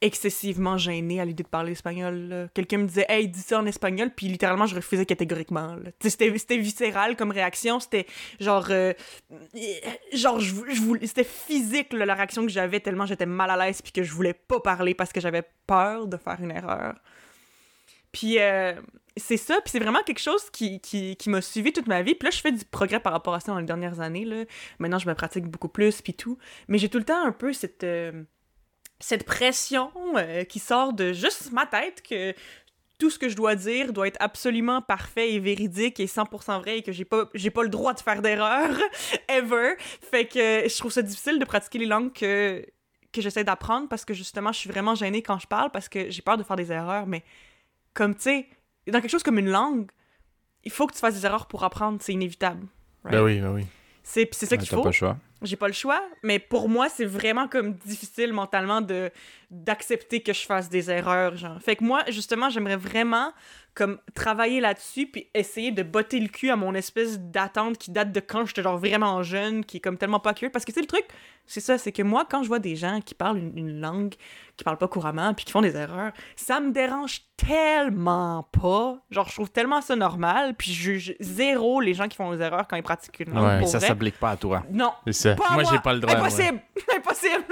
excessivement 0.05 0.77
gênée 0.77 1.19
à 1.21 1.25
l'idée 1.25 1.43
de 1.43 1.49
parler 1.49 1.73
espagnol. 1.73 2.49
Quelqu'un 2.53 2.79
me 2.79 2.87
disait 2.87 3.07
«Hey, 3.09 3.27
dis 3.27 3.41
ça 3.41 3.59
en 3.59 3.67
espagnol», 3.67 4.11
puis 4.17 4.29
littéralement, 4.29 4.67
je 4.67 4.77
refusais 4.77 5.07
catégoriquement. 5.07 5.77
C'était 6.01 6.29
viscéral 6.29 7.17
comme 7.17 7.31
réaction, 7.31 7.81
c'était 7.81 8.07
genre... 8.39 8.67
euh, 8.71 8.93
genre, 10.13 10.39
je, 10.41 10.55
je 10.69 10.81
voulais... 10.83 11.07
C'était 11.07 11.25
physique, 11.25 11.93
la 11.93 12.15
réaction 12.15 12.43
que 12.43 12.53
j'avais, 12.53 12.81
tellement 12.81 13.07
j'étais 13.07 13.27
mal 13.27 13.51
à 13.51 13.57
l'aise, 13.57 13.81
puis 13.81 13.93
que 13.93 14.03
je 14.03 14.13
voulais 14.13 14.35
pas 14.35 14.61
parler 14.61 14.95
parce 14.95 15.13
que 15.13 15.21
j'avais 15.21 15.43
peur 15.67 16.07
de 16.07 16.19
faire 16.19 16.37
une 16.41 16.51
erreur. 16.51 16.95
Puis 18.13 18.39
euh, 18.39 18.75
c'est 19.17 19.37
ça, 19.37 19.55
puis 19.63 19.71
c'est 19.71 19.79
vraiment 19.79 20.03
quelque 20.03 20.21
chose 20.21 20.51
qui, 20.51 20.81
qui, 20.81 21.17
qui 21.17 21.31
m'a 21.31 21.41
suivi 21.41 21.73
toute 21.73 21.87
ma 21.89 22.03
vie. 22.03 22.15
Puis 22.15 22.27
là, 22.27 22.31
je 22.31 22.41
fais 22.41 22.53
du 22.53 22.65
progrès 22.65 23.01
par 23.01 23.13
rapport 23.13 23.35
à 23.35 23.41
ça 23.41 23.53
dans 23.53 23.59
les 23.59 23.65
dernières 23.65 24.01
années. 24.01 24.47
Maintenant, 24.79 24.99
je 24.99 25.09
me 25.09 25.15
pratique 25.15 25.47
beaucoup 25.47 25.69
plus, 25.69 26.03
puis 26.03 26.15
tout. 26.15 26.37
Mais 26.69 26.79
j'ai 26.79 26.89
tout 26.89 26.99
le 26.99 27.05
temps 27.05 27.25
un 27.25 27.33
peu 27.33 27.53
cette, 27.53 27.85
euh, 27.85 28.23
cette 29.05 29.25
pression 29.25 29.91
euh, 30.17 30.45
qui 30.45 30.59
sort 30.59 30.95
de 30.95 31.13
juste 31.13 31.53
ma 31.53 31.67
tête 31.67 32.03
que 32.03 32.35
tout 32.99 33.11
ce 33.11 33.19
que 33.19 33.29
je 33.29 33.37
dois 33.37 33.55
dire 33.55 33.93
doit 33.93 34.07
être 34.09 34.17
absolument 34.19 34.81
parfait 34.81 35.33
et 35.33 35.41
véridique 35.41 36.01
et 36.01 36.07
100% 36.07 36.61
vrai 36.61 36.79
et 36.79 36.83
que 36.83 36.91
j'ai 36.91 37.05
pas, 37.05 37.29
j'ai 37.35 37.51
pas 37.51 37.63
le 37.65 37.69
droit 37.69 37.93
de 37.93 38.01
faire 38.01 38.23
d'erreur, 38.23 38.71
ever. 39.29 39.75
Fait 39.79 40.25
que 40.27 40.67
je 40.69 40.79
trouve 40.79 40.91
ça 40.91 41.03
difficile 41.03 41.39
de 41.39 41.45
pratiquer 41.45 41.79
les 41.81 41.87
langues 41.87 42.15
que, 42.15 42.65
que 43.13 43.21
j'essaie 43.21 43.45
d'apprendre 43.45 43.89
parce 43.89 44.07
que 44.07 44.15
justement, 44.15 44.53
je 44.53 44.59
suis 44.61 44.71
vraiment 44.71 44.95
gênée 44.95 45.21
quand 45.21 45.39
je 45.39 45.47
parle 45.47 45.71
parce 45.71 45.91
que 45.91 46.09
j'ai 46.09 46.23
peur 46.23 46.39
de 46.39 46.43
faire 46.43 46.57
des 46.57 46.73
erreurs, 46.73 47.07
mais 47.07 47.23
comme, 47.93 48.15
tu 48.15 48.23
sais, 48.23 48.49
dans 48.87 49.01
quelque 49.03 49.11
chose 49.11 49.23
comme 49.23 49.39
une 49.39 49.51
langue, 49.51 49.91
il 50.63 50.73
faut 50.73 50.87
que 50.87 50.95
tu 50.95 51.01
fasses 51.01 51.15
des 51.15 51.27
erreurs 51.27 51.47
pour 51.47 51.63
apprendre, 51.63 51.99
c'est 52.01 52.15
inévitable. 52.15 52.67
right? 53.05 53.19
Ben 53.19 53.23
oui, 53.23 53.39
ben 53.41 53.53
oui. 53.53 53.67
C'est 54.03 54.29
c'est 54.33 54.47
ça 54.47 54.55
Ouais, 54.55 54.59
qu'il 54.61 54.69
faut. 54.69 54.81
pas 54.83 54.89
le 54.89 54.93
choix. 54.93 55.19
J'ai 55.45 55.57
pas 55.57 55.67
le 55.69 55.73
choix, 55.75 56.03
mais 56.23 56.39
pour 56.39 56.69
moi, 56.69 56.89
c'est 56.89 57.05
vraiment 57.05 57.49
comme 57.49 57.75
difficile 57.75 58.33
mentalement 58.33 58.81
de 58.81 59.11
d'accepter 59.51 60.21
que 60.21 60.33
je 60.33 60.41
fasse 60.47 60.69
des 60.69 60.91
erreurs, 60.91 61.37
genre. 61.37 61.61
Fait 61.61 61.77
que 61.77 61.85
moi, 61.85 62.03
justement, 62.09 62.51
j'aimerais 62.51 62.77
vraiment 62.77 63.33
comme 63.75 63.99
travailler 64.15 64.61
là-dessus 64.61 65.07
puis 65.07 65.29
essayer 65.35 65.73
de 65.73 65.83
botter 65.83 66.21
le 66.21 66.29
cul 66.29 66.51
à 66.51 66.57
mon 66.57 66.75
espèce 66.75 67.19
d'attente 67.19 67.77
qui 67.77 67.91
date 67.91 68.13
de 68.13 68.21
quand 68.21 68.47
j'étais 68.47 68.63
genre 68.63 68.79
vraiment 68.79 69.23
jeune, 69.25 69.65
qui 69.65 69.79
est 69.79 69.81
comme 69.81 69.99
tellement 69.99 70.21
pas 70.21 70.31
accurate 70.31 70.53
parce 70.53 70.65
que 70.65 70.73
c'est 70.73 70.81
le 70.81 70.87
truc, 70.87 71.05
c'est 71.45 71.61
ça, 71.61 71.77
c'est 71.77 71.91
que 71.91 72.03
moi 72.03 72.25
quand 72.29 72.43
je 72.45 72.49
vois 72.49 72.61
des 72.61 72.77
gens 72.77 73.01
qui 73.01 73.15
parlent 73.15 73.39
une, 73.39 73.59
une 73.59 73.81
langue 73.81 74.15
qui 74.57 74.63
parlent 74.63 74.79
pas 74.79 74.87
couramment 74.87 75.35
puis 75.35 75.45
qui 75.45 75.51
font 75.51 75.61
des 75.61 75.75
erreurs, 75.77 76.13
ça 76.37 76.61
me 76.61 76.71
dérange 76.71 77.23
tellement 77.37 78.49
pas. 78.53 78.99
Genre 79.11 79.29
je 79.29 79.35
trouve 79.35 79.51
tellement 79.51 79.81
ça 79.81 79.97
normal 79.97 80.55
puis 80.57 80.73
je 80.73 80.81
juge 80.81 81.17
zéro 81.19 81.81
les 81.81 81.95
gens 81.95 82.07
qui 82.07 82.17
font 82.17 82.33
des 82.33 82.41
erreurs 82.43 82.69
quand 82.69 82.77
ils 82.77 82.83
pratiquent 82.83 83.21
une 83.21 83.35
langue 83.35 83.45
Ouais. 83.45 83.59
Pour 83.59 83.69
ça 83.69 83.81
s'applique 83.81 84.19
pas 84.21 84.31
à 84.31 84.37
toi. 84.37 84.63
Non, 84.71 84.93
C'est 85.07 85.13
ça. 85.13 85.34
Pas 85.37 85.49
à 85.49 85.53
moi, 85.55 85.63
j'ai 85.65 85.79
pas 85.79 85.93
le 85.95 86.01
droit. 86.01 86.17
moi. 86.17 86.27
Impossible! 86.27 86.61
Impossible! 86.97 87.45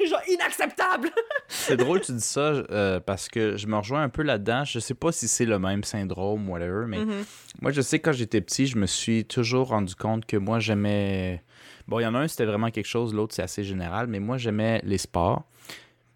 Genre, 0.08 0.20
inacceptable! 0.28 1.10
C'est 1.48 1.76
drôle 1.76 2.00
que 2.00 2.06
tu 2.06 2.12
dis 2.12 2.20
ça 2.20 2.40
euh, 2.40 3.00
parce 3.00 3.28
que 3.28 3.56
je 3.56 3.66
me 3.66 3.76
rejoins 3.76 4.02
un 4.02 4.08
peu 4.08 4.22
là-dedans. 4.22 4.64
Je 4.64 4.78
sais 4.78 4.94
pas 4.94 5.12
si 5.12 5.28
c'est 5.28 5.44
le 5.44 5.58
même 5.58 5.84
syndrome, 5.84 6.48
whatever, 6.48 6.86
mais 6.86 6.98
Mhm. 7.04 7.24
moi, 7.60 7.70
je 7.72 7.80
sais 7.80 7.98
que 7.98 8.10
quand 8.10 8.16
j'étais 8.16 8.40
petit, 8.40 8.66
je 8.66 8.76
me 8.76 8.86
suis 8.86 9.24
toujours 9.24 9.68
rendu 9.68 9.94
compte 9.94 10.26
que 10.26 10.36
moi, 10.36 10.58
j'aimais. 10.60 11.42
Bon, 11.88 11.98
il 11.98 12.04
y 12.04 12.06
en 12.06 12.14
a 12.14 12.18
un, 12.20 12.28
c'était 12.28 12.44
vraiment 12.46 12.70
quelque 12.70 12.86
chose, 12.86 13.12
l'autre, 13.14 13.34
c'est 13.34 13.42
assez 13.42 13.64
général, 13.64 14.06
mais 14.06 14.20
moi, 14.20 14.36
j'aimais 14.38 14.80
les 14.84 14.98
sports. 14.98 15.44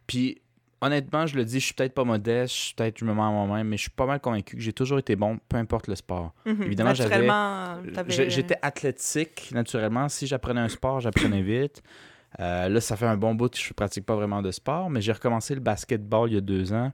Puis, 0.07 0.40
honnêtement, 0.80 1.26
je 1.26 1.36
le 1.36 1.44
dis, 1.44 1.60
je 1.60 1.64
suis 1.66 1.74
peut-être 1.74 1.94
pas 1.94 2.04
modeste, 2.04 2.54
je 2.54 2.60
suis 2.60 2.74
peut-être, 2.74 2.98
je 2.98 3.04
me 3.04 3.12
mens 3.14 3.28
à 3.28 3.46
moi-même, 3.46 3.68
mais 3.68 3.76
je 3.76 3.82
suis 3.82 3.90
pas 3.90 4.06
mal 4.06 4.20
convaincu 4.20 4.56
que 4.56 4.62
j'ai 4.62 4.72
toujours 4.72 4.98
été 4.98 5.16
bon, 5.16 5.38
peu 5.48 5.56
importe 5.56 5.88
le 5.88 5.94
sport. 5.94 6.32
Mhm. 6.46 6.62
Évidemment, 6.62 6.90
j'avais- 6.94 7.26
J'étais 8.30 8.56
athlétique, 8.62 9.50
naturellement. 9.52 10.08
Si 10.08 10.26
j'apprenais 10.26 10.60
un 10.60 10.68
sport, 10.68 11.00
j'apprenais 11.00 11.42
vite. 11.42 11.82
Euh, 12.40 12.68
là, 12.68 12.80
ça 12.80 12.96
fait 12.96 13.06
un 13.06 13.16
bon 13.16 13.34
bout 13.34 13.48
que 13.52 13.58
je 13.58 13.68
ne 13.68 13.74
pratique 13.74 14.04
pas 14.04 14.16
vraiment 14.16 14.42
de 14.42 14.50
sport, 14.50 14.90
mais 14.90 15.00
j'ai 15.00 15.12
recommencé 15.12 15.54
le 15.54 15.60
basketball 15.60 16.30
il 16.30 16.34
y 16.34 16.38
a 16.38 16.40
deux 16.40 16.72
ans. 16.72 16.92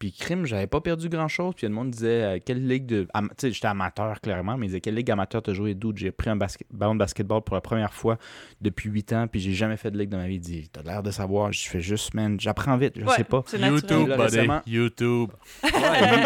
Puis, 0.00 0.12
crime, 0.12 0.46
j'avais 0.46 0.66
pas 0.66 0.80
perdu 0.80 1.08
grand-chose. 1.08 1.54
Puis, 1.54 1.66
le 1.68 1.72
monde 1.72 1.90
disait, 1.90 2.22
euh, 2.22 2.38
quelle 2.44 2.66
ligue 2.66 2.86
de. 2.86 3.06
am- 3.14 3.28
Tu 3.28 3.34
sais, 3.48 3.52
j'étais 3.52 3.68
amateur, 3.68 4.20
clairement, 4.20 4.56
mais 4.56 4.66
ils 4.66 4.70
disaient, 4.70 4.80
quelle 4.80 4.94
ligue 4.96 5.10
amateur 5.10 5.42
t'as 5.42 5.52
joué 5.52 5.74
D'où? 5.74 5.92
J'ai 5.94 6.10
pris 6.10 6.30
un 6.30 6.36
basket... 6.36 6.66
ballon 6.72 6.94
de 6.94 6.98
basketball 7.00 7.42
pour 7.42 7.54
la 7.54 7.60
première 7.60 7.92
fois 7.92 8.16
depuis 8.62 8.88
huit 8.90 9.12
ans, 9.12 9.26
puis 9.28 9.38
j'ai 9.40 9.52
jamais 9.52 9.76
fait 9.76 9.90
de 9.90 9.98
ligue 9.98 10.08
dans 10.08 10.16
ma 10.18 10.26
vie. 10.26 10.36
Ils 10.36 10.40
disent, 10.40 10.70
t'as 10.72 10.82
l'air 10.82 11.02
de 11.02 11.10
savoir. 11.10 11.52
Je 11.52 11.68
fais 11.68 11.80
juste, 11.80 12.14
man, 12.14 12.40
j'apprends 12.40 12.76
vite, 12.78 12.94
je 12.98 13.04
Ouais, 13.04 13.14
sais 13.14 13.24
pas. 13.24 13.44
YouTube, 13.52 14.08
Là, 14.08 14.16
buddy. 14.16 14.36
récemment- 14.38 14.62
YouTube. 14.66 15.30
Ouais, 15.62 15.70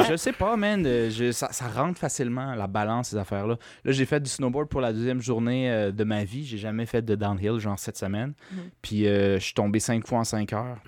je 0.08 0.16
sais 0.16 0.32
pas, 0.32 0.56
man. 0.56 0.86
euh, 0.86 1.10
je- 1.10 1.32
ça, 1.32 1.48
ça 1.52 1.66
rentre 1.66 1.98
facilement, 1.98 2.54
la 2.54 2.68
balance, 2.68 3.08
ces 3.08 3.16
affaires-là. 3.16 3.58
Là, 3.84 3.92
j'ai 3.92 4.06
fait 4.06 4.20
du 4.20 4.30
snowboard 4.30 4.68
pour 4.68 4.82
la 4.82 4.92
deuxième 4.92 5.20
journée 5.20 5.68
euh, 5.68 5.90
de 5.90 6.04
ma 6.04 6.22
vie. 6.22 6.44
J'ai 6.44 6.58
jamais 6.58 6.86
fait 6.86 7.02
de 7.02 7.16
downhill, 7.16 7.58
genre 7.58 7.76
cette 7.78 7.96
semaine. 7.98 8.34
Mhm. 8.52 8.58
Puis 8.82 9.08
euh, 9.08 9.40
je 9.40 9.44
suis 9.44 9.54
tombé 9.54 9.80
cinq 9.80 10.06
fois 10.06 10.20
en 10.20 10.24
cinq 10.24 10.52
heures. 10.52 10.78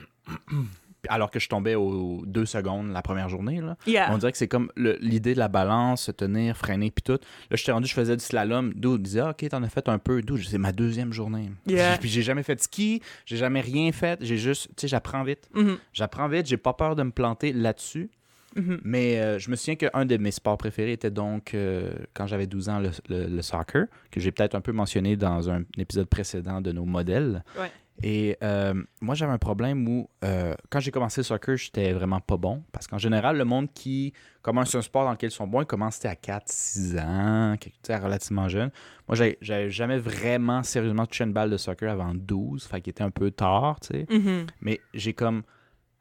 Alors 1.09 1.31
que 1.31 1.39
je 1.39 1.49
tombais 1.49 1.75
aux 1.75 2.23
deux 2.27 2.47
secondes 2.47 2.91
la 2.93 3.03
première 3.03 3.29
journée. 3.29 3.61
Là. 3.61 3.77
Yeah. 3.87 4.13
On 4.13 4.19
dirait 4.19 4.33
que 4.33 4.39
c'est 4.39 4.49
comme 4.49 4.71
l'idée 4.77 5.35
de 5.35 5.39
la 5.39 5.49
balance, 5.49 6.03
se 6.05 6.11
tenir, 6.13 6.57
freiner, 6.57 6.91
puis 6.91 7.03
tout. 7.03 7.19
Là, 7.51 7.57
j'étais 7.57 7.73
rendu, 7.73 7.87
je 7.89 7.95
faisais 7.95 8.17
du 8.17 8.25
slalom. 8.25 8.73
D'où 8.75 8.99
disait, 8.99 9.21
ah, 9.21 9.31
ok, 9.31 9.49
t'en 9.49 9.63
as 9.63 9.69
fait 9.69 9.89
un 9.89 9.99
peu. 9.99 10.23
D'où? 10.23 10.39
C'est 10.39 10.59
ma 10.59 10.73
deuxième 10.73 11.13
journée. 11.13 11.51
Yeah. 11.67 11.99
Puis 11.99 12.09
j'ai 12.09 12.23
jamais 12.23 12.43
fait 12.43 12.55
de 12.57 12.61
ski, 12.61 13.01
j'ai 13.25 13.37
jamais 13.37 13.61
rien 13.61 13.91
fait. 13.93 14.19
J'ai 14.23 14.37
juste, 14.39 14.69
tu 14.69 14.73
sais, 14.83 14.89
j'apprends 14.89 15.23
vite. 15.25 15.49
Mhm. 15.55 15.79
J'apprends 15.93 16.29
vite, 16.29 16.47
j'ai 16.47 16.57
pas 16.57 16.73
peur 16.73 16.97
de 16.97 17.03
me 17.03 17.11
planter 17.11 17.53
là-dessus. 17.53 18.11
Mhm. 18.57 18.81
Mais 18.85 19.19
euh, 19.21 19.39
je 19.39 19.51
me 19.51 19.57
souviens 19.57 19.77
qu'un 19.77 20.07
de 20.07 20.17
mes 20.17 20.31
sports 20.31 20.57
préférés 20.57 20.93
était 20.93 21.11
donc, 21.11 21.53
euh, 21.53 21.93
quand 22.15 22.27
j'avais 22.27 22.47
12 22.47 22.71
ans, 22.71 22.79
le, 22.79 22.91
le- 23.11 23.27
le 23.27 23.43
soccer, 23.43 23.85
que 24.11 24.19
j'ai 24.19 24.33
peut-être 24.33 24.55
un 24.55 24.63
peu 24.63 24.73
mentionné 24.73 25.15
dans 25.17 25.51
un 25.51 25.63
épisode 25.77 26.07
précédent 26.09 26.63
de 26.63 26.73
nos 26.73 26.87
modèles. 26.87 27.45
Ouais. 27.61 27.71
Et 28.03 28.37
euh, 28.43 28.75
moi, 29.01 29.15
j'avais 29.15 29.33
un 29.33 29.39
problème 29.39 29.89
où, 29.89 30.09
euh, 30.23 30.55
quand 30.71 30.81
j'ai 30.81 30.91
commencé 30.91 31.21
le 31.21 31.25
soccer, 31.25 31.57
j'étais 31.57 31.93
vraiment 31.93 32.21
pas 32.21 32.37
bon. 32.37 32.63
Parce 32.73 32.87
qu'en 32.87 32.99
général, 32.99 33.39
le 33.39 33.45
monde 33.45 33.73
qui 33.73 34.13
commence 34.43 34.75
un 34.75 34.83
sport 34.83 35.05
dans 35.05 35.13
lequel 35.13 35.31
ils 35.31 35.35
sont 35.35 35.47
bons, 35.47 35.63
ils 35.63 35.67
commencent 35.67 36.05
à 36.05 36.15
4-6 36.15 37.01
ans, 37.01 37.57
relativement 38.03 38.49
jeune. 38.49 38.71
Moi, 39.09 39.17
j'avais 39.41 39.71
jamais 39.71 39.99
vraiment 39.99 40.63
sérieusement 40.63 41.07
touché 41.07 41.25
une 41.25 41.33
balle 41.33 41.51
de 41.51 41.57
soccer 41.57 41.91
avant 41.91 42.15
12, 42.15 42.65
fait 42.67 42.81
qu'il 42.81 42.91
était 42.91 43.05
un 43.05 43.11
peu 43.11 43.31
tard, 43.31 43.81
tu 43.81 43.89
sais. 43.89 44.07
Mhm. 44.11 44.47
Mais 44.61 44.81
j'ai 44.93 45.15
comme 45.15 45.43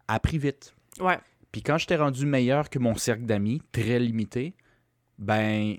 appris 0.07 0.37
vite. 0.37 0.75
Ouais. 0.99 1.19
Puis 1.51 1.61
quand 1.61 1.77
j'étais 1.77 1.95
rendu 1.95 2.25
meilleur 2.25 2.69
que 2.69 2.79
mon 2.79 2.95
cercle 2.95 3.23
d'amis, 3.23 3.61
très 3.71 3.99
limité, 3.99 4.55
ben, 5.17 5.77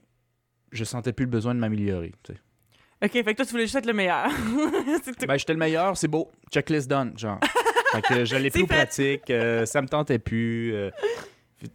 je 0.73 0.85
sentais 0.85 1.13
plus 1.13 1.27
le 1.27 1.31
besoin 1.31 1.55
de 1.55 1.61
m'améliorer. 1.61 2.13
tu 2.23 2.33
sais. 2.33 2.41
Ok, 3.03 3.11
fait 3.13 3.25
que 3.25 3.33
toi, 3.37 3.45
tu 3.45 3.51
voulais 3.53 3.65
juste 3.65 3.77
être 3.77 3.87
le 3.87 3.93
meilleur. 3.93 4.29
C'est 5.05 5.15
tout. 5.17 5.27
Ben, 5.27 5.37
j'étais 5.39 5.53
le 5.53 5.59
meilleur, 5.59 5.97
c'est 5.97 6.09
beau. 6.09 6.31
Checklist 6.51 6.89
done, 6.89 7.13
genre. 7.19 7.39
fait 7.93 8.03
que 8.03 8.25
je 8.25 8.37
l'ai 8.37 8.51
plus 8.51 8.63
aux 8.63 8.67
fait. 8.67 8.75
pratiques, 8.75 9.31
euh, 9.31 9.67
ça 9.67 9.83
me 9.83 9.89
tentait 9.89 10.19
plus. 10.19 10.75
euh, 10.75 10.91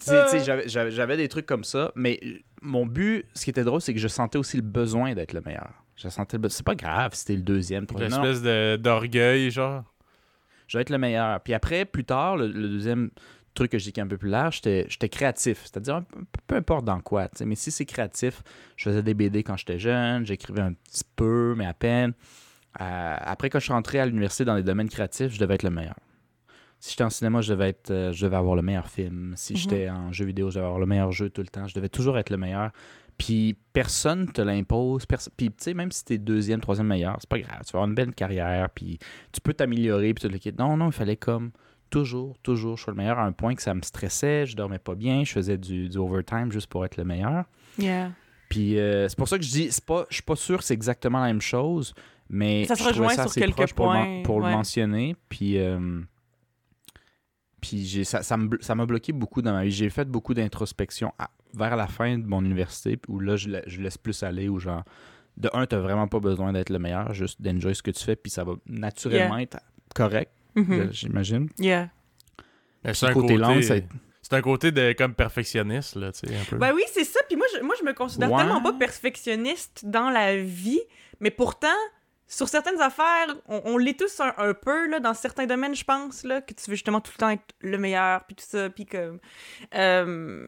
Euh. 0.10 0.40
j'avais- 0.44 0.68
j'avais 0.70 0.92
j'avais 0.92 1.18
des 1.18 1.28
trucs 1.28 1.46
comme 1.46 1.64
ça, 1.64 1.92
mais 1.96 2.20
mon 2.62 2.86
but, 2.86 3.26
ce 3.34 3.44
qui 3.44 3.50
était 3.50 3.64
drôle, 3.64 3.82
c'est 3.82 3.94
que 3.94 4.00
je 4.00 4.08
sentais 4.08 4.38
aussi 4.38 4.58
le 4.58 4.64
besoin 4.64 5.14
d'être 5.14 5.34
le 5.34 5.42
meilleur. 5.42 5.70
Je 5.96 6.08
sentais 6.10 6.38
le 6.38 6.48
be- 6.48 6.50
C'est 6.50 6.66
pas 6.66 6.76
grave 6.76 7.14
si 7.14 7.26
t'es 7.26 7.36
le 7.36 7.42
deuxième, 7.42 7.86
troisième. 7.86 8.12
Non, 8.12 8.22
L'espèce 8.24 8.42
de- 8.44 8.76
d'orgueil, 8.78 9.52
genre. 9.52 9.84
je 10.68 10.78
vais 10.78 10.82
être 10.84 10.90
le 10.90 10.98
meilleur. 10.98 11.40
Puis 11.42 11.54
après, 11.54 11.86
plus 11.86 12.06
tard, 12.06 12.38
le, 12.38 12.48
le 12.48 12.68
deuxième 12.70 13.10
truc 13.54 13.72
que 13.72 13.78
je 13.80 13.84
dis 13.86 13.92
qui 13.94 14.00
est 14.00 14.04
un 14.04 14.08
peu 14.08 14.18
plus 14.18 14.30
large, 14.30 14.62
j'étais 14.64 15.10
créatif. 15.10 15.62
C'est-à-dire, 15.64 16.04
peu- 16.48 16.56
importe 16.56 16.86
dans 16.86 17.00
quoi. 17.02 17.28
Mais 17.46 17.56
si 17.56 17.72
c'est 17.72 17.86
créatif, 17.86 18.42
je 18.78 18.86
faisais 18.90 19.04
des 19.04 19.14
BD 19.14 19.44
quand 19.44 19.58
j'étais 19.58 19.80
jeune, 19.80 20.26
j'écrivais 20.26 20.62
un 20.62 20.74
petit 20.74 21.04
peu, 21.16 21.54
mais 21.58 21.66
à 21.66 21.74
peine. 21.74 22.14
Euh, 22.80 23.16
après, 23.20 23.50
quand 23.50 23.60
je 23.60 23.66
suis 23.66 23.74
rentré 23.74 24.00
à 24.00 24.06
l'université 24.06 24.46
dans 24.46 24.56
les 24.56 24.64
domaines 24.64 24.90
créatifs, 24.90 25.34
je 25.34 25.40
devais 25.40 25.56
être 25.56 25.64
le 25.64 25.70
meilleur. 25.72 25.96
Si 26.80 26.92
j'étais 26.92 27.04
en 27.04 27.10
cinéma, 27.10 27.42
je 27.42 27.54
devais, 27.54 27.70
être, 27.70 27.92
euh, 27.92 28.12
je 28.12 28.26
devais 28.26 28.38
avoir 28.38 28.56
le 28.56 28.62
meilleur 28.64 28.88
film. 28.90 29.34
Si 29.36 29.54
Mhm. 29.54 29.60
j'étais 29.60 29.90
en 29.90 30.12
jeu 30.12 30.26
vidéo, 30.26 30.50
je 30.50 30.56
devais 30.56 30.66
avoir 30.66 30.80
le 30.80 30.86
meilleur 30.88 31.12
jeu 31.12 31.30
tout 31.30 31.42
le 31.42 31.48
temps. 31.48 31.68
Je 31.68 31.76
devais 31.76 31.90
toujours 31.90 32.18
être 32.18 32.30
le 32.32 32.38
meilleur. 32.38 32.72
Puis 33.18 33.56
personne 33.72 34.32
te 34.32 34.42
l'impose. 34.42 35.06
Puis 35.06 35.50
tu 35.50 35.54
sais, 35.58 35.74
même 35.76 35.92
si 35.92 36.04
t'es 36.06 36.18
deuxième, 36.18 36.60
troisième 36.60 36.88
meilleur, 36.88 37.18
c'est 37.20 37.30
pas 37.30 37.38
grave. 37.40 37.60
Tu 37.66 37.74
vas 37.74 37.80
avoir 37.80 37.88
une 37.88 37.94
belle 37.94 38.16
carrière. 38.16 38.70
Puis 38.72 38.98
tu 39.32 39.42
peux 39.42 39.54
t'améliorer. 39.54 40.14
Puis 40.16 40.24
tout 40.28 40.32
le 40.34 40.40
kit. 40.40 40.54
Non, 40.58 40.76
non, 40.76 40.88
il 40.88 40.92
fallait 40.94 41.18
comme 41.18 41.52
toujours, 41.92 42.40
toujours, 42.40 42.78
je 42.78 42.84
sois 42.84 42.94
le 42.94 42.98
meilleur 42.98 43.20
à 43.20 43.24
un 43.26 43.32
point 43.32 43.54
que 43.54 43.62
ça 43.62 43.76
me 43.76 43.82
stressait. 43.84 44.48
Je 44.48 44.56
dormais 44.56 44.80
pas 44.80 44.96
bien. 44.96 45.24
Je 45.24 45.32
faisais 45.32 45.60
du, 45.60 45.88
du 45.90 45.98
overtime 46.00 46.52
juste 46.52 46.68
pour 46.68 46.84
être 46.84 46.98
le 46.98 47.04
meilleur. 47.04 47.46
Yeah. 47.78 48.12
Puis 48.50 48.80
euh, 48.80 49.08
c'est 49.08 49.18
pour 49.18 49.28
ça 49.28 49.38
que 49.38 49.44
je 49.44 49.52
dis, 49.52 49.72
c'est 49.72 49.86
pas, 49.86 50.06
je 50.10 50.16
suis 50.16 50.24
pas 50.24 50.36
sûr 50.36 50.58
que 50.58 50.64
c'est 50.64 50.74
exactement 50.74 51.20
la 51.20 51.28
même 51.28 51.42
chose, 51.42 51.94
mais 52.30 52.66
Ça 52.66 52.76
se 52.76 52.80
je 52.84 52.90
trouvais 52.90 53.08
rejoint 53.08 53.16
ça 53.16 53.24
sur 53.24 53.32
assez 53.32 53.42
quelques 53.42 53.56
proche 53.56 53.74
pour, 53.74 53.88
le 53.88 53.94
men- 53.94 54.06
points, 54.06 54.24
pour 54.24 54.36
ouais. 54.38 54.50
le 54.50 54.56
mentionner. 54.56 55.16
Puis, 55.30 55.60
euh, 55.60 56.02
puis 57.62 58.04
ça, 58.06 58.24
ça, 58.24 58.38
me 58.38 58.58
ça 58.62 58.74
m'a 58.74 58.86
bloqué 58.86 59.14
beaucoup 59.14 59.42
dans 59.42 59.54
ma 59.54 59.64
vie. 59.64 59.72
J'ai 59.72 59.90
fait 59.90 60.06
beaucoup 60.06 60.34
d'introspection 60.34 61.14
vers 61.54 61.76
la 61.76 61.88
fin 61.88 62.18
de 62.18 62.26
mon 62.26 62.44
université, 62.44 63.00
où 63.08 63.20
là, 63.20 63.36
je, 63.36 63.50
je 63.68 63.82
laisse 63.82 63.98
plus 63.98 64.24
aller, 64.24 64.50
où 64.50 64.60
genre, 64.60 64.84
de 65.38 65.50
un, 65.54 65.66
t'as 65.66 65.78
vraiment 65.80 66.08
pas 66.08 66.20
besoin 66.20 66.54
d'être 66.54 66.70
le 66.70 66.80
meilleur, 66.80 67.14
juste 67.14 67.42
d'enjoy 67.42 67.76
ce 67.76 67.84
que 67.84 67.92
tu 67.92 68.04
fais, 68.04 68.16
puis 68.16 68.32
ça 68.32 68.44
va 68.44 68.54
naturellement 68.66 69.38
être 69.38 69.60
correct, 69.96 70.32
Mhm. 70.56 70.90
j'imagine. 70.92 71.50
Yeah. 71.60 71.90
C'est 72.94 73.06
un 73.06 73.14
côté 73.14 73.28
côté, 73.34 73.38
langue, 73.38 73.62
ça- 73.62 73.76
c'est 74.22 74.34
un 74.34 74.42
côté 74.42 74.72
de 74.72 74.94
comme 74.94 75.14
perfectionniste, 75.14 75.96
là, 75.96 76.12
tu 76.12 76.28
sais, 76.28 76.36
un 76.36 76.44
peu. 76.46 76.58
Ben 76.58 76.74
oui, 76.74 76.84
c'est 76.92 77.04
ça. 77.04 77.20
Puis 77.28 77.36
moi, 77.38 77.46
je, 77.56 77.62
moi, 77.64 77.76
je 77.80 77.86
me 77.86 77.94
considère 77.94 78.32
Ouais. 78.32 78.38
tellement 78.44 78.62
pas 78.62 78.74
perfectionniste 78.74 79.86
dans 79.86 80.10
la 80.10 80.38
vie, 80.38 80.82
mais 81.20 81.32
pourtant, 81.32 81.68
sur 82.28 82.48
certaines 82.48 82.80
affaires, 82.82 83.28
on, 83.48 83.62
on 83.66 83.78
l'est 83.78 84.00
tous 84.00 84.20
un, 84.22 84.34
un 84.38 84.54
peu, 84.54 84.88
là, 84.90 85.00
dans 85.00 85.14
certains 85.14 85.46
domaines, 85.48 85.76
je 85.76 85.84
pense, 85.84 86.24
là, 86.24 86.42
que 86.42 86.54
tu 86.54 86.70
veux 86.70 86.76
justement 86.76 87.02
tout 87.02 87.12
le 87.16 87.20
temps 87.20 87.30
être 87.30 87.44
le 87.60 87.78
meilleur, 87.78 88.24
puis 88.26 88.36
tout 88.36 88.46
ça, 88.48 88.70
puis 88.70 88.86
comme... 88.86 89.20
euh, 89.76 90.48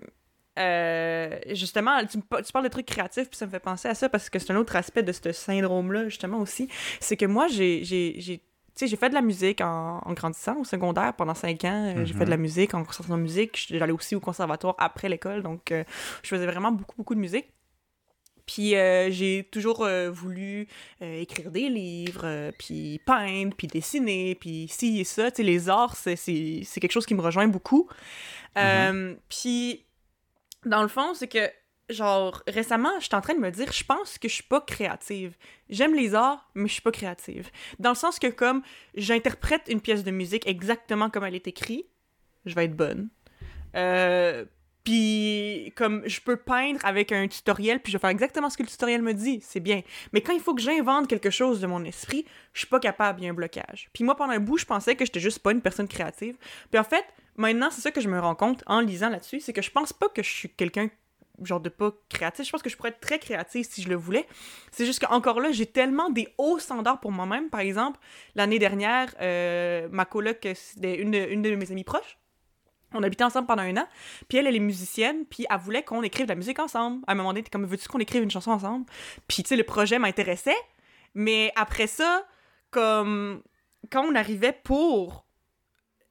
euh, 0.60 1.39
justement, 1.51 1.99
tu, 2.06 2.20
parles 2.51 2.64
de 2.66 2.70
trucs 2.70 2.86
créatifs, 2.86 3.28
puis 3.30 3.38
ça 3.38 3.45
me 3.47 3.51
fait 3.51 3.60
penser 3.60 3.88
à 3.88 3.95
ça, 3.95 4.08
parce 4.08 4.30
que 4.30 4.39
c'est 4.39 4.51
un 4.51 4.56
autre 4.56 4.76
aspect 4.76 5.04
de 5.04 5.12
ce 5.12 5.32
syndrome-là, 5.32 6.06
justement, 6.06 6.39
aussi. 6.39 6.70
C'est 6.99 7.18
que 7.18 7.26
moi, 7.26 7.47
j'ai... 7.47 7.84
j'ai- 7.84 8.16
j'ai- 8.20 8.38
tu 8.39 8.43
sais, 8.76 8.88
j'ai 8.88 8.96
fait 8.98 9.10
de 9.10 9.14
la 9.14 9.22
musique 9.22 9.62
en, 9.62 10.00
en 10.04 10.14
grandissant 10.14 10.58
au 10.60 10.64
secondaire 10.64 11.14
pendant 11.16 11.34
cinq 11.36 11.64
ans. 11.66 11.94
euh, 11.96 12.06
J'ai 12.06 12.14
Mhm. 12.14 12.20
fait 12.20 12.26
de 12.26 12.30
la 12.30 12.38
musique 12.38 12.74
en 12.74 12.84
conservatoire 12.84 13.18
de 13.18 13.24
musique. 13.24 13.68
J'allais 13.70 13.92
aussi 13.94 14.16
au 14.16 14.20
conservatoire 14.20 14.76
après 14.80 15.10
l'école, 15.10 15.44
donc 15.44 15.72
euh, 15.72 15.84
je 16.24 16.30
faisais 16.30 16.46
vraiment 16.46 16.72
beaucoup, 16.72 16.96
beaucoup 16.98 17.16
de 17.16 17.20
musique. 17.20 17.48
Puis 18.46 18.76
euh, 18.76 19.10
j'ai 19.10 19.48
toujours 19.52 19.84
euh, 19.86 20.12
voulu 20.12 20.68
euh, 21.02 21.22
écrire 21.22 21.50
des 21.50 21.70
livres, 21.70 22.52
puis 22.60 23.00
peindre, 23.06 23.56
puis 23.56 23.68
dessiner, 23.68 24.36
puis 24.36 24.68
ci 24.70 25.00
et 25.00 25.04
ça. 25.06 25.32
Tu 25.32 25.38
sais, 25.38 25.44
les 25.44 25.70
arts, 25.70 25.96
c'est- 25.96 26.18
c'est 26.18 26.62
c'est 26.66 26.80
quelque 26.82 26.92
chose 26.92 27.06
qui 27.06 27.16
me 27.16 27.22
rejoint 27.22 27.48
beaucoup. 27.48 27.88
Euh, 28.58 29.16
Puis, 29.30 29.86
dans 30.66 30.82
le 30.82 30.88
fond, 30.90 31.14
c'est 31.14 31.28
que, 31.30 31.50
genre, 31.90 32.44
récemment, 32.48 33.00
j'étais 33.00 33.16
en 33.16 33.22
train 33.22 33.36
de 33.36 33.40
me 33.40 33.52
dire, 33.52 33.72
je 33.72 33.84
pense 33.84 34.18
que 34.18 34.28
je 34.28 34.36
suis 34.36 34.44
pas 34.44 34.62
créative. 34.62 35.36
J'aime 35.70 35.94
les 35.96 36.16
arts, 36.16 36.50
mais 36.56 36.68
je 36.68 36.74
suis 36.74 36.82
pas 36.82 36.92
créative. 36.92 37.50
Dans 37.80 37.90
le 37.90 37.96
sens 37.96 38.20
que, 38.20 38.28
comme, 38.28 38.62
j'interprète 38.96 39.64
une 39.68 39.82
pièce 39.82 40.04
de 40.04 40.12
musique 40.12 40.48
exactement 40.48 41.10
comme 41.10 41.26
elle 41.26 41.36
est 41.36 41.48
écrite, 41.48 41.86
je 42.46 42.56
vais 42.56 42.66
être 42.66 42.76
bonne. 42.76 43.10
Euh, 43.76 44.46
puis, 44.84 45.72
comme, 45.78 46.04
je 46.06 46.20
peux 46.20 46.36
peindre 46.36 46.80
avec 46.84 47.12
un 47.14 47.28
tutoriel, 47.28 47.80
puis 47.80 47.92
je 47.92 47.98
vais 47.98 48.02
faire 48.02 48.10
exactement 48.10 48.50
ce 48.50 48.58
que 48.58 48.64
le 48.64 48.70
tutoriel 48.70 49.02
me 49.02 49.14
dit, 49.14 49.40
c'est 49.42 49.62
bien. 49.62 49.82
Mais 50.12 50.22
quand 50.22 50.34
il 50.34 50.42
faut 50.42 50.54
que 50.54 50.62
j'invente 50.62 51.08
quelque 51.08 51.30
chose 51.30 51.62
de 51.62 51.68
mon 51.68 51.84
esprit, 51.86 52.26
je 52.54 52.60
suis 52.60 52.68
pas 52.68 52.80
capable, 52.80 53.22
il 53.22 53.24
y 53.24 53.28
a 53.28 53.32
un 53.32 53.34
blocage. 53.34 53.90
Puis 53.94 54.04
moi, 54.04 54.16
pendant 54.16 54.34
un 54.34 54.40
bout, 54.40 54.58
je 54.58 54.66
pensais 54.66 54.96
que 54.96 55.06
j'étais 55.06 55.22
juste 55.22 55.40
pas 55.40 55.54
une 55.54 55.62
personne 55.62 55.88
créative. 55.88 56.36
Puis 56.70 56.80
en 56.80 56.84
fait, 56.84 57.06
maintenant, 57.38 57.70
c'est 57.72 57.82
ça 57.82 57.92
que 57.92 58.02
je 58.02 58.10
me 58.10 58.20
rends 58.20 58.36
compte 58.36 58.62
en 58.68 58.82
lisant 58.82 59.10
là-dessus, 59.10 59.40
c'est 59.40 59.54
que 59.54 59.62
je 59.62 59.72
pense 59.72 59.94
pas 59.94 60.10
que 60.10 60.22
je 60.22 60.30
suis 60.30 60.50
quelqu'un 60.50 60.90
genre 61.42 61.60
de 61.60 61.70
pas 61.70 61.92
créatif. 62.10 62.46
Je 62.46 62.52
pense 62.52 62.62
que 62.62 62.70
je 62.70 62.78
pourrais 62.78 62.90
être 62.90 63.00
très 63.00 63.20
créative 63.20 63.66
si 63.70 63.82
je 63.82 63.90
le 63.90 63.96
voulais. 63.96 64.28
C'est 64.72 64.86
juste 64.86 65.00
qu'encore 65.00 65.40
là, 65.40 65.52
j'ai 65.52 65.66
tellement 65.66 66.10
des 66.10 66.28
hauts 66.38 66.60
standards 66.60 67.00
pour 67.00 67.12
moi-même. 67.12 67.50
Par 67.50 67.62
exemple, 67.62 68.00
l'année 68.36 68.60
dernière, 68.60 69.14
euh, 69.22 69.88
ma 69.92 70.06
coloc, 70.06 70.48
une, 70.82 71.14
une 71.16 71.42
de 71.42 71.56
mes 71.56 71.72
amies 71.72 71.84
proches. 71.84 72.18
On 72.94 73.02
habitait 73.02 73.24
ensemble 73.24 73.48
pendant 73.48 73.64
un 73.64 73.76
an. 73.78 73.88
Puis 74.28 74.38
elle, 74.38 74.48
elle 74.48 74.56
est 74.56 74.60
musicienne. 74.60 75.26
Puis 75.26 75.46
elle 75.50 75.58
voulait 75.58 75.84
qu'on 75.84 76.04
écrive 76.04 76.26
de 76.26 76.32
la 76.32 76.36
musique 76.36 76.60
ensemble. 76.60 77.04
À 77.08 77.14
un 77.14 77.16
moment 77.16 77.30
donné, 77.30 77.44
t'es 77.44 77.50
comme, 77.50 77.66
veux-tu 77.66 77.88
qu'on 77.88 78.00
écrive 78.00 78.24
une 78.24 78.32
chanson 78.32 78.52
ensemble? 78.52 78.86
Puis, 79.28 79.44
tu 79.44 79.50
sais, 79.50 79.56
le 79.56 79.64
projet 79.64 79.98
m'intéressait. 80.00 80.56
Mais 81.16 81.52
après 81.56 81.88
ça, 81.88 82.26
comme, 82.72 83.42
quand 83.92 84.04
on 84.04 84.16
arrivait 84.16 84.54
pour 84.64 85.23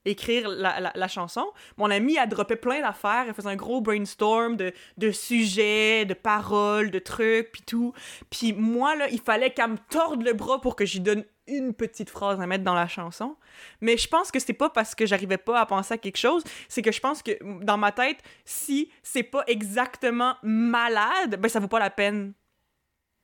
écrire 0.05 0.49
la, 0.49 0.79
la, 0.79 0.91
la 0.95 1.07
chanson, 1.07 1.45
mon 1.77 1.89
amie, 1.89 2.17
elle 2.17 2.29
droppait 2.29 2.55
plein 2.55 2.81
d'affaires. 2.81 3.25
Elle 3.27 3.33
faisait 3.33 3.49
un 3.49 3.55
gros 3.55 3.81
brainstorm 3.81 4.57
de, 4.57 4.73
de 4.97 5.11
sujets, 5.11 6.05
de 6.05 6.13
paroles, 6.13 6.91
de 6.91 6.99
trucs, 6.99 7.51
puis 7.51 7.61
tout. 7.61 7.93
Puis 8.29 8.53
moi, 8.53 8.95
là, 8.95 9.07
il 9.09 9.21
fallait 9.21 9.51
qu'elle 9.51 9.71
me 9.71 9.77
torde 9.89 10.23
le 10.23 10.33
bras 10.33 10.59
pour 10.61 10.75
que 10.75 10.85
j'y 10.85 10.99
donne 10.99 11.23
une 11.47 11.73
petite 11.73 12.09
phrase 12.09 12.39
à 12.39 12.47
mettre 12.47 12.63
dans 12.63 12.73
la 12.73 12.87
chanson. 12.87 13.35
Mais 13.81 13.97
je 13.97 14.07
pense 14.07 14.31
que 14.31 14.39
c'est 14.39 14.53
pas 14.53 14.69
parce 14.69 14.95
que 14.95 15.05
j'arrivais 15.05 15.37
pas 15.37 15.59
à 15.59 15.65
penser 15.65 15.93
à 15.93 15.97
quelque 15.97 16.17
chose, 16.17 16.43
c'est 16.69 16.81
que 16.81 16.91
je 16.93 17.01
pense 17.01 17.21
que 17.21 17.31
dans 17.63 17.77
ma 17.77 17.91
tête, 17.91 18.17
si 18.45 18.89
c'est 19.03 19.23
pas 19.23 19.43
exactement 19.47 20.35
malade, 20.41 21.35
ben 21.39 21.49
ça 21.49 21.59
vaut 21.59 21.67
pas 21.67 21.79
la 21.79 21.89
peine 21.89 22.33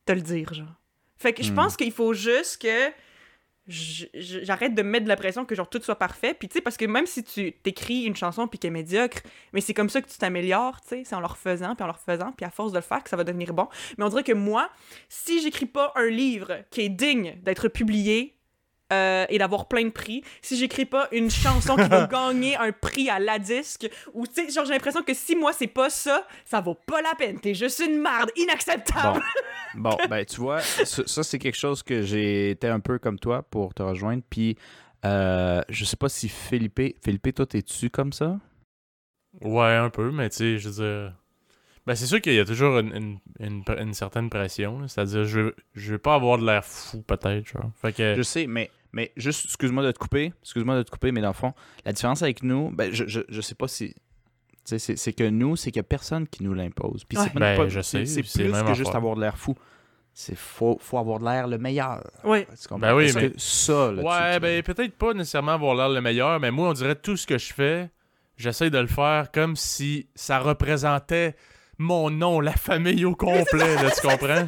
de 0.07 0.13
le 0.13 0.21
dire, 0.21 0.53
genre. 0.53 0.67
Fait 1.15 1.33
que 1.33 1.43
je 1.43 1.51
Hmm. 1.51 1.55
pense 1.55 1.77
qu'il 1.77 1.91
faut 1.91 2.13
juste 2.13 2.61
que 2.61 2.91
j'arrête 3.69 4.73
de 4.73 4.81
me 4.81 4.89
mettre 4.89 5.03
de 5.03 5.09
la 5.09 5.15
pression 5.15 5.45
que 5.45 5.55
genre 5.55 5.69
tout 5.69 5.81
soit 5.81 5.97
parfait. 5.97 6.33
Puis 6.33 6.47
tu 6.47 6.55
sais 6.55 6.61
parce 6.61 6.77
que 6.77 6.85
même 6.85 7.05
si 7.05 7.23
tu 7.23 7.51
t'écris 7.51 8.03
une 8.03 8.15
chanson 8.15 8.47
puis 8.47 8.57
qu'elle 8.57 8.69
est 8.69 8.71
médiocre 8.71 9.21
mais 9.53 9.61
c'est 9.61 9.73
comme 9.73 9.89
ça 9.89 10.01
que 10.01 10.09
tu 10.09 10.17
t'améliores 10.17 10.81
tu 10.81 10.89
sais 10.89 11.03
c'est 11.05 11.15
en 11.15 11.19
le 11.19 11.27
refaisant 11.27 11.75
puis 11.75 11.83
en 11.83 11.87
le 11.87 11.93
refaisant 11.93 12.31
puis 12.31 12.45
à 12.45 12.49
force 12.49 12.71
de 12.71 12.77
le 12.77 12.83
faire 12.83 13.03
que 13.03 13.09
ça 13.09 13.17
va 13.17 13.23
devenir 13.23 13.53
bon. 13.53 13.67
Mais 13.97 14.05
on 14.05 14.09
dirait 14.09 14.23
que 14.23 14.33
moi 14.33 14.69
si 15.07 15.41
j'écris 15.41 15.67
pas 15.67 15.93
un 15.95 16.07
livre 16.07 16.63
qui 16.71 16.81
est 16.81 16.89
digne 16.89 17.37
d'être 17.43 17.67
publié 17.67 18.38
euh, 18.91 19.25
et 19.29 19.37
d'avoir 19.37 19.67
plein 19.67 19.83
de 19.85 19.89
prix. 19.91 20.23
Si 20.41 20.57
j'écris 20.57 20.85
pas 20.85 21.07
une 21.11 21.29
chanson 21.29 21.75
qui 21.75 21.87
va 21.87 22.07
gagner 22.11 22.55
un 22.57 22.71
prix 22.71 23.09
à 23.09 23.19
la 23.19 23.39
disque, 23.39 23.89
ou 24.13 24.25
tu 24.27 24.33
sais, 24.45 24.49
genre 24.51 24.65
j'ai 24.65 24.73
l'impression 24.73 25.01
que 25.03 25.13
si 25.13 25.35
moi 25.35 25.53
c'est 25.53 25.67
pas 25.67 25.89
ça, 25.89 26.25
ça 26.45 26.61
vaut 26.61 26.75
pas 26.85 27.01
la 27.01 27.13
peine. 27.15 27.39
T'es 27.39 27.53
juste 27.53 27.79
une 27.79 27.99
marde 27.99 28.31
inacceptable. 28.35 29.21
Bon, 29.75 29.89
bon 29.91 29.97
ben 30.09 30.25
tu 30.25 30.41
vois, 30.41 30.61
ça, 30.61 31.03
ça, 31.05 31.23
c'est 31.23 31.39
quelque 31.39 31.57
chose 31.57 31.83
que 31.83 32.01
j'ai 32.01 32.51
été 32.51 32.67
un 32.67 32.79
peu 32.79 32.99
comme 32.99 33.19
toi 33.19 33.43
pour 33.43 33.73
te 33.73 33.83
rejoindre. 33.83 34.23
Puis 34.29 34.57
euh, 35.05 35.61
je 35.69 35.85
sais 35.85 35.95
pas 35.97 36.09
si 36.09 36.27
Philippe, 36.27 36.81
Philippe, 37.03 37.35
toi 37.35 37.45
t'es-tu 37.45 37.89
comme 37.89 38.11
ça? 38.13 38.37
Ouais, 39.41 39.75
un 39.75 39.89
peu, 39.89 40.11
mais 40.11 40.29
tu 40.29 40.37
sais, 40.37 40.57
je 40.57 40.69
veux 40.69 40.83
dire. 40.83 41.13
Ben, 41.85 41.95
c'est 41.95 42.05
sûr 42.07 42.21
qu'il 42.21 42.33
y 42.33 42.39
a 42.39 42.45
toujours 42.45 42.79
une, 42.79 42.93
une, 42.95 43.19
une, 43.39 43.63
une 43.79 43.93
certaine 43.93 44.29
pression. 44.29 44.87
C'est-à-dire, 44.87 45.23
je, 45.25 45.39
veux- 45.39 45.55
je 45.73 45.91
veux 45.93 45.97
pas 45.97 46.15
avoir 46.15 46.37
de 46.37 46.45
l'air 46.45 46.63
fou, 46.65 47.01
peut-être. 47.01 47.47
genre. 47.47 47.71
Fait 47.81 47.93
que. 47.93 48.15
Je 48.17 48.21
sais, 48.21 48.47
mais, 48.47 48.69
mais 48.91 49.11
juste, 49.17 49.45
excuse-moi 49.45 49.83
de 49.83 49.91
te 49.91 49.99
couper, 49.99 50.33
excuse-moi 50.41 50.75
de 50.77 50.83
te 50.83 50.91
couper, 50.91 51.11
mais 51.11 51.21
dans 51.21 51.27
le 51.29 51.33
fond, 51.33 51.53
la 51.85 51.93
différence 51.93 52.21
avec 52.23 52.43
nous, 52.43 52.69
ben, 52.71 52.91
je, 52.91 53.05
je, 53.07 53.21
je 53.29 53.41
sais 53.41 53.55
pas 53.55 53.67
si. 53.67 53.89
Tu 53.89 53.95
Tu 53.95 53.99
sais, 54.65 54.79
C'est 54.79 54.95
c'est 54.97 55.13
que 55.13 55.23
nous, 55.29 55.55
c'est 55.55 55.71
qu'il 55.71 55.79
n'y 55.79 55.85
a 55.85 55.89
personne 55.89 56.27
qui 56.27 56.43
nous 56.43 56.53
l'impose. 56.53 57.03
Puis 57.05 57.17
c'est 57.17 57.23
Ouais. 57.25 57.29
Ben, 57.39 57.55
plus 58.21 58.51
même 58.51 58.65
que 58.65 58.73
juste 58.73 58.93
avoir 58.97 59.15
de 59.15 59.21
l'air 59.21 59.37
fou. 59.37 59.55
C'est 60.13 60.35
faut, 60.35 60.77
faut 60.81 60.97
avoir 60.97 61.19
de 61.19 61.25
l'air 61.25 61.47
le 61.47 61.57
meilleur. 61.57 62.03
Tu 62.23 62.67
comprends? 62.67 62.79
Ben 62.79 62.93
oui, 62.95 63.11
mais- 63.15 63.29
que 63.31 63.39
ça, 63.39 63.91
là, 63.91 64.01
tu- 64.01 64.07
Ouais, 64.07 64.33
tu- 64.35 64.39
ben 64.41 64.63
peut-être 64.63 64.95
pas 64.97 65.13
nécessairement 65.13 65.53
avoir 65.53 65.75
l'air 65.75 65.87
le 65.89 66.01
meilleur, 66.01 66.39
mais 66.39 66.51
moi, 66.51 66.69
on 66.69 66.73
dirait 66.73 66.95
tout 66.95 67.15
ce 67.15 67.25
que 67.25 67.37
je 67.37 67.53
fais, 67.53 67.89
j'essaie 68.35 68.69
de 68.69 68.79
le 68.79 68.87
faire 68.87 69.31
comme 69.31 69.55
si 69.55 70.09
ça 70.15 70.39
représentait 70.39 71.35
mon 71.77 72.09
nom, 72.09 72.41
la 72.41 72.51
famille 72.51 73.05
au 73.05 73.15
complet, 73.15 73.75
là, 73.75 73.89
tu 73.91 74.01
comprends? 74.07 74.45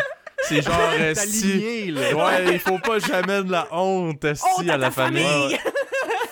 C'est 0.47 0.61
genre, 0.61 0.79
euh, 0.99 1.13
si... 1.15 1.91
Ouais, 1.93 2.53
il 2.53 2.59
faut 2.59 2.79
pas 2.79 2.99
que 2.99 3.05
j'amène 3.07 3.49
la 3.49 3.67
honte 3.71 4.23
Honte 4.57 4.69
à 4.69 4.73
à 4.73 4.77
la 4.77 4.91
famille. 4.91 5.23
famille! 5.23 5.57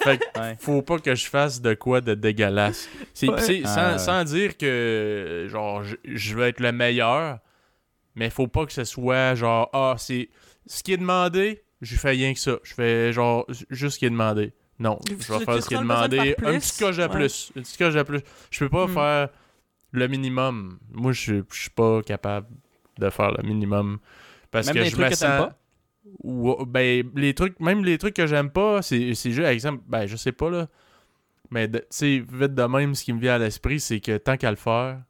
Fait 0.01 0.17
que 0.17 0.39
Ouais. 0.39 0.55
faut 0.59 0.81
pas 0.81 0.97
que 0.99 1.13
je 1.13 1.25
fasse 1.27 1.59
de 1.61 1.73
quoi 1.73 1.99
de 1.99 2.13
dégueulasse. 2.13 2.87
C'est, 3.13 3.29
Ouais. 3.29 3.41
c'est- 3.41 3.63
sans, 3.65 3.75
Ah. 3.77 3.97
sans 3.97 4.23
dire 4.23 4.55
que 4.57 5.47
genre 5.49 5.83
je, 5.83 5.95
je 6.05 6.35
veux 6.35 6.45
être 6.47 6.61
le 6.61 6.71
meilleur, 6.71 7.39
mais 8.15 8.29
faut 8.29 8.47
pas 8.47 8.65
que 8.65 8.71
ce 8.71 8.85
soit 8.85 9.35
genre 9.35 9.69
ah 9.73 9.95
c'est 9.97 10.29
ce 10.65 10.83
qui 10.83 10.93
est 10.93 10.97
demandé, 10.97 11.63
je 11.81 11.95
fais 11.97 12.11
rien 12.11 12.33
que 12.33 12.39
ça. 12.39 12.57
Je 12.63 12.73
fais 12.73 13.11
genre 13.11 13.45
juste 13.69 13.95
ce 13.95 13.99
qui 13.99 14.05
est 14.05 14.09
demandé. 14.09 14.53
Non, 14.79 14.97
je 15.09 15.33
vais 15.33 15.43
faire 15.43 15.61
ce 15.61 15.67
qui 15.67 15.73
est 15.73 15.77
de 15.77 15.81
demandé, 15.83 16.35
un 16.45 16.57
petit 16.57 16.79
coche 16.79 16.95
de 16.95 17.03
Ouais. 17.03 17.09
plus, 17.09 17.51
un 17.57 17.61
petit 17.61 17.77
coche 17.77 17.93
de 17.93 18.03
plus. 18.03 18.21
Je 18.51 18.59
peux 18.59 18.69
pas 18.69 18.87
Mm. 18.87 18.93
faire 18.93 19.29
le 19.91 20.07
minimum. 20.07 20.79
Moi 20.93 21.11
je 21.11 21.41
je 21.51 21.59
suis 21.59 21.69
pas 21.71 22.01
capable 22.03 22.47
de 22.99 23.09
faire 23.09 23.31
le 23.31 23.43
minimum 23.43 23.99
parce 24.51 24.67
Même 24.67 24.75
que 24.75 24.79
des 24.83 24.85
je 24.89 24.91
trucs 24.91 25.05
me 25.05 25.09
que 25.09 25.15
sens 25.15 25.37
pas? 25.37 25.55
ou, 26.23 26.65
ben, 26.65 27.09
les 27.15 27.33
trucs, 27.33 27.59
même 27.59 27.83
les 27.83 27.97
trucs 27.97 28.15
que 28.15 28.25
j'aime 28.27 28.49
pas, 28.49 28.81
c'est 28.81 29.13
juste, 29.13 29.39
exemple, 29.39 29.83
ben, 29.87 30.05
je 30.07 30.15
sais 30.15 30.31
pas, 30.31 30.49
là. 30.49 30.67
Mais, 31.51 31.69
tu 31.69 31.79
sais, 31.89 32.19
vite 32.31 32.53
de 32.55 32.63
même, 32.63 32.95
ce 32.95 33.03
qui 33.03 33.13
me 33.13 33.19
vient 33.19 33.35
à 33.35 33.37
l'esprit, 33.37 33.79
c'est 33.79 33.99
que 33.99 34.17
tant 34.17 34.37
qu'à 34.37 34.49
le 34.51 34.57
faire, 34.57 35.01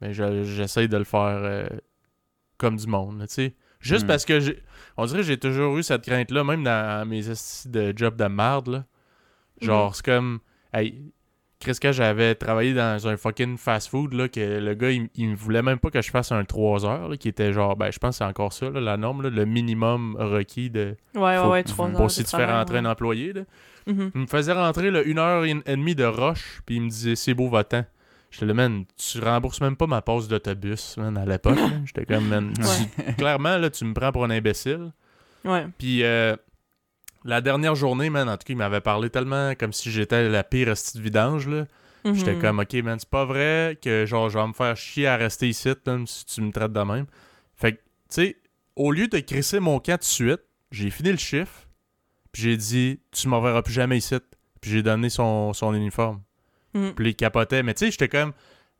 ben, 0.00 0.12
je- 0.12 0.44
j'essaye 0.44 0.88
de 0.88 0.96
le 0.96 1.04
faire 1.04 1.20
euh, 1.42 1.66
comme 2.56 2.76
du 2.76 2.86
monde, 2.86 3.20
tu 3.28 3.34
sais. 3.34 3.54
Juste 3.80 4.04
Hmm. 4.04 4.08
parce 4.08 4.24
que. 4.24 4.56
On 4.96 5.06
dirait 5.06 5.20
que 5.20 5.26
j'ai 5.26 5.38
toujours 5.38 5.76
eu 5.78 5.82
cette 5.82 6.02
crainte-là, 6.02 6.42
même 6.44 6.64
dans 6.64 7.06
mes 7.08 7.22
de 7.66 7.92
job 7.96 8.16
de 8.16 8.24
merde, 8.26 8.68
là. 8.68 8.84
Genre, 9.60 9.94
c'est 9.94 10.04
comme. 10.04 10.40
Hey, 10.72 11.12
Chris, 11.60 11.76
quand 11.82 11.90
j'avais 11.90 12.36
travaillé 12.36 12.72
dans 12.72 13.08
un 13.08 13.16
fucking 13.16 13.56
fast-food, 13.58 14.12
là, 14.14 14.28
que 14.28 14.60
le 14.60 14.74
gars, 14.74 14.90
il, 14.92 15.08
il 15.16 15.30
me 15.30 15.34
voulait 15.34 15.62
même 15.62 15.78
pas 15.80 15.90
que 15.90 16.00
je 16.00 16.10
fasse 16.10 16.30
un 16.30 16.44
3 16.44 16.86
heures, 16.86 17.08
là, 17.08 17.16
qui 17.16 17.28
était 17.28 17.52
genre, 17.52 17.74
ben, 17.76 17.90
je 17.90 17.98
pense 17.98 18.10
que 18.14 18.18
c'est 18.18 18.30
encore 18.30 18.52
ça, 18.52 18.70
là, 18.70 18.80
la 18.80 18.96
norme, 18.96 19.22
là, 19.22 19.30
le 19.30 19.44
minimum 19.44 20.16
requis 20.18 20.70
de, 20.70 20.94
Ouais, 21.16 21.20
ouais, 21.20 21.36
Faut- 21.38 21.50
ouais, 21.50 21.62
trois 21.64 21.88
heures. 21.88 21.96
pour 21.96 22.10
si 22.12 22.22
tu 22.22 22.30
fais 22.36 22.44
rentrer 22.44 22.78
ouais. 22.78 22.86
un 22.86 22.90
employé. 22.90 23.32
Là. 23.32 23.40
Mhm. 23.88 24.10
Il 24.14 24.20
me 24.20 24.26
faisait 24.26 24.52
rentrer 24.52 24.90
là, 24.92 25.02
une 25.02 25.18
heure 25.18 25.44
et 25.44 25.54
demie 25.76 25.94
de 25.96 26.04
rush, 26.04 26.60
puis 26.64 26.76
il 26.76 26.82
me 26.82 26.88
disait 26.90 27.16
c'est 27.16 27.34
beau 27.34 27.48
va-t'en. 27.48 27.84
J'étais 28.30 28.46
là, 28.46 28.54
man, 28.54 28.84
tu 28.96 29.18
rembourses 29.20 29.60
même 29.60 29.74
pas 29.74 29.86
ma 29.86 30.02
passe 30.02 30.28
d'autobus, 30.28 30.96
man, 30.98 31.16
à 31.16 31.24
l'époque. 31.24 31.58
J'étais 31.86 32.04
comme, 32.04 32.28
man, 32.28 32.52
tu- 33.06 33.14
clairement, 33.14 33.56
là, 33.56 33.68
tu 33.70 33.84
me 33.84 33.94
prends 33.94 34.12
pour 34.12 34.24
un 34.24 34.30
imbécile. 34.30 34.92
Ouais. 35.44 35.66
Puis 35.78 36.04
euh, 36.04 36.36
la 37.28 37.40
dernière 37.40 37.74
journée, 37.74 38.10
man, 38.10 38.28
en 38.28 38.32
tout 38.36 38.44
cas, 38.44 38.52
il 38.54 38.56
m'avait 38.56 38.80
parlé 38.80 39.10
tellement 39.10 39.54
comme 39.54 39.72
si 39.72 39.90
j'étais 39.90 40.28
la 40.28 40.42
pire 40.42 40.68
de 40.74 41.00
vidange, 41.00 41.46
là. 41.48 41.66
J'étais 42.04 42.34
Mhm. 42.34 42.40
comme, 42.40 42.58
ok, 42.60 42.74
man, 42.84 42.98
c'est 42.98 43.08
pas 43.08 43.24
vrai 43.24 43.78
que 43.82 44.06
genre, 44.06 44.30
je 44.30 44.38
vais 44.38 44.46
me 44.46 44.52
faire 44.52 44.76
chier 44.76 45.06
à 45.06 45.16
rester 45.16 45.48
ici, 45.48 45.68
là, 45.84 45.98
si 46.06 46.24
tu 46.24 46.40
me 46.40 46.50
traites 46.52 46.72
de 46.72 46.80
même. 46.80 47.06
Fait 47.56 47.72
que, 47.72 47.76
tu 47.78 47.82
sais, 48.10 48.36
au 48.76 48.92
lieu 48.92 49.08
de 49.08 49.18
crisser 49.18 49.60
mon 49.60 49.78
camp 49.78 49.94
tout 49.98 49.98
de 49.98 50.04
suite, 50.04 50.40
j'ai 50.70 50.90
fini 50.90 51.10
le 51.10 51.18
chiffre, 51.18 51.66
puis 52.32 52.42
j'ai 52.42 52.56
dit, 52.56 53.00
tu 53.10 53.28
m'en 53.28 53.40
verras 53.40 53.62
plus 53.62 53.72
jamais 53.74 53.98
ici. 53.98 54.14
Puis 54.60 54.70
j'ai 54.70 54.82
donné 54.82 55.08
son, 55.10 55.52
son 55.52 55.74
uniforme. 55.74 56.20
Mhm. 56.74 56.94
Puis 56.94 57.08
il 57.10 57.14
capotait. 57.14 57.62
Mais 57.62 57.74
tu 57.74 57.84
sais, 57.86 57.90
j'étais 57.90 58.08
comme, 58.08 58.32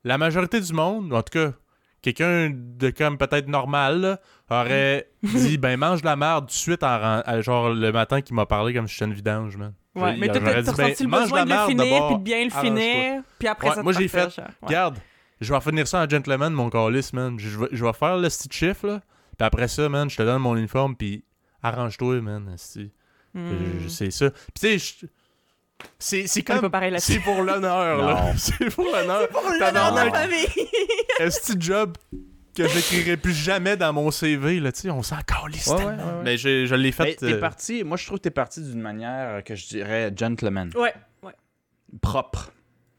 la 0.03 0.17
majorité 0.17 0.59
du 0.61 0.73
monde, 0.73 1.13
en 1.13 1.21
tout 1.21 1.31
cas, 1.37 1.53
quelqu'un 2.01 2.51
de 2.53 2.89
comme 2.89 3.17
peut-être 3.17 3.47
normal, 3.47 3.99
là, 4.01 4.19
aurait 4.49 5.09
dit, 5.23 5.57
ben 5.57 5.77
mange 5.77 6.01
de 6.01 6.05
la 6.05 6.15
merde 6.15 6.45
tout 6.45 6.53
de 6.53 6.57
suite, 6.57 6.83
en, 6.83 6.87
à- 7.25 7.41
genre 7.41 7.69
le 7.69 7.91
matin 7.91 8.21
qu'il 8.21 8.35
m'a 8.35 8.45
parlé 8.45 8.73
comme 8.73 8.87
si 8.87 8.93
j'étais 8.95 9.05
une 9.05 9.13
vidange, 9.13 9.57
man. 9.57 9.73
Ouais, 9.95 10.15
Je- 10.15 10.19
mais 10.19 10.27
t'as 10.27 10.33
t'as 10.33 10.39
ben, 10.39 10.57
ressenti 10.59 11.03
le 11.03 11.09
mange 11.09 11.21
besoin 11.23 11.45
de 11.45 11.49
le 11.49 11.57
finir, 11.67 12.07
puis 12.07 12.15
de 12.17 12.21
bien 12.21 12.45
le 12.45 12.51
arrange-toi. 12.51 12.61
finir, 12.81 13.23
puis 13.39 13.47
après 13.47 13.67
Ouais, 13.69 13.73
ça 13.75 13.79
te 13.81 13.83
moi, 13.83 13.93
j'ai 13.93 14.07
fait, 14.07 14.25
ouais. 14.37 14.43
Regarde, 14.61 14.97
je 15.41 15.53
vais 15.53 15.61
finir 15.61 15.87
ça 15.87 16.03
en 16.03 16.09
gentleman, 16.09 16.53
mon 16.53 16.69
calice, 16.69 17.11
man. 17.13 17.39
Je 17.39 17.57
vais, 17.59 17.67
je 17.71 17.83
vais 17.85 17.93
faire 17.93 18.17
le 18.17 18.27
petit 18.27 18.49
chiffre, 18.51 18.87
là. 18.87 19.01
Puis 19.37 19.45
après 19.45 19.67
ça, 19.67 19.87
man, 19.89 20.09
je 20.09 20.17
te 20.17 20.21
donne 20.23 20.41
mon 20.41 20.55
uniforme, 20.57 20.95
puis 20.95 21.23
arrange-toi, 21.63 22.21
man. 22.21 22.55
Hmm. 23.33 23.87
C'est 23.87 24.11
ça. 24.11 24.29
Puis 24.31 24.39
tu 24.59 24.79
sais, 24.79 24.97
je- 25.01 25.05
c'est 25.97 26.27
c'est 26.27 26.41
comme... 26.43 26.69
C'est 26.97 27.19
pour 27.19 27.41
l'honneur, 27.41 27.97
là. 28.05 28.13
Non. 28.25 28.33
C'est 28.37 28.69
pour 28.73 28.85
l'honneur. 28.85 29.27
Pour 29.29 29.43
l'honneur 29.43 29.91
de 29.93 29.97
la 29.97 30.11
famille! 30.11 30.47
Esti 31.19 31.55
de 31.55 31.61
job 31.61 31.97
que 32.55 32.67
j'écrirai 32.67 33.15
plus 33.17 33.33
jamais 33.33 33.77
dans 33.77 33.93
mon 33.93 34.11
CV, 34.11 34.59
là, 34.59 34.71
tu 34.71 34.81
sais? 34.81 34.89
On 34.89 35.03
s'en 35.03 35.19
calisse 35.21 35.67
Ouais, 35.67 35.75
ouais, 35.75 35.83
ouais, 35.85 35.91
ouais. 35.91 35.97
Mais 36.23 36.37
j'ai- 36.37 36.67
je 36.67 36.75
l'ai 36.75 36.89
Mais 36.89 36.91
fait... 36.91 37.15
t'es 37.15 37.33
euh, 37.33 37.39
parti, 37.39 37.83
moi 37.83 37.95
je 37.97 38.05
trouve 38.05 38.17
que 38.17 38.23
t'es 38.23 38.31
parti 38.31 38.61
d'une 38.61 38.81
manière 38.81 39.43
que 39.43 39.55
je 39.55 39.67
dirais 39.67 40.11
gentleman, 40.15 40.69
Ouais. 40.75 40.93
ouais. 41.23 41.33
propre. 42.01 42.51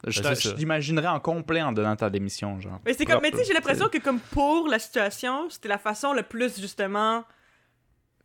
Je 0.07 0.22
Ben, 0.22 0.35
c'est 0.35 0.45
je 0.45 0.49
ça. 0.51 0.55
t'imaginerais 0.55 1.09
en 1.09 1.20
complet 1.20 1.61
en 1.61 1.72
donnant 1.72 1.95
ta 1.97 2.09
démission, 2.09 2.59
genre. 2.59 2.81
Mais 2.87 2.95
c'est 2.95 3.05
comme, 3.05 3.20
mais 3.20 3.31
tu 3.31 3.37
sais, 3.39 3.45
j'ai 3.45 3.53
l'impression 3.53 3.89
que 3.91 3.99
comme 3.99 4.18
pour 4.18 4.66
la 4.68 4.78
situation, 4.78 5.51
c'était 5.51 5.68
la 5.68 5.76
façon 5.76 6.14
le 6.14 6.22
plus 6.22 6.59
justement 6.59 7.24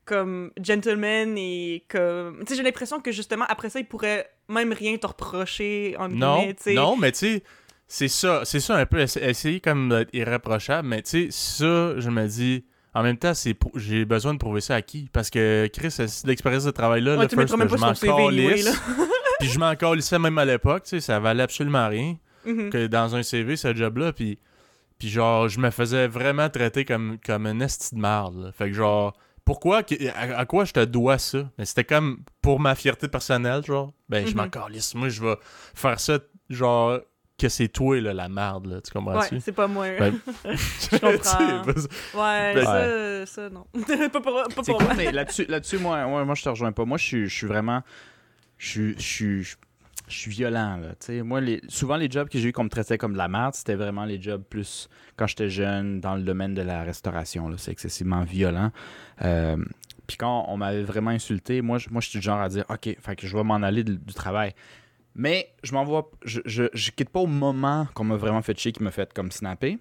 comme 0.06 0.52
gentleman 0.62 1.36
et 1.38 1.84
comme, 1.90 2.40
tu 2.42 2.46
sais, 2.48 2.56
j'ai 2.56 2.64
l'impression 2.64 3.00
que 3.00 3.12
justement 3.12 3.46
après 3.50 3.70
ça, 3.70 3.80
il 3.80 3.86
pourrait 3.86 4.30
même 4.50 4.72
rien 4.72 4.98
te 4.98 5.08
reprocher 5.08 5.96
en 5.98 6.10
Non, 6.10 6.38
guillemets, 6.40 6.54
tu 6.54 6.64
sais. 6.64 6.74
non, 6.74 6.96
mais 6.96 7.12
tu 7.12 7.18
sais, 7.20 7.44
c'est 7.88 8.08
ça, 8.08 8.42
c'est 8.46 8.60
ça 8.60 8.76
un 8.78 8.86
peu, 8.86 9.00
essa- 9.00 9.22
essayer 9.22 9.60
comme 9.60 9.90
d'être 9.90 10.10
irréprochable, 10.14 10.88
mais 10.88 11.02
tu 11.02 11.10
sais, 11.10 11.28
ça, 11.32 12.00
je 12.00 12.10
me 12.10 12.28
dis, 12.28 12.66
en 12.94 13.04
même 13.04 13.18
temps, 13.18 13.34
c'est 13.34 13.54
pour- 13.54 13.72
j'ai 13.78 14.06
besoin 14.06 14.34
de 14.34 14.40
prouver 14.40 14.62
ça 14.62 14.76
à 14.76 14.82
qui? 14.82 15.10
Parce 15.12 15.30
que, 15.30 15.68
Chris, 15.74 15.94
l'expérience 16.26 16.64
de 16.64 16.72
travail-là, 16.72 17.12
Ouais, 17.16 17.24
là, 17.24 17.28
tu 17.28 17.36
first, 17.36 17.58
là, 17.58 17.68
je 17.68 17.76
m'en 17.76 17.94
calisse, 17.94 18.82
puis 19.40 19.50
je 19.50 19.60
m'en 19.60 19.76
calissais 19.76 20.20
même 20.20 20.38
à 20.38 20.46
l'époque, 20.46 20.84
tu 20.84 20.90
sais, 20.92 21.00
ça 21.02 21.20
valait 21.20 21.44
absolument 21.44 21.88
rien 21.90 22.16
Mhm. 22.46 22.70
que 22.70 22.88
dans 22.88 23.16
un 23.16 23.24
CV, 23.24 23.56
ce 23.58 23.74
job-là, 23.76 24.14
puis, 24.14 24.38
puis 25.00 25.10
genre, 25.10 25.50
je 25.50 25.60
me 25.60 25.72
faisais 25.72 26.08
vraiment 26.08 26.48
traiter 26.50 26.86
comme, 26.86 27.18
comme 27.26 27.48
un 27.48 27.60
esti 27.60 27.96
de 27.96 28.00
marde, 28.00 28.38
là. 28.46 28.52
Fait 28.52 28.70
que 28.70 28.74
genre, 28.76 29.14
pourquoi, 29.46 29.84
à, 30.16 30.40
à 30.40 30.46
quoi 30.46 30.66
je 30.66 30.74
te 30.74 30.84
dois 30.84 31.18
ça? 31.20 31.50
Mais 31.58 31.66
c'était 31.66 31.84
comme 31.86 32.24
pour 32.42 32.60
ma 32.60 32.76
fierté 32.76 33.08
personnelle, 33.08 33.64
genre, 33.64 33.94
ben, 34.10 34.26
je 34.28 34.36
m'en 34.36 34.44
Mhm. 34.44 34.50
calisse. 34.50 34.96
Moi, 34.96 35.10
je 35.10 35.22
vais 35.24 35.36
faire 35.74 36.00
ça, 36.00 36.20
genre, 36.50 37.00
que 37.38 37.50
c'est 37.50 37.68
toi, 37.68 38.00
là, 38.02 38.14
la 38.14 38.30
marde, 38.30 38.66
là. 38.68 38.82
Tu 38.82 38.92
comprends-tu? 38.92 39.36
Ouais, 39.36 39.42
c'est 39.42 39.52
pas 39.52 39.68
moi. 39.68 39.88
Ben, 40.00 40.14
je 40.46 40.98
comprends. 40.98 41.64
Sais, 41.74 42.18
Ouais, 42.18 42.54
Ben- 42.56 43.26
ça, 43.26 43.26
ça, 43.26 43.50
non. 43.50 43.66
pas 44.10 44.22
pour, 44.22 44.34
pas 44.44 44.64
pour 44.64 44.78
cool, 44.78 44.84
moi. 44.86 44.94
mais 44.96 45.12
là-dessus, 45.12 45.46
là-dessus 45.48 45.78
moi, 45.78 46.06
moi, 46.08 46.24
moi, 46.26 46.36
je 46.36 46.44
te 46.44 46.50
rejoins 46.50 46.72
pas. 46.72 46.86
Moi, 46.86 46.98
je 46.98 47.04
suis, 47.06 47.30
je 47.30 47.36
suis 47.36 47.48
vraiment. 47.48 47.84
Je 48.58 48.94
suis. 48.98 49.54
Je 50.08 50.16
suis, 50.16 50.32
violent, 50.32 50.78
là. 50.78 51.24
Moi, 51.24 51.42
souvent, 51.68 51.96
les 51.96 52.10
jobs 52.10 52.30
que 52.30 52.38
j'ai 52.38 52.50
eu 52.50 52.52
qu'on 52.52 52.66
me 52.66 52.70
traitait 52.70 52.98
comme 52.98 53.14
de 53.14 53.18
la 53.18 53.28
merde, 53.28 53.56
c'était 53.56 53.76
vraiment 53.76 54.06
les 54.06 54.22
jobs 54.22 54.44
plus 54.44 54.88
quand 55.16 55.26
j'étais 55.26 55.50
jeune 55.50 56.00
dans 56.00 56.16
le 56.16 56.22
domaine 56.22 56.54
de 56.54 56.62
la 56.62 56.84
restauration. 56.84 57.52
C'est 57.58 57.72
excessivement 57.72 58.24
violent. 58.24 58.72
Euh, 59.24 59.58
puis 60.08 60.18
quand 60.18 60.46
on 60.48 60.58
m'avait 60.58 60.84
vraiment 60.84 61.12
insulté, 61.12 61.62
moi, 61.62 61.78
je, 61.80 61.88
suis 62.02 62.20
du 62.20 62.24
genre 62.24 62.40
à 62.40 62.50
dire 62.50 62.66
OK, 62.70 62.96
fait 63.00 63.16
que 63.16 63.26
je 63.26 63.36
vais 63.36 63.44
m'en 63.44 63.56
aller 63.56 63.84
du, 63.84 64.14
travail. 64.14 64.54
Mais 65.16 65.50
je 65.64 65.74
m'envoie. 65.74 66.12
Je, 66.24 66.42
je, 66.46 66.92
quitte 66.92 67.10
pas 67.10 67.22
au 67.22 67.28
moment 67.28 67.88
qu'on 67.94 68.04
m'a 68.04 68.18
vraiment 68.18 68.42
fait 68.42 68.58
chier, 68.58 68.72
qui 68.72 68.84
m'a 68.84 68.92
fait 68.92 69.12
comme 69.14 69.32
snapper. 69.32 69.80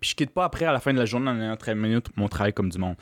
Puis 0.00 0.10
je 0.10 0.14
quitte 0.14 0.30
pas 0.30 0.44
après, 0.44 0.64
à 0.64 0.72
la 0.72 0.80
fin 0.80 0.92
de 0.92 0.98
la 0.98 1.06
journée, 1.06 1.30
en 1.30 1.40
ayant 1.40 1.56
30 1.56 1.76
minutes, 1.76 2.06
mon 2.16 2.28
travail 2.28 2.52
comme 2.52 2.68
du 2.68 2.78
monde. 2.78 2.96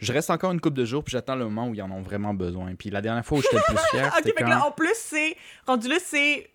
Je 0.00 0.12
reste 0.12 0.30
encore 0.30 0.52
une 0.52 0.60
couple 0.60 0.76
de 0.76 0.84
jours, 0.84 1.04
puis 1.04 1.12
j'attends 1.12 1.34
le 1.34 1.44
moment 1.44 1.68
où 1.68 1.74
ils 1.74 1.82
en 1.82 1.90
ont 1.90 2.00
vraiment 2.02 2.34
besoin. 2.34 2.74
Puis 2.74 2.90
la 2.90 3.00
dernière 3.02 3.24
fois 3.24 3.38
où 3.38 3.42
j'étais 3.42 3.56
le 3.56 3.62
plus 3.62 3.76
fier, 3.90 4.12
Ok, 4.18 4.32
quand... 4.36 4.48
là, 4.48 4.66
en 4.66 4.70
plus, 4.72 4.94
c'est. 4.96 5.36
Rendu 5.66 5.88
là, 5.88 5.96
c'est. 6.02 6.50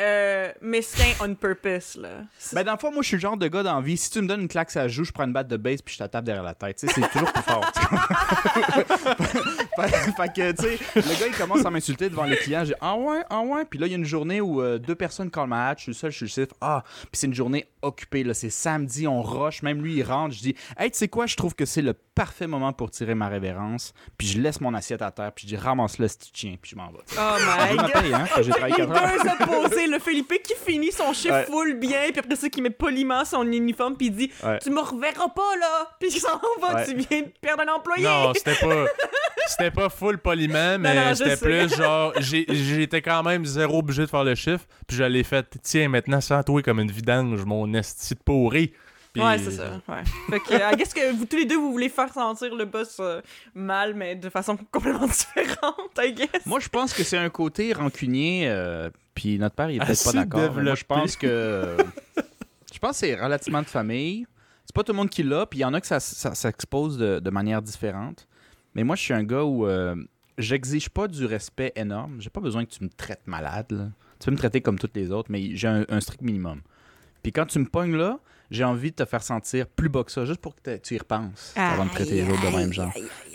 Euh, 0.00 0.50
mesquin 0.62 1.04
on 1.20 1.34
purpose, 1.34 1.96
là. 2.00 2.22
Ben, 2.54 2.64
dans 2.64 2.72
le 2.72 2.78
fond, 2.78 2.90
moi, 2.90 3.02
je 3.02 3.08
suis 3.08 3.16
le 3.16 3.20
genre 3.20 3.36
de 3.36 3.46
gars 3.46 3.62
dans 3.62 3.74
la 3.76 3.80
vie. 3.82 3.96
Si 3.98 4.10
tu 4.10 4.22
me 4.22 4.26
donnes 4.26 4.40
une 4.40 4.48
claque 4.48 4.70
ça 4.70 4.88
joue, 4.88 5.04
je 5.04 5.12
prends 5.12 5.24
une 5.24 5.34
batte 5.34 5.48
de 5.48 5.58
base 5.58 5.82
puis 5.82 5.94
je 5.98 6.02
te 6.02 6.08
tape 6.08 6.24
derrière 6.24 6.42
la 6.42 6.54
tête. 6.54 6.78
C'est 6.80 6.86
toujours 7.10 7.30
plus 7.32 7.42
fort. 7.42 7.70
fait, 10.16 10.32
que, 10.34 10.52
tu 10.52 10.62
sais, 10.62 10.78
le 10.96 11.20
gars, 11.20 11.26
il 11.28 11.34
commence 11.36 11.64
à 11.64 11.70
m'insulter 11.70 12.08
devant 12.08 12.24
les 12.24 12.36
clients. 12.36 12.64
J'ai 12.64 12.74
Ah 12.80 12.96
ouais, 12.96 13.20
ah 13.28 13.40
ouais. 13.40 13.64
Puis 13.66 13.78
là, 13.78 13.86
il 13.86 13.90
y 13.90 13.94
a 13.94 13.98
une 13.98 14.04
journée 14.04 14.40
où 14.40 14.62
euh, 14.62 14.78
deux 14.78 14.94
personnes 14.94 15.30
call 15.30 15.46
ma 15.48 15.68
hatch. 15.68 15.80
Je 15.80 15.82
suis 15.82 15.90
le 15.92 15.94
seul, 15.96 16.10
je 16.10 16.16
suis 16.16 16.24
le 16.24 16.30
chiffre. 16.30 16.54
Ah, 16.60 16.82
puis 17.02 17.08
c'est 17.12 17.26
une 17.26 17.34
journée 17.34 17.66
occupée. 17.82 18.24
là. 18.24 18.34
C'est 18.34 18.50
samedi, 18.50 19.06
on 19.06 19.22
rush. 19.22 19.62
Même 19.62 19.82
lui, 19.82 19.96
il 19.96 20.02
rentre. 20.02 20.34
Je 20.34 20.40
dis 20.40 20.54
Hey, 20.78 20.90
tu 20.90 20.98
sais 20.98 21.08
quoi, 21.08 21.26
je 21.26 21.36
trouve 21.36 21.54
que 21.54 21.64
c'est 21.66 21.82
le 21.82 21.92
parfait 22.14 22.46
moment 22.46 22.72
pour 22.72 22.90
tirer 22.90 23.14
ma 23.14 23.28
révérence, 23.28 23.94
puis 24.18 24.26
je 24.26 24.38
laisse 24.38 24.60
mon 24.60 24.74
assiette 24.74 25.00
à 25.00 25.10
terre, 25.10 25.32
puis 25.32 25.44
je 25.48 25.54
dis 25.54 25.56
ramasse-le 25.56 26.06
si 26.08 26.18
tu 26.18 26.30
tiens, 26.32 26.56
puis 26.60 26.72
je 26.72 26.76
m'en 26.76 26.88
vais. 26.88 26.98
Oh 27.16 27.36
Je 27.38 27.72
my 27.72 27.76
god. 27.76 28.14
hein, 28.14 28.24
que 28.36 28.42
j'ai 28.42 28.50
travaillé 28.50 28.74
Les 29.86 29.90
4 29.90 29.94
heures. 29.94 29.98
deux 29.98 30.04
opposés, 30.04 30.14
le 30.16 30.26
Philippe 30.26 30.42
qui 30.42 30.54
finit 30.66 30.92
son 30.92 31.12
chiffre 31.12 31.34
Ouais. 31.34 31.44
full 31.46 31.74
bien, 31.74 32.00
puis 32.10 32.18
après 32.20 32.36
ça, 32.36 32.48
qui 32.48 32.60
met 32.62 32.70
poliment 32.70 33.24
son 33.24 33.42
uniforme, 33.50 33.96
puis 33.96 34.06
il 34.08 34.14
dit 34.16 34.30
Ouais. 34.44 34.58
Tu 34.58 34.70
me 34.70 34.80
reverras 34.80 35.28
pas 35.28 35.56
là, 35.60 35.90
puis 36.00 36.10
il 36.12 36.20
s'en 36.20 36.40
va, 36.60 36.74
Ouais. 36.74 36.84
tu 36.86 36.94
viens 36.96 37.22
de 37.22 37.32
perdre 37.40 37.62
un 37.68 37.74
employé. 37.74 38.04
Non, 38.04 38.32
c'était 38.34 38.54
pas. 38.54 38.84
C'était 39.46 39.70
pas 39.70 39.88
full 39.88 40.18
poliment, 40.18 40.78
mais 40.78 41.14
c'était 41.14 41.36
plus 41.36 41.76
genre. 41.76 42.12
J'étais 42.20 43.02
quand 43.02 43.22
même 43.22 43.44
zéro 43.44 43.78
obligé 43.78 44.02
de 44.02 44.06
faire 44.06 44.24
le 44.24 44.34
chiffre. 44.34 44.64
Puis 44.86 44.96
je 44.96 45.04
l'ai 45.04 45.24
fait. 45.24 45.46
Tiens, 45.62 45.88
maintenant, 45.88 46.20
sans 46.20 46.42
toi 46.42 46.62
comme 46.62 46.78
une 46.80 46.90
vidange, 46.90 47.44
mon 47.44 47.72
esti 47.74 48.14
de 48.14 48.20
pourri. 48.20 48.72
Puis- 49.12 49.22
Ouais, 49.22 49.36
c'est 49.36 49.50
ça. 49.50 49.64
Ouais. 49.88 50.02
Fait 50.30 50.40
que, 50.40 50.54
euh, 50.54 50.74
qu'est-ce 50.78 50.94
que 50.94 51.12
vous 51.12 51.26
tous 51.26 51.36
les 51.36 51.44
deux, 51.44 51.56
vous 51.58 51.70
voulez 51.70 51.90
faire 51.90 52.10
sentir 52.14 52.54
le 52.54 52.64
boss 52.64 52.96
euh, 52.98 53.20
mal, 53.54 53.92
mais 53.92 54.14
de 54.14 54.30
façon 54.30 54.56
complètement 54.70 55.06
différente, 55.36 55.90
I 55.98 56.14
guess. 56.14 56.46
Moi, 56.46 56.60
je 56.60 56.68
pense 56.70 56.94
que 56.94 57.02
c'est 57.04 57.18
un 57.18 57.28
côté 57.28 57.74
rancunier, 57.74 58.44
euh, 58.48 58.88
puis 59.14 59.38
notre 59.38 59.54
père, 59.54 59.70
il 59.70 59.76
est 59.76 59.84
peut-être 59.84 60.04
pas 60.04 60.12
d'accord. 60.12 60.52
Moi, 60.54 60.74
je 60.74 60.84
pense 60.84 61.16
que. 61.16 61.76
je 62.72 62.78
pense 62.78 62.92
que 62.92 62.96
c'est 62.96 63.14
relativement 63.14 63.62
de 63.62 63.66
famille. 63.66 64.26
C'est 64.64 64.74
pas 64.74 64.82
tout 64.82 64.92
le 64.92 64.96
monde 64.96 65.10
qui 65.10 65.22
l'a, 65.22 65.44
puis 65.46 65.58
il 65.58 65.62
y 65.62 65.64
en 65.64 65.74
a 65.74 65.80
que 65.80 65.86
ça, 65.86 66.00
ça 66.00 66.34
s'expose 66.34 66.96
de, 66.96 67.18
de 67.18 67.30
manière 67.30 67.60
différente. 67.60 68.26
Mais 68.74 68.84
moi, 68.84 68.96
je 68.96 69.02
suis 69.02 69.12
un 69.12 69.24
gars 69.24 69.42
où 69.42 69.66
euh, 69.66 69.96
j'exige 70.38 70.88
pas 70.88 71.08
du 71.08 71.26
respect 71.26 71.72
énorme. 71.76 72.20
J'ai 72.20 72.30
pas 72.30 72.40
besoin 72.40 72.64
que 72.64 72.70
tu 72.70 72.82
me 72.84 72.88
traites 72.88 73.26
malade. 73.26 73.66
là. 73.70 73.88
Tu 74.18 74.26
peux 74.26 74.30
me 74.30 74.36
traiter 74.36 74.60
comme 74.60 74.78
toutes 74.78 74.96
les 74.96 75.10
autres, 75.10 75.30
mais 75.30 75.56
j'ai 75.56 75.68
un, 75.68 75.84
un 75.88 76.00
strict 76.00 76.22
minimum. 76.22 76.60
Puis 77.22 77.32
quand 77.32 77.46
tu 77.46 77.58
me 77.58 77.66
pognes 77.66 77.96
là, 77.96 78.18
j'ai 78.52 78.64
envie 78.64 78.90
de 78.90 78.96
te 78.96 79.04
faire 79.04 79.22
sentir 79.22 79.66
plus 79.66 79.88
bas 79.88 80.04
que 80.04 80.12
ça, 80.12 80.24
juste 80.24 80.40
pour 80.40 80.54
que 80.54 80.76
tu 80.76 80.94
y 80.94 80.98
repenses 80.98 81.52
avant 81.56 81.84
de 81.86 81.90
traiter 81.90 82.22
les 82.22 82.30
autres 82.30 82.42
de 82.50 82.56
même 82.56 82.72
genre. 82.72 82.92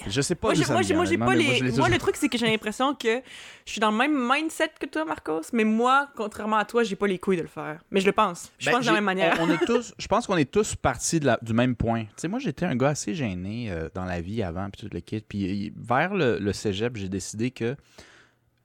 Je 0.07 0.21
sais 0.21 0.35
pas 0.35 0.53
Moi, 0.53 0.63
moi, 0.95 1.05
j'ai 1.05 1.17
pas 1.17 1.35
les. 1.35 1.71
Moi, 1.73 1.89
le 1.89 1.97
truc, 1.97 2.15
c'est 2.15 2.29
que 2.29 2.37
j'ai 2.37 2.45
l'impression 2.45 2.93
que 2.95 3.21
je 3.65 3.71
suis 3.71 3.81
dans 3.81 3.91
le 3.91 3.97
même 3.97 4.15
mindset 4.17 4.71
que 4.79 4.85
toi, 4.85 5.03
Marcos, 5.03 5.41
mais 5.51 5.63
moi, 5.65 6.07
contrairement 6.15 6.55
à 6.57 6.65
toi, 6.65 6.83
j'ai 6.83 6.95
pas 6.95 7.07
les 7.07 7.19
couilles 7.19 7.37
de 7.37 7.41
le 7.41 7.47
faire. 7.49 7.81
Mais 7.91 7.99
je 7.99 8.05
le 8.05 8.11
pense. 8.13 8.51
Je 8.59 8.67
Ben, 8.67 8.73
pense 8.73 8.81
de 8.81 8.87
la 8.87 8.93
même 8.93 9.03
manière. 9.03 9.35
On, 9.41 9.49
on 9.49 9.53
est 9.53 9.65
tous, 9.65 9.93
je 9.97 10.07
pense 10.07 10.25
qu'on 10.27 10.37
est 10.37 10.49
tous 10.49 10.75
partis 10.75 11.19
de 11.19 11.25
la- 11.25 11.39
du 11.41 11.53
même 11.53 11.75
point. 11.75 12.03
Tu 12.03 12.09
sais, 12.17 12.27
moi, 12.29 12.39
j'étais 12.39 12.65
un 12.65 12.75
gars 12.75 12.89
assez 12.89 13.13
gêné 13.15 13.69
euh, 13.71 13.89
dans 13.93 14.05
la 14.05 14.21
vie 14.21 14.43
avant, 14.43 14.69
puis 14.69 14.87
tout 14.87 14.93
le 14.93 14.99
kit. 15.01 15.21
Puis 15.27 15.73
vers 15.75 16.13
le, 16.13 16.37
le 16.39 16.53
cégep, 16.53 16.95
j'ai 16.95 17.09
décidé 17.09 17.51
que 17.51 17.75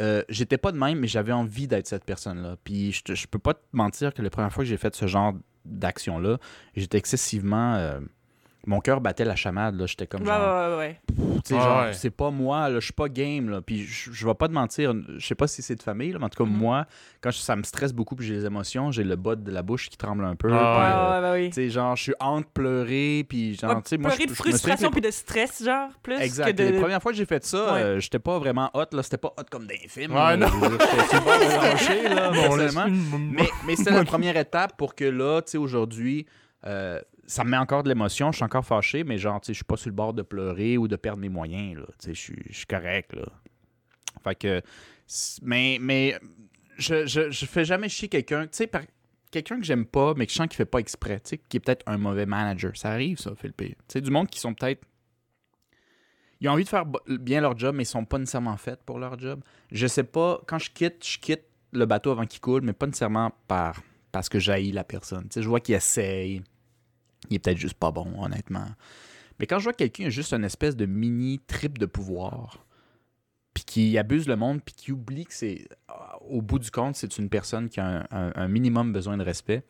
euh, 0.01 0.23
j'étais 0.29 0.59
pas 0.59 0.73
de 0.73 0.79
même, 0.79 0.99
mais 0.99 1.07
j'avais 1.07 1.33
envie 1.33 1.67
d'être 1.69 1.87
cette 1.87 2.05
personne-là. 2.05 2.57
Puis 2.65 2.93
je, 2.93 3.03
te- 3.03 3.15
je 3.15 3.27
peux 3.27 3.39
pas 3.39 3.55
te 3.55 3.61
mentir 3.73 4.13
que 4.15 4.23
la 4.23 4.31
première 4.31 4.53
fois 4.53 4.65
que 4.65 4.69
j'ai 4.69 4.77
fait 4.77 4.95
ce 4.95 5.07
genre 5.07 5.35
d'action-là, 5.65 6.39
j'étais 6.77 6.99
excessivement. 6.99 8.01
Mon 8.67 8.81
cœur 8.81 9.01
battait 9.01 9.25
la 9.25 9.35
chamade, 9.37 9.75
là. 9.77 9.87
J'étais 9.87 10.07
comme 10.07 10.21
Ouais, 10.23 10.29
genre. 10.29 10.79
ouais, 10.79 10.79
ouais, 10.79 11.01
genre, 11.51 11.83
ouais. 11.83 11.93
c'est 11.95 12.11
pas 12.11 12.31
moi, 12.31 12.69
là, 12.69 12.79
je 12.79 12.85
suis 12.85 12.93
pas 12.93 13.09
game, 13.09 13.49
là. 13.51 13.61
Puis 13.61 13.83
je, 13.85 14.13
je 14.13 14.27
vais 14.27 14.35
pas 14.35 14.47
te 14.49 14.53
mentir, 14.53 14.95
je 15.19 15.27
sais 15.27 15.35
pas 15.35 15.47
si 15.49 15.63
c'est 15.63 15.75
de 15.77 15.83
famille, 15.83 16.13
là, 16.13 16.19
mais 16.21 16.27
en 16.27 16.29
tout 16.29 16.45
cas, 16.45 16.49
Mhm. 16.49 16.57
moi, 16.57 16.87
quand 17.21 17.31
je- 17.33 17.39
ça 17.39 17.57
me 17.57 17.63
stresse 17.65 17.93
beaucoup 17.93 18.15
puis 18.15 18.27
j'ai 18.27 18.35
les 18.35 18.47
émotions, 18.47 18.93
j'ai 18.93 19.03
le 19.05 19.17
bas 19.17 19.35
de 19.35 19.51
la 19.51 19.63
bouche 19.63 19.89
qui 19.91 19.97
tremble 19.97 20.25
un 20.25 20.37
peu. 20.37 20.49
Ah, 20.53 20.57
puis, 20.59 21.23
Ouais, 21.23 21.29
euh, 21.29 21.33
ouais, 21.33 21.49
tu 21.49 21.55
sais, 21.55 21.71
genre, 21.71 21.97
je 21.97 22.03
suis 22.05 22.15
entre 22.21 22.49
pleurer, 22.51 23.27
puis 23.29 23.55
genre, 23.57 23.71
Ouais, 23.75 23.83
tu 23.83 23.89
sais, 23.89 23.99
moi, 23.99 24.11
pleurer 24.11 24.27
de 24.27 24.35
frustration 24.35 24.89
les- 24.89 24.93
puis 24.93 25.01
de 25.01 25.11
stress, 25.11 25.65
genre, 25.65 25.89
plus 26.03 26.21
Exact. 26.21 26.47
que 26.47 26.63
de... 26.63 26.65
Les 26.69 26.79
premières 26.81 27.03
fois 27.03 27.11
que 27.13 27.19
j'ai 27.19 27.27
fait 27.27 27.45
ça, 27.45 27.75
Ouais. 27.75 27.81
euh, 27.83 28.01
j'étais 28.01 28.19
pas 28.21 28.39
vraiment 28.39 28.71
hot, 28.75 28.85
là. 28.93 29.03
C'était 29.03 29.19
pas 29.19 29.33
hot 29.37 29.43
comme 29.51 29.67
des 29.67 29.81
films. 29.89 30.15
Ouais, 30.15 30.37
non. 30.37 30.47
J'étais 31.79 32.09
là, 32.15 32.31
Bon. 32.31 33.19
Mais, 33.19 33.49
mais 33.67 33.77
c'était 33.77 33.91
la 33.91 34.05
première 34.05 34.37
étape 34.37 34.77
pour 34.77 34.95
que 34.95 35.05
là, 35.05 35.43
tu 35.43 35.53
sais, 35.53 35.59
aujourd'hui, 35.59 36.27
euh, 36.67 37.01
ça 37.27 37.45
me 37.45 37.51
met 37.51 37.57
encore 37.57 37.83
de 37.83 37.89
l'émotion. 37.89 38.33
Je 38.33 38.37
suis 38.37 38.45
encore 38.45 38.65
fâché, 38.65 39.05
mais 39.05 39.19
genre, 39.19 39.41
tu 39.41 39.47
sais, 39.47 39.53
je 39.53 39.59
suis 39.59 39.65
pas 39.65 39.77
sur 39.77 39.91
le 39.91 39.95
bord 39.95 40.15
de 40.15 40.23
pleurer 40.23 40.77
ou 40.79 40.89
de 40.89 40.97
perdre 40.97 41.21
mes 41.21 41.29
moyens, 41.29 41.79
là. 41.79 41.87
Tu 41.99 42.15
je 42.15 42.21
suis- 42.21 42.67
correct, 42.67 43.15
là. 43.15 43.27
Fait 44.25 44.35
que. 44.35 44.63
Mais, 45.43 45.79
mais 45.81 46.19
je, 46.79 47.07
je, 47.07 47.47
fais 47.47 47.65
jamais 47.65 47.89
chier 47.89 48.09
quelqu'un, 48.09 48.43
tu 48.45 48.51
sais, 48.53 48.71
quelqu'un 49.31 49.59
que 49.59 49.65
j'aime 49.65 49.85
pas, 49.85 50.15
mais 50.15 50.27
que 50.27 50.33
je 50.33 50.37
sens 50.37 50.47
qu'il 50.47 50.57
fait 50.57 50.65
pas 50.65 50.79
exprès, 50.79 51.21
tu 51.21 51.39
qui 51.39 51.57
est 51.57 51.61
peut-être 51.61 51.83
un 51.87 51.99
mauvais 51.99 52.27
manager. 52.27 52.77
Ça 52.77 52.91
arrive, 52.91 53.19
ça, 53.19 53.35
Philippe. 53.35 53.59
Tu 53.59 53.75
sais, 53.89 54.01
du 54.01 54.11
monde 54.11 54.29
qui 54.29 54.41
sont 54.41 54.55
peut-être. 54.55 54.83
Ils 56.41 56.49
ont 56.49 56.53
envie 56.53 56.65
de 56.65 56.69
faire 56.69 56.85
bien 57.07 57.41
leur 57.41 57.57
job, 57.57 57.75
mais 57.77 57.85
ils 57.85 57.87
sont 57.87 58.05
pas 58.05 58.19
nécessairement 58.19 58.57
faits 58.57 58.81
pour 58.85 58.99
leur 58.99 59.17
job. 59.19 59.43
Je 59.71 59.87
sais 59.87 60.03
pas, 60.03 60.41
quand 60.47 60.59
je 60.59 60.71
quitte, 60.71 61.07
je 61.07 61.19
quitte 61.19 61.45
le 61.73 61.87
bateau 61.87 62.11
avant 62.11 62.27
qu'il 62.27 62.41
coule, 62.41 62.63
mais 62.63 62.73
pas 62.73 62.87
nécessairement 62.87 63.33
par 63.47 63.81
parce 64.11 64.29
que 64.29 64.39
j'haïs 64.39 64.73
la 64.73 64.85
personne. 64.85 65.29
Tu 65.29 65.43
je 65.43 65.49
vois 65.49 65.61
qu'il 65.61 65.75
essaye. 65.75 66.43
Il 67.31 67.37
est 67.37 67.39
peut-être 67.39 67.59
juste 67.59 67.75
pas 67.75 67.91
bon, 67.91 68.13
honnêtement. 68.23 68.67
Mais 69.39 69.47
quand 69.47 69.59
je 69.59 69.65
vois 69.65 69.73
quelqu'un 69.73 70.05
qui 70.05 70.07
a 70.07 70.11
juste 70.11 70.33
une 70.33 70.45
espèce 70.45 70.77
de 70.77 70.87
mini 70.87 71.41
trip 71.47 71.79
de 71.79 71.87
pouvoir, 71.87 72.65
puis 73.55 73.65
qui 73.65 73.99
abuse 73.99 74.29
le 74.29 74.37
monde, 74.37 74.61
puis 74.65 74.75
qui 74.75 74.93
oublie 74.93 75.25
que 75.27 75.35
c'est, 75.35 75.67
au 76.29 76.41
bout 76.43 76.59
du 76.59 76.71
compte, 76.71 76.97
c'est 76.97 77.19
une 77.19 77.29
personne 77.29 77.69
qui 77.69 77.81
a 77.81 77.87
un, 77.87 78.07
un- 78.11 78.33
un 78.35 78.49
minimum 78.49 78.93
besoin 78.93 79.17
de 79.17 79.23
respect, 79.25 79.63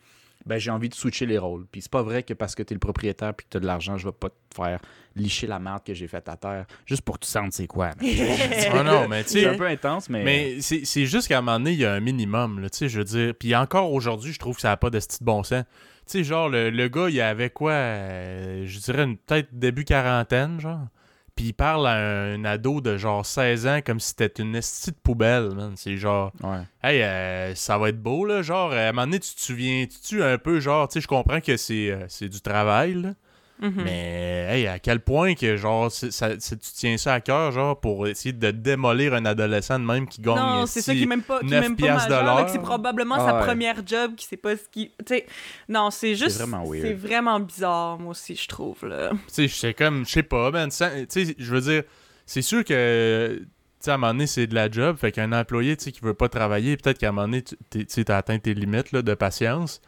ben 0.45 0.59
j'ai 0.59 0.73
envie 0.73 0.89
de 0.89 0.95
switcher 0.95 1.25
les 1.27 1.39
rôles. 1.39 1.67
Puis 1.71 1.83
c'est 1.83 1.91
pas 1.91 2.03
vrai 2.03 2.25
que 2.25 2.35
parce 2.35 2.57
que 2.57 2.65
t'es 2.65 2.75
le 2.75 2.81
propriétaire 2.81 3.33
puis 3.33 3.45
que 3.45 3.51
t'as 3.51 3.61
de 3.61 3.67
l'argent, 3.67 3.97
je 3.97 4.07
vais 4.07 4.13
pas 4.13 4.29
te 4.31 4.35
faire 4.57 4.81
licher 5.15 5.47
la 5.47 5.61
merde 5.61 5.83
que 5.85 5.95
j'ai 5.95 6.09
faite 6.09 6.29
à 6.29 6.37
terre, 6.37 6.67
juste 6.85 7.03
pour 7.03 7.21
que 7.21 7.25
tu 7.27 7.31
sentes 7.31 7.53
c'est 7.53 7.69
quoi. 7.69 7.91
Ah 8.73 8.83
non, 8.83 9.07
mais 9.09 9.23
tu 9.23 9.31
C'est 9.31 9.47
un 9.47 9.57
peu 9.57 9.67
intense, 9.69 10.09
mais... 10.11 10.25
Mais 10.25 10.61
c'est 10.61 11.07
juste 11.07 11.29
qu'à 11.29 11.39
un 11.39 11.43
moment 11.43 11.59
donné, 11.59 11.73
il 11.73 11.79
y 11.79 11.85
a 11.85 11.93
un 11.93 12.01
minimum, 12.01 12.61
tu 12.73 12.79
sais, 12.79 12.89
je 12.89 12.99
veux 12.99 13.05
dire. 13.05 13.35
Puis 13.39 13.55
encore 13.55 13.93
aujourd'hui, 13.93 14.33
je 14.33 14.39
trouve 14.41 14.57
que 14.57 14.63
ça 14.63 14.69
n'a 14.69 14.77
pas 14.77 14.91
de 14.91 14.99
style 15.01 15.25
bon 15.25 15.43
sens. 15.45 15.65
Tu 16.07 16.19
sais, 16.19 16.25
genre, 16.25 16.49
le, 16.49 16.71
le 16.71 16.89
gars, 16.89 17.09
il 17.09 17.21
avait 17.21 17.51
quoi, 17.51 17.73
euh, 17.73 18.65
je 18.67 18.79
dirais 18.81 19.05
une- 19.05 19.17
peut-être 19.17 19.49
début 19.53 19.85
quarantaine, 19.85 20.61
genre. 20.61 20.87
Puis 21.35 21.47
il 21.47 21.53
parle 21.55 21.87
à 21.87 21.95
un, 21.95 22.45
ado 22.45 22.83
de 22.83 22.99
genre 22.99 23.25
16 23.25 23.67
ans 23.67 23.81
comme 23.85 23.99
si 24.01 24.09
c'était 24.17 24.43
une 24.43 24.55
esti 24.55 24.91
de 24.91 24.97
poubelle, 25.03 25.51
man. 25.55 25.73
C'est 25.77 25.97
genre, 25.97 26.31
Ouais. 26.43 26.59
hey, 26.83 27.03
euh, 27.03 27.55
ça 27.55 27.79
va 27.79 27.89
être 27.89 28.03
beau, 28.03 28.27
là. 28.27 28.43
Genre, 28.43 28.73
à 28.73 28.77
un 28.89 28.93
moment 28.93 29.07
donné, 29.07 29.21
tu 29.21 29.35
te 29.35 29.41
souviens-tu 29.41 30.23
un 30.23 30.37
peu, 30.37 30.61
genre, 30.61 30.89
tu 30.89 30.95
sais, 30.95 31.01
je 31.01 31.09
comprends 31.09 31.41
que 31.41 31.57
c'est 31.57 31.91
euh, 31.91 32.05
c'est 32.09 32.29
du 32.29 32.41
travail, 32.43 32.95
là. 32.95 33.15
Mhm. 33.63 33.83
Mais 33.85 34.47
hey, 34.51 34.67
à 34.67 34.79
quel 34.79 35.01
point 35.01 35.35
que 35.35 35.57
genre 35.57 35.91
ça, 35.91 36.37
tu 36.37 36.57
tiens 36.75 36.97
ça 36.99 37.15
à 37.15 37.21
cœur 37.21 37.53
genre 37.53 37.79
pour 37.81 38.07
essayer 38.09 38.33
de 38.33 38.51
démolir 38.51 39.15
un 39.15 39.25
adolescent 39.25 39.79
de 39.79 39.85
même 39.85 40.07
qui 40.09 40.21
gagne 40.21 40.35
Non, 40.37 40.67
c'est 40.67 40.83
ça 40.83 40.93
si- 40.93 40.99
qui 40.99 41.05
est 41.05 41.07
même 41.07 41.23
pas, 41.23 41.39
qui 41.41 41.47
est 41.47 41.51
9 41.51 41.61
même 41.61 41.77
pas 41.77 41.83
piastres 41.83 42.09
de 42.09 42.13
majeur, 42.15 42.27
là, 42.27 42.35
l'heure. 42.37 42.47
que 42.47 42.53
c'est 42.53 42.59
probablement 42.59 43.15
Ah 43.19 43.27
sa 43.31 43.35
ouais. 43.39 43.47
première 43.47 43.87
job, 43.87 44.15
qui 44.17 44.27
sait 44.27 44.37
pas 44.37 44.57
ce 44.57 44.65
qui... 44.71 44.89
Tu 45.07 45.15
sais, 45.15 45.27
non, 45.69 45.91
c'est 45.91 46.15
juste... 46.17 46.43
C'est 46.43 46.93
vraiment 46.95 47.39
bizarre, 47.41 47.99
moi 47.99 48.11
aussi, 48.11 48.35
je 48.35 48.49
trouve, 48.49 48.85
là. 48.87 49.11
tu 49.11 49.19
sais 49.29 49.49
c'est 49.49 49.75
comme 49.75 50.05
je 50.07 50.11
sais 50.11 50.23
pas 50.25 50.51
man 50.51 50.71
sans- 50.71 50.91
tu 51.09 51.25
sais 51.27 51.35
je 51.39 51.55
veux 51.55 51.61
dire 51.61 51.83
c'est 52.27 52.43
sûr 52.43 52.65
que 52.65 53.39
tu 53.41 53.47
sais 53.81 53.91
à 53.91 53.95
un 53.95 53.97
moment 53.99 54.13
donné 54.13 54.27
c'est 54.27 54.47
de 54.47 54.55
la 54.55 54.71
job 54.71 54.97
fait 54.97 55.13
qu'un 55.13 55.33
employé 55.33 55.77
tu 55.77 55.85
sais 55.85 55.93
qui 55.93 56.01
veut 56.01 56.15
pas 56.15 56.29
travailler 56.29 56.77
peut-être 56.77 56.99
qu'à 56.99 57.09
un 57.09 57.13
moment 57.13 57.27
donné 57.29 57.43
tu 57.43 57.57
t'es- 57.71 57.85
tu 57.85 57.93
sais, 57.93 58.05
t'as 58.05 58.17
atteint 58.19 58.39
tes 58.39 58.55
limites 58.55 58.93
là, 58.93 59.03
de 59.03 59.15
patience 59.15 59.81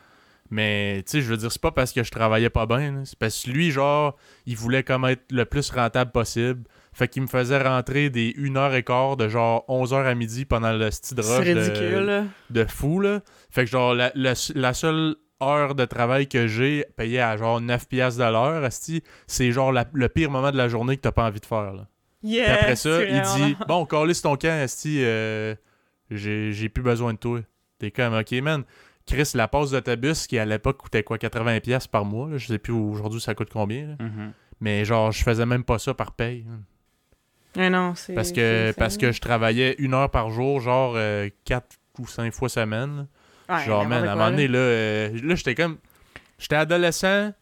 mais 0.50 1.02
tu 1.06 1.12
sais 1.12 1.20
je 1.22 1.28
veux 1.30 1.36
dire 1.36 1.50
c'est 1.50 1.60
pas 1.60 1.72
parce 1.72 1.92
que 1.92 2.02
je 2.04 2.10
travaillais 2.10 2.50
pas 2.50 2.66
bien 2.66 3.02
c'est 3.04 3.18
parce 3.18 3.42
que 3.44 3.50
lui 3.50 3.70
genre 3.70 4.16
il 4.46 4.56
voulait 4.56 4.82
comme 4.82 5.04
être 5.06 5.24
le 5.32 5.44
plus 5.46 5.70
rentable 5.70 6.10
possible 6.12 6.64
fait 6.92 7.08
qu'il 7.08 7.22
me 7.22 7.26
faisait 7.26 7.60
rentrer 7.60 8.08
des 8.10 8.32
1h15 8.38 9.16
de 9.16 9.28
genre 9.28 9.64
11h 9.68 10.04
à 10.06 10.14
midi 10.14 10.44
pendant 10.44 10.72
le 10.72 10.90
style 10.92 11.16
de- 11.16 11.24
de 12.50 12.64
fou, 12.66 13.00
là. 13.00 13.20
Fait 13.50 13.64
que, 13.64 13.70
genre, 13.72 13.94
la, 13.96 14.12
la- 14.14 14.34
la 14.54 14.74
seule 14.74 15.16
heure 15.42 15.74
de 15.74 15.84
travail 15.86 16.28
que 16.28 16.46
j'ai 16.46 16.84
payée 16.96 17.20
à 17.20 17.36
genre 17.36 17.60
9 17.60 17.88
piastres 17.88 18.20
de 18.24 18.30
l'heure, 18.30 18.68
c'est 19.26 19.50
genre 19.50 19.72
la- 19.72 19.86
le 19.92 20.08
pire 20.08 20.30
moment 20.30 20.52
de 20.52 20.56
la 20.56 20.68
journée 20.68 20.96
que 20.96 21.02
t'as 21.02 21.10
pas 21.10 21.24
envie 21.26 21.40
de 21.40 21.46
faire, 21.46 21.72
là. 21.72 21.88
Puis 22.22 22.34
Yeah, 22.34 22.54
après 22.54 22.76
ça, 22.76 23.02
il 23.02 23.22
dit 23.22 23.56
Bon, 23.66 23.84
calisse 23.86 24.22
ton 24.22 24.36
camp, 24.36 24.62
Asti, 24.62 24.98
euh, 25.02 25.56
j'ai 26.12 26.52
j'ai 26.52 26.68
plus 26.68 26.84
besoin 26.84 27.12
de 27.14 27.18
toi. 27.18 27.40
T'es 27.80 27.90
comme, 27.90 28.14
ok, 28.14 28.30
man. 28.40 28.62
Chris, 29.06 29.30
la 29.34 29.48
passe 29.48 29.70
d'autobus 29.70 30.26
qui 30.26 30.38
à 30.38 30.44
l'époque 30.44 30.78
coûtait 30.78 31.02
quoi 31.02 31.18
80$ 31.18 31.60
piastres 31.60 31.90
par 31.90 32.04
mois, 32.04 32.28
là, 32.30 32.38
je 32.38 32.46
sais 32.46 32.58
plus 32.58 32.72
aujourd'hui 32.72 33.20
ça 33.20 33.34
coûte 33.34 33.50
combien. 33.52 33.88
là. 33.88 33.94
Mhm. 34.00 34.32
Mais 34.60 34.84
genre, 34.84 35.12
je 35.12 35.22
faisais 35.22 35.46
même 35.46 35.64
pas 35.64 35.78
ça 35.78 35.94
par 35.94 36.12
paye. 36.12 36.46
Ah 37.56 37.70
non, 37.70 37.94
c'est... 37.94 38.14
Parce 38.14 38.32
que, 38.32 38.72
parce 38.72 38.96
que 38.96 39.12
je 39.12 39.20
travaillais 39.20 39.74
une 39.78 39.94
heure 39.94 40.10
par 40.10 40.30
jour, 40.30 40.60
genre 40.60 40.96
4 41.44 41.66
ou 41.98 42.06
5 42.06 42.32
fois 42.32 42.48
semaine. 42.48 43.06
Ouais, 43.48 43.64
Genre, 43.64 43.86
man, 43.86 44.04
à 44.04 44.12
un 44.12 44.14
moment 44.14 44.30
donné, 44.30 44.48
là, 44.48 44.58
euh, 44.58 45.20
là 45.22 45.34
j'étais 45.34 45.54
comme. 45.54 45.76
J'étais 46.38 46.56
adolescent, 46.56 47.32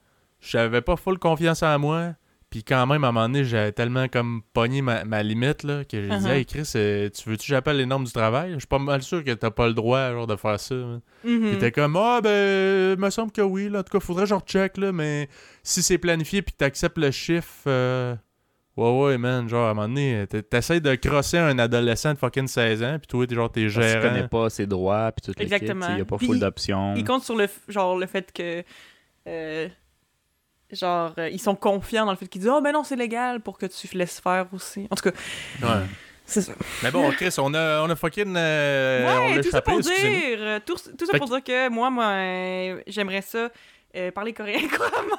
j'avais 0.40 0.80
pas 0.80 0.96
full 0.96 1.18
confiance 1.18 1.62
en 1.62 1.78
moi. 1.78 2.14
Puis 2.52 2.62
quand 2.64 2.86
même, 2.86 3.02
à 3.02 3.08
un 3.08 3.12
moment 3.12 3.26
donné, 3.28 3.44
j'avais 3.44 3.72
tellement 3.72 4.08
comme 4.08 4.42
pogné 4.52 4.82
ma, 4.82 5.04
ma 5.04 5.22
limite 5.22 5.62
là, 5.62 5.84
que 5.84 6.00
j'ai 6.02 6.08
dit, 6.08 6.14
Uh-huh. 6.26 6.28
hey 6.30 6.44
Chris, 6.44 6.70
euh, 6.76 7.08
tu 7.08 7.28
veux-tu 7.30 7.46
que 7.46 7.48
j'appelle 7.48 7.78
les 7.78 7.86
normes 7.86 8.04
du 8.04 8.12
travail? 8.12 8.52
Je 8.52 8.58
suis 8.58 8.66
pas 8.68 8.78
mal 8.78 9.00
sûr 9.02 9.24
que 9.24 9.30
t'as 9.30 9.50
pas 9.50 9.66
le 9.68 9.72
droit 9.72 10.12
genre, 10.12 10.26
de 10.26 10.36
faire 10.36 10.60
ça. 10.60 10.74
Mhm. 10.74 11.00
Puis 11.24 11.58
t'es 11.58 11.72
comme, 11.72 11.96
ah 11.96 12.20
ben, 12.22 12.98
me 12.98 13.08
semble 13.10 13.32
que 13.32 13.40
oui, 13.40 13.70
là. 13.70 13.78
En 13.78 13.82
tout 13.82 13.98
cas, 13.98 14.04
faudrait 14.04 14.24
que 14.24 14.28
je 14.28 14.34
recheck, 14.34 14.76
là, 14.76 14.92
mais 14.92 15.28
si 15.62 15.82
c'est 15.82 15.96
planifié 15.98 16.42
puis 16.42 16.52
que 16.52 16.58
t'acceptes 16.58 16.98
le 16.98 17.10
chiffre, 17.10 17.62
euh, 17.66 18.14
ouais, 18.76 18.98
ouais, 19.00 19.16
man, 19.18 19.48
genre, 19.48 19.66
à 19.66 19.70
un 19.70 19.74
moment 19.74 19.88
donné, 19.88 20.26
t'essayes 20.50 20.82
de 20.82 20.94
crosser 20.96 21.38
un 21.38 21.58
adolescent 21.58 22.12
de 22.12 22.18
fucking 22.18 22.48
16 22.48 22.82
ans, 22.82 22.98
puis 22.98 23.06
toi, 23.06 23.26
t'es 23.26 23.34
genre, 23.34 23.50
t'es 23.50 23.62
que 23.62 23.66
tu 23.68 23.72
gérant. 23.80 24.02
connais 24.08 24.28
pas 24.28 24.50
ses 24.50 24.66
droits, 24.66 25.10
puis 25.12 25.32
tout 25.32 25.38
le 25.38 25.42
Exactement. 25.42 25.86
Il 25.88 25.94
n'y 25.94 26.00
a 26.02 26.04
pas 26.04 26.18
full 26.18 26.38
d'options. 26.38 26.94
Il 26.96 27.04
compte 27.04 27.24
sur 27.24 27.34
le, 27.34 27.46
genre, 27.68 27.96
le 27.96 28.06
fait 28.06 28.30
que... 28.30 28.62
euh, 29.26 29.68
genre, 30.72 31.12
euh, 31.18 31.28
ils 31.28 31.40
sont 31.40 31.54
confiants 31.54 32.04
dans 32.06 32.12
le 32.12 32.16
fait 32.16 32.26
qu'ils 32.26 32.40
disent 32.40 32.50
«Oh, 32.52 32.60
ben 32.60 32.72
non, 32.72 32.82
c'est 32.84 32.96
légal 32.96 33.40
pour 33.40 33.58
que 33.58 33.66
tu 33.66 33.88
laisses 33.96 34.20
faire 34.20 34.46
aussi.» 34.52 34.86
En 34.90 34.96
tout 34.96 35.10
cas, 35.10 35.16
Ouais. 35.62 35.82
c'est 36.26 36.42
ça. 36.42 36.52
Mais 36.82 36.90
bon, 36.90 37.10
Chris, 37.12 37.34
on 37.38 37.52
a, 37.54 37.82
on 37.82 37.90
a 37.90 37.96
fucking. 37.96 38.34
euh, 38.36 39.06
on 39.06 39.28
ouais, 39.28 39.36
l'a 39.36 39.42
tout 39.42 39.50
ça 39.50 39.62
pour 39.62 39.80
dire, 39.80 39.92
euh, 40.38 40.60
tout, 40.64 40.76
tout 40.98 41.06
ça 41.06 41.18
pour 41.18 41.28
dire 41.28 41.42
que 41.44 41.68
moi, 41.68 41.90
moi, 41.90 42.04
euh, 42.06 42.80
j'aimerais 42.86 43.22
ça 43.22 43.50
parler 44.14 44.32
coréen 44.32 44.66
couramment 44.74 45.16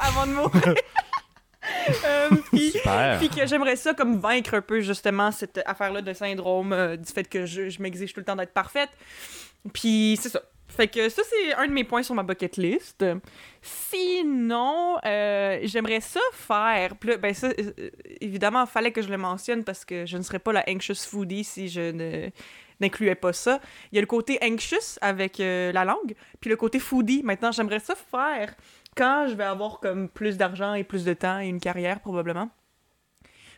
avant 0.00 0.26
de 0.26 0.32
mourir. 0.32 0.74
Euh, 2.06 2.28
puis, 3.18 3.28
que 3.28 3.44
j'aimerais 3.46 3.74
ça 3.74 3.92
comme 3.92 4.20
vaincre 4.20 4.54
un 4.54 4.60
peu 4.60 4.80
justement 4.80 5.32
cette 5.32 5.60
affaire-là 5.66 6.00
de 6.00 6.12
syndrome 6.12 6.72
euh, 6.72 6.96
du 6.96 7.12
fait 7.12 7.28
que 7.28 7.44
je, 7.44 7.68
je 7.70 7.82
m'exige 7.82 8.12
tout 8.12 8.20
le 8.20 8.24
temps 8.24 8.36
d'être 8.36 8.52
parfaite. 8.52 8.90
Puis 9.72 10.16
c'est 10.22 10.28
ça. 10.28 10.42
Fait 10.76 11.08
ça, 11.08 11.22
c'est 11.24 11.54
un 11.54 11.66
de 11.66 11.72
mes 11.72 11.84
points 11.84 12.02
sur 12.02 12.14
ma 12.14 12.22
bucket 12.22 12.58
list. 12.58 13.02
Sinon, 13.62 14.98
euh, 15.06 15.58
j'aimerais 15.62 16.00
ça 16.00 16.20
faire. 16.32 16.94
Ben 17.18 17.32
ça, 17.32 17.46
euh, 17.46 17.72
euh, 17.78 17.90
évidemment, 18.20 18.64
il 18.64 18.70
fallait 18.70 18.92
que 18.92 19.00
je 19.00 19.08
le 19.08 19.16
mentionne 19.16 19.64
parce 19.64 19.86
que 19.86 20.04
je 20.04 20.18
ne 20.18 20.22
serais 20.22 20.38
pas 20.38 20.52
la 20.52 20.64
anxious 20.68 21.06
foodie 21.08 21.44
si 21.44 21.68
je 21.68 21.92
ne 21.92 22.28
n'incluais 22.78 23.14
pas 23.14 23.32
ça. 23.32 23.58
Il 23.90 23.96
y 23.96 23.98
a 23.98 24.02
le 24.02 24.06
côté 24.06 24.38
anxious 24.42 24.98
avec 25.00 25.38
la 25.38 25.84
langue, 25.84 26.14
puis 26.40 26.50
le 26.50 26.56
côté 26.56 26.78
foodie. 26.78 27.22
Maintenant, 27.22 27.52
j'aimerais 27.52 27.80
ça 27.80 27.94
faire 27.94 28.54
quand 28.94 29.28
je 29.28 29.34
vais 29.34 29.44
avoir 29.44 29.80
comme 29.80 30.10
plus 30.10 30.36
d'argent 30.36 30.74
et 30.74 30.84
plus 30.84 31.04
de 31.06 31.14
temps 31.14 31.40
et 31.40 31.46
une 31.46 31.60
carrière 31.60 32.00
probablement. 32.00 32.50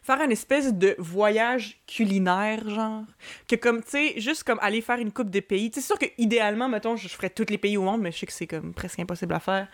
Faire 0.02 0.20
une 0.22 0.32
espèce 0.32 0.72
de 0.72 0.94
voyage 0.98 1.78
culinaire, 1.86 2.68
genre. 2.68 3.02
Que 3.48 3.56
comme, 3.56 3.82
tu 3.82 3.90
sais, 3.90 4.14
juste 4.20 4.44
comme 4.44 4.58
aller 4.62 4.80
faire 4.80 4.98
une 4.98 5.12
coupe 5.12 5.30
de 5.30 5.40
pays. 5.40 5.70
Tu 5.70 5.76
sais, 5.76 5.80
C'est 5.80 5.86
sûr 5.88 5.98
que 5.98 6.06
idéalement, 6.18 6.68
mettons, 6.68 6.96
je 6.96 7.08
ferais 7.08 7.30
tous 7.30 7.46
les 7.50 7.58
pays 7.58 7.76
au 7.76 7.82
monde, 7.82 8.00
mais 8.00 8.10
je 8.12 8.18
sais 8.18 8.26
que 8.26 8.32
c'est 8.32 8.46
comme 8.46 8.72
presque 8.74 8.98
impossible 9.00 9.34
à 9.34 9.40
faire. 9.40 9.68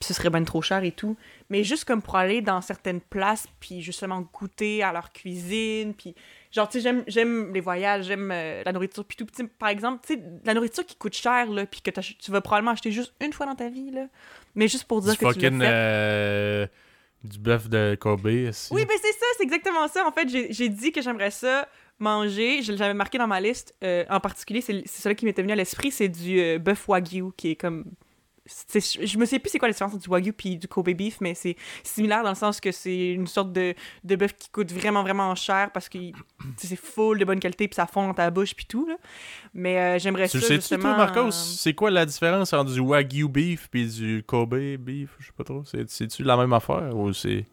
Puis 0.00 0.08
ce 0.08 0.14
serait 0.14 0.30
ben 0.30 0.44
trop 0.44 0.60
cher 0.62 0.82
et 0.84 0.92
tout. 0.92 1.16
Mais 1.50 1.62
juste 1.64 1.84
comme 1.84 2.02
pour 2.02 2.16
aller 2.16 2.40
dans 2.42 2.60
certaines 2.60 3.00
places, 3.00 3.46
puis 3.60 3.80
justement 3.82 4.28
goûter 4.32 4.82
à 4.82 4.92
leur 4.92 5.12
cuisine, 5.12 5.94
puis 5.94 6.14
genre, 6.52 6.68
tu 6.68 6.78
sais, 6.78 6.82
j'aime- 6.82 7.04
j'aime 7.06 7.52
les 7.54 7.60
voyages, 7.60 8.06
j'aime 8.06 8.30
euh, 8.32 8.62
la 8.64 8.72
nourriture, 8.72 9.04
puis 9.04 9.16
tout. 9.16 9.26
Sais, 9.32 9.44
par 9.44 9.68
exemple, 9.68 10.04
tu 10.06 10.14
sais, 10.14 10.22
la 10.44 10.54
nourriture 10.54 10.84
qui 10.84 10.96
coûte 10.96 11.14
cher, 11.14 11.46
là, 11.50 11.64
puis 11.66 11.80
que 11.80 11.90
tu 11.90 12.30
vas 12.30 12.40
probablement 12.40 12.72
acheter 12.72 12.90
juste 12.90 13.14
une 13.20 13.32
fois 13.32 13.46
dans 13.46 13.54
ta 13.54 13.68
vie, 13.68 13.90
là. 13.90 14.06
Mais 14.54 14.68
juste 14.68 14.84
pour 14.84 15.00
dire 15.02 15.12
que 15.14 15.18
tu 15.18 15.24
fucking. 15.26 15.58
l'as 15.58 15.66
fait. 15.66 15.72
euh, 15.72 16.66
du 17.24 17.38
bœuf 17.38 17.68
de 17.68 17.96
Kobe. 17.98 18.26
ici. 18.28 18.68
Oui, 18.72 18.84
ben 18.84 18.96
c'est 19.00 19.12
ça, 19.12 19.26
c'est 19.36 19.44
exactement 19.44 19.88
ça. 19.88 20.06
En 20.06 20.12
fait, 20.12 20.28
j'ai 20.28 20.68
dit 20.68 20.92
que 20.92 21.02
j'aimerais 21.02 21.30
ça 21.30 21.68
manger. 21.98 22.62
Je 22.62 22.72
l'avais 22.72 22.94
marqué 22.94 23.18
dans 23.18 23.26
ma 23.26 23.40
liste. 23.40 23.74
euh, 23.82 24.04
en 24.08 24.20
particulier, 24.20 24.60
c'est 24.60 24.82
c'est 24.86 25.02
celui 25.02 25.16
qui 25.16 25.24
m'était 25.24 25.42
venu 25.42 25.52
à 25.52 25.56
l'esprit, 25.56 25.90
c'est 25.90 26.08
du 26.08 26.40
euh, 26.40 26.58
bœuf 26.58 26.88
wagyu, 26.88 27.32
qui 27.36 27.52
est 27.52 27.56
comme. 27.56 27.84
C'est- 28.46 29.04
Je 29.06 29.18
me 29.18 29.24
sais 29.26 29.38
plus 29.38 29.50
c'est 29.50 29.58
quoi 29.58 29.68
la 29.68 29.72
différence 29.72 29.94
entre 29.94 30.02
du 30.02 30.08
wagyu 30.08 30.32
puis 30.32 30.56
du 30.56 30.68
Kobe 30.68 30.90
beef, 30.90 31.20
mais 31.20 31.34
c'est 31.34 31.56
similaire 31.82 32.22
dans 32.22 32.30
le 32.30 32.34
sens 32.36 32.60
que 32.60 32.72
c'est 32.72 33.08
une 33.10 33.26
sorte 33.26 33.52
de, 33.52 33.74
de 34.04 34.16
bœuf 34.16 34.32
qui 34.36 34.48
coûte 34.50 34.72
vraiment 34.72 35.02
vraiment 35.02 35.34
cher 35.34 35.70
parce 35.72 35.88
que 35.88 35.98
tu 35.98 36.12
sais, 36.56 36.66
c'est 36.68 36.76
full 36.76 37.18
de 37.18 37.24
bonne 37.24 37.40
qualité 37.40 37.68
puis 37.68 37.74
ça 37.74 37.86
fond 37.86 38.06
dans 38.06 38.14
ta 38.14 38.30
bouche 38.30 38.54
puis 38.54 38.66
tout 38.66 38.86
là. 38.86 38.94
Mais 39.54 39.78
euh, 39.78 39.98
j'aimerais 39.98 40.28
Tu 40.28 40.38
ça 40.38 40.38
le 40.38 40.42
sais-tu, 40.44 40.60
justement. 40.60 40.82
toi, 40.82 40.96
Marcos? 40.96 41.20
euh, 41.28 41.30
C'est 41.30 41.74
quoi 41.74 41.90
la 41.90 42.06
différence 42.06 42.52
entre 42.52 42.72
du 42.72 42.80
Wagyu 42.80 43.28
beef 43.28 43.68
puis 43.70 43.86
du 43.88 44.22
Kobe 44.26 44.56
beef? 44.78 45.10
Je 45.18 45.26
sais 45.26 45.32
pas 45.36 45.44
trop. 45.44 45.64
C'est- 45.64 45.88
C'est-tu 45.90 46.22
la 46.22 46.36
même 46.36 46.52
affaire 46.52 46.94
ou 46.96 47.12
c'est. 47.12 47.46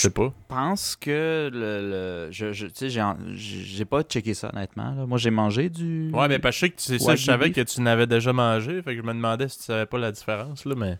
Je 0.00 0.04
sais 0.04 0.10
pas. 0.10 0.32
Je 0.48 0.54
pense 0.54 0.96
que 0.96 1.50
le, 1.52 1.90
le- 1.90 2.28
je, 2.32 2.52
je- 2.52 2.66
tu 2.68 2.88
sais, 2.90 3.02
j'ai 3.34 3.84
pas 3.84 4.02
checké 4.02 4.32
ça 4.32 4.50
honnêtement. 4.54 4.94
là. 4.94 5.04
Moi, 5.06 5.18
j'ai 5.18 5.30
mangé 5.30 5.68
du. 5.68 6.10
Ouais, 6.12 6.26
mais 6.26 6.38
parce 6.38 6.56
que 6.56 6.60
je 6.60 6.66
sais 6.66 6.70
que 6.70 6.80
c'est 6.80 6.98
ça, 6.98 7.16
je 7.16 7.24
savais 7.24 7.50
que 7.52 7.60
tu 7.60 7.80
n'avais 7.82 8.06
déjà 8.06 8.32
mangé, 8.32 8.80
fait 8.82 8.92
que 8.94 8.96
je 8.96 9.02
me 9.06 9.12
demandais 9.12 9.48
si 9.48 9.58
tu 9.58 9.64
savais 9.64 9.84
pas 9.86 9.98
la 9.98 10.10
différence, 10.12 10.64
là, 10.64 10.74
mais... 10.76 10.96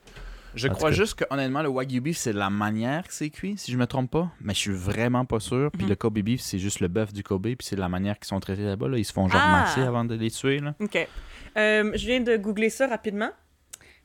Je 0.54 0.66
En 0.66 0.72
crois 0.72 0.90
juste 0.90 1.14
que 1.14 1.24
honnêtement, 1.30 1.62
le 1.62 1.68
wagyu 1.68 2.00
beef, 2.00 2.16
c'est 2.18 2.32
la 2.32 2.50
manière 2.50 3.06
que 3.06 3.14
c'est 3.14 3.30
cuit, 3.30 3.54
si 3.56 3.70
je 3.70 3.76
me 3.78 3.86
trompe 3.86 4.10
pas. 4.10 4.30
Mais 4.40 4.52
je 4.52 4.58
suis 4.58 4.72
vraiment 4.72 5.24
pas 5.24 5.38
sûr. 5.38 5.70
Puis 5.72 5.84
Mhm. 5.84 5.88
le 5.90 5.94
Kobe 5.94 6.18
beef, 6.18 6.40
c'est 6.40 6.58
juste 6.58 6.80
le 6.80 6.88
bœuf 6.88 7.12
du 7.12 7.22
Kobe, 7.22 7.42
puis 7.44 7.56
c'est 7.60 7.76
la 7.76 7.88
manière 7.88 8.18
qu'ils 8.18 8.26
sont 8.26 8.40
traités 8.40 8.64
là-bas. 8.64 8.88
Là. 8.88 8.98
Ils 8.98 9.04
se 9.04 9.12
font 9.12 9.28
genre 9.28 9.40
Ah! 9.42 9.60
masser 9.62 9.80
avant 9.82 10.04
de 10.04 10.16
les 10.16 10.30
tuer. 10.32 10.58
Là. 10.58 10.74
OK. 10.80 11.08
Euh, 11.56 11.92
je 11.94 12.04
viens 12.06 12.20
de 12.20 12.36
googler 12.36 12.68
ça 12.68 12.88
rapidement. 12.88 13.30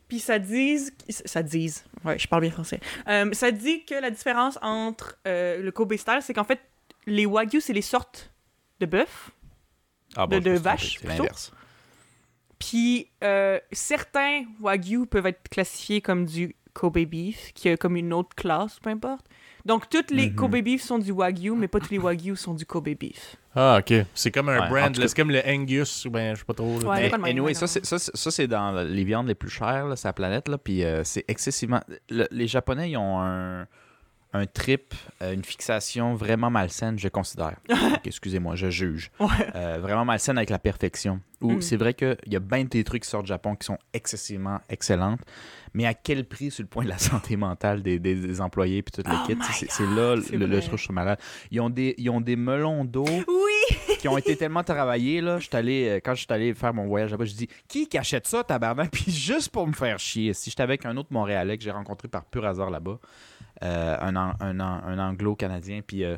Puis 0.07 0.19
ça 0.19 0.38
dit... 0.40 0.80
Ça 1.10 1.41
dit... 1.44 1.73
Ouais, 2.03 2.19
je 2.19 2.27
parle 2.27 2.41
bien 2.44 2.52
français. 2.52 2.80
Euh, 3.07 3.32
ça 3.34 3.52
dit 3.52 3.84
que 3.86 3.95
la 3.95 4.11
différence 4.11 4.60
entre 4.61 5.18
euh, 5.27 5.61
le 5.61 5.72
Kobe 5.72 5.95
style, 5.95 6.19
c'est 6.22 6.34
qu'en 6.34 6.44
fait, 6.44 6.60
les 7.07 7.26
Wagyu, 7.26 7.60
c'est 7.61 7.73
les 7.73 7.82
sortes 7.82 8.32
de 8.80 8.86
bœuf. 8.86 9.32
Ah, 10.15 10.27
De- 10.27 10.40
de 10.40 10.52
vache, 10.52 10.94
C'est 10.99 11.07
plutôt? 11.07 11.23
l'inverse. 11.23 11.52
Puis 12.60 13.10
euh, 13.23 13.60
certains 13.72 14.45
Wagyu 14.61 15.06
peuvent 15.06 15.26
être 15.27 15.49
classifiés 15.49 16.02
comme 16.02 16.26
du 16.26 16.56
Kobe 16.73 16.99
beef, 16.99 17.52
qui 17.53 17.68
est 17.69 17.77
comme 17.77 17.95
une 17.95 18.14
autre 18.14 18.36
classe, 18.36 18.80
peu 18.80 18.90
importe. 18.90 19.26
Donc, 19.65 19.89
toutes 19.89 20.11
les 20.11 20.27
Mhm. 20.29 20.35
Kobe 20.35 20.57
beef 20.61 20.81
sont 20.83 20.99
du 20.99 21.11
Wagyu, 21.11 21.55
mais 21.55 21.67
pas 21.67 21.79
tous 21.79 21.89
les 21.91 21.97
Wagyu 21.97 22.35
sont 22.35 22.53
du 22.53 22.65
Kobe 22.65 22.89
beef. 22.99 23.35
Ah, 23.55 23.79
ok. 23.79 24.05
C'est 24.13 24.29
comme 24.31 24.49
un 24.49 24.59
Ouais, 24.61 24.69
brand, 24.69 24.95
c'est 24.95 25.15
comme 25.15 25.31
le 25.31 25.41
Angus, 25.47 26.05
ben, 26.07 26.35
je 26.35 26.39
sais 26.39 26.45
pas 26.45 26.53
trop. 26.53 26.79
là. 26.81 26.87
Ouais, 26.89 27.11
Mais 27.19 27.29
anyway, 27.31 27.53
c'est, 27.55 27.67
ça, 27.67 27.97
c'est- 27.97 28.15
ça, 28.15 28.31
c'est 28.31 28.47
dans 28.47 28.71
les 28.83 29.03
viandes 29.03 29.27
les 29.27 29.33
plus 29.35 29.49
chères, 29.49 29.87
là, 29.87 29.95
sur 29.95 30.07
la 30.09 30.13
planète. 30.13 30.47
Là, 30.49 30.57
puis 30.57 30.83
euh, 30.83 31.03
c'est 31.03 31.25
excessivement. 31.27 31.81
le- 32.09 32.27
les 32.31 32.47
Japonais, 32.47 32.91
ils 32.91 32.97
ont 32.97 33.19
un, 33.21 33.65
un 34.36 34.45
trip, 34.45 34.94
euh, 35.22 35.34
une 35.34 35.44
fixation 35.44 36.14
vraiment 36.16 36.49
malsaine, 36.49 36.99
je 36.99 37.07
considère. 37.07 37.56
Excusez-moi, 38.03 38.56
je 38.56 38.70
juge. 38.70 39.12
Ouais. 39.20 39.28
Euh, 39.56 39.78
vraiment 39.82 40.06
malsaine 40.06 40.38
avec 40.38 40.49
la 40.49 40.60
perfection. 40.60 41.20
Où 41.41 41.53
Mm. 41.53 41.62
c'est 41.62 41.76
vrai 41.78 41.94
qu'il 41.94 42.18
y 42.28 42.36
a 42.36 42.40
bien 42.40 42.64
des 42.64 42.84
trucs 42.84 43.03
qui 43.03 43.10
sortent 43.10 43.26
du 43.26 43.30
Japon 43.30 43.56
qui 43.56 43.66
sont 43.66 43.78
excessivement 43.94 44.60
excellentes, 44.70 45.20
mais 45.74 45.86
à 45.86 45.94
quel 45.94 46.26
prix 46.26 46.49
sur 46.49 46.64
le 46.64 46.68
point 46.70 46.84
de 46.86 46.90
la 46.90 46.98
santé 47.28 47.36
mentale 47.36 47.82
des, 47.84 47.99
des- 47.99 48.16
des 48.16 48.41
employés 48.41 48.82
puis 48.82 48.91
tout 48.91 49.10
le 49.10 49.16
Oh 49.16 49.44
C'est, 49.70 49.84
là 49.84 50.16
le, 50.16 50.60
truc, 50.62 50.78
je 50.78 50.84
suis 50.84 50.94
malade. 50.94 51.20
Ils 51.52 51.60
ont 51.62 51.70
des, 51.70 51.94
ils 51.98 52.10
ont 52.10 52.22
des 52.22 52.36
melons 52.36 52.86
d'eau 52.86 53.06
Oui! 53.06 53.95
qui 53.99 54.07
ont 54.07 54.18
été 54.18 54.36
tellement 54.38 54.64
travaillés 54.64 55.20
là, 55.22 55.40
j'étais 55.40 55.57
allé 55.57 55.88
euh, 55.90 55.95
quand 56.03 56.14
je 56.16 56.20
suis 56.24 56.28
allé 56.34 56.53
faire 56.53 56.74
mon 56.74 56.86
voyage 56.88 57.12
là-bas, 57.12 57.26
je 57.26 57.34
dis 57.34 57.48
qui 57.68 57.88
qui 57.88 57.98
achète 57.98 58.28
ça 58.28 58.44
tabarnak 58.44 58.91
puis 58.91 59.12
juste 59.12 59.49
pour 59.49 59.68
me 59.68 59.74
faire 59.74 59.99
chier. 59.99 60.34
Si 60.34 60.49
j'étais 60.49 60.64
avec 60.64 60.86
un 60.86 60.95
autre 60.98 61.10
Montréalais 61.12 61.57
que 61.57 61.64
j'ai 61.64 61.72
rencontré 61.72 62.07
par 62.07 62.24
pur 62.26 62.45
hasard 62.45 62.70
là-bas, 62.70 62.99
un, 63.61 64.15
An- 64.15 64.36
un, 64.40 64.60
An- 64.60 64.82
un 64.86 64.99
anglo-canadien 64.99 65.82
puis 65.86 66.03
euh, 66.03 66.18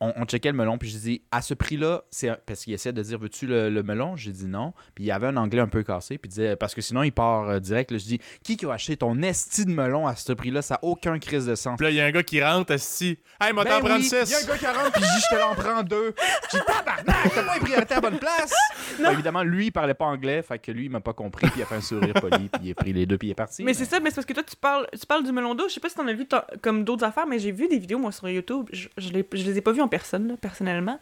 on, 0.00 0.12
on 0.16 0.24
checkait 0.24 0.50
le 0.50 0.56
melon, 0.56 0.78
puis 0.78 0.88
je 0.88 0.98
dis 0.98 1.22
à 1.30 1.42
ce 1.42 1.54
prix-là, 1.54 2.02
c'est 2.10 2.30
parce 2.46 2.64
qu'il 2.64 2.72
essaie 2.72 2.92
de 2.92 3.02
dire 3.02 3.18
veux-tu 3.18 3.46
le, 3.46 3.68
le 3.70 3.82
melon? 3.82 4.16
J'ai 4.16 4.32
dit 4.32 4.46
non. 4.46 4.72
Puis 4.94 5.04
il 5.04 5.06
y 5.06 5.10
avait 5.10 5.26
un 5.26 5.36
anglais 5.36 5.60
un 5.60 5.68
peu 5.68 5.82
cassé, 5.82 6.18
puis 6.18 6.28
il 6.28 6.30
disait 6.30 6.56
parce 6.56 6.74
que 6.74 6.80
sinon 6.80 7.02
il 7.02 7.12
part 7.12 7.48
euh, 7.48 7.58
direct. 7.60 7.90
Là, 7.90 7.98
je 7.98 8.04
dis 8.04 8.20
qui 8.42 8.56
qui 8.56 8.66
a 8.66 8.72
acheté 8.72 8.96
ton 8.96 9.20
esti 9.22 9.64
de 9.64 9.70
melon 9.70 10.06
à 10.06 10.14
ce 10.16 10.32
prix-là? 10.32 10.62
Ça 10.62 10.74
n'a 10.74 10.80
aucun 10.82 11.18
crise 11.18 11.46
de 11.46 11.54
sens. 11.54 11.76
Puis 11.76 11.84
là, 11.84 11.90
il 11.90 11.96
y 11.96 12.00
a 12.00 12.04
un 12.06 12.10
gars 12.10 12.22
qui 12.22 12.42
rentre, 12.42 12.72
assis. 12.72 13.18
Hey, 13.40 13.52
moi, 13.52 13.64
t'en 13.64 13.80
prends 13.80 13.96
oui, 13.96 14.04
6. 14.04 14.14
Il 14.26 14.30
y 14.30 14.34
a 14.34 14.38
un 14.38 14.46
gars 14.46 14.58
qui 14.58 14.66
rentre, 14.66 14.92
puis 14.92 15.02
je 15.02 15.08
dis, 15.08 15.24
je 15.30 15.36
te 15.36 15.40
l'en 15.40 15.54
prends 15.54 15.82
deux. 15.82 16.14
J'ai 16.52 16.58
dit, 16.58 16.64
tabarnak, 16.64 17.34
t'as 17.34 17.42
pas 17.42 17.54
les 17.54 17.60
priorités 17.60 17.94
à 17.94 18.00
la 18.00 18.10
bonne 18.10 18.18
place. 18.18 18.52
Bon, 18.98 19.10
évidemment, 19.10 19.42
lui, 19.42 19.66
il 19.66 19.70
parlait 19.70 19.94
pas 19.94 20.06
anglais, 20.06 20.42
fait 20.42 20.58
que 20.58 20.72
lui, 20.72 20.86
il 20.86 20.90
m'a 20.90 21.00
pas 21.00 21.12
compris, 21.12 21.46
puis 21.48 21.60
il 21.60 21.62
a 21.62 21.66
fait 21.66 21.76
un 21.76 21.80
sourire 21.80 22.14
poli, 22.14 22.48
puis 22.48 22.62
il 22.64 22.70
a 22.70 22.74
pris 22.74 22.92
les 22.92 23.06
deux, 23.06 23.18
puis 23.18 23.28
il 23.28 23.30
est 23.32 23.34
parti. 23.34 23.62
Mais 23.62 23.74
c'est 23.74 23.84
ça, 23.84 24.00
mais 24.00 24.10
c'est 24.10 24.16
parce 24.16 24.26
que 24.26 24.32
toi, 24.32 24.42
tu 24.42 24.56
parles, 24.56 24.86
tu 24.98 25.06
parles 25.06 25.24
du 25.24 25.32
melon 25.32 25.54
d'eau. 25.54 25.68
Je 25.68 25.74
sais 25.74 25.80
pas 25.80 25.88
si 25.88 25.94
t'en 25.94 26.06
as 26.06 26.12
vu 26.12 26.26
comme 26.62 26.84
d'autres 26.84 27.04
affaires, 27.04 27.26
mais 27.26 27.38
j'ai 27.38 27.52
vu 27.52 27.68
des 27.68 27.78
vidéos, 27.78 27.98
moi, 27.98 28.12
sur 28.12 28.28
YouTube. 28.28 28.68
Je, 28.72 28.88
je, 28.96 29.10
les, 29.10 29.26
je 29.32 29.44
les 29.44 29.58
ai 29.58 29.60
pas 29.60 29.72
vues 29.72 29.82
en 29.82 29.87
personne, 29.88 30.36
personnellement. 30.36 30.98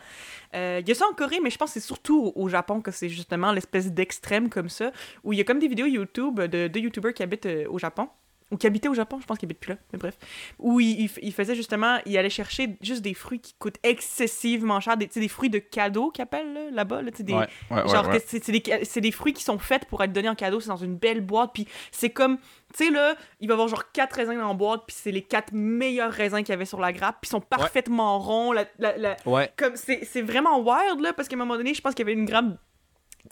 Euh, 0.55 0.81
Il 0.83 0.89
y 0.89 0.93
a 0.93 0.95
ça 0.95 1.07
en 1.11 1.15
Corée, 1.15 1.41
mais 1.43 1.51
je 1.51 1.59
pense 1.59 1.75
que 1.75 1.81
c'est 1.81 1.87
surtout 1.87 2.33
au, 2.35 2.49
Japon 2.49 2.81
que 2.81 2.91
c'est 2.91 3.09
justement 3.09 3.53
l'espèce 3.53 3.93
d'extrême 3.93 4.49
comme 4.49 4.69
ça, 4.69 4.93
où 5.25 5.33
il 5.33 5.39
y 5.39 5.41
a 5.41 5.45
comme 5.45 5.59
des 5.59 5.69
vidéos 5.69 5.87
YouTube 5.87 6.41
de, 6.41 6.69
de 6.69 6.79
YouTubers 6.79 7.15
qui 7.15 7.23
habitent 7.23 7.47
euh, 7.47 7.67
au 7.69 7.79
Japon. 7.79 8.09
Ou 8.53 8.57
qui 8.57 8.67
habitaient 8.69 8.89
au 8.89 8.95
Japon, 8.95 9.19
je 9.21 9.27
pense 9.27 9.39
qu'ils 9.39 9.47
habitent 9.49 9.59
plus 9.59 9.71
là, 9.73 9.79
mais 9.93 9.99
bref. 9.99 10.17
Où 10.61 10.79
il, 10.79 11.11
il 11.21 11.33
faisaient 11.33 11.57
justement, 11.57 11.99
ils 12.07 12.17
allaient 12.17 12.31
chercher 12.31 12.77
juste 12.81 13.03
des 13.03 13.13
fruits 13.13 13.41
qui 13.41 13.55
coûtent 13.59 13.79
excessivement 13.83 14.79
cher, 14.81 14.97
des, 14.97 15.09
tu 15.09 15.15
sais, 15.15 15.21
des 15.21 15.29
fruits 15.29 15.51
de 15.51 15.59
cadeau 15.59 16.11
qu'ils 16.11 16.23
appellent 16.23 16.53
là, 16.55 16.71
là-bas, 16.71 17.03
là, 17.03 17.11
des, 17.11 17.33
Ouais, 17.33 17.49
ouais, 17.73 17.89
Genre 17.89 18.07
ouais. 18.09 18.23
c'est 18.25 18.45
c'est 18.45 18.53
des, 18.53 18.85
c'est 18.85 19.01
des 19.01 19.11
fruits 19.11 19.33
qui 19.33 19.43
sont 19.43 19.59
faits 19.59 19.87
pour 19.87 20.03
être 20.05 20.13
donnés 20.13 20.29
en 20.29 20.37
cadeau, 20.37 20.61
c'est 20.61 20.69
dans 20.69 20.77
une 20.77 20.97
belle 20.97 21.23
boîte, 21.23 21.51
puis 21.55 21.67
c'est 21.91 22.11
comme, 22.11 22.39
tu 22.77 22.85
sais 22.85 22.91
là, 22.91 23.17
il 23.41 23.49
va 23.49 23.55
avoir 23.55 23.67
genre 23.69 23.91
quatre 23.91 24.15
raisins 24.15 24.37
dans 24.39 24.49
la 24.49 24.55
boîte, 24.55 24.83
puis 24.87 24.97
c'est 24.97 25.11
les 25.13 25.23
quatre 25.23 25.53
meilleurs 25.53 26.13
raisins 26.13 26.39
qu'il 26.39 26.51
y 26.51 26.53
avait 26.53 26.65
sur 26.67 26.79
la 26.81 26.93
grappe, 26.93 27.17
puis 27.23 27.29
ils 27.29 27.33
sont 27.33 27.41
parfaitement 27.41 28.19
ronds, 28.21 28.53
la, 28.53 28.65
la- 28.79 28.97
comme 29.57 29.75
c'est 29.77 30.05
c'est 30.05 30.23
vraiment 30.23 30.61
wild 30.61 31.01
là, 31.01 31.13
parce 31.13 31.27
qu'à 31.29 31.35
un 31.35 31.39
moment 31.39 31.57
donné, 31.57 31.75
je 31.75 31.81
pense 31.81 31.95
qu'il 31.95 32.07
y 32.07 32.11
avait 32.11 32.19
une 32.19 32.27
grappe, 32.27 32.47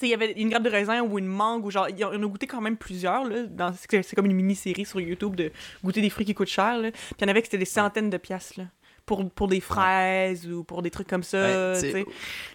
il 0.02 0.08
y 0.08 0.14
avait 0.14 0.32
une 0.32 0.48
grappe 0.50 0.62
de 0.64 0.70
raisin 0.70 1.02
ou 1.02 1.18
une 1.18 1.26
mangue, 1.26 1.64
ou 1.66 1.70
genre, 1.70 1.88
il 1.88 1.98
y 1.98 2.04
en 2.04 2.10
a 2.12 2.16
goûté 2.26 2.46
quand 2.46 2.60
même 2.60 2.76
plusieurs 2.76 3.24
là, 3.24 3.44
dans- 3.44 3.72
c'est 3.72 4.14
comme 4.16 4.26
une 4.26 4.32
mini-série 4.34 4.84
sur 4.84 5.00
YouTube 5.00 5.36
de 5.36 5.50
goûter 5.82 6.00
des 6.00 6.10
fruits 6.10 6.26
qui 6.26 6.34
coûtent 6.34 6.48
cher 6.48 6.78
là, 6.78 6.90
puis 6.90 7.00
il 7.20 7.22
y 7.22 7.24
en 7.26 7.28
avait 7.28 7.40
que 7.40 7.46
c'était 7.46 7.58
des 7.58 7.64
centaines 7.64 8.10
de 8.10 8.16
piastres 8.16 8.60
là. 8.60 8.64
Pour, 9.06 9.28
pour 9.30 9.48
des 9.48 9.60
fraises 9.60 10.46
ou 10.50 10.64
pour 10.64 10.82
des 10.82 10.90
trucs 10.90 11.08
comme 11.08 11.22
ça. 11.22 11.74
Ben. 11.74 12.04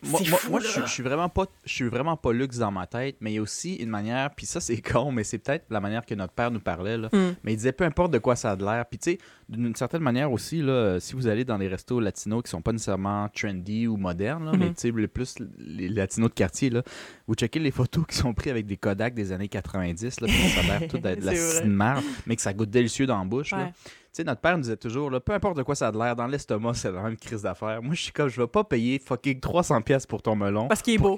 Moi, 0.03 0.21
moi- 0.29 0.39
fou, 0.39 0.51
moi, 0.51 0.59
là. 0.59 0.65
je, 0.65 0.71
suis- 0.71 0.81
je 0.85 0.91
suis 0.91 1.03
vraiment 1.03 1.29
pas 1.29 1.45
je 1.63 1.73
suis 1.73 1.87
vraiment 1.87 2.17
pas 2.17 2.33
luxe 2.33 2.57
dans 2.57 2.71
ma 2.71 2.87
tête, 2.87 3.17
mais 3.21 3.31
il 3.31 3.35
y 3.35 3.37
a 3.37 3.41
aussi 3.41 3.75
une 3.75 3.89
manière, 3.89 4.31
puis 4.35 4.45
ça 4.45 4.59
c'est 4.59 4.81
con, 4.81 5.11
mais 5.11 5.23
c'est 5.23 5.37
peut-être 5.37 5.65
la 5.69 5.79
manière 5.79 6.05
que 6.05 6.15
notre 6.15 6.33
père 6.33 6.51
nous 6.51 6.59
parlait 6.59 6.97
là. 6.97 7.09
Mm. 7.11 7.35
Mais 7.43 7.53
il 7.53 7.57
disait 7.57 7.71
peu 7.71 7.83
importe 7.83 8.11
de 8.11 8.17
quoi 8.19 8.35
ça 8.35 8.51
a 8.51 8.55
de 8.55 8.65
l'air. 8.65 8.85
Puis 8.89 8.97
tu 8.99 9.11
sais, 9.11 9.17
d'une 9.47 9.75
certaine 9.75 10.01
manière 10.01 10.31
aussi 10.31 10.61
là, 10.61 10.99
si 10.99 11.13
vous 11.15 11.27
allez 11.27 11.45
dans 11.45 11.57
les 11.57 11.67
restos 11.67 11.99
latinos 11.99 12.43
qui 12.43 12.49
sont 12.49 12.61
pas 12.61 12.71
nécessairement 12.71 13.27
trendy 13.29 13.87
ou 13.87 13.97
modernes, 13.97 14.45
là, 14.45 14.51
mais 14.57 14.69
tu 14.69 14.73
sais 14.77 14.91
les 14.91 15.07
plus 15.07 15.35
les 15.59 15.89
latinos 15.89 16.29
de 16.29 16.35
quartier 16.35 16.69
là, 16.69 16.81
vous 17.27 17.35
checkez 17.35 17.59
les 17.59 17.71
photos 17.71 18.05
qui 18.09 18.15
sont 18.15 18.33
prises 18.33 18.51
avec 18.51 18.65
des 18.65 18.77
Kodak 18.77 19.13
des 19.13 19.31
années 19.31 19.49
90 19.49 20.21
là, 20.21 20.27
ça 20.27 20.59
a 20.59 20.79
l'air 20.79 20.87
tout 20.89 20.97
d'être 20.99 21.19
de 21.21 21.25
la 21.25 21.65
marde, 21.65 22.03
mais 22.25 22.35
que 22.35 22.41
ça 22.41 22.53
goûte 22.53 22.69
délicieux 22.69 23.05
dans 23.05 23.19
la 23.19 23.25
bouche. 23.25 23.53
Ouais. 23.53 23.71
Sais, 24.11 24.23
notre 24.23 24.41
père 24.41 24.55
nous 24.57 24.63
disait 24.63 24.77
toujours, 24.77 25.09
là, 25.09 25.19
peu 25.19 25.33
importe 25.33 25.57
de 25.57 25.63
quoi 25.63 25.75
ça 25.75 25.87
a 25.87 25.91
de 25.91 25.97
l'air, 25.97 26.15
dans 26.15 26.27
l'estomac, 26.27 26.73
c'est 26.75 26.91
la 26.91 27.01
même 27.01 27.17
crise 27.17 27.41
d'affaires. 27.43 27.81
Moi, 27.81 27.93
je 27.95 28.03
suis 28.03 28.11
comme, 28.11 28.27
je 28.29 28.41
vais 28.41 28.47
pas 28.47 28.63
payer 28.63 28.99
fucking 28.99 29.39
300$ 29.39 29.83
pièces 29.83 30.05
pour 30.05 30.21
ton 30.21 30.35
melon. 30.35 30.67
Parce 30.67 30.81
qu'il 30.81 30.95
est 30.95 30.97
beau. 30.97 31.15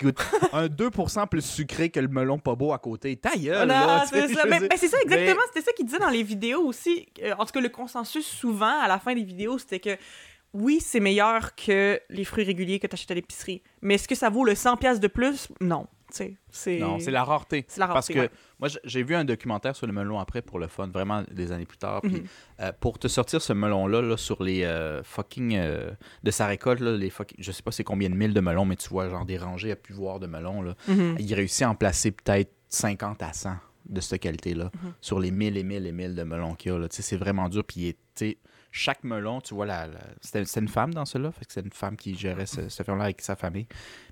un 0.54 0.68
2% 0.68 1.28
plus 1.28 1.46
sucré 1.46 1.90
que 1.90 2.00
le 2.00 2.08
melon 2.08 2.38
pas 2.40 2.56
beau 2.56 2.74
à 2.74 2.80
côté. 2.80 3.16
Ta 3.16 3.36
gueule, 3.36 3.68
Non, 3.68 3.74
là, 3.74 4.06
tu 4.12 4.20
c'est 4.20 4.34
ça. 4.34 4.46
Mais, 4.48 4.60
c'est 4.78 4.88
ça, 4.88 4.98
exactement. 5.02 5.36
Mais- 5.36 5.48
C'était 5.48 5.62
ça 5.66 5.72
qu'il 5.74 5.86
disait 5.86 6.00
dans 6.00 6.10
les 6.10 6.24
vidéos 6.24 6.62
aussi. 6.62 7.08
Euh, 7.24 7.34
en 7.38 7.46
tout 7.46 7.52
cas, 7.54 7.62
le 7.62 7.70
consensus, 7.70 8.26
souvent, 8.26 8.80
à 8.82 8.88
la 8.88 9.00
fin 9.00 9.14
des 9.16 9.24
vidéos, 9.24 9.58
c'était 9.58 9.80
que 9.80 9.98
oui, 10.54 10.80
c'est 10.82 11.00
meilleur 11.00 11.56
que 11.56 12.00
les 12.10 12.26
fruits 12.26 12.44
réguliers 12.44 12.80
que 12.80 12.88
tu 12.88 12.94
achètes 12.94 13.12
à 13.12 13.14
l'épicerie. 13.14 13.62
Mais 13.82 13.96
est-ce 13.96 14.08
que 14.08 14.16
ça 14.16 14.30
vaut 14.30 14.44
le 14.44 14.54
100$ 14.54 15.00
de 15.00 15.08
plus? 15.08 15.48
Non. 15.62 15.88
C'est... 16.14 16.80
Non, 16.80 17.00
c'est 17.00 17.12
la 17.12 17.24
rareté. 17.24 17.66
C'est 17.68 17.80
la 17.80 17.88
Parce 17.88 18.08
rareté, 18.08 18.14
que 18.14 18.20
ouais. 18.20 18.30
moi, 18.60 18.70
j'ai 18.84 19.04
vu 19.04 19.16
un 19.16 19.24
documentaire 19.26 19.76
sur 19.76 19.88
le 19.88 19.94
melon 19.94 20.20
après 20.20 20.42
pour 20.42 20.60
le 20.60 20.68
fun, 20.68 20.88
vraiment 20.88 21.24
des 21.32 21.52
années 21.52 21.66
plus 21.66 21.78
tard. 21.78 22.02
Puis 22.02 22.12
Mhm. 22.12 22.24
euh, 22.62 22.72
pour 22.80 23.00
te 23.00 23.08
sortir 23.08 23.42
ce 23.42 23.54
melon-là 23.54 24.02
là, 24.02 24.18
sur 24.18 24.44
les 24.44 24.64
euh, 24.64 25.04
fucking. 25.04 25.56
euh, 25.56 25.92
de 26.24 26.32
sa 26.32 26.48
récolte, 26.48 26.80
là, 26.82 26.96
les 26.96 27.10
fucking, 27.10 27.38
je 27.40 27.52
sais 27.52 27.64
pas 27.64 27.72
c'est 27.72 27.84
combien 27.84 28.10
de 28.10 28.16
mille 28.16 28.34
de 28.34 28.42
melons, 28.42 28.66
mais 28.66 28.76
tu 28.76 28.90
vois, 28.90 29.10
genre 29.10 29.26
des 29.26 29.38
rangées 29.38 29.72
à 29.72 29.76
pu 29.76 29.94
voir 29.94 30.20
de 30.20 30.28
melons. 30.28 30.62
Là. 30.62 30.76
Mhm. 30.88 31.16
Il 31.20 31.34
réussit 31.34 31.64
à 31.64 31.70
en 31.70 31.76
placer 31.76 32.12
peut-être 32.12 32.52
50 32.70 33.22
à 33.24 33.34
100 33.34 33.56
de 33.90 34.00
cette 34.00 34.22
qualité-là 34.22 34.72
Mhm. 34.74 34.94
sur 35.02 35.20
les 35.20 35.32
1000 35.32 35.58
et 35.58 35.64
1000 35.64 35.86
et 35.88 35.92
1000 35.92 36.16
de 36.16 36.24
melons 36.24 36.54
qu'il 36.56 36.72
y 36.72 36.76
a. 36.76 36.88
C'est 36.90 37.18
vraiment 37.18 37.50
dur. 37.50 37.64
Puis 37.64 37.96
tu 38.16 38.38
chaque 38.74 39.04
melon, 39.04 39.42
tu 39.42 39.54
vois, 39.54 39.66
la, 39.66 39.88
la- 39.88 40.00
c'était 40.22 40.60
une 40.60 40.70
femme 40.70 40.94
dans 40.94 41.04
cela. 41.04 41.32
Fait 41.34 41.44
que 41.44 41.52
c'est 41.52 41.60
une 41.66 41.74
femme 41.74 41.98
qui 41.98 42.16
gérait 42.16 42.46
ce, 42.46 42.70
ce 42.70 42.84
ferme-là 42.84 43.06
avec 43.06 43.20
sa 43.22 43.36
famille. 43.36 43.68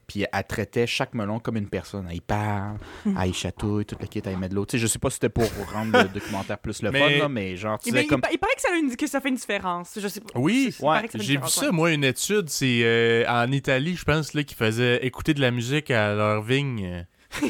Puis 0.10 0.26
elle 0.34 0.44
traitait 0.44 0.88
chaque 0.88 1.14
melon 1.14 1.38
comme 1.40 1.56
une 1.56 1.70
personne. 1.70 2.08
Elle 2.10 2.18
y 2.18 2.22
parle, 2.22 2.78
Mhm. 3.06 3.16
elle 3.22 3.30
y 3.30 3.34
chatouille, 3.34 3.86
toute 3.86 4.02
la 4.02 4.08
kit, 4.08 4.22
elle 4.26 4.34
y 4.34 4.36
met 4.36 4.50
de 4.50 4.56
l'eau. 4.56 4.66
Tu 4.66 4.72
sais, 4.72 4.78
je 4.82 4.88
sais 4.88 4.98
pas 4.98 5.10
si 5.12 5.14
c'était 5.18 5.30
pour 5.30 5.46
rendre 5.72 6.02
le 6.02 6.10
documentaire 6.14 6.58
plus 6.58 6.82
le 6.82 6.90
Mais- 6.92 7.00
fun, 7.00 7.24
là, 7.24 7.30
mais 7.30 7.56
genre, 7.56 7.78
tu 7.78 7.90
Eh 7.90 7.92
ben, 7.92 8.00
sais, 8.00 8.06
il, 8.06 8.08
comme. 8.08 8.22
pa- 8.22 8.30
il 8.32 8.40
paraît 8.40 8.56
que 8.56 8.62
ça, 8.62 8.70
a 8.74 8.78
une- 8.78 8.96
que 8.96 9.06
ça 9.08 9.22
fait 9.22 9.30
une 9.30 9.36
différence. 9.36 9.92
Je 10.02 10.08
sais 10.08 10.20
pas. 10.22 10.28
Oui, 10.40 10.74
J'ai 11.14 11.38
vu 11.38 11.48
ça, 11.48 11.68
ouais. 11.68 11.72
moi, 11.72 11.92
une 11.92 12.04
étude, 12.04 12.50
c'est 12.50 12.82
euh, 12.84 13.24
en 13.28 13.52
Italie, 13.52 13.96
je 13.96 14.04
pense, 14.04 14.34
là, 14.34 14.44
qui 14.44 14.56
faisait 14.56 15.06
écouter 15.06 15.34
de 15.36 15.42
la 15.42 15.52
musique 15.52 15.92
à 15.92 16.14
leur 16.16 16.42
vigne 16.42 16.84
euh, 16.86 17.04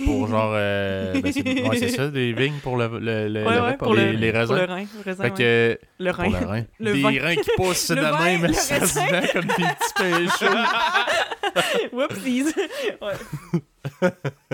pour 0.06 0.28
genre. 0.28 0.52
euh, 0.56 1.20
ben, 1.22 1.32
c'est 1.32 1.68
ouais, 1.68 1.88
ça, 1.90 2.10
des 2.10 2.34
vignes 2.34 2.60
pour 2.62 2.76
le, 2.78 2.88
le, 3.00 3.28
le- 3.30 3.46
Ouais, 3.46 3.56
le- 3.56 3.62
ouais, 3.62 3.78
pour 3.78 3.94
les, 3.96 4.12
le, 4.14 4.18
les 4.20 4.32
pour 4.32 4.40
raisins. 4.42 4.56
le 4.56 4.64
rein. 4.66 4.86
Le 4.98 5.02
raisin, 5.06 5.24
Fait 5.24 5.30
ouais. 5.32 5.38
que. 5.38 5.80
Le 6.04 6.12
Pour 6.14 6.24
rein. 6.24 6.40
le 6.40 6.46
rein. 6.46 6.64
Des 6.80 7.02
vin. 7.02 7.22
reins 7.22 7.36
qui 7.36 7.50
poussent 7.56 7.92
de 7.92 7.96
vin, 7.96 8.24
même, 8.24 8.46
le 8.48 8.54
ça 8.54 8.86
se 8.86 9.00
raisin. 9.00 9.06
vend 9.22 9.28
comme 9.34 9.46
des 9.46 9.54
petits 9.54 9.94
péchés. 9.98 11.90
Whoopsies. 11.94 12.54
Ouais. 13.02 14.12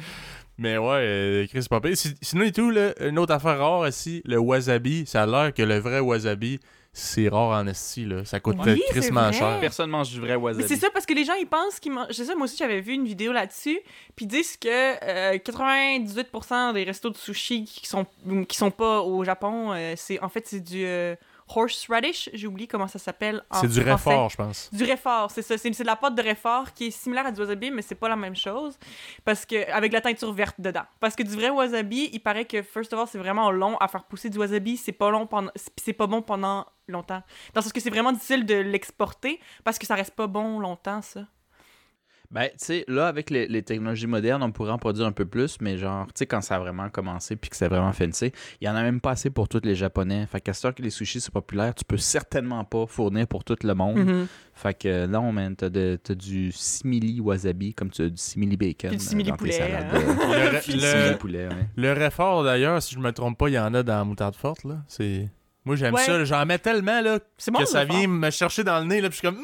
Mais 0.57 0.77
ouais, 0.77 0.87
euh, 1.01 1.47
Chris 1.47 1.65
Popé. 1.69 1.93
Sinon 1.95 2.43
et 2.45 2.51
tout, 2.51 2.69
là, 2.69 2.93
une 3.01 3.17
autre 3.19 3.33
affaire 3.33 3.57
rare 3.57 3.87
ici, 3.87 4.21
le 4.25 4.37
wasabi, 4.37 5.05
ça 5.07 5.23
a 5.23 5.25
l'air 5.25 5.53
que 5.53 5.63
le 5.63 5.77
vrai 5.79 5.99
wasabi, 5.99 6.59
c'est 6.95 7.27
rare 7.27 7.59
en 7.59 7.65
esti, 7.65 8.05
là. 8.05 8.23
Ça 8.23 8.39
coûte 8.39 8.57
Oui, 8.63 8.79
vrai. 8.91 9.33
cher. 9.33 9.59
Personne 9.59 9.89
mange 9.89 10.11
du 10.11 10.19
vrai 10.19 10.35
wasabi. 10.35 10.61
Mais 10.61 10.67
c'est 10.67 10.79
ça 10.79 10.91
parce 10.91 11.07
que 11.07 11.13
les 11.15 11.25
gens 11.25 11.33
ils 11.33 11.47
pensent 11.47 11.79
qu'ils 11.79 11.91
mangent. 11.91 12.11
C'est 12.11 12.25
ça, 12.25 12.35
moi 12.35 12.45
aussi 12.45 12.55
j'avais 12.55 12.81
vu 12.81 12.93
une 12.93 13.05
vidéo 13.05 13.31
là-dessus. 13.31 13.79
Puis 14.15 14.25
ils 14.25 14.27
disent 14.27 14.57
que 14.57 14.67
euh, 15.03 15.37
98% 15.39 16.73
des 16.73 16.83
restos 16.83 17.09
de 17.09 17.17
sushi 17.17 17.65
qui 17.65 17.87
sont 17.87 18.05
qui 18.47 18.55
sont 18.55 18.69
pas 18.69 19.01
au 19.01 19.23
Japon, 19.23 19.73
euh, 19.73 19.95
c'est 19.97 20.19
en 20.19 20.29
fait 20.29 20.45
c'est 20.47 20.59
du 20.59 20.85
euh, 20.85 21.15
horseradish. 21.47 22.29
J'ai 22.33 22.47
oublié 22.47 22.67
comment 22.67 22.87
ça 22.87 22.99
s'appelle. 22.99 23.43
en 23.49 23.61
C'est 23.61 23.67
du 23.67 23.79
réfort, 23.81 24.29
je 24.29 24.35
pense. 24.37 24.69
Du 24.73 24.83
réfort, 24.83 25.31
c'est 25.31 25.41
ça. 25.41 25.57
C'est 25.57 25.69
de 25.69 25.83
la 25.85 25.95
pâte 25.95 26.15
de 26.15 26.21
réfort 26.21 26.73
qui 26.73 26.87
est 26.87 26.91
similaire 26.91 27.25
à 27.27 27.31
du 27.31 27.39
wasabi, 27.39 27.71
mais 27.71 27.81
c'est 27.81 27.95
pas 27.95 28.09
la 28.09 28.15
même 28.15 28.35
chose. 28.35 28.77
Parce 29.25 29.45
que, 29.45 29.69
avec 29.71 29.91
la 29.93 30.01
teinture 30.01 30.33
verte 30.33 30.59
dedans. 30.59 30.83
Parce 30.99 31.15
que 31.15 31.23
du 31.23 31.35
vrai 31.35 31.49
wasabi, 31.49 32.09
il 32.13 32.19
paraît 32.19 32.45
que, 32.45 32.61
first 32.61 32.93
of 32.93 32.99
all, 32.99 33.07
c'est 33.07 33.17
vraiment 33.17 33.51
long 33.51 33.77
à 33.77 33.87
faire 33.87 34.03
pousser 34.03 34.29
du 34.29 34.37
wasabi. 34.37 34.77
C'est 34.77 34.91
pas 34.91 35.09
long 35.09 35.27
pendant. 35.27 35.51
c'est- 35.77 35.93
pas 35.93 36.07
bon 36.07 36.21
pendant 36.21 36.65
longtemps. 36.87 37.21
Dans 37.53 37.61
sens 37.61 37.71
que 37.71 37.79
c'est 37.79 37.89
vraiment 37.91 38.11
difficile 38.11 38.45
de 38.45 38.55
l'exporter 38.55 39.39
parce 39.63 39.77
que 39.77 39.85
ça 39.85 39.95
reste 39.95 40.15
pas 40.15 40.27
bon 40.27 40.59
longtemps, 40.59 41.01
ça. 41.01 41.21
Ben, 42.33 42.47
tu 42.49 42.53
sais, 42.57 42.85
là, 42.87 43.07
avec 43.07 43.29
les, 43.29 43.47
les 43.47 43.61
technologies 43.61 44.07
modernes, 44.07 44.41
on 44.41 44.51
pourrait 44.51 44.71
en 44.71 44.79
produire 44.79 45.05
un 45.05 45.11
peu 45.11 45.25
plus, 45.25 45.57
mais 45.61 45.77
genre, 45.77 46.07
tu 46.07 46.13
sais, 46.15 46.25
quand 46.25 46.41
ça 46.41 46.55
a 46.55 46.59
vraiment 46.59 46.89
commencé 46.89 47.35
puis 47.35 47.49
que 47.51 47.55
c'est 47.55 47.67
vraiment 47.67 47.93
fancy, 47.93 48.31
il 48.59 48.65
y 48.65 48.69
en 48.69 48.75
a 48.75 48.81
même 48.81 48.99
pas 48.99 49.11
assez 49.11 49.29
pour 49.29 49.47
tous 49.47 49.61
les 49.63 49.75
Japonais. 49.75 50.25
Fait 50.25 50.41
qu'à 50.41 50.53
ce 50.53 50.63
temps 50.63 50.73
que 50.73 50.81
les 50.81 50.89
sushis, 50.89 51.21
c'est 51.21 51.31
populaire, 51.31 51.75
tu 51.75 51.85
peux 51.85 51.97
certainement 51.97 52.63
pas 52.63 52.87
fournir 52.87 53.27
pour 53.27 53.43
tout 53.43 53.55
le 53.63 53.73
monde. 53.75 53.99
Mhm. 53.99 54.27
Fait 54.55 54.73
que 54.73 54.87
euh, 54.87 55.07
non, 55.07 55.31
man, 55.31 55.55
t'as, 55.55 55.69
de- 55.69 55.99
t'as 56.03 56.15
du 56.15 56.51
simili 56.51 57.19
wasabi, 57.19 57.73
comme 57.75 57.89
tu 57.91 58.01
as 58.01 58.09
du 58.09 58.17
simili 58.17 58.57
bacon. 58.57 58.89
Du 58.91 58.99
simili 58.99 59.29
dans 59.29 59.35
tes 59.35 59.39
poulet, 59.39 59.51
salades, 59.53 59.87
hein. 59.93 59.99
Le, 60.65 60.65
du 60.65 60.71
le- 60.73 60.79
simili 60.79 61.15
poulet, 61.19 61.47
ouais. 61.47 61.67
le 61.75 61.93
réfort, 61.93 62.43
d'ailleurs, 62.43 62.81
si 62.81 62.95
je 62.95 62.99
me 62.99 63.11
trompe 63.11 63.37
pas, 63.37 63.47
il 63.49 63.53
y 63.53 63.59
en 63.59 63.73
a 63.75 63.83
dans 63.83 63.97
la 63.97 64.03
moutarde 64.03 64.35
forte, 64.35 64.63
là. 64.63 64.77
C'est... 64.87 65.29
Moi, 65.65 65.77
j'aime 65.77 65.93
Ouais. 65.93 66.01
ça. 66.01 66.25
J'en 66.25 66.45
mets 66.45 66.57
tellement, 66.59 66.99
là, 66.99 67.19
C'est 67.37 67.49
bon, 67.49 67.59
que 67.59 67.65
ça 67.65 67.85
vient 67.85 68.05
me 68.07 68.29
chercher 68.31 68.65
dans 68.65 68.79
le 68.79 68.85
nez, 68.85 68.99
là, 68.99 69.07
puis 69.09 69.19
je 69.21 69.27
suis 69.27 69.27
comme... 69.27 69.41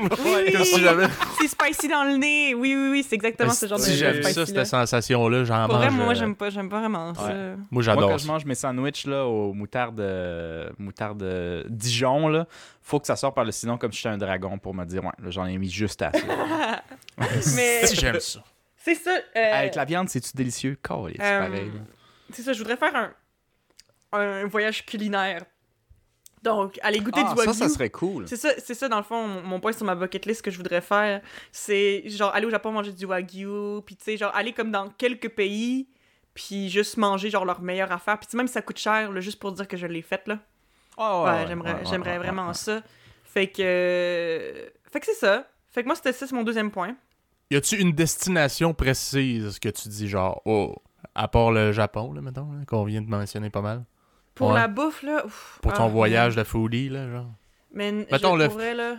Oui, 0.00 0.52
Comme 0.52 0.64
si 0.64 0.80
j'avais... 0.80 1.06
C'est 1.40 1.48
spicy 1.48 1.88
dans 1.88 2.04
le 2.04 2.16
nez. 2.16 2.54
Oui, 2.54 2.74
oui, 2.76 2.88
oui, 2.90 3.06
c'est 3.08 3.14
exactement 3.14 3.50
ce 3.52 3.66
genre 3.66 3.78
de 3.78 3.82
si 3.84 3.96
j'avais 3.96 4.22
ça, 4.22 4.46
cette 4.46 4.66
sensation-là, 4.66 5.44
j'en 5.44 5.66
Pour 5.66 5.74
mange... 5.76 5.84
vrai, 5.86 5.90
moi, 5.90 6.12
euh, 6.12 6.14
j'aime 6.14 6.34
pas, 6.34 6.50
j'aime 6.50 6.68
pas 6.68 6.80
vraiment 6.80 7.14
ça. 7.14 7.32
Moi, 7.32 7.56
Moi, 7.70 7.82
j'adore 7.82 8.10
quand 8.10 8.18
ça. 8.18 8.24
je 8.24 8.28
mange 8.32 8.44
mes 8.44 8.54
sandwichs 8.54 9.06
là, 9.06 9.24
aux 9.26 9.52
moutardes, 9.52 10.00
euh, 10.00 10.70
moutarde 10.78 11.22
euh, 11.22 11.62
Dijon, 11.68 12.28
là, 12.28 12.46
faut 12.80 12.98
que 13.00 13.06
ça 13.06 13.16
sorte 13.16 13.34
par 13.34 13.44
le 13.44 13.52
sinon 13.52 13.78
comme 13.78 13.92
si 13.92 13.98
j'étais 13.98 14.08
un 14.14 14.18
dragon 14.18 14.58
pour 14.58 14.74
me 14.74 14.84
dire, 14.84 15.04
ouais, 15.04 15.10
là, 15.22 15.30
j'en 15.30 15.46
ai 15.46 15.56
mis 15.58 15.70
juste 15.70 16.02
assez. 16.02 16.22
Mais 17.56 17.86
Si 17.86 17.96
j'aime 17.96 18.18
ça. 18.20 18.42
c'est 18.76 18.94
ça. 18.94 19.10
euh, 19.36 19.54
Avec 19.58 19.74
la 19.74 19.84
viande, 19.84 20.08
c'est-tu 20.08 20.30
délicieux? 20.34 20.76
C'est 20.84 20.92
Euh, 20.92 21.40
pareil. 21.40 21.70
C'est 22.32 22.42
ça, 22.42 22.52
je 22.52 22.58
voudrais 22.58 22.76
faire 22.76 22.94
un, 22.96 23.10
un 24.18 24.46
voyage 24.46 24.84
culinaire. 24.86 25.42
Donc, 26.42 26.78
aller 26.82 26.98
goûter 27.00 27.20
Ah, 27.24 27.32
du 27.34 27.38
wagyu. 27.38 27.52
ça, 27.54 27.68
ça 27.68 27.72
serait 27.72 27.90
cool. 27.90 28.26
C'est 28.26 28.36
ça, 28.36 28.50
c'est 28.58 28.74
ça, 28.74 28.88
dans 28.88 28.96
le 28.96 29.04
fond, 29.04 29.28
mon, 29.28 29.42
mon 29.42 29.60
point 29.60 29.72
sur 29.72 29.86
ma 29.86 29.94
bucket 29.94 30.26
list 30.26 30.42
que 30.42 30.50
je 30.50 30.56
voudrais 30.56 30.80
faire. 30.80 31.20
C'est 31.52 32.02
genre 32.08 32.34
aller 32.34 32.46
au 32.46 32.50
Japon 32.50 32.72
manger 32.72 32.92
du 32.92 33.06
wagyu, 33.06 33.80
puis 33.86 33.94
tu 33.96 34.04
sais, 34.04 34.16
genre 34.16 34.34
aller 34.34 34.52
comme 34.52 34.72
dans 34.72 34.88
quelques 34.90 35.28
pays, 35.28 35.86
puis 36.34 36.68
juste 36.68 36.96
manger 36.96 37.30
genre 37.30 37.44
leur 37.44 37.60
meilleure 37.62 37.92
affaire. 37.92 38.18
Puis 38.18 38.26
tu 38.26 38.32
sais, 38.32 38.36
même 38.36 38.48
si 38.48 38.54
ça 38.54 38.62
coûte 38.62 38.78
cher, 38.78 39.12
là, 39.12 39.20
juste 39.20 39.38
pour 39.38 39.52
dire 39.52 39.68
que 39.68 39.76
je 39.76 39.86
l'ai 39.86 40.02
faite, 40.02 40.26
là. 40.26 40.38
Ah, 40.98 41.22
Ouais, 41.22 41.46
j'aimerais, 41.46 41.74
ouais, 41.74 41.80
j'aimerais 41.88 42.10
ouais, 42.12 42.18
vraiment 42.18 42.48
ouais. 42.48 42.54
ça. 42.54 42.82
Fait 43.24 43.46
que. 43.46 43.62
euh, 43.64 44.68
Fait 44.90 45.00
que 45.00 45.06
c'est 45.06 45.14
ça. 45.14 45.46
Fait 45.70 45.82
que 45.82 45.86
moi, 45.86 45.94
c'était 45.96 46.12
ça, 46.12 46.26
c'est 46.26 46.34
mon 46.34 46.42
deuxième 46.42 46.70
point. 46.70 46.94
Y 47.50 47.56
a-tu 47.56 47.76
une 47.80 47.92
destination 47.92 48.74
précise 48.74 49.58
que 49.58 49.68
tu 49.68 49.88
dis, 49.88 50.08
genre, 50.08 50.42
oh, 50.44 50.74
à 51.14 51.28
part 51.28 51.50
le 51.52 51.72
Japon, 51.72 52.12
là, 52.12 52.20
mettons, 52.20 52.48
qu'on 52.66 52.84
vient 52.84 53.00
de 53.00 53.08
mentionner 53.08 53.48
pas 53.50 53.60
mal? 53.62 53.84
Pour 54.34 54.48
Ouais. 54.48 54.54
la 54.54 54.68
bouffe, 54.68 55.02
là. 55.02 55.24
ouf, 55.26 55.58
Pour 55.62 55.72
ton 55.72 55.84
ah, 55.84 55.88
voyage 55.88 56.36
de 56.36 56.44
foodie, 56.44 56.88
là, 56.88 57.08
genre. 57.10 57.30
Mais 57.72 57.92
Mettons, 57.92 58.36
je 58.36 58.42
le- 58.44 58.48
pourrais, 58.48 58.74
là. 58.74 58.96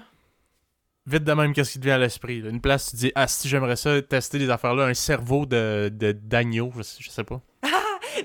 Vite 1.06 1.24
de 1.26 1.34
même, 1.34 1.54
qu'est-ce 1.54 1.74
qui 1.74 1.80
te 1.80 1.84
vient 1.86 1.96
à 1.96 1.98
l'esprit? 1.98 2.40
Une 2.40 2.62
place, 2.62 2.92
tu 2.92 2.96
dis, 2.96 3.12
ah, 3.16 3.28
si 3.28 3.50
j'aimerais 3.50 3.76
ça, 3.76 4.02
tester 4.02 4.40
des 4.40 4.50
affaires-là, 4.50 4.86
un 4.86 4.94
cerveau 4.94 5.46
de, 5.46 5.90
de 5.94 6.12
d'agneau, 6.14 6.72
je, 6.78 6.82
sais- 6.82 7.04
je 7.04 7.10
sais 7.10 7.24
pas. 7.26 7.42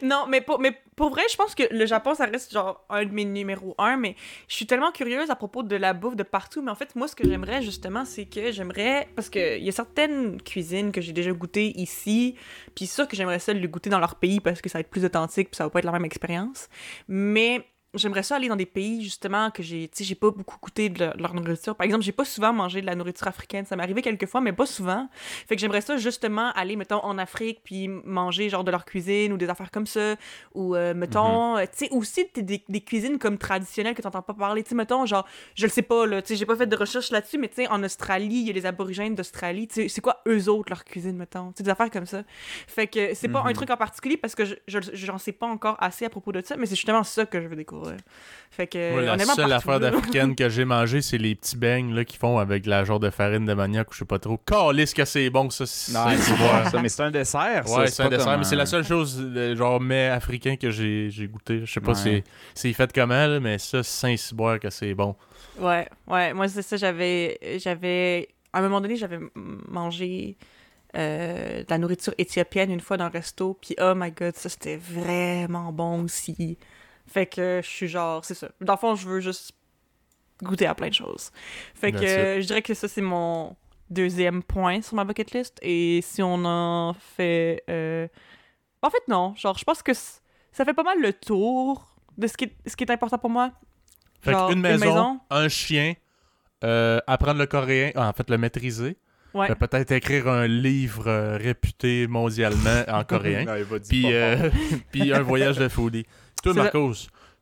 Non, 0.02 0.26
mais 0.28 0.40
pour, 0.40 0.60
mais 0.60 0.72
pour 0.96 1.10
vrai, 1.10 1.22
je 1.30 1.36
pense 1.36 1.54
que 1.54 1.62
le 1.70 1.86
Japon, 1.86 2.14
ça 2.14 2.26
reste 2.26 2.52
genre 2.52 2.84
un 2.88 3.04
de 3.04 3.12
mes 3.12 3.24
numéros 3.24 3.74
un, 3.78 3.96
mais 3.96 4.16
je 4.48 4.54
suis 4.54 4.66
tellement 4.66 4.92
curieuse 4.92 5.30
à 5.30 5.36
propos 5.36 5.62
de 5.62 5.76
la 5.76 5.92
bouffe 5.92 6.16
de 6.16 6.22
partout. 6.22 6.62
Mais 6.62 6.70
en 6.70 6.74
fait, 6.74 6.94
moi, 6.96 7.08
ce 7.08 7.14
que 7.14 7.28
j'aimerais 7.28 7.62
justement, 7.62 8.04
c'est 8.04 8.26
que 8.26 8.52
j'aimerais. 8.52 9.08
Parce 9.14 9.28
qu'il 9.28 9.62
y 9.62 9.68
a 9.68 9.72
certaines 9.72 10.40
cuisines 10.42 10.92
que 10.92 11.00
j'ai 11.00 11.12
déjà 11.12 11.32
goûtées 11.32 11.78
ici, 11.78 12.34
puis 12.74 12.86
sûr 12.86 13.06
que 13.06 13.16
j'aimerais 13.16 13.38
ça 13.38 13.52
le 13.52 13.68
goûter 13.68 13.90
dans 13.90 14.00
leur 14.00 14.16
pays 14.16 14.40
parce 14.40 14.60
que 14.60 14.68
ça 14.68 14.78
va 14.78 14.80
être 14.80 14.90
plus 14.90 15.04
authentique, 15.04 15.50
puis 15.50 15.56
ça 15.56 15.64
va 15.64 15.70
pas 15.70 15.78
être 15.80 15.84
la 15.84 15.92
même 15.92 16.04
expérience. 16.04 16.68
Mais. 17.08 17.64
J'aimerais 17.94 18.22
ça 18.22 18.36
aller 18.36 18.48
dans 18.48 18.56
des 18.56 18.66
pays 18.66 19.02
justement 19.02 19.50
que 19.50 19.62
j'ai, 19.62 19.88
tu 19.88 19.96
sais, 19.98 20.04
j'ai 20.04 20.14
pas 20.14 20.30
beaucoup 20.30 20.58
goûté 20.60 20.90
de 20.90 20.98
leur, 20.98 21.16
leur 21.16 21.32
nourriture. 21.32 21.74
Par 21.74 21.86
exemple, 21.86 22.04
j'ai 22.04 22.12
pas 22.12 22.26
souvent 22.26 22.52
mangé 22.52 22.82
de 22.82 22.86
la 22.86 22.94
nourriture 22.94 23.26
africaine. 23.28 23.64
Ça 23.64 23.76
m'est 23.76 23.82
arrivé 23.82 24.02
quelques 24.02 24.26
fois, 24.26 24.42
mais 24.42 24.52
pas 24.52 24.66
souvent. 24.66 25.08
Fait 25.16 25.54
que 25.56 25.60
j'aimerais 25.62 25.80
ça 25.80 25.96
justement 25.96 26.52
aller, 26.52 26.76
mettons, 26.76 27.02
en 27.02 27.16
Afrique, 27.16 27.60
puis 27.64 27.88
manger 27.88 28.50
genre 28.50 28.62
de 28.62 28.70
leur 28.70 28.84
cuisine 28.84 29.32
ou 29.32 29.38
des 29.38 29.48
affaires 29.48 29.70
comme 29.70 29.86
ça. 29.86 30.16
Ou, 30.54 30.76
euh, 30.76 30.92
mettons, 30.92 31.56
euh, 31.56 31.62
tu 31.64 31.86
sais, 31.86 31.88
aussi 31.90 32.28
des, 32.34 32.62
des 32.68 32.80
cuisines 32.82 33.18
comme 33.18 33.38
traditionnelles 33.38 33.94
que 33.94 34.02
t'entends 34.02 34.20
pas 34.20 34.34
parler. 34.34 34.62
Tu 34.62 34.68
sais, 34.68 34.74
mettons, 34.74 35.06
genre, 35.06 35.26
je 35.54 35.64
le 35.64 35.70
sais 35.72 35.80
pas, 35.80 36.04
là, 36.06 36.20
tu 36.20 36.28
sais, 36.28 36.36
j'ai 36.36 36.44
pas 36.46 36.56
fait 36.56 36.66
de 36.66 36.76
recherche 36.76 37.10
là-dessus, 37.10 37.38
mais 37.38 37.48
tu 37.48 37.54
sais, 37.54 37.68
en 37.68 37.82
Australie, 37.82 38.40
il 38.40 38.46
y 38.48 38.50
a 38.50 38.52
les 38.52 38.66
aborigènes 38.66 39.14
d'Australie. 39.14 39.66
Tu 39.66 39.74
sais, 39.74 39.88
c'est 39.88 40.02
quoi 40.02 40.20
eux 40.28 40.50
autres, 40.50 40.68
leur 40.68 40.84
cuisine, 40.84 41.16
mettons? 41.16 41.52
Tu 41.52 41.58
sais, 41.58 41.62
des 41.64 41.70
affaires 41.70 41.90
comme 41.90 42.04
ça. 42.06 42.22
Fait 42.66 42.86
que 42.86 43.14
c'est 43.14 43.28
pas 43.28 43.40
un 43.44 43.48
Mhm. 43.48 43.54
truc 43.54 43.70
en 43.70 43.78
particulier 43.78 44.18
parce 44.18 44.34
que 44.34 44.44
je, 44.44 44.54
je- 44.66 44.78
j'en 44.92 45.16
sais 45.16 45.32
pas 45.32 45.46
encore 45.46 45.76
assez 45.80 46.04
à 46.04 46.10
propos 46.10 46.32
de 46.32 46.42
ça, 46.44 46.58
mais 46.58 46.66
c'est 46.66 46.76
justement 46.76 47.02
ça 47.02 47.24
que 47.24 47.40
je 47.40 47.46
veux 47.48 47.56
découvrir. 47.56 47.77
Pour 47.78 47.84
vrai. 47.88 47.96
Fait 48.50 48.66
que, 48.66 49.00
la 49.04 49.16
seule 49.18 49.36
partout, 49.36 49.52
affaire 49.52 49.78
d'africaine 49.78 50.34
que 50.34 50.48
j'ai 50.48 50.64
mangé, 50.64 51.00
c'est 51.00 51.18
les 51.18 51.36
petits 51.36 51.56
beignes 51.56 51.94
là, 51.94 52.04
qu'ils 52.04 52.18
font 52.18 52.38
avec 52.38 52.66
la 52.66 52.82
genre 52.84 52.98
de 52.98 53.08
farine 53.10 53.44
de 53.46 53.54
manioc 53.54 53.88
ou 53.90 53.94
je 53.94 53.98
sais 54.00 54.04
pas 54.04 54.18
trop. 54.18 54.36
Calisse 54.38 54.94
que 54.94 55.04
c'est 55.04 55.30
bon, 55.30 55.48
ça. 55.50 55.64
c'est- 55.64 55.92
Non, 55.92 56.06
c'est- 56.10 56.16
c'est 56.16 56.36
bon, 56.36 56.70
ça, 56.70 56.82
mais 56.82 56.88
c'est 56.88 57.02
un 57.04 57.10
dessert, 57.12 57.68
ça. 57.68 57.78
Ouais, 57.78 57.86
c'est 57.86 58.02
un 58.02 58.08
dessert, 58.08 58.36
mais 58.36 58.42
c'est 58.44 58.56
la 58.56 58.66
seule 58.66 58.84
chose, 58.84 59.22
genre, 59.56 59.80
mets 59.80 60.08
africain 60.08 60.56
que 60.56 60.72
j'ai 60.72 61.08
j'ai 61.10 61.28
goûté. 61.28 61.60
Je 61.64 61.72
sais 61.72 61.80
pas 61.80 61.92
Ouais. 61.92 61.94
c'est 61.94 62.24
c'est 62.54 62.72
fait 62.72 62.92
comment, 62.92 63.26
là, 63.28 63.38
mais 63.38 63.58
ça, 63.58 63.84
c'est 63.84 64.00
Saint-Cyboire 64.08 64.58
que 64.58 64.70
c'est 64.70 64.92
bon. 64.94 65.14
Ouais, 65.60 65.88
ouais. 66.08 66.32
Moi, 66.34 66.48
c'est 66.48 66.62
ça, 66.62 66.76
j'avais. 66.76 67.38
J'avais. 67.62 68.26
À 68.52 68.58
un 68.58 68.62
moment 68.62 68.80
donné, 68.80 68.96
j'avais 68.96 69.18
mangé 69.68 70.36
euh, 70.96 71.60
de 71.60 71.66
la 71.68 71.78
nourriture 71.78 72.14
éthiopienne 72.18 72.72
une 72.72 72.80
fois 72.80 72.96
dans 72.96 73.04
un 73.04 73.08
resto, 73.10 73.56
puis 73.60 73.76
oh 73.80 73.92
my 73.94 74.10
god, 74.10 74.34
ça 74.34 74.48
c'était 74.48 74.78
vraiment 74.78 75.70
bon 75.72 76.04
aussi. 76.04 76.58
Fait 77.08 77.26
que 77.26 77.60
je 77.62 77.68
suis 77.68 77.88
genre, 77.88 78.24
c'est 78.24 78.34
ça. 78.34 78.48
Dans 78.60 78.74
le 78.74 78.78
fond, 78.78 78.94
je 78.94 79.08
veux 79.08 79.20
juste 79.20 79.52
goûter 80.42 80.66
à 80.66 80.74
plein 80.74 80.88
de 80.88 80.94
choses. 80.94 81.30
Fait 81.74 81.90
que 81.92 81.98
euh, 82.04 82.40
je 82.40 82.46
dirais 82.46 82.62
que 82.62 82.74
ça, 82.74 82.86
c'est 82.86 83.00
mon 83.00 83.56
deuxième 83.90 84.42
point 84.42 84.82
sur 84.82 84.94
ma 84.94 85.04
bucket 85.04 85.32
list. 85.32 85.58
Et 85.62 86.00
si 86.02 86.22
on 86.22 86.44
en 86.44 86.94
fait. 86.94 87.62
euh, 87.70 88.06
En 88.82 88.90
fait, 88.90 89.02
non. 89.08 89.34
Genre, 89.36 89.56
je 89.58 89.64
pense 89.64 89.82
que 89.82 89.92
ça 89.94 90.64
fait 90.64 90.74
pas 90.74 90.82
mal 90.84 91.00
le 91.00 91.12
tour 91.12 91.88
de 92.16 92.26
ce 92.26 92.36
qui 92.36 92.44
est, 92.44 92.56
ce 92.66 92.76
qui 92.76 92.84
est 92.84 92.90
important 92.90 93.18
pour 93.18 93.30
moi. 93.30 93.50
Fait 94.20 94.32
Genre, 94.32 94.50
une 94.50 94.58
une 94.58 94.62
maison, 94.78 95.20
un 95.30 95.48
chien, 95.48 95.94
euh, 96.64 96.98
apprendre 97.06 97.38
le 97.38 97.46
coréen, 97.46 97.92
ah, 97.94 98.08
en 98.08 98.12
fait, 98.12 98.28
le 98.30 98.36
maîtriser. 98.38 98.96
Ouais. 99.34 99.50
Euh, 99.50 99.54
Peut-être 99.54 99.92
écrire 99.92 100.26
un 100.26 100.46
livre 100.46 101.06
euh, 101.06 101.36
réputé 101.36 102.06
mondialement 102.06 102.82
en 102.88 103.04
coréen. 103.04 103.44
Non, 103.44 103.56
il 103.56 103.62
va 103.64 103.78
dire 103.78 103.88
Puis, 103.88 104.12
euh, 104.14 104.50
puis 104.90 105.12
un 105.12 105.22
voyage 105.22 105.58
de 105.58 105.68
foodie. 105.68 106.06
Toi, 106.42 106.52
C'est 106.54 106.60
Marcos, 106.62 106.94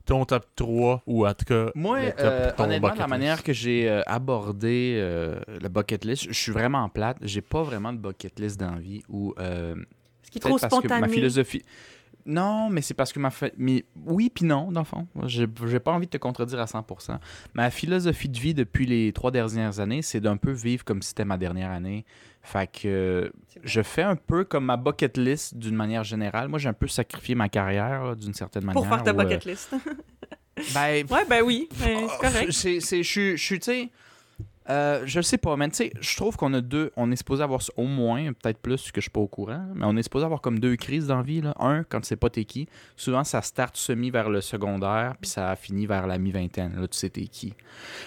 ton 0.05 0.25
top 0.25 0.45
3, 0.55 1.03
ou 1.05 1.27
en 1.27 1.33
tout 1.33 1.45
cas, 1.45 1.67
Moi, 1.75 2.05
le 2.05 2.11
top 2.11 2.19
euh, 2.21 2.45
de 2.51 2.55
ton 2.55 2.63
honnêtement, 2.63 2.87
la 2.89 2.95
list. 2.95 3.07
manière 3.07 3.43
que 3.43 3.53
j'ai 3.53 3.89
euh, 3.89 4.01
abordé 4.05 4.95
euh, 4.97 5.39
le 5.61 5.67
bucket 5.69 6.05
list, 6.05 6.27
je 6.29 6.33
suis 6.33 6.51
vraiment 6.51 6.87
plate. 6.89 7.17
J'ai 7.21 7.41
pas 7.41 7.63
vraiment 7.63 7.91
de 7.93 7.97
bucket 7.97 8.39
list 8.39 8.59
d'envie 8.59 9.03
ou 9.09 9.33
euh, 9.39 9.75
Ce 10.23 10.31
qui 10.31 10.37
est 10.37 10.41
trop 10.41 10.51
peut-être 10.51 10.61
parce 10.69 10.73
que 10.81 10.87
spontané. 10.87 11.01
ma 11.01 11.07
philosophie. 11.09 11.61
Non, 12.25 12.69
mais 12.69 12.81
c'est 12.81 12.93
parce 12.93 13.13
que 13.13 13.19
ma 13.19 13.29
fa- 13.29 13.51
mais 13.57 13.85
oui 14.05 14.29
puis 14.29 14.43
non 14.43 14.69
dans 14.69 14.81
le 14.81 14.85
fond. 14.85 15.07
J'ai 15.27 15.47
pas 15.79 15.91
envie 15.93 16.07
de 16.07 16.11
te 16.11 16.17
contredire 16.17 16.59
à 16.59 16.65
100%. 16.65 17.19
Ma 17.53 17.69
philosophie 17.69 18.27
de 18.27 18.37
vie 18.37 18.53
depuis 18.53 18.85
les 18.85 19.13
trois 19.13 19.31
dernières 19.31 19.79
années, 19.79 20.01
c'est 20.01 20.19
d'un 20.19 20.35
peu 20.35 20.51
vivre 20.51 20.83
comme 20.83 21.01
si 21.01 21.09
c'était 21.09 21.23
ma 21.23 21.37
dernière 21.37 21.71
année. 21.71 22.03
Fait 22.47 22.65
que 22.71 23.29
je 23.61 23.81
fais 23.81 24.03
un 24.03 24.15
peu 24.15 24.45
comme 24.45 24.63
ma 24.63 24.77
bucket 24.77 25.17
list 25.17 25.57
d'une 25.57 25.75
manière 25.75 26.05
générale. 26.05 26.47
Moi, 26.47 26.59
j'ai 26.59 26.69
un 26.69 26.73
peu 26.73 26.87
sacrifié 26.87 27.35
ma 27.35 27.49
carrière 27.49 28.15
d'une 28.15 28.33
certaine 28.33 28.63
manière. 28.63 28.81
Pour 28.81 28.87
faire 28.87 29.03
ta 29.03 29.11
où, 29.13 29.19
euh, 29.19 29.23
bucket 29.23 29.43
list. 29.43 29.75
ben, 30.73 31.05
ouais, 31.09 31.25
ben 31.29 31.41
oui, 31.43 31.67
c'est 31.75 31.95
correct. 32.21 32.45
Oh, 32.47 32.51
C'est, 32.51 32.79
c'est, 32.79 33.03
je 33.03 33.35
suis- 33.35 33.59
tu 33.59 33.65
sais, 33.65 33.89
euh, 34.69 35.01
je 35.05 35.19
sais 35.19 35.37
pas, 35.37 35.57
mais 35.57 35.67
tu 35.69 35.75
sais, 35.75 35.91
je 35.99 36.15
trouve 36.15 36.37
qu'on 36.37 36.53
a 36.53 36.61
deux, 36.61 36.91
on 36.95 37.11
est 37.11 37.17
supposé 37.17 37.43
avoir 37.43 37.59
au 37.75 37.83
moins, 37.83 38.31
peut-être 38.31 38.59
plus 38.59 38.91
que 38.93 39.01
je 39.01 39.03
suis 39.03 39.11
pas 39.11 39.19
au 39.19 39.27
courant, 39.27 39.65
mais 39.75 39.85
on 39.85 39.97
est 39.97 40.03
supposé 40.03 40.23
avoir 40.23 40.39
comme 40.39 40.59
deux 40.59 40.77
crises 40.77 41.07
dans 41.07 41.17
la 41.17 41.23
vie, 41.23 41.41
là. 41.41 41.53
Un, 41.59 41.83
quand 41.83 41.99
tu 41.99 42.07
sais 42.07 42.15
pas 42.15 42.29
t'es 42.29 42.45
qui. 42.45 42.69
Souvent, 42.95 43.25
ça 43.25 43.41
start 43.41 43.75
semi 43.75 44.09
vers 44.09 44.29
le 44.29 44.39
secondaire, 44.39 45.15
puis 45.19 45.29
ça 45.29 45.53
finit 45.57 45.85
vers 45.85 46.07
la 46.07 46.17
mi-vingtaine. 46.17 46.79
Là, 46.79 46.87
tu 46.87 46.97
sais 46.97 47.09
t'es 47.09 47.27
qui. 47.27 47.53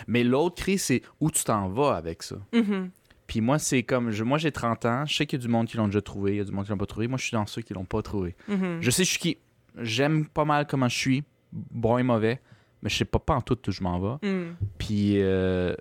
Mais 0.06 0.24
l'autre 0.24 0.62
crise, 0.62 0.82
c'est 0.84 1.02
où 1.20 1.30
tu 1.30 1.44
t'en 1.44 1.68
vas 1.68 1.96
avec 1.96 2.22
ça. 2.22 2.36
Mhm. 2.54 2.90
Puis 3.30 3.40
moi, 3.40 3.60
c'est 3.60 3.84
comme, 3.84 4.10
je, 4.10 4.24
moi 4.24 4.38
j'ai 4.38 4.50
30 4.50 4.86
ans, 4.86 5.06
je 5.06 5.14
sais 5.14 5.24
qu'il 5.24 5.38
y 5.38 5.40
a 5.40 5.46
du 5.46 5.48
monde 5.48 5.68
qui 5.68 5.76
l'ont 5.76 5.86
déjà 5.86 6.02
trouvé, 6.02 6.32
il 6.32 6.38
y 6.38 6.40
a 6.40 6.44
du 6.44 6.50
monde 6.50 6.64
qui 6.64 6.72
l'ont 6.72 6.76
pas 6.76 6.86
trouvé. 6.86 7.06
Moi, 7.06 7.16
je 7.16 7.26
suis 7.26 7.32
dans 7.36 7.46
ceux 7.46 7.62
qui 7.62 7.72
l'ont 7.72 7.84
pas 7.84 8.02
trouvé. 8.02 8.34
Mhm. 8.48 8.78
Je 8.80 8.90
sais 8.90 9.04
je 9.04 9.10
suis 9.10 9.20
qui. 9.20 9.38
J'aime 9.78 10.26
pas 10.26 10.44
mal 10.44 10.66
comment 10.66 10.88
je 10.88 10.98
suis, 10.98 11.22
bon 11.52 11.96
et 11.98 12.02
mauvais, 12.02 12.40
mais 12.82 12.90
je 12.90 12.96
sais 12.96 13.04
pas 13.04 13.20
pas 13.20 13.36
en 13.36 13.40
tout 13.40 13.56
où 13.68 13.70
je 13.70 13.84
m'en 13.84 14.00
vais. 14.00 14.28
Mhm. 14.28 14.56
Puis 14.78 15.22
euh, 15.22 15.76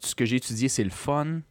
ce 0.00 0.16
que 0.16 0.24
j'ai 0.24 0.34
étudié, 0.34 0.68
c'est 0.68 0.82
le 0.82 0.90
fun, 0.90 1.42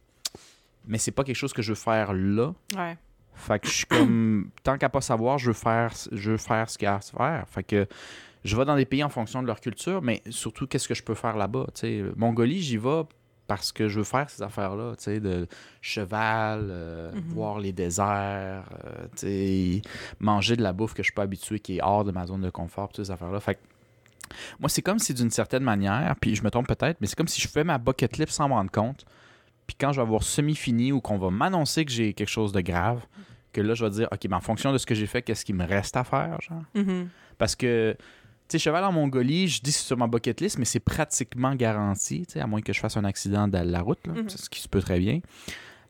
mais 0.86 0.98
c'est 0.98 1.12
pas 1.12 1.24
quelque 1.24 1.34
chose 1.34 1.54
que 1.54 1.62
je 1.62 1.70
veux 1.70 1.76
faire 1.80 2.12
là. 2.12 2.52
Ouais. 2.76 2.98
Fait 3.32 3.58
que 3.58 3.68
je 3.68 3.72
suis 3.72 3.86
comme, 3.86 4.50
tant 4.62 4.76
qu'à 4.76 4.90
pas 4.90 5.00
savoir, 5.00 5.38
je 5.38 5.46
veux 5.46 5.54
faire, 5.54 5.94
je 6.12 6.32
veux 6.32 6.36
faire 6.36 6.68
ce 6.68 6.76
qu'il 6.76 6.84
y 6.84 6.88
a 6.88 6.96
à 6.96 7.00
se 7.00 7.10
faire. 7.10 7.46
Fait 7.48 7.62
que 7.62 7.86
je 8.44 8.54
vais 8.54 8.66
dans 8.66 8.76
des 8.76 8.84
pays 8.84 9.02
en 9.02 9.08
fonction 9.08 9.40
de 9.40 9.46
leur 9.46 9.62
culture, 9.62 10.02
mais 10.02 10.20
surtout, 10.28 10.66
qu'est-ce 10.66 10.88
que 10.88 10.94
je 10.94 11.02
peux 11.02 11.14
faire 11.14 11.38
là-bas? 11.38 11.68
tu 11.74 11.80
sais? 11.80 12.04
Mongolie, 12.16 12.60
j'y 12.60 12.76
vais 12.76 13.04
parce 13.54 13.70
que 13.70 13.86
je 13.88 13.98
veux 13.98 14.04
faire 14.04 14.30
ces 14.30 14.42
affaires-là, 14.42 14.94
tu 14.96 15.04
sais, 15.04 15.20
de 15.20 15.46
cheval, 15.82 16.68
euh, 16.70 17.12
Mhm. 17.12 17.20
voir 17.34 17.58
les 17.60 17.72
déserts, 17.72 18.64
euh, 18.84 19.06
tu 19.16 19.26
sais, 19.26 19.82
manger 20.20 20.56
de 20.56 20.62
la 20.62 20.72
bouffe 20.72 20.94
que 20.94 21.02
je 21.02 21.08
suis 21.08 21.12
pas 21.14 21.22
habitué, 21.24 21.58
qui 21.60 21.76
est 21.76 21.82
hors 21.82 22.02
de 22.04 22.12
ma 22.12 22.26
zone 22.26 22.40
de 22.40 22.48
confort, 22.50 22.88
toutes 22.88 23.04
ces 23.04 23.10
affaires-là. 23.10 23.40
Fait 23.40 23.56
que 23.56 23.60
moi, 24.58 24.70
c'est 24.70 24.80
comme 24.80 24.98
si 24.98 25.12
d'une 25.12 25.30
certaine 25.30 25.62
manière, 25.64 26.14
puis 26.18 26.34
je 26.34 26.42
me 26.42 26.50
trompe 26.50 26.66
peut-être, 26.66 26.98
mais 27.02 27.06
c'est 27.06 27.14
comme 27.16 27.28
si 27.28 27.40
je 27.42 27.48
fais 27.48 27.62
ma 27.62 27.76
bucket 27.76 28.16
list 28.16 28.30
sans 28.32 28.48
me 28.48 28.54
rendre 28.54 28.70
compte. 28.70 29.04
Puis 29.66 29.76
quand 29.78 29.92
je 29.92 29.96
vais 30.00 30.06
avoir 30.06 30.22
semi-fini 30.22 30.90
ou 30.92 31.00
qu'on 31.02 31.18
va 31.18 31.30
m'annoncer 31.30 31.84
que 31.84 31.92
j'ai 31.92 32.14
quelque 32.14 32.30
chose 32.30 32.52
de 32.52 32.62
grave, 32.62 33.04
que 33.52 33.60
là, 33.60 33.74
je 33.74 33.84
vais 33.84 33.90
dire, 33.90 34.08
OK, 34.10 34.20
mais 34.30 34.36
en 34.36 34.40
fonction 34.40 34.72
de 34.72 34.78
ce 34.78 34.86
que 34.86 34.94
j'ai 34.94 35.06
fait, 35.06 35.20
qu'est-ce 35.20 35.44
qu'il 35.44 35.56
me 35.56 35.66
reste 35.66 35.94
à 35.98 36.04
faire, 36.04 36.40
genre? 36.40 36.62
Mhm. 36.74 37.08
Parce 37.36 37.54
que, 37.54 37.94
sais, 38.48 38.58
cheval 38.58 38.84
en 38.84 38.92
Mongolie, 38.92 39.48
je 39.48 39.62
dis 39.62 39.70
que 39.72 39.76
c'est 39.78 39.84
sur 39.86 39.96
ma 39.96 40.06
bucket 40.06 40.40
list, 40.40 40.58
mais 40.58 40.64
c'est 40.64 40.80
pratiquement 40.80 41.54
garanti, 41.54 42.26
à 42.36 42.46
moins 42.46 42.60
que 42.60 42.72
je 42.72 42.80
fasse 42.80 42.96
un 42.96 43.04
accident 43.04 43.48
de 43.48 43.58
la 43.58 43.80
route, 43.80 44.06
là, 44.06 44.12
Mhm. 44.14 44.28
c'est 44.28 44.38
ce 44.38 44.50
qui 44.50 44.60
se 44.60 44.68
peut 44.68 44.80
très 44.80 44.98
bien. 44.98 45.20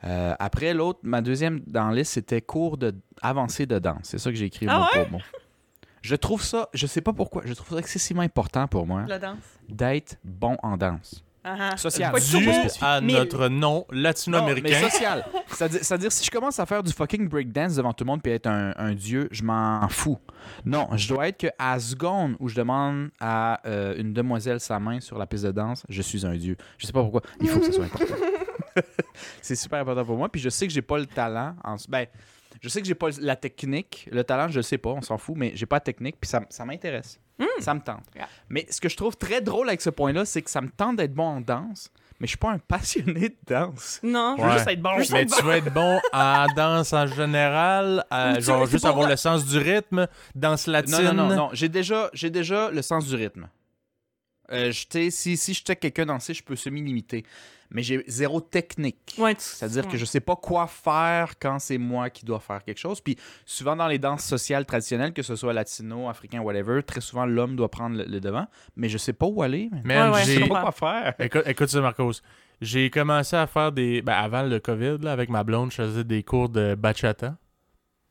Euh, 0.04 0.34
après, 0.38 0.74
l'autre, 0.74 0.98
ma 1.04 1.22
deuxième 1.22 1.60
dans 1.66 1.88
la 1.88 1.94
liste, 1.96 2.12
c'était 2.12 2.40
cours 2.40 2.76
de 2.76 2.92
avancé 3.20 3.66
de 3.66 3.78
danse. 3.78 4.00
C'est 4.04 4.18
ça 4.18 4.30
que 4.30 4.36
j'ai 4.36 4.46
écrit 4.46 4.66
Ah 4.68 4.78
mot 4.78 4.84
ouais? 4.84 5.02
pour 5.04 5.12
mot. 5.12 5.24
Je 6.02 6.16
trouve 6.16 6.42
ça, 6.42 6.68
je 6.74 6.86
sais 6.88 7.00
pas 7.00 7.12
pourquoi, 7.12 7.42
je 7.44 7.54
trouve 7.54 7.68
ça 7.68 7.78
excessivement 7.78 8.22
important 8.22 8.66
pour 8.66 8.86
moi 8.86 9.04
La 9.06 9.20
danse. 9.20 9.38
d'être 9.68 10.16
bon 10.24 10.56
en 10.64 10.76
danse. 10.76 11.22
Ah. 11.44 11.76
Social. 11.76 12.14
Dû 12.14 12.48
à 12.80 13.00
notre 13.00 13.48
nom 13.48 13.78
Non, 13.78 13.84
mais 13.90 14.02
latino-américain. 14.02 14.88
social. 14.88 15.24
C'est-à-dire, 15.48 15.84
c'est-à-dire, 15.84 16.12
si 16.12 16.24
je 16.24 16.30
commence 16.30 16.58
à 16.60 16.66
faire 16.66 16.82
du 16.82 16.92
fucking 16.92 17.28
breakdance 17.28 17.76
devant 17.76 17.92
tout 17.92 18.04
le 18.04 18.10
monde 18.10 18.22
puis 18.22 18.32
être 18.32 18.46
un, 18.46 18.72
un 18.76 18.94
dieu, 18.94 19.28
je 19.32 19.42
m'en 19.42 19.86
fous. 19.88 20.18
Non, 20.64 20.88
je 20.96 21.08
dois 21.08 21.28
être 21.28 21.38
que 21.38 21.46
à 21.58 21.78
seconde 21.80 22.36
où 22.38 22.48
je 22.48 22.54
demande 22.54 23.10
à 23.20 23.60
euh, 23.66 23.96
une 23.96 24.12
demoiselle 24.12 24.60
sa 24.60 24.78
main 24.78 25.00
sur 25.00 25.18
la 25.18 25.26
piste 25.26 25.44
de 25.44 25.52
danse, 25.52 25.84
je 25.88 26.02
suis 26.02 26.24
un 26.26 26.36
dieu. 26.36 26.56
Je 26.78 26.86
sais 26.86 26.92
pas 26.92 27.02
pourquoi. 27.02 27.22
Il 27.40 27.48
faut 27.48 27.58
que 27.58 27.66
ce 27.66 27.72
soit 27.72 27.84
important. 27.84 28.14
c'est 29.42 29.56
super 29.56 29.80
important 29.80 30.04
pour 30.04 30.16
moi. 30.16 30.28
Puis 30.28 30.40
je 30.40 30.48
sais 30.48 30.66
que 30.66 30.72
j'ai 30.72 30.82
pas 30.82 30.98
le 30.98 31.06
talent. 31.06 31.54
En... 31.64 31.76
Ben, 31.88 32.06
je 32.60 32.68
sais 32.68 32.80
que 32.80 32.86
j'ai 32.86 32.94
pas 32.94 33.08
la 33.20 33.36
technique. 33.36 34.08
Le 34.12 34.24
talent, 34.24 34.48
je 34.48 34.58
le 34.58 34.62
sais 34.62 34.78
pas, 34.78 34.90
on 34.90 35.02
s'en 35.02 35.18
fout, 35.18 35.36
mais 35.36 35.52
j'ai 35.54 35.66
pas 35.66 35.76
la 35.76 35.80
technique. 35.80 36.16
Puis 36.20 36.28
ça, 36.28 36.42
ça 36.48 36.64
m'intéresse. 36.64 37.18
Ça 37.60 37.74
me 37.74 37.80
tente. 37.80 38.04
Yeah. 38.14 38.28
Mais 38.48 38.66
ce 38.70 38.80
que 38.80 38.88
je 38.88 38.96
trouve 38.96 39.16
très 39.16 39.40
drôle 39.40 39.68
avec 39.68 39.80
ce 39.80 39.90
point-là, 39.90 40.24
c'est 40.24 40.42
que 40.42 40.50
ça 40.50 40.60
me 40.60 40.68
tente 40.68 40.96
d'être 40.96 41.14
bon 41.14 41.24
en 41.24 41.40
danse, 41.40 41.90
mais 42.20 42.26
je 42.26 42.30
suis 42.32 42.38
pas 42.38 42.50
un 42.50 42.58
passionné 42.58 43.30
de 43.30 43.36
danse. 43.46 43.98
Non, 44.02 44.36
je 44.38 44.42
Ouais. 44.42 44.48
veux 44.48 44.54
juste 44.58 44.68
être 44.68 44.82
bon. 44.82 44.94
Juste 44.98 45.12
Mais 45.12 45.22
être 45.22 45.36
tu 45.36 45.42
vas 45.44 45.56
être 45.56 45.72
bon 45.72 46.00
en 46.12 46.46
danse 46.54 46.92
en 46.92 47.06
général, 47.06 48.04
tu- 48.36 48.42
genre 48.42 48.66
juste 48.66 48.84
avoir 48.84 49.08
le 49.08 49.16
sens 49.16 49.44
du 49.44 49.58
rythme, 49.58 50.06
danse 50.34 50.66
latine. 50.66 51.02
Non, 51.02 51.12
non, 51.14 51.28
non, 51.28 51.36
non. 51.36 51.48
J'ai 51.52 51.68
déjà, 51.68 52.10
j'ai 52.12 52.30
déjà 52.30 52.70
le 52.70 52.82
sens 52.82 53.06
du 53.06 53.16
rythme. 53.16 53.48
Euh, 54.52 54.70
je- 54.70 54.82
tu 54.82 54.86
sais, 54.90 55.10
si, 55.10 55.36
si 55.36 55.54
je 55.54 55.62
check 55.62 55.80
quelqu'un 55.80 56.06
danser, 56.06 56.34
je 56.34 56.42
peux 56.42 56.56
semi-limiter. 56.56 57.24
Mais 57.74 57.82
j'ai 57.82 58.04
zéro 58.06 58.42
technique. 58.42 59.14
Ouais, 59.16 59.34
C'est-à-dire 59.38 59.88
que 59.88 59.96
je 59.96 60.04
sais 60.04 60.20
pas 60.20 60.36
quoi 60.36 60.66
faire 60.66 61.38
quand 61.40 61.58
c'est 61.58 61.78
moi 61.78 62.10
qui 62.10 62.26
dois 62.26 62.38
faire 62.38 62.62
quelque 62.62 62.76
chose. 62.78 63.00
Puis 63.00 63.16
souvent 63.46 63.74
dans 63.74 63.86
les 63.88 63.98
danses 63.98 64.24
sociales 64.24 64.66
traditionnelles, 64.66 65.14
que 65.14 65.22
ce 65.22 65.36
soit 65.36 65.54
latino, 65.54 66.06
africain, 66.10 66.40
whatever, 66.42 66.82
très 66.82 67.00
souvent 67.00 67.24
l'homme 67.24 67.56
doit 67.56 67.70
prendre 67.70 67.96
le, 67.96 68.04
le 68.04 68.20
devant. 68.20 68.46
Mais 68.76 68.90
je 68.90 68.98
sais 68.98 69.14
pas 69.14 69.24
où 69.24 69.42
aller. 69.42 69.70
Man, 69.84 70.10
Ouais, 70.10 70.16
ouais, 70.16 70.20
Je 70.24 70.26
j'ai- 70.32 70.42
sais 70.42 70.48
pas 70.48 70.60
quoi 70.60 70.72
faire. 70.72 71.14
Écoute, 71.18 71.42
écoute 71.46 71.68
ça, 71.70 71.80
Marcos. 71.80 72.12
J'ai 72.60 72.90
commencé 72.90 73.34
à 73.36 73.46
faire 73.46 73.72
des. 73.72 74.02
Ben, 74.02 74.12
avant 74.12 74.42
le 74.42 74.60
COVID, 74.60 74.98
là, 75.00 75.12
avec 75.12 75.30
ma 75.30 75.42
blonde, 75.42 75.70
je 75.72 75.76
faisais 75.76 76.04
des 76.04 76.22
cours 76.22 76.50
de 76.50 76.74
bachata. 76.74 77.36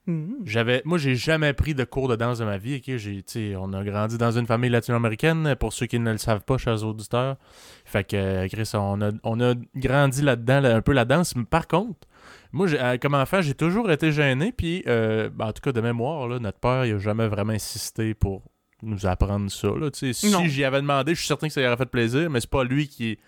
Mhm. 0.07 0.37
J'avais, 0.45 0.81
moi, 0.83 0.97
j'ai 0.97 1.15
jamais 1.15 1.53
pris 1.53 1.75
de 1.75 1.83
cours 1.83 2.07
de 2.07 2.15
danse 2.15 2.39
de 2.39 2.45
ma 2.45 2.57
vie. 2.57 2.75
ok? 2.77 2.97
J'ai, 2.97 3.17
tu 3.21 3.23
sais, 3.27 3.55
on 3.55 3.71
a 3.73 3.83
grandi 3.83 4.17
dans 4.17 4.31
une 4.31 4.47
famille 4.47 4.69
latino-américaine, 4.71 5.55
pour 5.59 5.73
ceux 5.73 5.85
qui 5.85 5.99
ne 5.99 6.11
le 6.11 6.17
savent 6.17 6.41
pas, 6.41 6.57
chers 6.57 6.83
auditeurs. 6.83 7.37
Fait 7.85 8.03
que, 8.03 8.15
euh, 8.15 8.47
Chris, 8.47 8.69
on 8.73 8.99
a, 9.01 9.11
on 9.23 9.39
a 9.39 9.53
grandi 9.75 10.21
là-dedans, 10.23 10.59
là, 10.61 10.75
un 10.75 10.81
peu 10.81 10.93
la 10.93 11.05
danse. 11.05 11.35
Mais 11.35 11.43
par 11.43 11.67
contre, 11.67 12.07
moi, 12.51 12.65
j'ai- 12.67 12.79
euh, 12.81 12.97
comme 12.97 13.13
enfant, 13.13 13.41
j'ai 13.41 13.53
toujours 13.53 13.89
été 13.91 14.11
gêné. 14.11 14.51
Puis, 14.51 14.83
euh, 14.87 15.29
ben, 15.33 15.45
en 15.47 15.53
tout 15.53 15.61
cas, 15.61 15.71
de 15.71 15.81
mémoire, 15.81 16.27
là, 16.27 16.39
notre 16.39 16.59
père, 16.59 16.85
il 16.85 16.95
a 16.95 16.97
jamais 16.97 17.27
vraiment 17.27 17.53
insisté 17.53 18.13
pour 18.15 18.41
nous 18.81 19.05
apprendre 19.05 19.51
ça. 19.51 19.67
Là, 19.79 19.91
tu 19.91 20.11
sais. 20.13 20.27
Non. 20.31 20.39
si 20.39 20.49
j'y 20.49 20.63
avais 20.63 20.81
demandé, 20.81 21.13
je 21.13 21.19
suis 21.19 21.27
certain 21.27 21.47
que 21.47 21.53
ça 21.53 21.61
lui 21.61 21.67
aurait 21.67 21.77
fait 21.77 21.85
plaisir, 21.85 22.27
mais 22.31 22.39
c'est 22.39 22.49
pas 22.49 22.63
lui 22.63 22.87
qui. 22.87 23.19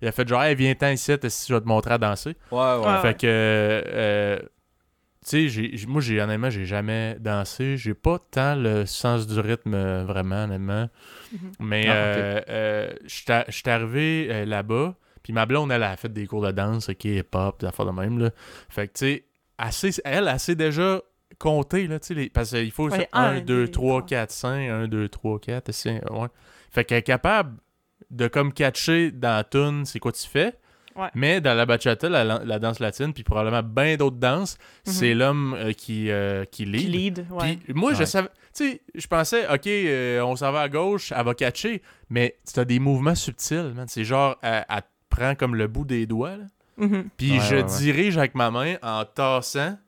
Il 0.00 0.08
a 0.08 0.12
fait 0.12 0.26
genre, 0.26 0.42
hey, 0.42 0.54
viens-t'en 0.56 0.88
ici, 0.88 1.12
si 1.28 1.46
je 1.48 1.54
vais 1.54 1.60
te 1.60 1.68
montrer 1.68 1.92
à 1.94 1.98
danser? 1.98 2.34
Ouais, 2.50 2.58
ouais. 2.58 2.86
Ouais. 2.86 3.00
Fait 3.02 3.14
que, 3.14 3.26
euh, 3.26 4.38
tu 5.26 5.48
sais, 5.50 5.86
moi, 5.86 6.00
j'ai, 6.00 6.20
honnêtement, 6.20 6.50
j'ai 6.50 6.64
jamais 6.66 7.16
dansé. 7.20 7.76
J'ai 7.76 7.94
pas 7.94 8.18
tant 8.30 8.54
le 8.56 8.86
sens 8.86 9.26
du 9.26 9.38
rythme, 9.40 9.74
euh, 9.74 10.04
vraiment, 10.04 10.44
honnêtement. 10.44 10.88
Mhm. 11.32 11.38
Mais 11.60 11.86
Ah, 11.88 11.92
ok. 11.92 11.96
euh, 12.18 12.40
euh, 12.48 12.92
j'étais 13.06 13.44
j'étais 13.48 13.70
arrivé 13.70 14.28
euh, 14.30 14.44
là-bas, 14.44 14.94
puis 15.22 15.32
ma 15.32 15.46
blonde, 15.46 15.70
elle 15.72 15.82
a 15.84 15.96
fait 15.96 16.12
des 16.12 16.26
cours 16.26 16.42
de 16.42 16.50
danse, 16.50 16.88
ok, 16.88 17.04
hip-hop, 17.04 17.60
des 17.60 17.66
affaires 17.66 17.86
de 17.86 17.92
même, 17.92 18.18
là. 18.18 18.30
Fait 18.68 18.88
que, 18.88 18.92
tu 18.94 18.98
sais, 19.06 19.24
assez, 19.58 19.90
elle, 20.04 20.28
elle 20.28 20.40
sait 20.40 20.54
déjà 20.56 21.00
compter, 21.38 21.86
là, 21.86 21.98
tu 22.00 22.08
sais, 22.08 22.14
les- 22.14 22.28
parce 22.30 22.50
qu'il 22.50 22.70
faut 22.72 22.90
Ouais, 22.90 23.08
1, 23.12 23.22
un, 23.22 23.34
2, 23.40 23.40
deux, 23.64 23.68
3, 23.70 24.00
trois. 24.00 24.06
4, 24.08 24.30
5, 24.32 24.68
1, 24.68 24.88
2, 24.88 25.08
3, 25.08 25.38
4, 25.40 25.72
c'est- 25.72 26.10
ouais. 26.10 26.28
Fait 26.70 26.84
qu'elle 26.84 26.98
est 26.98 27.02
capable 27.02 27.56
de 28.10 28.28
comme 28.28 28.52
catcher 28.52 29.10
dans 29.10 29.36
la 29.36 29.44
tune 29.44 29.84
c'est 29.86 29.98
quoi 29.98 30.12
tu 30.12 30.26
fais, 30.28 30.54
Ouais. 30.96 31.08
mais 31.14 31.40
dans 31.40 31.54
la 31.54 31.64
bachata, 31.66 32.08
la, 32.08 32.24
la 32.24 32.58
danse 32.58 32.78
latine, 32.80 33.12
puis 33.12 33.22
probablement 33.24 33.62
bien 33.62 33.96
d'autres 33.96 34.16
danses, 34.18 34.58
c'est 34.84 35.14
l'homme 35.14 35.54
euh, 35.58 35.72
qui, 35.72 36.10
euh, 36.10 36.44
qui 36.44 36.66
Mhm. 36.66 36.72
Qui 36.72 36.78
lead. 36.78 37.16
lead, 37.18 37.26
ouais. 37.30 37.58
Puis 37.64 37.72
moi, 37.74 37.94
je 37.94 38.04
savais. 38.04 38.28
Tu 38.54 38.68
sais, 38.72 38.82
je 38.94 39.06
pensais, 39.06 39.46
OK, 39.52 39.66
euh, 39.66 40.20
on 40.20 40.36
s'en 40.36 40.52
va 40.52 40.60
à 40.60 40.68
gauche, 40.68 41.12
elle 41.16 41.24
va 41.24 41.34
catcher. 41.34 41.80
Mais 42.10 42.36
t'as 42.52 42.64
des 42.66 42.78
mouvements 42.78 43.14
subtils, 43.14 43.72
man. 43.74 43.86
C'est 43.88 44.04
genre, 44.04 44.36
elle, 44.42 44.66
elle 44.68 44.82
prend 45.08 45.34
comme 45.34 45.54
le 45.54 45.66
bout 45.68 45.84
des 45.86 46.04
doigts, 46.06 46.36
là. 46.36 46.44
Mhm. 46.76 47.08
Puis 47.16 47.32
Ouais, 47.32 47.40
je 47.40 47.56
ouais, 47.56 47.62
ouais. 47.62 47.78
dirige 47.78 48.18
avec 48.18 48.34
ma 48.34 48.50
main 48.50 48.76
en 48.82 49.04
tassant 49.04 49.78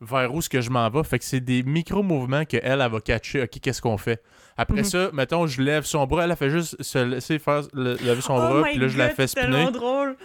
vers 0.00 0.34
où 0.34 0.40
ce 0.42 0.48
que 0.48 0.60
je 0.60 0.70
m'en 0.70 0.88
vais. 0.90 1.02
Fait 1.04 1.18
que 1.18 1.24
c'est 1.24 1.40
des 1.40 1.62
micro-mouvements 1.62 2.44
qu'elle, 2.44 2.62
elle, 2.64 2.78
va 2.90 3.00
catcher. 3.00 3.42
OK, 3.42 3.60
qu'est-ce 3.60 3.80
qu'on 3.82 3.98
fait? 3.98 4.22
Après 4.56 4.78
Mhm. 4.78 4.84
ça, 4.84 5.10
mettons, 5.12 5.46
je 5.46 5.62
lève 5.62 5.84
son 5.84 6.06
bras. 6.06 6.24
Elle, 6.24 6.30
a 6.32 6.36
fait 6.36 6.50
juste 6.50 6.80
se 6.82 6.98
laisser 6.98 7.38
faire 7.38 7.62
le- 7.72 7.94
lever 7.94 8.20
son 8.20 8.34
Oh 8.34 8.38
bras. 8.38 8.62
Puis 8.64 8.78
là, 8.78 8.88
je 8.88 8.98
la 8.98 9.08
fais 9.10 9.26
c'est 9.26 9.40
spinner. 9.40 9.70
drôle. 9.70 10.16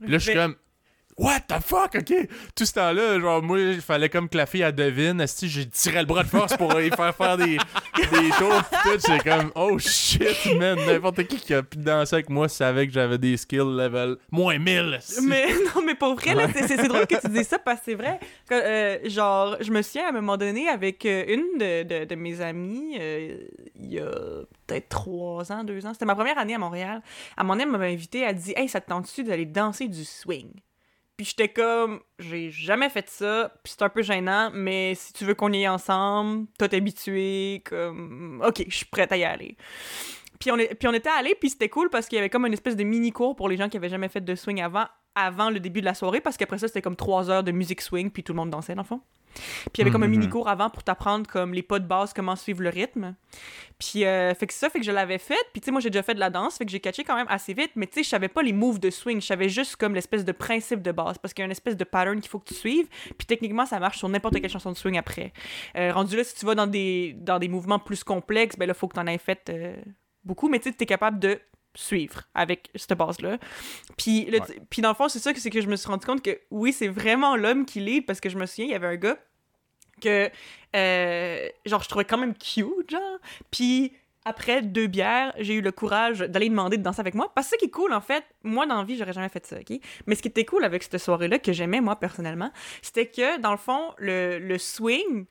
Puis 0.00 0.10
là, 0.10 0.18
je 0.18 0.24
suis 0.24 0.34
comme. 0.34 0.54
What 1.16 1.40
the 1.48 1.60
fuck, 1.60 1.94
ok? 1.94 2.28
Tout 2.56 2.64
ce 2.64 2.72
temps-là, 2.72 3.20
genre, 3.20 3.40
moi, 3.40 3.60
il 3.60 3.80
fallait 3.80 4.08
comme 4.08 4.28
que 4.28 4.36
la 4.36 4.46
fille, 4.46 4.62
elle 4.62 4.74
devine. 4.74 5.20
Esti, 5.20 5.48
j'ai 5.48 5.68
tiré 5.68 6.00
le 6.00 6.06
bras 6.06 6.24
de 6.24 6.28
force 6.28 6.56
pour 6.56 6.80
y 6.80 6.90
faire 6.90 7.14
faire 7.14 7.36
des, 7.36 7.56
des 7.96 8.30
tours. 8.36 8.62
C'est 8.98 9.22
comme, 9.22 9.52
oh 9.54 9.78
shit, 9.78 10.46
man. 10.58 10.76
N'importe 10.86 11.22
qui 11.24 11.36
qui 11.36 11.54
a 11.54 11.62
pu 11.62 11.78
danser 11.78 12.16
avec 12.16 12.30
moi 12.30 12.48
savait 12.48 12.86
que 12.88 12.92
j'avais 12.92 13.18
des 13.18 13.36
skills 13.36 13.58
level 13.58 14.16
moins 14.32 14.58
1000. 14.58 14.94
esti. 14.98 15.24
Mais 15.24 15.46
non, 15.74 15.82
mais 15.84 15.94
pour 15.94 16.16
vrai, 16.16 16.34
là, 16.34 16.48
c'est- 16.52 16.84
drôle 16.88 17.06
que 17.06 17.20
tu 17.20 17.28
dises 17.28 17.48
ça 17.48 17.58
parce 17.60 17.78
que 17.78 17.84
c'est 17.86 17.94
vrai. 17.94 18.18
Euh, 18.50 18.98
genre, 19.08 19.56
je 19.60 19.70
me 19.70 19.82
souviens 19.82 20.06
à 20.06 20.08
un 20.08 20.12
moment 20.12 20.36
donné 20.36 20.68
avec 20.68 21.06
euh, 21.06 21.24
une 21.28 21.58
de, 21.58 22.14
mes 22.16 22.40
amies, 22.40 22.96
euh, 22.98 23.38
il 23.76 23.92
y 23.92 24.00
a 24.00 24.10
peut-être 24.66 24.88
trois 24.88 25.52
ans, 25.52 25.62
deux 25.62 25.86
ans. 25.86 25.92
C'était 25.92 26.06
ma 26.06 26.14
première 26.16 26.38
année 26.38 26.54
à 26.54 26.58
Montréal. 26.58 27.02
À 27.36 27.44
donné, 27.44 27.62
elle 27.62 27.70
m'avait 27.70 27.92
invité, 27.92 28.20
elle 28.20 28.36
dit 28.36 28.52
Hey, 28.56 28.68
ça 28.68 28.80
te 28.80 28.88
tente-tu 28.88 29.22
d'aller 29.22 29.46
danser 29.46 29.86
du 29.86 30.04
swing 30.04 30.50
Puis 31.16 31.26
j'étais 31.26 31.48
comme 31.48 32.00
J'ai 32.18 32.50
jamais 32.50 32.88
fait 32.88 33.08
ça, 33.08 33.52
puis 33.62 33.72
c'est 33.72 33.82
un 33.82 33.88
peu 33.88 34.02
gênant, 34.02 34.50
mais 34.52 34.94
si 34.94 35.12
tu 35.12 35.24
veux 35.24 35.34
qu'on 35.34 35.52
y 35.52 35.58
aille 35.58 35.68
ensemble, 35.68 36.46
toi 36.58 36.68
t'es 36.68 36.76
habitué, 36.76 37.62
comme 37.64 38.42
Ok, 38.44 38.64
je 38.68 38.76
suis 38.76 38.86
prête 38.86 39.12
à 39.12 39.16
y 39.16 39.24
aller. 39.24 39.56
Puis 40.40 40.50
on, 40.50 40.56
est, 40.58 40.74
puis 40.74 40.88
on 40.88 40.92
était 40.92 41.10
allés, 41.10 41.34
puis 41.38 41.50
c'était 41.50 41.68
cool 41.68 41.88
parce 41.88 42.06
qu'il 42.06 42.16
y 42.16 42.18
avait 42.18 42.30
comme 42.30 42.44
une 42.46 42.52
espèce 42.52 42.76
de 42.76 42.84
mini-cours 42.84 43.36
pour 43.36 43.48
les 43.48 43.56
gens 43.56 43.68
qui 43.68 43.76
avaient 43.76 43.88
jamais 43.88 44.08
fait 44.08 44.20
de 44.20 44.34
swing 44.34 44.60
avant, 44.60 44.86
avant 45.14 45.50
le 45.50 45.60
début 45.60 45.80
de 45.80 45.86
la 45.86 45.94
soirée, 45.94 46.20
parce 46.20 46.36
qu'après 46.36 46.58
ça, 46.58 46.66
c'était 46.66 46.82
comme 46.82 46.96
trois 46.96 47.30
heures 47.30 47.44
de 47.44 47.52
musique 47.52 47.80
swing, 47.80 48.10
puis 48.10 48.24
tout 48.24 48.32
le 48.32 48.38
monde 48.38 48.50
dansait, 48.50 48.74
dans 48.74 48.82
le 48.82 48.86
fond. 48.86 49.00
Puis 49.34 49.70
il 49.74 49.78
y 49.78 49.82
avait 49.82 49.90
comme 49.90 50.02
un 50.02 50.06
Mhm. 50.06 50.12
mini-cours 50.12 50.48
avant 50.48 50.70
pour 50.70 50.82
t'apprendre 50.82 51.26
comme 51.28 51.52
les 51.54 51.62
pas 51.62 51.78
de 51.78 51.86
base, 51.86 52.12
comment 52.12 52.36
suivre 52.36 52.62
le 52.62 52.68
rythme. 52.68 53.14
Puis 53.78 54.04
euh, 54.04 54.34
fait 54.34 54.46
que 54.46 54.52
ça, 54.54 54.70
fait 54.70 54.78
que 54.78 54.84
je 54.84 54.92
l'avais 54.92 55.18
fait. 55.18 55.38
Puis 55.52 55.60
tu 55.60 55.66
sais, 55.66 55.70
moi 55.72 55.80
j'ai 55.80 55.90
déjà 55.90 56.02
fait 56.02 56.14
de 56.14 56.20
la 56.20 56.30
danse, 56.30 56.56
fait 56.58 56.64
que 56.64 56.70
j'ai 56.70 56.80
catché 56.80 57.04
quand 57.04 57.16
même 57.16 57.26
assez 57.28 57.54
vite. 57.54 57.72
Mais 57.76 57.86
tu 57.86 57.94
sais, 57.94 58.02
je 58.04 58.08
savais 58.08 58.28
pas 58.28 58.42
les 58.42 58.52
moves 58.52 58.78
de 58.80 58.90
swing. 58.90 59.20
Je 59.20 59.26
savais 59.26 59.48
juste 59.48 59.76
comme 59.76 59.94
l'espèce 59.94 60.24
de 60.24 60.32
principe 60.32 60.82
de 60.82 60.92
base. 60.92 61.18
Parce 61.18 61.34
qu'il 61.34 61.42
y 61.42 61.44
a 61.44 61.46
une 61.46 61.50
espèce 61.52 61.76
de 61.76 61.84
pattern 61.84 62.20
qu'il 62.20 62.30
faut 62.30 62.38
que 62.38 62.48
tu 62.48 62.54
suives. 62.54 62.86
Puis 63.18 63.26
techniquement, 63.26 63.66
ça 63.66 63.78
marche 63.80 63.98
sur 63.98 64.08
n'importe 64.08 64.40
quelle 64.40 64.50
chanson 64.50 64.70
de 64.72 64.76
swing 64.76 64.96
après. 64.98 65.32
Euh, 65.76 65.92
rendu 65.92 66.16
là, 66.16 66.24
si 66.24 66.34
tu 66.36 66.46
vas 66.46 66.54
dans 66.54 66.66
des, 66.66 67.14
dans 67.18 67.38
des 67.38 67.48
mouvements 67.48 67.78
plus 67.78 68.04
complexes, 68.04 68.56
ben 68.56 68.66
là, 68.66 68.74
faut 68.74 68.88
que 68.88 68.94
t'en 68.94 69.06
aies 69.06 69.18
fait 69.18 69.48
euh, 69.50 69.74
beaucoup. 70.24 70.48
Mais 70.48 70.58
tu 70.60 70.70
sais, 70.70 70.74
t'es 70.76 70.86
capable 70.86 71.18
de 71.18 71.40
suivre 71.74 72.22
avec 72.34 72.70
cette 72.74 72.96
base-là. 72.96 73.38
Puis, 73.96 74.24
le- 74.26 74.40
Ouais. 74.40 74.60
puis 74.70 74.82
dans 74.82 74.88
le 74.90 74.94
fond, 74.94 75.08
c'est 75.08 75.18
ça 75.18 75.32
que 75.32 75.40
c'est 75.40 75.50
que 75.50 75.60
je 75.60 75.66
me 75.68 75.76
suis 75.76 75.88
rendu 75.88 76.06
compte 76.06 76.22
que 76.22 76.38
oui, 76.50 76.72
c'est 76.72 76.88
vraiment 76.88 77.36
l'homme 77.36 77.64
qui 77.66 77.80
lead 77.80 78.06
parce 78.06 78.20
que 78.20 78.28
je 78.28 78.36
me 78.38 78.46
souviens, 78.46 78.66
il 78.66 78.70
y 78.72 78.74
avait 78.74 78.86
un 78.86 78.96
gars 78.96 79.18
que, 80.00 80.30
euh, 80.76 81.48
genre, 81.66 81.82
je 81.82 81.88
trouvais 81.88 82.04
quand 82.04 82.18
même 82.18 82.34
cute, 82.34 82.90
genre. 82.90 83.18
Puis 83.50 83.92
après 84.24 84.62
deux 84.62 84.86
bières, 84.86 85.34
j'ai 85.38 85.54
eu 85.54 85.60
le 85.60 85.70
courage 85.70 86.20
d'aller 86.20 86.48
demander 86.48 86.78
de 86.78 86.82
danser 86.82 87.00
avec 87.00 87.14
moi. 87.14 87.30
Parce 87.34 87.48
que 87.48 87.56
ce 87.56 87.58
qui 87.58 87.66
est 87.66 87.70
cool, 87.70 87.92
en 87.92 88.00
fait, 88.00 88.24
moi, 88.42 88.66
dans 88.66 88.78
la 88.78 88.84
vie, 88.84 88.96
j'aurais 88.96 89.12
jamais 89.12 89.28
fait 89.28 89.44
ça, 89.46 89.56
OK? 89.58 89.78
Mais 90.06 90.14
ce 90.14 90.22
qui 90.22 90.28
était 90.28 90.44
cool 90.46 90.64
avec 90.64 90.82
cette 90.82 90.98
soirée-là, 90.98 91.38
que 91.38 91.52
j'aimais, 91.52 91.80
moi, 91.80 91.96
personnellement, 91.96 92.50
c'était 92.82 93.06
que, 93.06 93.38
dans 93.40 93.50
le 93.52 93.58
fond, 93.58 93.92
le, 93.98 94.38
le 94.38 94.58
swing, 94.58 95.26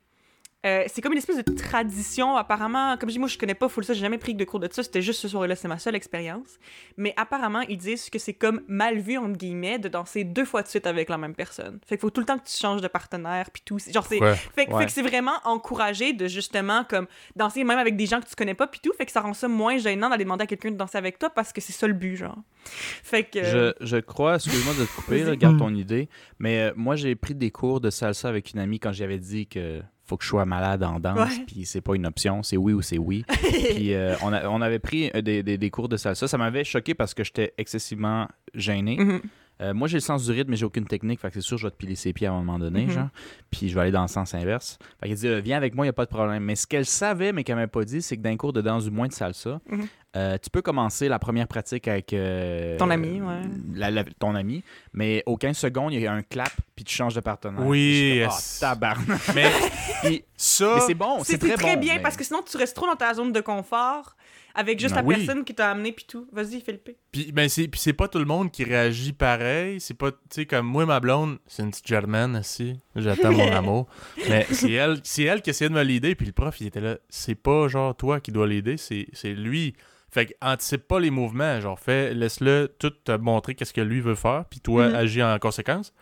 euh, 0.64 0.84
c'est 0.86 1.00
comme 1.02 1.12
une 1.12 1.18
espèce 1.18 1.36
de 1.36 1.42
tradition, 1.52 2.36
apparemment. 2.36 2.96
Comme 2.96 3.08
je 3.08 3.14
dis, 3.14 3.18
moi, 3.18 3.28
je 3.28 3.36
connais 3.38 3.54
pas 3.54 3.68
full 3.68 3.84
ça, 3.84 3.92
j'ai 3.92 4.00
jamais 4.00 4.18
pris 4.18 4.34
de 4.34 4.44
cours 4.44 4.60
de 4.60 4.68
ça, 4.72 4.82
c'était 4.82 5.02
juste 5.02 5.20
ce 5.20 5.28
soir-là, 5.28 5.56
c'est 5.56 5.68
ma 5.68 5.78
seule 5.78 5.94
expérience. 5.94 6.58
Mais 6.96 7.12
apparemment, 7.16 7.60
ils 7.68 7.76
disent 7.76 8.08
que 8.10 8.18
c'est 8.18 8.32
comme 8.34 8.62
mal 8.68 8.98
vu, 8.98 9.18
entre 9.18 9.36
guillemets, 9.36 9.78
de 9.78 9.88
danser 9.88 10.24
deux 10.24 10.44
fois 10.44 10.62
de 10.62 10.68
suite 10.68 10.86
avec 10.86 11.08
la 11.08 11.18
même 11.18 11.34
personne. 11.34 11.78
Fait 11.86 11.96
qu'il 11.96 12.00
faut 12.00 12.10
tout 12.10 12.20
le 12.20 12.26
temps 12.26 12.38
que 12.38 12.46
tu 12.48 12.56
changes 12.56 12.80
de 12.80 12.88
partenaire, 12.88 13.50
puis 13.52 13.62
tout. 13.64 13.78
Genre, 13.78 14.06
c'est. 14.06 14.20
Ouais. 14.20 14.34
Fait, 14.34 14.66
que- 14.66 14.72
Ouais. 14.72 14.80
fait 14.80 14.86
que 14.86 14.92
c'est 14.92 15.02
vraiment 15.02 15.34
encouragé 15.44 16.12
de 16.12 16.26
justement 16.26 16.84
comme 16.84 17.06
danser 17.36 17.64
même 17.64 17.78
avec 17.78 17.96
des 17.96 18.06
gens 18.06 18.20
que 18.20 18.26
tu 18.28 18.34
connais 18.34 18.54
pas 18.54 18.66
puis 18.66 18.80
tout, 18.82 18.92
fait 18.96 19.04
que 19.06 19.12
ça 19.12 19.20
rend 19.20 19.34
ça 19.34 19.48
moins 19.48 19.76
gênant 19.78 20.08
d'aller 20.10 20.24
demander 20.24 20.44
à 20.44 20.46
quelqu'un 20.46 20.70
de 20.70 20.76
danser 20.76 20.96
avec 20.98 21.18
toi 21.18 21.30
parce 21.30 21.52
que 21.52 21.60
c'est 21.60 21.72
ça 21.72 21.86
le 21.86 21.92
but 21.92 22.16
genre. 22.16 22.38
Fait 22.64 23.24
que 23.24 23.42
Je, 23.44 23.72
je 23.80 23.96
crois, 23.98 24.36
excuse-moi 24.36 24.74
de 24.78 24.84
te 24.84 24.96
couper, 24.96 25.22
là, 25.24 25.36
garde 25.36 25.58
ton 25.58 25.74
idée, 25.74 26.08
mais 26.38 26.60
euh, 26.60 26.72
moi 26.76 26.96
j'ai 26.96 27.14
pris 27.14 27.34
des 27.34 27.50
cours 27.50 27.80
de 27.80 27.90
salsa 27.90 28.28
avec 28.28 28.52
une 28.52 28.58
amie 28.60 28.80
quand 28.80 28.92
j'avais 28.92 29.18
dit 29.18 29.46
que 29.46 29.82
faut 30.06 30.16
que 30.16 30.24
je 30.24 30.28
sois 30.28 30.44
malade 30.44 30.82
en 30.84 31.00
danse, 31.00 31.38
puis 31.46 31.64
c'est 31.64 31.80
pas 31.80 31.94
une 31.94 32.06
option, 32.06 32.42
c'est 32.42 32.56
oui 32.56 32.72
ou 32.72 32.82
c'est 32.82 32.98
oui. 32.98 33.24
puis 33.74 33.94
euh, 33.94 34.14
on, 34.22 34.32
a- 34.32 34.48
on 34.48 34.60
avait 34.60 34.78
pris 34.78 35.10
euh, 35.14 35.22
des, 35.22 35.42
des- 35.42 35.58
des 35.58 35.70
cours 35.70 35.88
de 35.88 35.96
salsa, 35.96 36.28
ça 36.28 36.36
m'avait 36.38 36.64
choqué 36.64 36.94
parce 36.94 37.14
que 37.14 37.24
j'étais 37.24 37.54
excessivement 37.58 38.28
gêné. 38.54 38.96
Mhm. 38.98 39.20
Euh, 39.62 39.72
moi 39.72 39.86
j'ai 39.86 39.98
le 39.98 40.00
sens 40.00 40.24
du 40.24 40.32
rythme, 40.32 40.50
mais 40.50 40.56
j'ai 40.56 40.64
aucune 40.64 40.84
technique, 40.86 41.20
fait 41.20 41.28
que 41.28 41.34
c'est 41.34 41.40
sûr 41.40 41.56
je 41.58 41.66
vais 41.68 41.70
te 41.70 41.76
piler 41.76 41.94
ses 41.94 42.12
pieds 42.12 42.26
à 42.26 42.32
un 42.32 42.38
moment 42.42 42.58
donné, 42.58 42.86
Mhm. 42.86 42.90
genre. 42.90 43.08
Puis 43.52 43.68
je 43.68 43.74
vais 43.76 43.82
aller 43.82 43.92
dans 43.92 44.02
le 44.02 44.08
sens 44.08 44.34
inverse. 44.34 44.78
Fait 45.00 45.08
qu'elle 45.08 45.16
dit 45.16 45.40
viens 45.42 45.56
avec 45.56 45.76
moi, 45.76 45.86
il 45.86 45.88
y 45.88 45.90
a 45.90 45.92
pas 45.92 46.06
de 46.06 46.10
problème. 46.10 46.42
Mais 46.42 46.56
ce 46.56 46.66
qu'elle 46.66 46.86
savait 46.86 47.32
mais 47.32 47.44
qu'elle 47.44 47.54
m'avait 47.54 47.68
pas 47.68 47.84
dit, 47.84 48.02
c'est 48.02 48.16
que 48.16 48.22
dans 48.22 48.30
un 48.30 48.36
cours 48.36 48.52
de 48.52 48.60
danse 48.60 48.84
du 48.84 48.90
moins 48.90 49.06
de 49.06 49.12
salsa, 49.12 49.60
Mhm. 49.70 49.86
euh, 50.16 50.38
tu 50.42 50.50
peux 50.50 50.60
commencer 50.60 51.08
la 51.08 51.20
première 51.20 51.46
pratique 51.46 51.86
avec 51.86 52.12
euh, 52.12 52.76
Ton 52.78 52.90
ami, 52.90 53.20
ouais. 53.20 53.42
la- 53.74 53.92
la- 53.92 54.04
ton 54.18 54.34
ami, 54.34 54.64
mais 54.92 55.22
aux 55.26 55.36
15 55.36 55.56
secondes, 55.56 55.92
il 55.92 56.00
y 56.00 56.06
a 56.08 56.12
un 56.12 56.22
clap, 56.22 56.50
puis 56.76 56.84
tu 56.84 56.94
changes 56.94 57.14
de 57.14 57.20
partenaire. 57.20 57.64
Oui, 57.66 58.14
yes. 58.16 58.58
tabarnak. 58.60 59.20
Mais 59.34 59.50
ça, 60.36 60.74
mais 60.76 60.80
c'est 60.86 60.94
bon, 60.94 61.22
c'est 61.24 61.32
c'est 61.32 61.38
très, 61.38 61.54
très, 61.54 61.74
bon, 61.76 61.80
bien 61.80 61.94
mais- 61.96 62.02
parce 62.02 62.16
que 62.16 62.24
sinon 62.24 62.40
tu 62.48 62.56
restes 62.56 62.74
trop 62.76 62.86
dans 62.86 62.96
ta 62.96 63.12
zone 63.14 63.32
de 63.32 63.40
confort 63.40 64.16
avec 64.56 64.78
juste 64.78 64.94
Ah 64.96 65.02
la 65.02 65.06
oui. 65.08 65.16
personne 65.16 65.44
qui 65.44 65.52
t'a 65.54 65.70
amené 65.72 65.90
puis 65.90 66.04
tout. 66.08 66.28
Vas-y, 66.32 66.60
Philippe. 66.60 66.90
Puis, 67.10 67.32
ben 67.32 67.48
c'est, 67.48 67.66
puis 67.66 67.80
c'est 67.80 67.92
pas 67.92 68.06
tout 68.06 68.20
le 68.20 68.24
monde 68.24 68.52
qui 68.52 68.62
réagit 68.62 69.12
pareil. 69.12 69.80
C'est 69.80 69.94
pas, 69.94 70.12
tu 70.12 70.18
sais, 70.30 70.46
comme 70.46 70.66
moi, 70.66 70.86
ma 70.86 71.00
blonde, 71.00 71.38
c'est 71.48 71.64
une 71.64 71.70
petite 71.70 71.88
germaine 71.88 72.36
aussi. 72.36 72.78
J'attends 72.94 73.32
mon 73.32 73.50
amour. 73.56 73.88
Mais 74.28 74.46
c'est 74.52 74.70
elle, 74.70 75.00
c'est 75.02 75.24
elle 75.24 75.42
qui 75.42 75.50
essayait 75.50 75.68
de 75.70 75.74
me 75.74 75.82
l'aider. 75.82 76.14
Puis 76.14 76.26
le 76.26 76.32
prof, 76.32 76.60
il 76.60 76.68
était 76.68 76.80
là. 76.80 76.98
C'est 77.08 77.34
pas 77.34 77.66
genre 77.66 77.96
toi 77.96 78.20
qui 78.20 78.30
dois 78.30 78.46
l'aider, 78.46 78.76
c'est, 78.76 79.06
c'est 79.12 79.32
lui. 79.32 79.74
Fait 80.08 80.26
que 80.26 80.32
anticipe 80.40 80.86
pas 80.86 81.00
les 81.00 81.10
mouvements. 81.10 81.60
Genre, 81.60 81.76
fais, 81.80 82.14
laisse-le 82.14 82.72
tout 82.78 82.90
te 82.90 83.10
montrer 83.10 83.56
qu'est-ce 83.56 83.72
que 83.72 83.80
lui 83.80 84.00
veut 84.00 84.14
faire. 84.14 84.44
Puis 84.48 84.60
toi, 84.60 84.88
Mhm. 84.88 84.94
agis 84.94 85.22
en 85.24 85.36
conséquence. 85.40 85.92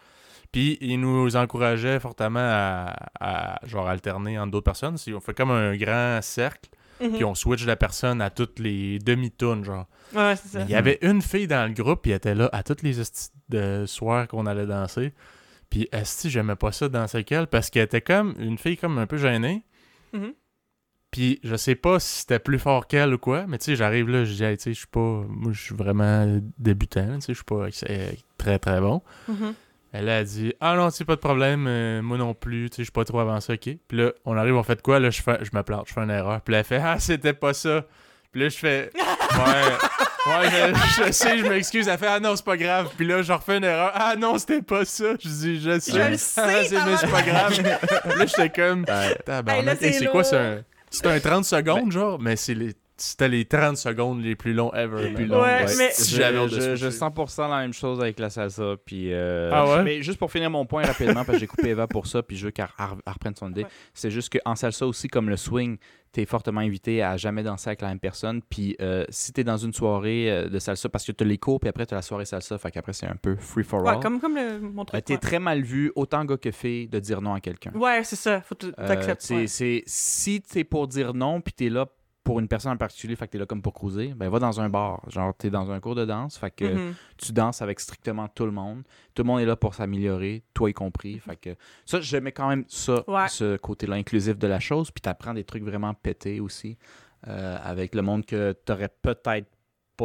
Puis 0.52 0.76
il 0.82 1.00
nous 1.00 1.34
encourageait 1.36 1.98
fortement 1.98 2.38
à, 2.40 2.94
à, 3.18 3.66
genre 3.66 3.88
alterner 3.88 4.38
entre 4.38 4.50
d'autres 4.52 4.64
personnes. 4.64 4.98
Si 4.98 5.12
on 5.14 5.20
fait 5.20 5.34
comme 5.34 5.50
un 5.50 5.74
grand 5.76 6.20
cercle, 6.22 6.68
Mhm. 7.00 7.14
puis 7.14 7.24
on 7.24 7.34
switch 7.34 7.64
la 7.66 7.74
personne 7.74 8.20
à 8.20 8.30
toutes 8.30 8.58
les 8.60 8.98
demi-tours, 9.00 9.64
genre. 9.64 9.86
Ouais, 10.14 10.36
c'est 10.36 10.48
ça. 10.48 10.58
Mais 10.60 10.64
il 10.66 10.70
y 10.70 10.74
avait 10.76 10.98
une 11.02 11.20
fille 11.22 11.48
dans 11.48 11.66
le 11.66 11.74
groupe, 11.74 12.02
puis 12.02 12.12
elle 12.12 12.18
était 12.18 12.34
là 12.34 12.48
à 12.52 12.62
toutes 12.62 12.82
les 12.82 12.92
de 13.48 13.84
soirs 13.86 14.28
qu'on 14.28 14.46
allait 14.46 14.66
danser. 14.66 15.12
Puis 15.68 15.88
esti, 15.90 16.30
j'aimais 16.30 16.54
pas 16.54 16.70
ça 16.70 16.88
danser 16.88 17.16
avec 17.16 17.32
elle 17.32 17.46
parce 17.48 17.70
qu'elle 17.70 17.84
était 17.84 18.02
comme 18.02 18.34
une 18.38 18.58
fille 18.58 18.76
comme 18.76 18.98
un 18.98 19.06
peu 19.06 19.16
gênée. 19.16 19.64
Mhm. 20.12 20.34
Puis 21.10 21.40
je 21.42 21.56
sais 21.56 21.74
pas 21.74 21.98
si 21.98 22.20
c'était 22.20 22.38
plus 22.38 22.58
fort 22.58 22.86
qu'elle 22.86 23.12
ou 23.14 23.18
quoi, 23.18 23.46
mais 23.46 23.58
tu 23.58 23.64
sais, 23.64 23.76
j'arrive 23.76 24.08
là, 24.08 24.24
je 24.24 24.32
dis, 24.34 24.44
Hey, 24.44 24.56
tu 24.56 24.62
sais, 24.64 24.72
je 24.72 24.78
suis 24.78 24.86
pas. 24.86 25.24
Moi, 25.28 25.52
je 25.52 25.60
suis 25.60 25.74
vraiment 25.74 26.40
débutant, 26.58 27.14
tu 27.16 27.20
sais, 27.22 27.32
je 27.32 27.38
suis 27.38 27.44
pas 27.44 27.66
euh, 27.90 28.10
très 28.38 28.58
très 28.58 28.80
bon. 28.80 29.02
Mhm. 29.28 29.54
Elle 29.92 30.08
a 30.08 30.24
dit 30.24 30.54
Ah 30.60 30.74
non, 30.74 30.90
c'est 30.90 31.04
pas 31.04 31.16
de 31.16 31.20
problème, 31.20 31.66
euh, 31.68 32.00
moi 32.02 32.16
non 32.16 32.32
plus, 32.34 32.70
tu 32.70 32.76
sais, 32.76 32.82
je 32.82 32.84
suis 32.84 32.92
pas 32.92 33.04
trop 33.04 33.20
avancé, 33.20 33.52
ok. 33.52 33.76
Puis 33.88 33.98
là, 33.98 34.12
on 34.24 34.36
arrive, 34.36 34.56
on 34.56 34.62
fait 34.62 34.80
quoi? 34.80 34.98
Là, 34.98 35.10
je, 35.10 35.20
fais, 35.20 35.38
je 35.42 35.50
me 35.56 35.62
plante, 35.62 35.86
je 35.88 35.92
fais 35.92 36.00
une 36.00 36.10
erreur. 36.10 36.40
Puis 36.40 36.52
là, 36.52 36.58
elle 36.60 36.64
fait 36.64 36.80
Ah, 36.82 36.98
c'était 36.98 37.34
pas 37.34 37.52
ça. 37.52 37.84
Puis 38.32 38.40
là, 38.40 38.48
je 38.48 38.56
fais 38.56 38.90
Ouais, 38.96 40.32
ouais, 40.32 40.48
je, 40.50 41.04
je 41.06 41.12
sais, 41.12 41.36
je 41.38 41.46
m'excuse. 41.46 41.88
Elle 41.88 41.98
fait 41.98 42.06
Ah 42.06 42.20
non, 42.20 42.34
c'est 42.36 42.44
pas 42.44 42.56
grave. 42.56 42.88
Puis 42.96 43.06
là, 43.06 43.20
je 43.22 43.32
refais 43.32 43.58
une 43.58 43.64
erreur. 43.64 43.92
Ah 43.94 44.14
non, 44.16 44.38
c'était 44.38 44.62
pas 44.62 44.84
ça. 44.86 45.12
Je 45.22 45.28
dis 45.28 45.60
Je 45.60 45.78
sais. 45.78 45.92
Je 45.92 46.10
le 46.12 46.16
sais, 46.16 46.40
Ah, 46.42 46.64
c'est, 46.64 46.84
mais 46.86 46.96
c'est 46.96 47.10
pas 47.10 47.22
grave. 47.22 47.52
Puis 47.52 47.62
là, 48.18 48.26
j'étais 48.26 48.48
comme 48.50 48.84
Ouais. 48.88 49.14
Tabarnak. 49.26 49.82
Hey, 49.82 49.92
c'est 49.92 50.06
quoi, 50.06 50.22
un. 50.34 50.60
C'est 50.90 51.06
un 51.06 51.18
30 51.20 51.44
secondes, 51.44 51.90
genre, 51.92 52.18
mais 52.20 52.36
c'est 52.36 52.54
les 52.54 52.72
c'était 52.96 53.28
les 53.28 53.44
30 53.44 53.76
secondes 53.76 54.22
les 54.22 54.36
plus 54.36 54.52
longs 54.54 54.72
ever. 54.74 55.12
plus 55.12 55.26
là. 55.26 55.36
long. 55.36 55.42
Ouais, 55.42 55.64
mais- 55.78 55.90
Si 55.92 56.10
je, 56.12 56.16
jamais 56.16 56.48
je, 56.48 56.56
doit 56.56 56.74
je 56.76 56.90
switcher. 56.90 56.98
100% 56.98 57.48
la 57.50 57.58
même 57.60 57.72
chose 57.72 58.00
avec 58.00 58.18
la 58.18 58.30
salsa. 58.30 58.76
Puis, 58.84 59.12
euh, 59.12 59.50
Ah 59.52 59.66
ouais? 59.68 59.82
Mais 59.82 60.02
juste 60.02 60.18
pour 60.18 60.30
finir 60.30 60.50
mon 60.50 60.66
point 60.66 60.84
rapidement, 60.84 61.24
parce 61.24 61.32
que 61.32 61.38
j'ai 61.38 61.46
coupé 61.46 61.70
Eva 61.70 61.86
pour 61.86 62.06
ça, 62.06 62.22
puis 62.22 62.36
je 62.36 62.46
veux 62.46 62.50
qu'elle 62.52 62.68
elle- 62.78 62.84
elle 63.06 63.12
reprenne 63.12 63.34
son 63.34 63.50
idée. 63.50 63.62
Ouais. 63.64 63.68
C'est 63.94 64.10
juste 64.10 64.38
qu'en 64.38 64.54
salsa 64.54 64.86
aussi, 64.86 65.08
comme 65.08 65.28
le 65.28 65.36
swing, 65.36 65.78
t'es 66.12 66.26
fortement 66.26 66.60
invité 66.60 67.02
à 67.02 67.16
jamais 67.16 67.42
danser 67.42 67.70
avec 67.70 67.80
la 67.80 67.88
même 67.88 67.98
personne. 67.98 68.42
Puis 68.42 68.76
euh, 68.82 69.04
si 69.08 69.32
t'es 69.32 69.44
dans 69.44 69.56
une 69.56 69.72
soirée 69.72 70.30
euh, 70.30 70.48
de 70.48 70.58
salsa, 70.58 70.88
parce 70.90 71.06
que 71.06 71.12
t'as 71.12 71.24
les 71.24 71.38
cours, 71.38 71.58
puis 71.58 71.70
après 71.70 71.86
t'as 71.86 71.96
la 71.96 72.02
soirée 72.02 72.26
salsa, 72.26 72.58
fait 72.58 72.70
qu'après 72.70 72.92
c'est 72.92 73.06
un 73.06 73.16
peu 73.16 73.34
free 73.36 73.64
for 73.64 73.80
all. 73.88 73.96
Ouais, 73.96 74.02
comme, 74.02 74.20
comme 74.20 74.34
le, 74.36 74.60
mon 74.60 74.82
Euh, 74.82 74.84
truc. 74.84 75.04
t'es 75.06 75.14
ouais. 75.14 75.18
très 75.18 75.38
mal 75.38 75.62
vu, 75.62 75.90
autant 75.96 76.24
gars 76.26 76.36
que 76.36 76.50
fille, 76.50 76.86
de 76.86 76.98
dire 76.98 77.22
non 77.22 77.32
à 77.32 77.40
quelqu'un. 77.40 77.72
Ouais, 77.74 78.04
c'est 78.04 78.16
ça. 78.16 78.42
Faut 78.42 78.54
Euh, 78.78 79.14
c'est- 79.18 79.34
ouais. 79.34 79.46
c'est- 79.46 79.82
si 79.86 80.42
t'es 80.42 80.64
pour 80.64 80.86
dire 80.86 81.14
non, 81.14 81.40
puis 81.40 81.54
t'es 81.54 81.70
là 81.70 81.86
pour 82.24 82.38
une 82.38 82.46
personne 82.48 82.72
en 82.72 82.76
particulier, 82.76 83.16
fait 83.16 83.26
que 83.26 83.32
t'es 83.32 83.38
là 83.38 83.46
comme 83.46 83.62
pour 83.62 83.74
cruiser, 83.74 84.14
ben 84.14 84.28
va 84.30 84.38
dans 84.38 84.60
un 84.60 84.68
bar. 84.68 85.02
Genre, 85.10 85.34
t'es 85.36 85.50
dans 85.50 85.70
un 85.72 85.80
cours 85.80 85.94
de 85.96 86.04
danse, 86.04 86.38
fait 86.38 86.50
que 86.50 86.64
Mhm. 86.64 86.94
tu 87.18 87.32
danses 87.32 87.62
avec 87.62 87.80
strictement 87.80 88.28
tout 88.28 88.44
le 88.44 88.52
monde. 88.52 88.82
Tout 89.14 89.22
le 89.22 89.26
monde 89.26 89.40
est 89.40 89.44
là 89.46 89.56
pour 89.56 89.74
s'améliorer, 89.74 90.42
toi 90.54 90.70
y 90.70 90.72
compris. 90.72 91.18
Fait 91.18 91.36
que 91.36 91.56
ça, 91.84 92.00
j'aimais 92.00 92.32
quand 92.32 92.48
même 92.48 92.64
ça, 92.68 93.02
Ouais. 93.08 93.28
ce 93.28 93.56
côté-là 93.56 93.96
inclusif 93.96 94.38
de 94.38 94.46
la 94.46 94.60
chose. 94.60 94.90
Puis 94.90 95.00
t'apprends 95.02 95.34
des 95.34 95.44
trucs 95.44 95.64
vraiment 95.64 95.94
pétés 95.94 96.38
aussi 96.40 96.78
euh, 97.28 97.56
avec 97.62 97.94
le 97.94 98.02
monde 98.02 98.24
que 98.26 98.52
t'aurais 98.64 98.88
peut-être 99.02 99.46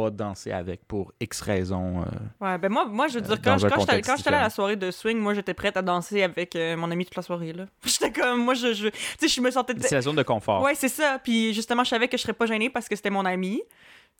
pas 0.02 0.10
dansé 0.10 0.52
avec 0.52 0.86
pour 0.86 1.12
X 1.20 1.40
raisons. 1.40 2.02
euh. 2.02 2.04
Ouais, 2.44 2.58
ben 2.58 2.70
moi, 2.70 2.84
moi 2.86 3.08
je 3.08 3.18
veux 3.18 3.24
Euh, 3.24 3.26
dire, 3.36 3.42
quand, 3.42 3.56
quand 3.60 3.86
quand 4.04 4.16
j'étais 4.16 4.28
à 4.30 4.42
la 4.42 4.50
soirée 4.50 4.76
de 4.76 4.90
swing, 4.90 5.18
moi 5.18 5.34
j'étais 5.34 5.54
prête 5.54 5.76
à 5.76 5.82
danser 5.82 6.22
avec 6.22 6.54
euh, 6.56 6.76
mon 6.76 6.90
ami 6.90 7.04
toute 7.04 7.16
la 7.16 7.22
soirée. 7.22 7.52
là. 7.52 7.66
J'étais 7.84 8.12
comme, 8.12 8.44
moi 8.44 8.54
je. 8.54 8.72
je 8.74 8.88
tu 8.88 8.98
sais, 9.18 9.28
je 9.28 9.40
me 9.40 9.50
sentais. 9.50 9.74
C'est 9.80 9.94
la 9.94 10.02
zone 10.02 10.16
de 10.16 10.22
confort. 10.22 10.62
Ouais, 10.62 10.74
c'est 10.74 10.88
ça. 10.88 11.18
Puis 11.22 11.52
justement, 11.54 11.84
je 11.84 11.90
savais 11.90 12.08
que 12.08 12.16
je 12.16 12.22
serais 12.22 12.32
pas 12.32 12.46
gênée 12.46 12.70
parce 12.70 12.88
que 12.88 12.96
c'était 12.96 13.10
mon 13.10 13.24
ami. 13.24 13.60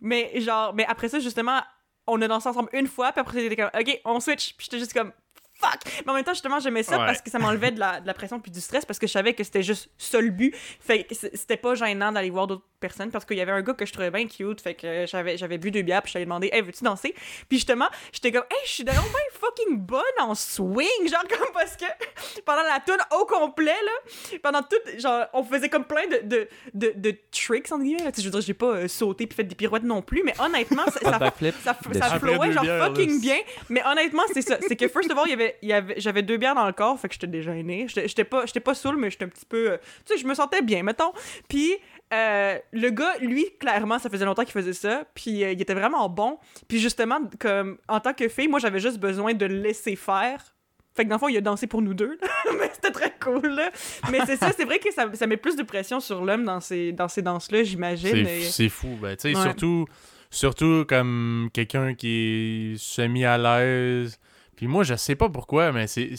Mais 0.00 0.40
genre, 0.40 0.72
mais 0.74 0.84
après 0.86 1.08
ça, 1.08 1.18
justement, 1.18 1.60
on 2.06 2.20
a 2.22 2.28
dansé 2.28 2.48
ensemble 2.48 2.68
une 2.72 2.86
fois, 2.86 3.12
puis 3.12 3.20
après, 3.20 3.40
c'était 3.40 3.56
comme, 3.56 3.70
OK, 3.78 4.00
on 4.04 4.20
switch. 4.20 4.54
Puis 4.56 4.64
j'étais 4.66 4.78
juste 4.78 4.92
comme, 4.94 5.12
fuck! 5.54 5.80
Mais 6.06 6.12
en 6.12 6.14
même 6.14 6.24
temps, 6.24 6.32
justement, 6.32 6.60
j'aimais 6.60 6.84
ça 6.84 6.98
Ouais. 6.98 7.06
parce 7.06 7.20
que 7.20 7.30
ça 7.30 7.38
m'enlevait 7.38 7.72
de 7.72 7.80
la, 7.80 8.00
de 8.00 8.06
la 8.06 8.14
pression 8.14 8.38
puis 8.40 8.50
du 8.52 8.60
stress 8.60 8.84
parce 8.84 8.98
que 8.98 9.06
je 9.08 9.12
savais 9.12 9.34
que 9.34 9.42
c'était 9.42 9.62
juste 9.64 9.90
ça 9.98 10.20
le 10.20 10.30
but. 10.30 10.54
Fait 10.80 11.06
c'était 11.10 11.56
pas 11.56 11.74
gênant 11.74 12.12
d'aller 12.12 12.30
voir 12.30 12.46
d'autres 12.46 12.64
personnes 12.78 13.10
parce 13.10 13.24
qu'il 13.24 13.36
y 13.36 13.40
avait 13.40 13.52
un 13.52 13.62
gars 13.62 13.74
que 13.74 13.86
je 13.86 13.92
trouvais 13.92 14.10
bien 14.10 14.26
cute. 14.26 14.60
Fait 14.60 14.74
que 14.74 15.06
j'avais, 15.06 15.36
j'avais 15.36 15.58
bu 15.58 15.70
deux 15.70 15.82
bières 15.82 16.02
puis 16.02 16.12
je 16.12 16.18
lui 16.18 16.22
ai 16.22 16.26
demandé, 16.26 16.50
hey, 16.52 16.62
veux-tu 16.62 16.84
danser? 16.84 17.14
Puis 17.48 17.58
justement, 17.58 17.88
j'étais 18.12 18.32
comme, 18.32 18.44
hey, 18.50 18.58
je 18.64 18.70
suis 18.70 18.84
vraiment 18.84 19.02
bien 19.02 19.40
fucking 19.40 19.78
bonne 19.78 20.02
en 20.20 20.34
swing. 20.34 21.08
Genre, 21.08 21.24
comme 21.28 21.52
parce 21.52 21.76
que 21.76 21.84
pendant 22.44 22.62
la 22.62 22.80
tune 22.84 22.96
au 23.18 23.24
complet, 23.24 23.72
là, 23.84 24.38
pendant 24.42 24.62
tout, 24.62 24.76
genre, 24.98 25.26
on 25.32 25.42
faisait 25.42 25.68
comme 25.68 25.84
plein 25.84 26.06
de, 26.06 26.26
de, 26.26 26.48
de, 26.74 26.92
de 26.96 27.16
tricks, 27.32 27.70
entre 27.72 27.82
guillemets. 27.84 28.12
Je 28.16 28.22
veux 28.24 28.30
dire, 28.30 28.40
j'ai 28.40 28.54
pas 28.54 28.66
euh, 28.66 28.88
sauté 28.88 29.26
puis 29.26 29.36
fait 29.36 29.44
des 29.44 29.54
pirouettes 29.54 29.84
non 29.84 30.02
plus, 30.02 30.22
mais 30.24 30.34
honnêtement, 30.40 30.84
ça, 30.86 31.00
ça, 31.00 32.18
flowait 32.18 32.52
genre 32.52 32.62
bières, 32.62 32.86
fucking 32.86 33.12
là, 33.14 33.18
bien. 33.20 33.36
Mais 33.68 33.82
honnêtement, 33.86 34.22
c'est 34.32 34.42
ça. 34.42 34.58
C'est 34.66 34.76
que 34.76 34.88
first 34.88 35.10
of 35.10 35.18
all, 35.18 35.24
il 35.26 35.30
y 35.30 35.34
avait, 35.34 35.56
il 35.62 35.68
y 35.68 35.72
avait, 35.72 35.94
j'avais 35.98 36.22
deux 36.22 36.36
bières 36.36 36.54
dans 36.54 36.66
le 36.66 36.72
corps, 36.72 36.98
fait 36.98 37.08
que 37.08 37.14
j'étais 37.14 37.26
déjà 37.26 37.52
gênée. 37.52 37.86
J'étais 37.88 38.08
j'étais 38.08 38.24
pas, 38.24 38.46
j'étais 38.46 38.60
pas 38.60 38.74
saoul, 38.74 38.96
mais 38.96 39.10
j'étais 39.10 39.24
un 39.24 39.28
petit 39.28 39.46
peu. 39.46 39.72
euh, 39.72 39.76
tu 40.06 40.14
sais, 40.14 40.18
je 40.20 40.26
me 40.26 40.34
sentais 40.34 40.62
bien, 40.62 40.82
mettons. 40.82 41.12
Puis 41.48 41.76
euh, 42.12 42.58
le 42.72 42.90
gars, 42.90 43.16
lui, 43.20 43.46
clairement, 43.60 43.98
ça 43.98 44.08
faisait 44.10 44.24
longtemps 44.24 44.44
qu'il 44.44 44.52
faisait 44.52 44.72
ça. 44.72 45.04
Puis 45.14 45.44
euh, 45.44 45.52
il 45.52 45.60
était 45.60 45.74
vraiment 45.74 46.08
bon. 46.08 46.38
Puis 46.68 46.78
justement, 46.78 47.18
comme 47.38 47.78
en 47.88 48.00
tant 48.00 48.14
que 48.14 48.28
fille, 48.28 48.48
moi, 48.48 48.58
j'avais 48.58 48.80
juste 48.80 48.98
besoin 48.98 49.34
de 49.34 49.46
le 49.46 49.56
laisser 49.60 49.96
faire. 49.96 50.54
Fait 50.96 51.04
que 51.04 51.08
dans 51.10 51.16
le 51.16 51.20
fond, 51.20 51.28
il 51.28 51.36
a 51.36 51.40
dansé 51.40 51.66
pour 51.66 51.80
nous 51.82 51.94
deux. 51.94 52.18
là. 52.20 52.28
mais 52.58 52.70
c'était 52.72 52.90
très 52.90 53.12
cool. 53.22 53.46
là. 53.54 53.70
Mais 54.10 54.18
c'est 54.26 54.36
ça, 54.36 54.50
c'est 54.56 54.64
vrai 54.64 54.78
que 54.78 54.92
ça, 54.92 55.06
ça 55.14 55.26
met 55.26 55.36
plus 55.36 55.54
de 55.56 55.62
pression 55.62 56.00
sur 56.00 56.24
l'homme 56.24 56.44
dans 56.44 56.60
ces, 56.60 56.92
dans 56.92 57.08
ces 57.08 57.22
danses-là, 57.22 57.62
j'imagine. 57.62 58.10
C'est 58.24 58.38
Et- 58.38 58.40
c'est 58.42 58.68
fou. 58.68 58.96
Ben, 59.00 59.14
tu 59.16 59.30
sais, 59.30 59.36
Ouais. 59.36 59.42
surtout, 59.42 59.86
surtout 60.30 60.84
comme 60.88 61.50
quelqu'un 61.52 61.94
qui 61.94 62.72
est 62.72 62.78
semi 62.78 63.24
à 63.24 63.38
l'aise. 63.38 64.18
Puis 64.56 64.66
moi, 64.66 64.82
je 64.82 64.94
sais 64.96 65.14
pas 65.14 65.28
pourquoi, 65.28 65.70
mais 65.70 65.86
c'est, 65.86 66.10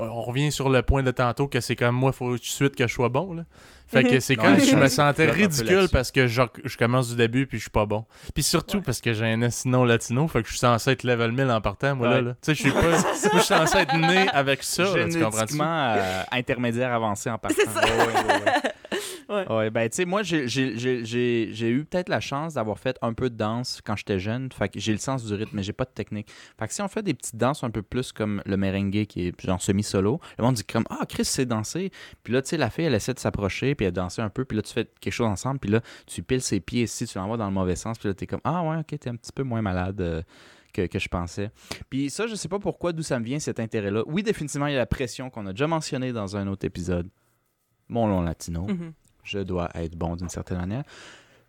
on 0.00 0.22
revient 0.22 0.50
sur 0.50 0.70
le 0.70 0.80
point 0.80 1.02
de 1.02 1.10
tantôt 1.10 1.48
que 1.48 1.60
c'est 1.60 1.76
comme 1.76 1.94
moi, 1.96 2.12
faut 2.12 2.30
tout 2.32 2.38
de 2.38 2.44
suite 2.44 2.74
que 2.76 2.86
je 2.86 2.94
sois 2.94 3.10
bon. 3.10 3.34
Là. 3.34 3.44
Fait 3.88 4.04
que 4.04 4.20
c'est 4.20 4.36
quand 4.36 4.56
je 4.58 4.76
me 4.76 4.88
sentais 4.88 5.30
ridicule 5.30 5.88
parce 5.90 6.10
que 6.12 6.26
je, 6.26 6.42
je 6.64 6.76
commence 6.76 7.10
du 7.10 7.16
début 7.16 7.46
puis 7.46 7.58
je 7.58 7.62
suis 7.64 7.70
pas 7.70 7.86
bon. 7.86 8.04
Puis 8.34 8.42
surtout 8.42 8.78
Ouais. 8.78 8.82
parce 8.84 9.00
que 9.00 9.12
j'ai 9.12 9.24
un 9.26 9.50
sinon 9.50 9.84
latino, 9.84 10.28
fait 10.28 10.40
que 10.42 10.46
je 10.48 10.52
suis 10.52 10.58
censé 10.60 10.90
être 10.92 11.02
level 11.04 11.32
1000 11.32 11.50
en 11.50 11.60
partant, 11.60 11.96
moi 11.96 12.08
là. 12.08 12.16
Ouais. 12.16 12.22
là. 12.22 12.32
Tu 12.42 12.54
sais, 12.54 12.54
je 12.54 12.60
suis 12.62 12.70
pas. 12.70 12.80
moi, 12.82 12.98
je 13.12 13.38
suis 13.38 13.42
censé 13.54 13.78
être 13.78 13.96
né 13.96 14.28
avec 14.32 14.62
ça, 14.62 14.82
là, 14.84 15.04
tu? 15.06 15.12
Génétiquement 15.12 15.94
euh, 15.96 16.22
intermédiaire 16.32 16.92
avancé 16.92 17.30
en 17.30 17.38
partant. 17.38 17.56
C'est 17.58 17.68
ça. 17.70 17.80
Ouais, 17.80 17.90
ouais, 17.90 18.06
ouais, 18.06 18.44
ouais. 18.44 18.52
Ouais. 19.30 19.46
Ouais, 19.52 19.68
ben, 19.70 19.86
tu 19.90 19.96
sais, 19.96 20.04
moi, 20.06 20.22
j'ai- 20.22 20.48
j'ai 20.48 20.78
j'ai- 20.78 21.04
j'ai- 21.04 21.50
j'ai 21.52 21.68
eu 21.68 21.84
peut-être 21.84 22.08
la 22.08 22.18
chance 22.20 22.54
d'avoir 22.54 22.78
fait 22.78 22.96
un 23.02 23.12
peu 23.12 23.28
de 23.28 23.36
danse 23.36 23.80
quand 23.84 23.94
j'étais 23.94 24.18
jeune. 24.18 24.48
Fait 24.50 24.70
que 24.70 24.80
j'ai 24.80 24.92
le 24.92 24.98
sens 24.98 25.22
du 25.22 25.34
rythme, 25.34 25.50
mais 25.54 25.62
j'ai 25.62 25.74
pas 25.74 25.84
de 25.84 25.90
technique. 25.90 26.28
Fait 26.58 26.66
que 26.66 26.72
si 26.72 26.80
on 26.80 26.88
fait 26.88 27.02
des 27.02 27.12
petites 27.12 27.36
danses 27.36 27.62
un 27.62 27.68
peu 27.68 27.82
plus 27.82 28.10
comme 28.12 28.42
le 28.46 28.56
merengue 28.56 29.04
qui 29.04 29.26
est 29.28 29.40
genre 29.44 29.60
semi-solo, 29.60 30.18
le 30.38 30.44
monde 30.44 30.54
dit 30.54 30.64
comme 30.64 30.84
Ah, 30.88 31.04
Chris 31.06 31.26
sait 31.26 31.44
danser. 31.44 31.92
Puis 32.24 32.32
là, 32.32 32.40
tu 32.40 32.48
sais, 32.48 32.56
la 32.56 32.70
fille, 32.70 32.86
elle 32.86 32.94
essaie 32.94 33.12
de 33.12 33.18
s'approcher, 33.18 33.74
puis 33.78 33.86
elle 33.86 33.92
danse 33.92 34.18
un 34.18 34.28
peu, 34.28 34.44
puis 34.44 34.56
là, 34.56 34.62
tu 34.62 34.74
fais 34.74 34.84
quelque 35.00 35.12
chose 35.14 35.28
ensemble, 35.28 35.58
puis 35.60 35.70
là, 35.70 35.80
tu 36.06 36.22
piles 36.22 36.42
ses 36.42 36.60
pieds 36.60 36.82
ici, 36.82 37.06
tu 37.06 37.16
l'envoies 37.16 37.38
dans 37.38 37.46
le 37.46 37.52
mauvais 37.54 37.76
sens, 37.76 37.98
puis 37.98 38.08
là, 38.08 38.14
t'es 38.14 38.26
comme 38.26 38.40
Ah, 38.44 38.62
ouais, 38.62 38.76
ok, 38.76 38.98
t'es 38.98 39.08
un 39.08 39.16
petit 39.16 39.32
peu 39.32 39.42
moins 39.44 39.62
malade. 39.62 40.00
euh, 40.02 40.22
que, 40.74 40.86
que 40.86 40.98
je 40.98 41.08
pensais. 41.08 41.50
Puis 41.88 42.10
ça, 42.10 42.26
je 42.26 42.34
sais 42.34 42.46
pas 42.48 42.58
pourquoi, 42.58 42.92
d'où 42.92 43.02
ça 43.02 43.18
me 43.18 43.24
vient 43.24 43.38
cet 43.38 43.58
intérêt-là. 43.58 44.02
Oui, 44.06 44.22
définitivement, 44.22 44.66
il 44.66 44.72
y 44.72 44.76
a 44.76 44.78
la 44.80 44.86
pression 44.86 45.30
qu'on 45.30 45.46
a 45.46 45.52
déjà 45.52 45.66
mentionnée 45.66 46.12
dans 46.12 46.36
un 46.36 46.46
autre 46.46 46.66
épisode. 46.66 47.08
Mon 47.88 48.06
long 48.06 48.20
latino 48.20 48.66
Mhm. 48.68 48.92
je 49.24 49.38
dois 49.38 49.70
être 49.74 49.96
bon 49.96 50.14
d'une 50.14 50.28
certaine 50.28 50.58
manière. 50.58 50.84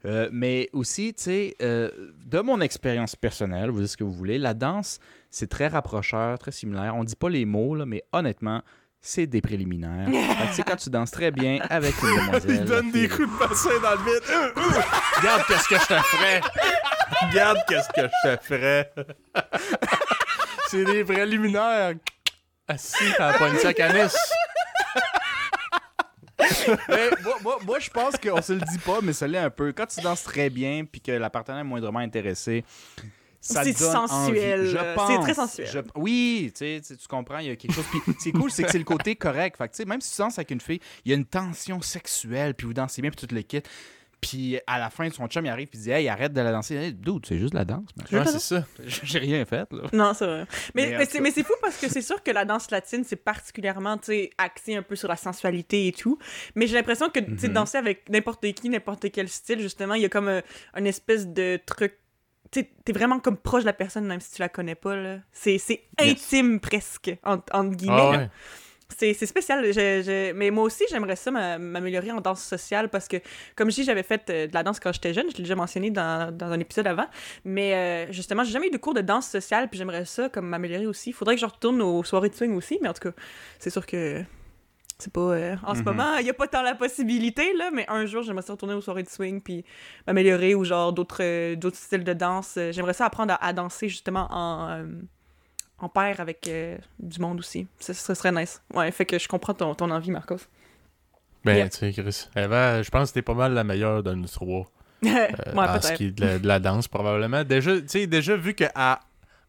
Euh, 0.06 0.30
mais 0.31 0.69
aussi, 0.72 1.14
tu 1.14 1.23
sais, 1.23 1.56
euh, 1.61 1.91
de 2.26 2.39
mon 2.39 2.61
expérience 2.61 3.18
personnelle, 3.18 3.69
vous 3.69 3.81
dites 3.81 3.89
ce 3.89 3.97
que 3.97 4.06
vous 4.06 4.14
voulez, 4.14 4.38
la 4.38 4.53
danse, 4.53 4.99
c'est 5.30 5.49
très 5.49 5.68
rapprocheur, 5.68 6.39
très 6.39 6.53
similaire. 6.53 6.95
On 6.95 7.03
dit 7.03 7.18
pas 7.18 7.30
les 7.30 7.43
mots, 7.43 7.76
là, 7.76 7.85
mais 7.85 8.03
honnêtement, 8.14 8.61
c'est 9.02 9.28
des 9.28 9.42
préliminaires. 9.42 10.08
Fait 10.08 10.12
que, 10.12 10.48
tu 10.50 10.54
sais, 10.54 10.64
quand 10.64 10.76
tu 10.76 10.90
danses 10.90 11.12
très 11.12 11.32
bien 11.32 11.60
avec 11.70 11.96
une 12.02 12.26
demoiselle... 12.26 12.52
Il 12.52 12.66
donne 12.66 12.92
des 12.92 13.08
coups 13.08 13.30
de 13.32 13.40
bassin 13.40 13.80
dans 13.82 13.92
le 13.92 13.98
vide. 13.98 14.24
Euh, 14.30 14.52
euh. 14.58 14.82
Regarde 15.18 15.44
qu'est-ce 15.48 15.68
que 15.68 15.76
je 15.76 15.86
te 15.86 15.94
ferais. 15.94 16.42
Regarde 17.22 17.60
qu'est-ce 17.68 17.90
que 17.90 18.02
je 18.08 18.36
te 18.36 18.44
ferais. 18.44 18.92
C'est 20.68 20.84
des 20.84 21.04
préliminaires. 21.04 21.94
Assis 22.68 23.14
à 23.18 23.32
la 23.32 23.38
pointe 23.38 23.66
à 23.66 23.74
canis. 23.74 24.14
Mais 26.88 27.10
moi, 27.24 27.36
moi, 27.42 27.58
moi, 27.66 27.80
je 27.80 27.90
pense 27.90 28.16
qu'on 28.18 28.42
se 28.42 28.54
le 28.54 28.60
dit 28.60 28.78
pas, 28.80 29.00
mais 29.02 29.14
ça 29.14 29.28
l'est 29.28 29.40
un 29.40 29.50
peu. 29.50 29.72
Quand 29.72 29.88
tu 29.88 30.02
danses 30.02 30.24
très 30.24 30.50
bien 30.50 30.86
puis 30.86 31.02
que 31.02 31.12
la 31.12 31.30
partenaire 31.30 31.62
est 31.62 31.66
moindrement 31.66 32.00
intéressée, 32.00 32.64
ça 33.41 33.64
C'est 33.64 33.78
sensuel, 33.78 34.60
envie. 34.61 34.70
Je 34.70 34.76
là. 34.76 34.94
pense. 34.95 35.11
C'est 35.11 35.20
très 35.20 35.34
sensuel. 35.34 35.68
Je- 35.68 35.80
oui, 35.95 36.52
tu 36.53 36.57
sais, 36.60 36.80
tu 36.82 36.88
sais, 36.88 36.98
tu 36.98 37.07
comprends, 37.07 37.40
il 37.40 37.48
y 37.48 37.49
a 37.52 37.56
quelque 37.56 37.74
chose. 37.74 37.86
Puis 37.90 38.02
c'est 38.20 38.32
cool, 38.32 38.52
c'est 38.52 38.64
que 38.64 38.72
c'est 38.72 38.78
le 38.78 38.84
côté 38.84 39.16
correct. 39.16 39.57
Fait 39.57 39.68
que, 39.68 39.74
tu 39.74 39.78
sais, 39.78 39.86
même 39.86 40.02
si 40.02 40.14
tu 40.16 40.22
danses 40.22 40.38
avec 40.38 40.52
une 40.52 40.61
fille, 40.61 40.80
il 41.06 41.11
y 41.11 41.14
a 41.14 41.18
une 41.18 41.26
tension 41.26 41.82
sexuelle, 41.82 42.53
puis 42.53 42.68
vous 42.68 42.74
dansez 42.74 43.02
bien, 43.02 43.11
puis 43.11 43.26
tout 43.28 43.34
le 43.34 43.41
kit. 43.41 43.61
Puis 44.22 44.60
à 44.68 44.78
la 44.80 44.90
fin, 44.90 45.10
son 45.11 45.28
chum, 45.28 45.45
il 45.45 45.49
arrive, 45.49 45.70
puis 45.70 45.80
il 45.80 45.84
dit 45.84 45.91
Hey, 45.91 46.10
arrête 46.10 46.34
de 46.34 46.41
la 46.41 46.52
danser. 46.52 46.76
Hey, 46.76 46.91
dude, 46.94 47.26
c'est 47.26 47.40
juste 47.40 47.53
la 47.53 47.64
danse. 47.64 47.88
Ouais, 48.11 48.26
c'est 48.26 48.40
ça. 48.40 48.66
J'ai 49.03 49.20
rien 49.20 49.45
fait, 49.45 49.72
là. 49.72 49.84
Non, 49.94 50.14
c'est 50.14 50.26
vrai. 50.26 50.45
Mais, 50.76 50.90
Mais 50.98 51.06
c'est, 51.06 51.20
cas. 51.20 51.24
mais 51.24 51.32
c'est 51.32 51.44
fou 51.44 51.53
parce 51.61 51.78
que 51.78 51.88
c'est 51.88 52.02
sûr 52.02 52.22
que 52.22 52.32
la 52.32 52.44
danse 52.44 52.70
latine, 52.70 53.06
c'est 53.06 53.16
particulièrement, 53.16 53.98
tu 53.98 54.30
axé 54.38 54.76
un 54.76 54.82
peu 54.84 54.98
sur 54.98 55.07
la 55.07 55.16
sensualité 55.16 55.88
et 55.88 55.94
tout. 55.94 56.20
Mais 56.56 56.68
j'ai 56.68 56.76
l'impression 56.76 57.07
que, 57.10 57.22
tu 57.22 57.48
Mhm. 57.48 57.53
danser 57.53 57.78
avec 57.78 58.10
n'importe 58.10 58.45
qui, 58.52 58.68
n'importe 58.68 59.10
quel 59.10 59.30
style, 59.30 59.61
justement, 59.61 59.94
il 59.94 60.02
y 60.02 60.06
a 60.06 60.10
comme 60.10 60.28
un, 60.28 60.41
un 60.74 60.84
espèce 60.84 61.26
de 61.26 61.57
truc. 61.66 61.94
T'es 62.52 62.68
vraiment 62.94 63.20
comme 63.20 63.38
proche 63.38 63.62
de 63.62 63.68
la 63.68 63.74
personne, 63.74 64.06
même 64.06 64.20
si 64.20 64.34
tu 64.34 64.42
la 64.42 64.50
connais 64.50 64.76
pas, 64.76 64.96
là. 64.96 65.18
C'est, 65.32 65.54
Yes. 65.54 65.80
intime 66.00 66.60
presque, 66.60 67.12
entre, 67.24 67.44
entre 67.56 67.76
guillemets. 67.76 67.98
Ah 68.02 68.10
ouais. 68.12 68.30
C'est, 68.98 69.14
c'est 69.14 69.28
spécial. 69.28 69.64
Je- 69.66 69.72
je- 69.72 70.34
Mais 70.34 70.50
moi 70.50 70.64
aussi, 70.64 70.84
j'aimerais 70.90 71.16
ça 71.16 71.30
m'a- 71.30 71.60
m'améliorer 71.60 72.12
en 72.12 72.22
danse 72.22 72.42
sociale 72.44 72.90
parce 72.90 73.08
que, 73.08 73.18
comme 73.56 73.70
je 73.70 73.76
dis, 73.76 73.84
j'avais 73.84 74.02
fait 74.02 74.28
euh, 74.32 74.48
de 74.48 74.54
la 74.56 74.64
danse 74.64 74.80
quand 74.80 74.92
j'étais 74.92 75.14
jeune. 75.14 75.28
Je 75.32 75.38
l'ai 75.38 75.44
déjà 75.44 75.54
mentionné 75.56 75.92
dans, 75.92 76.36
dans 76.36 76.48
un 76.48 76.60
épisode 76.60 76.88
avant. 76.88 77.06
Mais 77.46 77.76
euh, 77.76 78.12
justement, 78.12 78.44
j'ai 78.44 78.52
jamais 78.52 78.68
eu 78.68 78.72
de 78.72 78.78
cours 78.78 78.96
de 78.96 79.02
danse 79.02 79.28
sociale. 79.30 79.70
Puis 79.70 79.78
j'aimerais 79.78 80.06
ça 80.06 80.28
comme 80.30 80.48
m'améliorer 80.48 80.88
aussi. 80.88 81.12
Il 81.12 81.14
faudrait 81.14 81.36
que 81.36 81.42
je 81.42 81.46
retourne 81.46 81.80
aux 81.84 82.04
soirées 82.04 82.30
de 82.30 82.36
swing 82.36 82.56
aussi. 82.56 82.80
Mais 82.82 82.90
en 82.90 82.94
tout 82.94 83.08
cas, 83.10 83.16
c'est 83.60 83.70
sûr 83.70 83.86
que 83.86 84.24
c'est 85.00 85.12
pas. 85.12 85.22
euh, 85.22 85.56
en 85.66 85.74
ce 85.74 85.80
Mhm. 85.80 85.86
moment, 85.86 86.16
il 86.18 86.24
n'y 86.26 86.30
a 86.30 86.34
pas 86.34 86.48
tant 86.48 86.62
la 86.62 86.76
possibilité, 86.76 87.54
là. 87.58 87.72
Mais 87.74 87.86
un 87.90 88.06
jour, 88.06 88.22
j'aimerais 88.22 88.44
ça 88.44 88.54
retourner 88.54 88.76
aux 88.76 88.82
soirées 88.82 89.04
de 89.04 89.10
swing. 89.10 89.42
Puis 89.42 89.66
m'améliorer 90.06 90.54
ou 90.56 90.64
genre 90.66 90.94
d'autres, 90.94 91.22
euh, 91.24 91.56
d'autres 91.56 91.78
styles 91.78 92.04
de 92.04 92.14
danse. 92.14 92.56
Euh, 92.58 92.72
J'aimerais 92.72 92.94
ça 92.94 93.06
apprendre 93.06 93.34
à, 93.34 93.44
à 93.46 93.54
danser 93.54 93.90
justement 93.90 94.28
en. 94.32 94.70
euh, 94.70 94.86
en 95.82 95.88
paire 95.88 96.20
avec 96.20 96.46
euh, 96.50 96.78
du 97.00 97.22
monde 97.22 97.40
aussi. 97.40 97.66
Ça, 97.80 97.94
ça 97.94 98.14
serait 98.14 98.34
nice. 98.34 98.62
Ouais, 98.74 98.92
fait 98.92 99.06
que 99.06 99.18
je 99.18 99.30
comprends 99.30 99.54
ton, 99.54 99.74
ton 99.76 99.90
envie, 99.92 100.12
Marcos. 100.12 100.36
Ben, 101.46 101.56
Yeah. 101.56 101.70
tu 101.70 101.78
sais, 101.78 101.94
Chris. 101.94 102.28
Eva, 102.36 102.82
je 102.84 102.90
pense 102.90 103.10
que 103.10 103.14
t'es 103.14 103.22
pas 103.22 103.34
mal 103.34 103.54
la 103.54 103.64
meilleure 103.64 104.04
de 104.04 104.12
nous 104.14 104.28
trois. 104.28 104.66
ouais, 105.04 105.30
en 105.56 105.82
ce 105.82 105.94
qui 105.94 106.08
est 106.08 106.12
de 106.12 106.20
la, 106.26 106.38
de 106.38 106.46
la 106.46 106.60
danse, 106.60 106.90
probablement. 106.90 107.46
Déjà, 107.46 107.80
tu 107.80 107.88
sais, 107.88 108.08
déjà 108.08 108.36
vu 108.36 108.54
que 108.56 108.66
à 108.76 109.00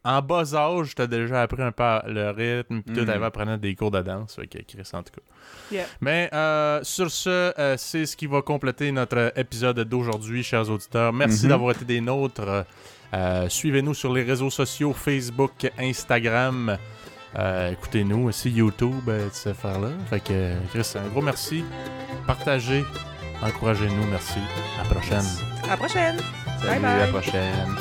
en 0.05 0.23
bas 0.23 0.55
âge, 0.55 0.95
t'as 0.95 1.07
déjà 1.07 1.43
appris 1.43 1.63
un 1.63 1.73
peu 1.73 1.83
le 2.07 2.31
rythme, 2.31 2.83
puis 2.83 2.95
tout, 2.95 3.01
Mhm. 3.01 3.07
t'avais 3.07 3.27
appris 3.27 3.59
des 3.59 3.75
cours 3.75 3.91
de 3.91 4.01
danse. 4.01 4.35
Fait 4.37 4.47
que 4.47 4.59
Chris, 4.63 4.89
en 4.95 5.03
tout 5.03 5.13
cas. 5.15 5.23
Yeah. 5.71 5.85
Mais 6.01 6.31
euh, 6.33 6.81
sur 6.83 7.11
ce, 7.11 7.53
euh, 7.59 7.75
c'est 7.77 8.07
ce 8.07 8.17
qui 8.17 8.27
va 8.27 8.41
compléter 8.43 8.91
notre 8.93 9.33
épisode 9.37 9.79
d'aujourd'hui, 9.81 10.43
chers 10.43 10.69
auditeurs. 10.71 11.13
Merci 11.13 11.45
Mhm. 11.45 11.49
d'avoir 11.51 11.73
été 11.77 11.85
des 11.85 12.01
nôtres. 12.01 12.65
Euh, 13.13 13.49
Suivez-nous 13.49 13.95
sur 13.95 14.13
les 14.13 14.23
réseaux 14.23 14.51
sociaux 14.51 14.93
Facebook, 14.93 15.71
Instagram. 15.79 16.77
Euh, 17.39 17.71
Écoutez-nous 17.73 18.29
aussi 18.29 18.51
YouTube, 18.51 19.09
euh, 19.09 19.29
ces 19.33 19.51
affaires-là. 19.51 19.91
Fait 20.09 20.21
que, 20.21 20.33
euh, 20.33 20.55
Chris, 20.73 20.93
un 20.97 21.09
gros 21.09 21.23
merci. 21.23 21.65
Partagez, 22.27 22.85
encouragez-nous. 23.43 24.07
Merci. 24.11 24.39
À 24.81 24.83
la 24.85 24.89
prochaine. 24.91 25.25
À 25.65 25.69
la 25.69 25.77
prochaine! 25.77 26.17
Salut, 26.61 26.67
Bye 26.69 26.81
bye. 26.81 26.91
à 26.91 26.99
la 26.99 27.07
prochaine. 27.07 27.77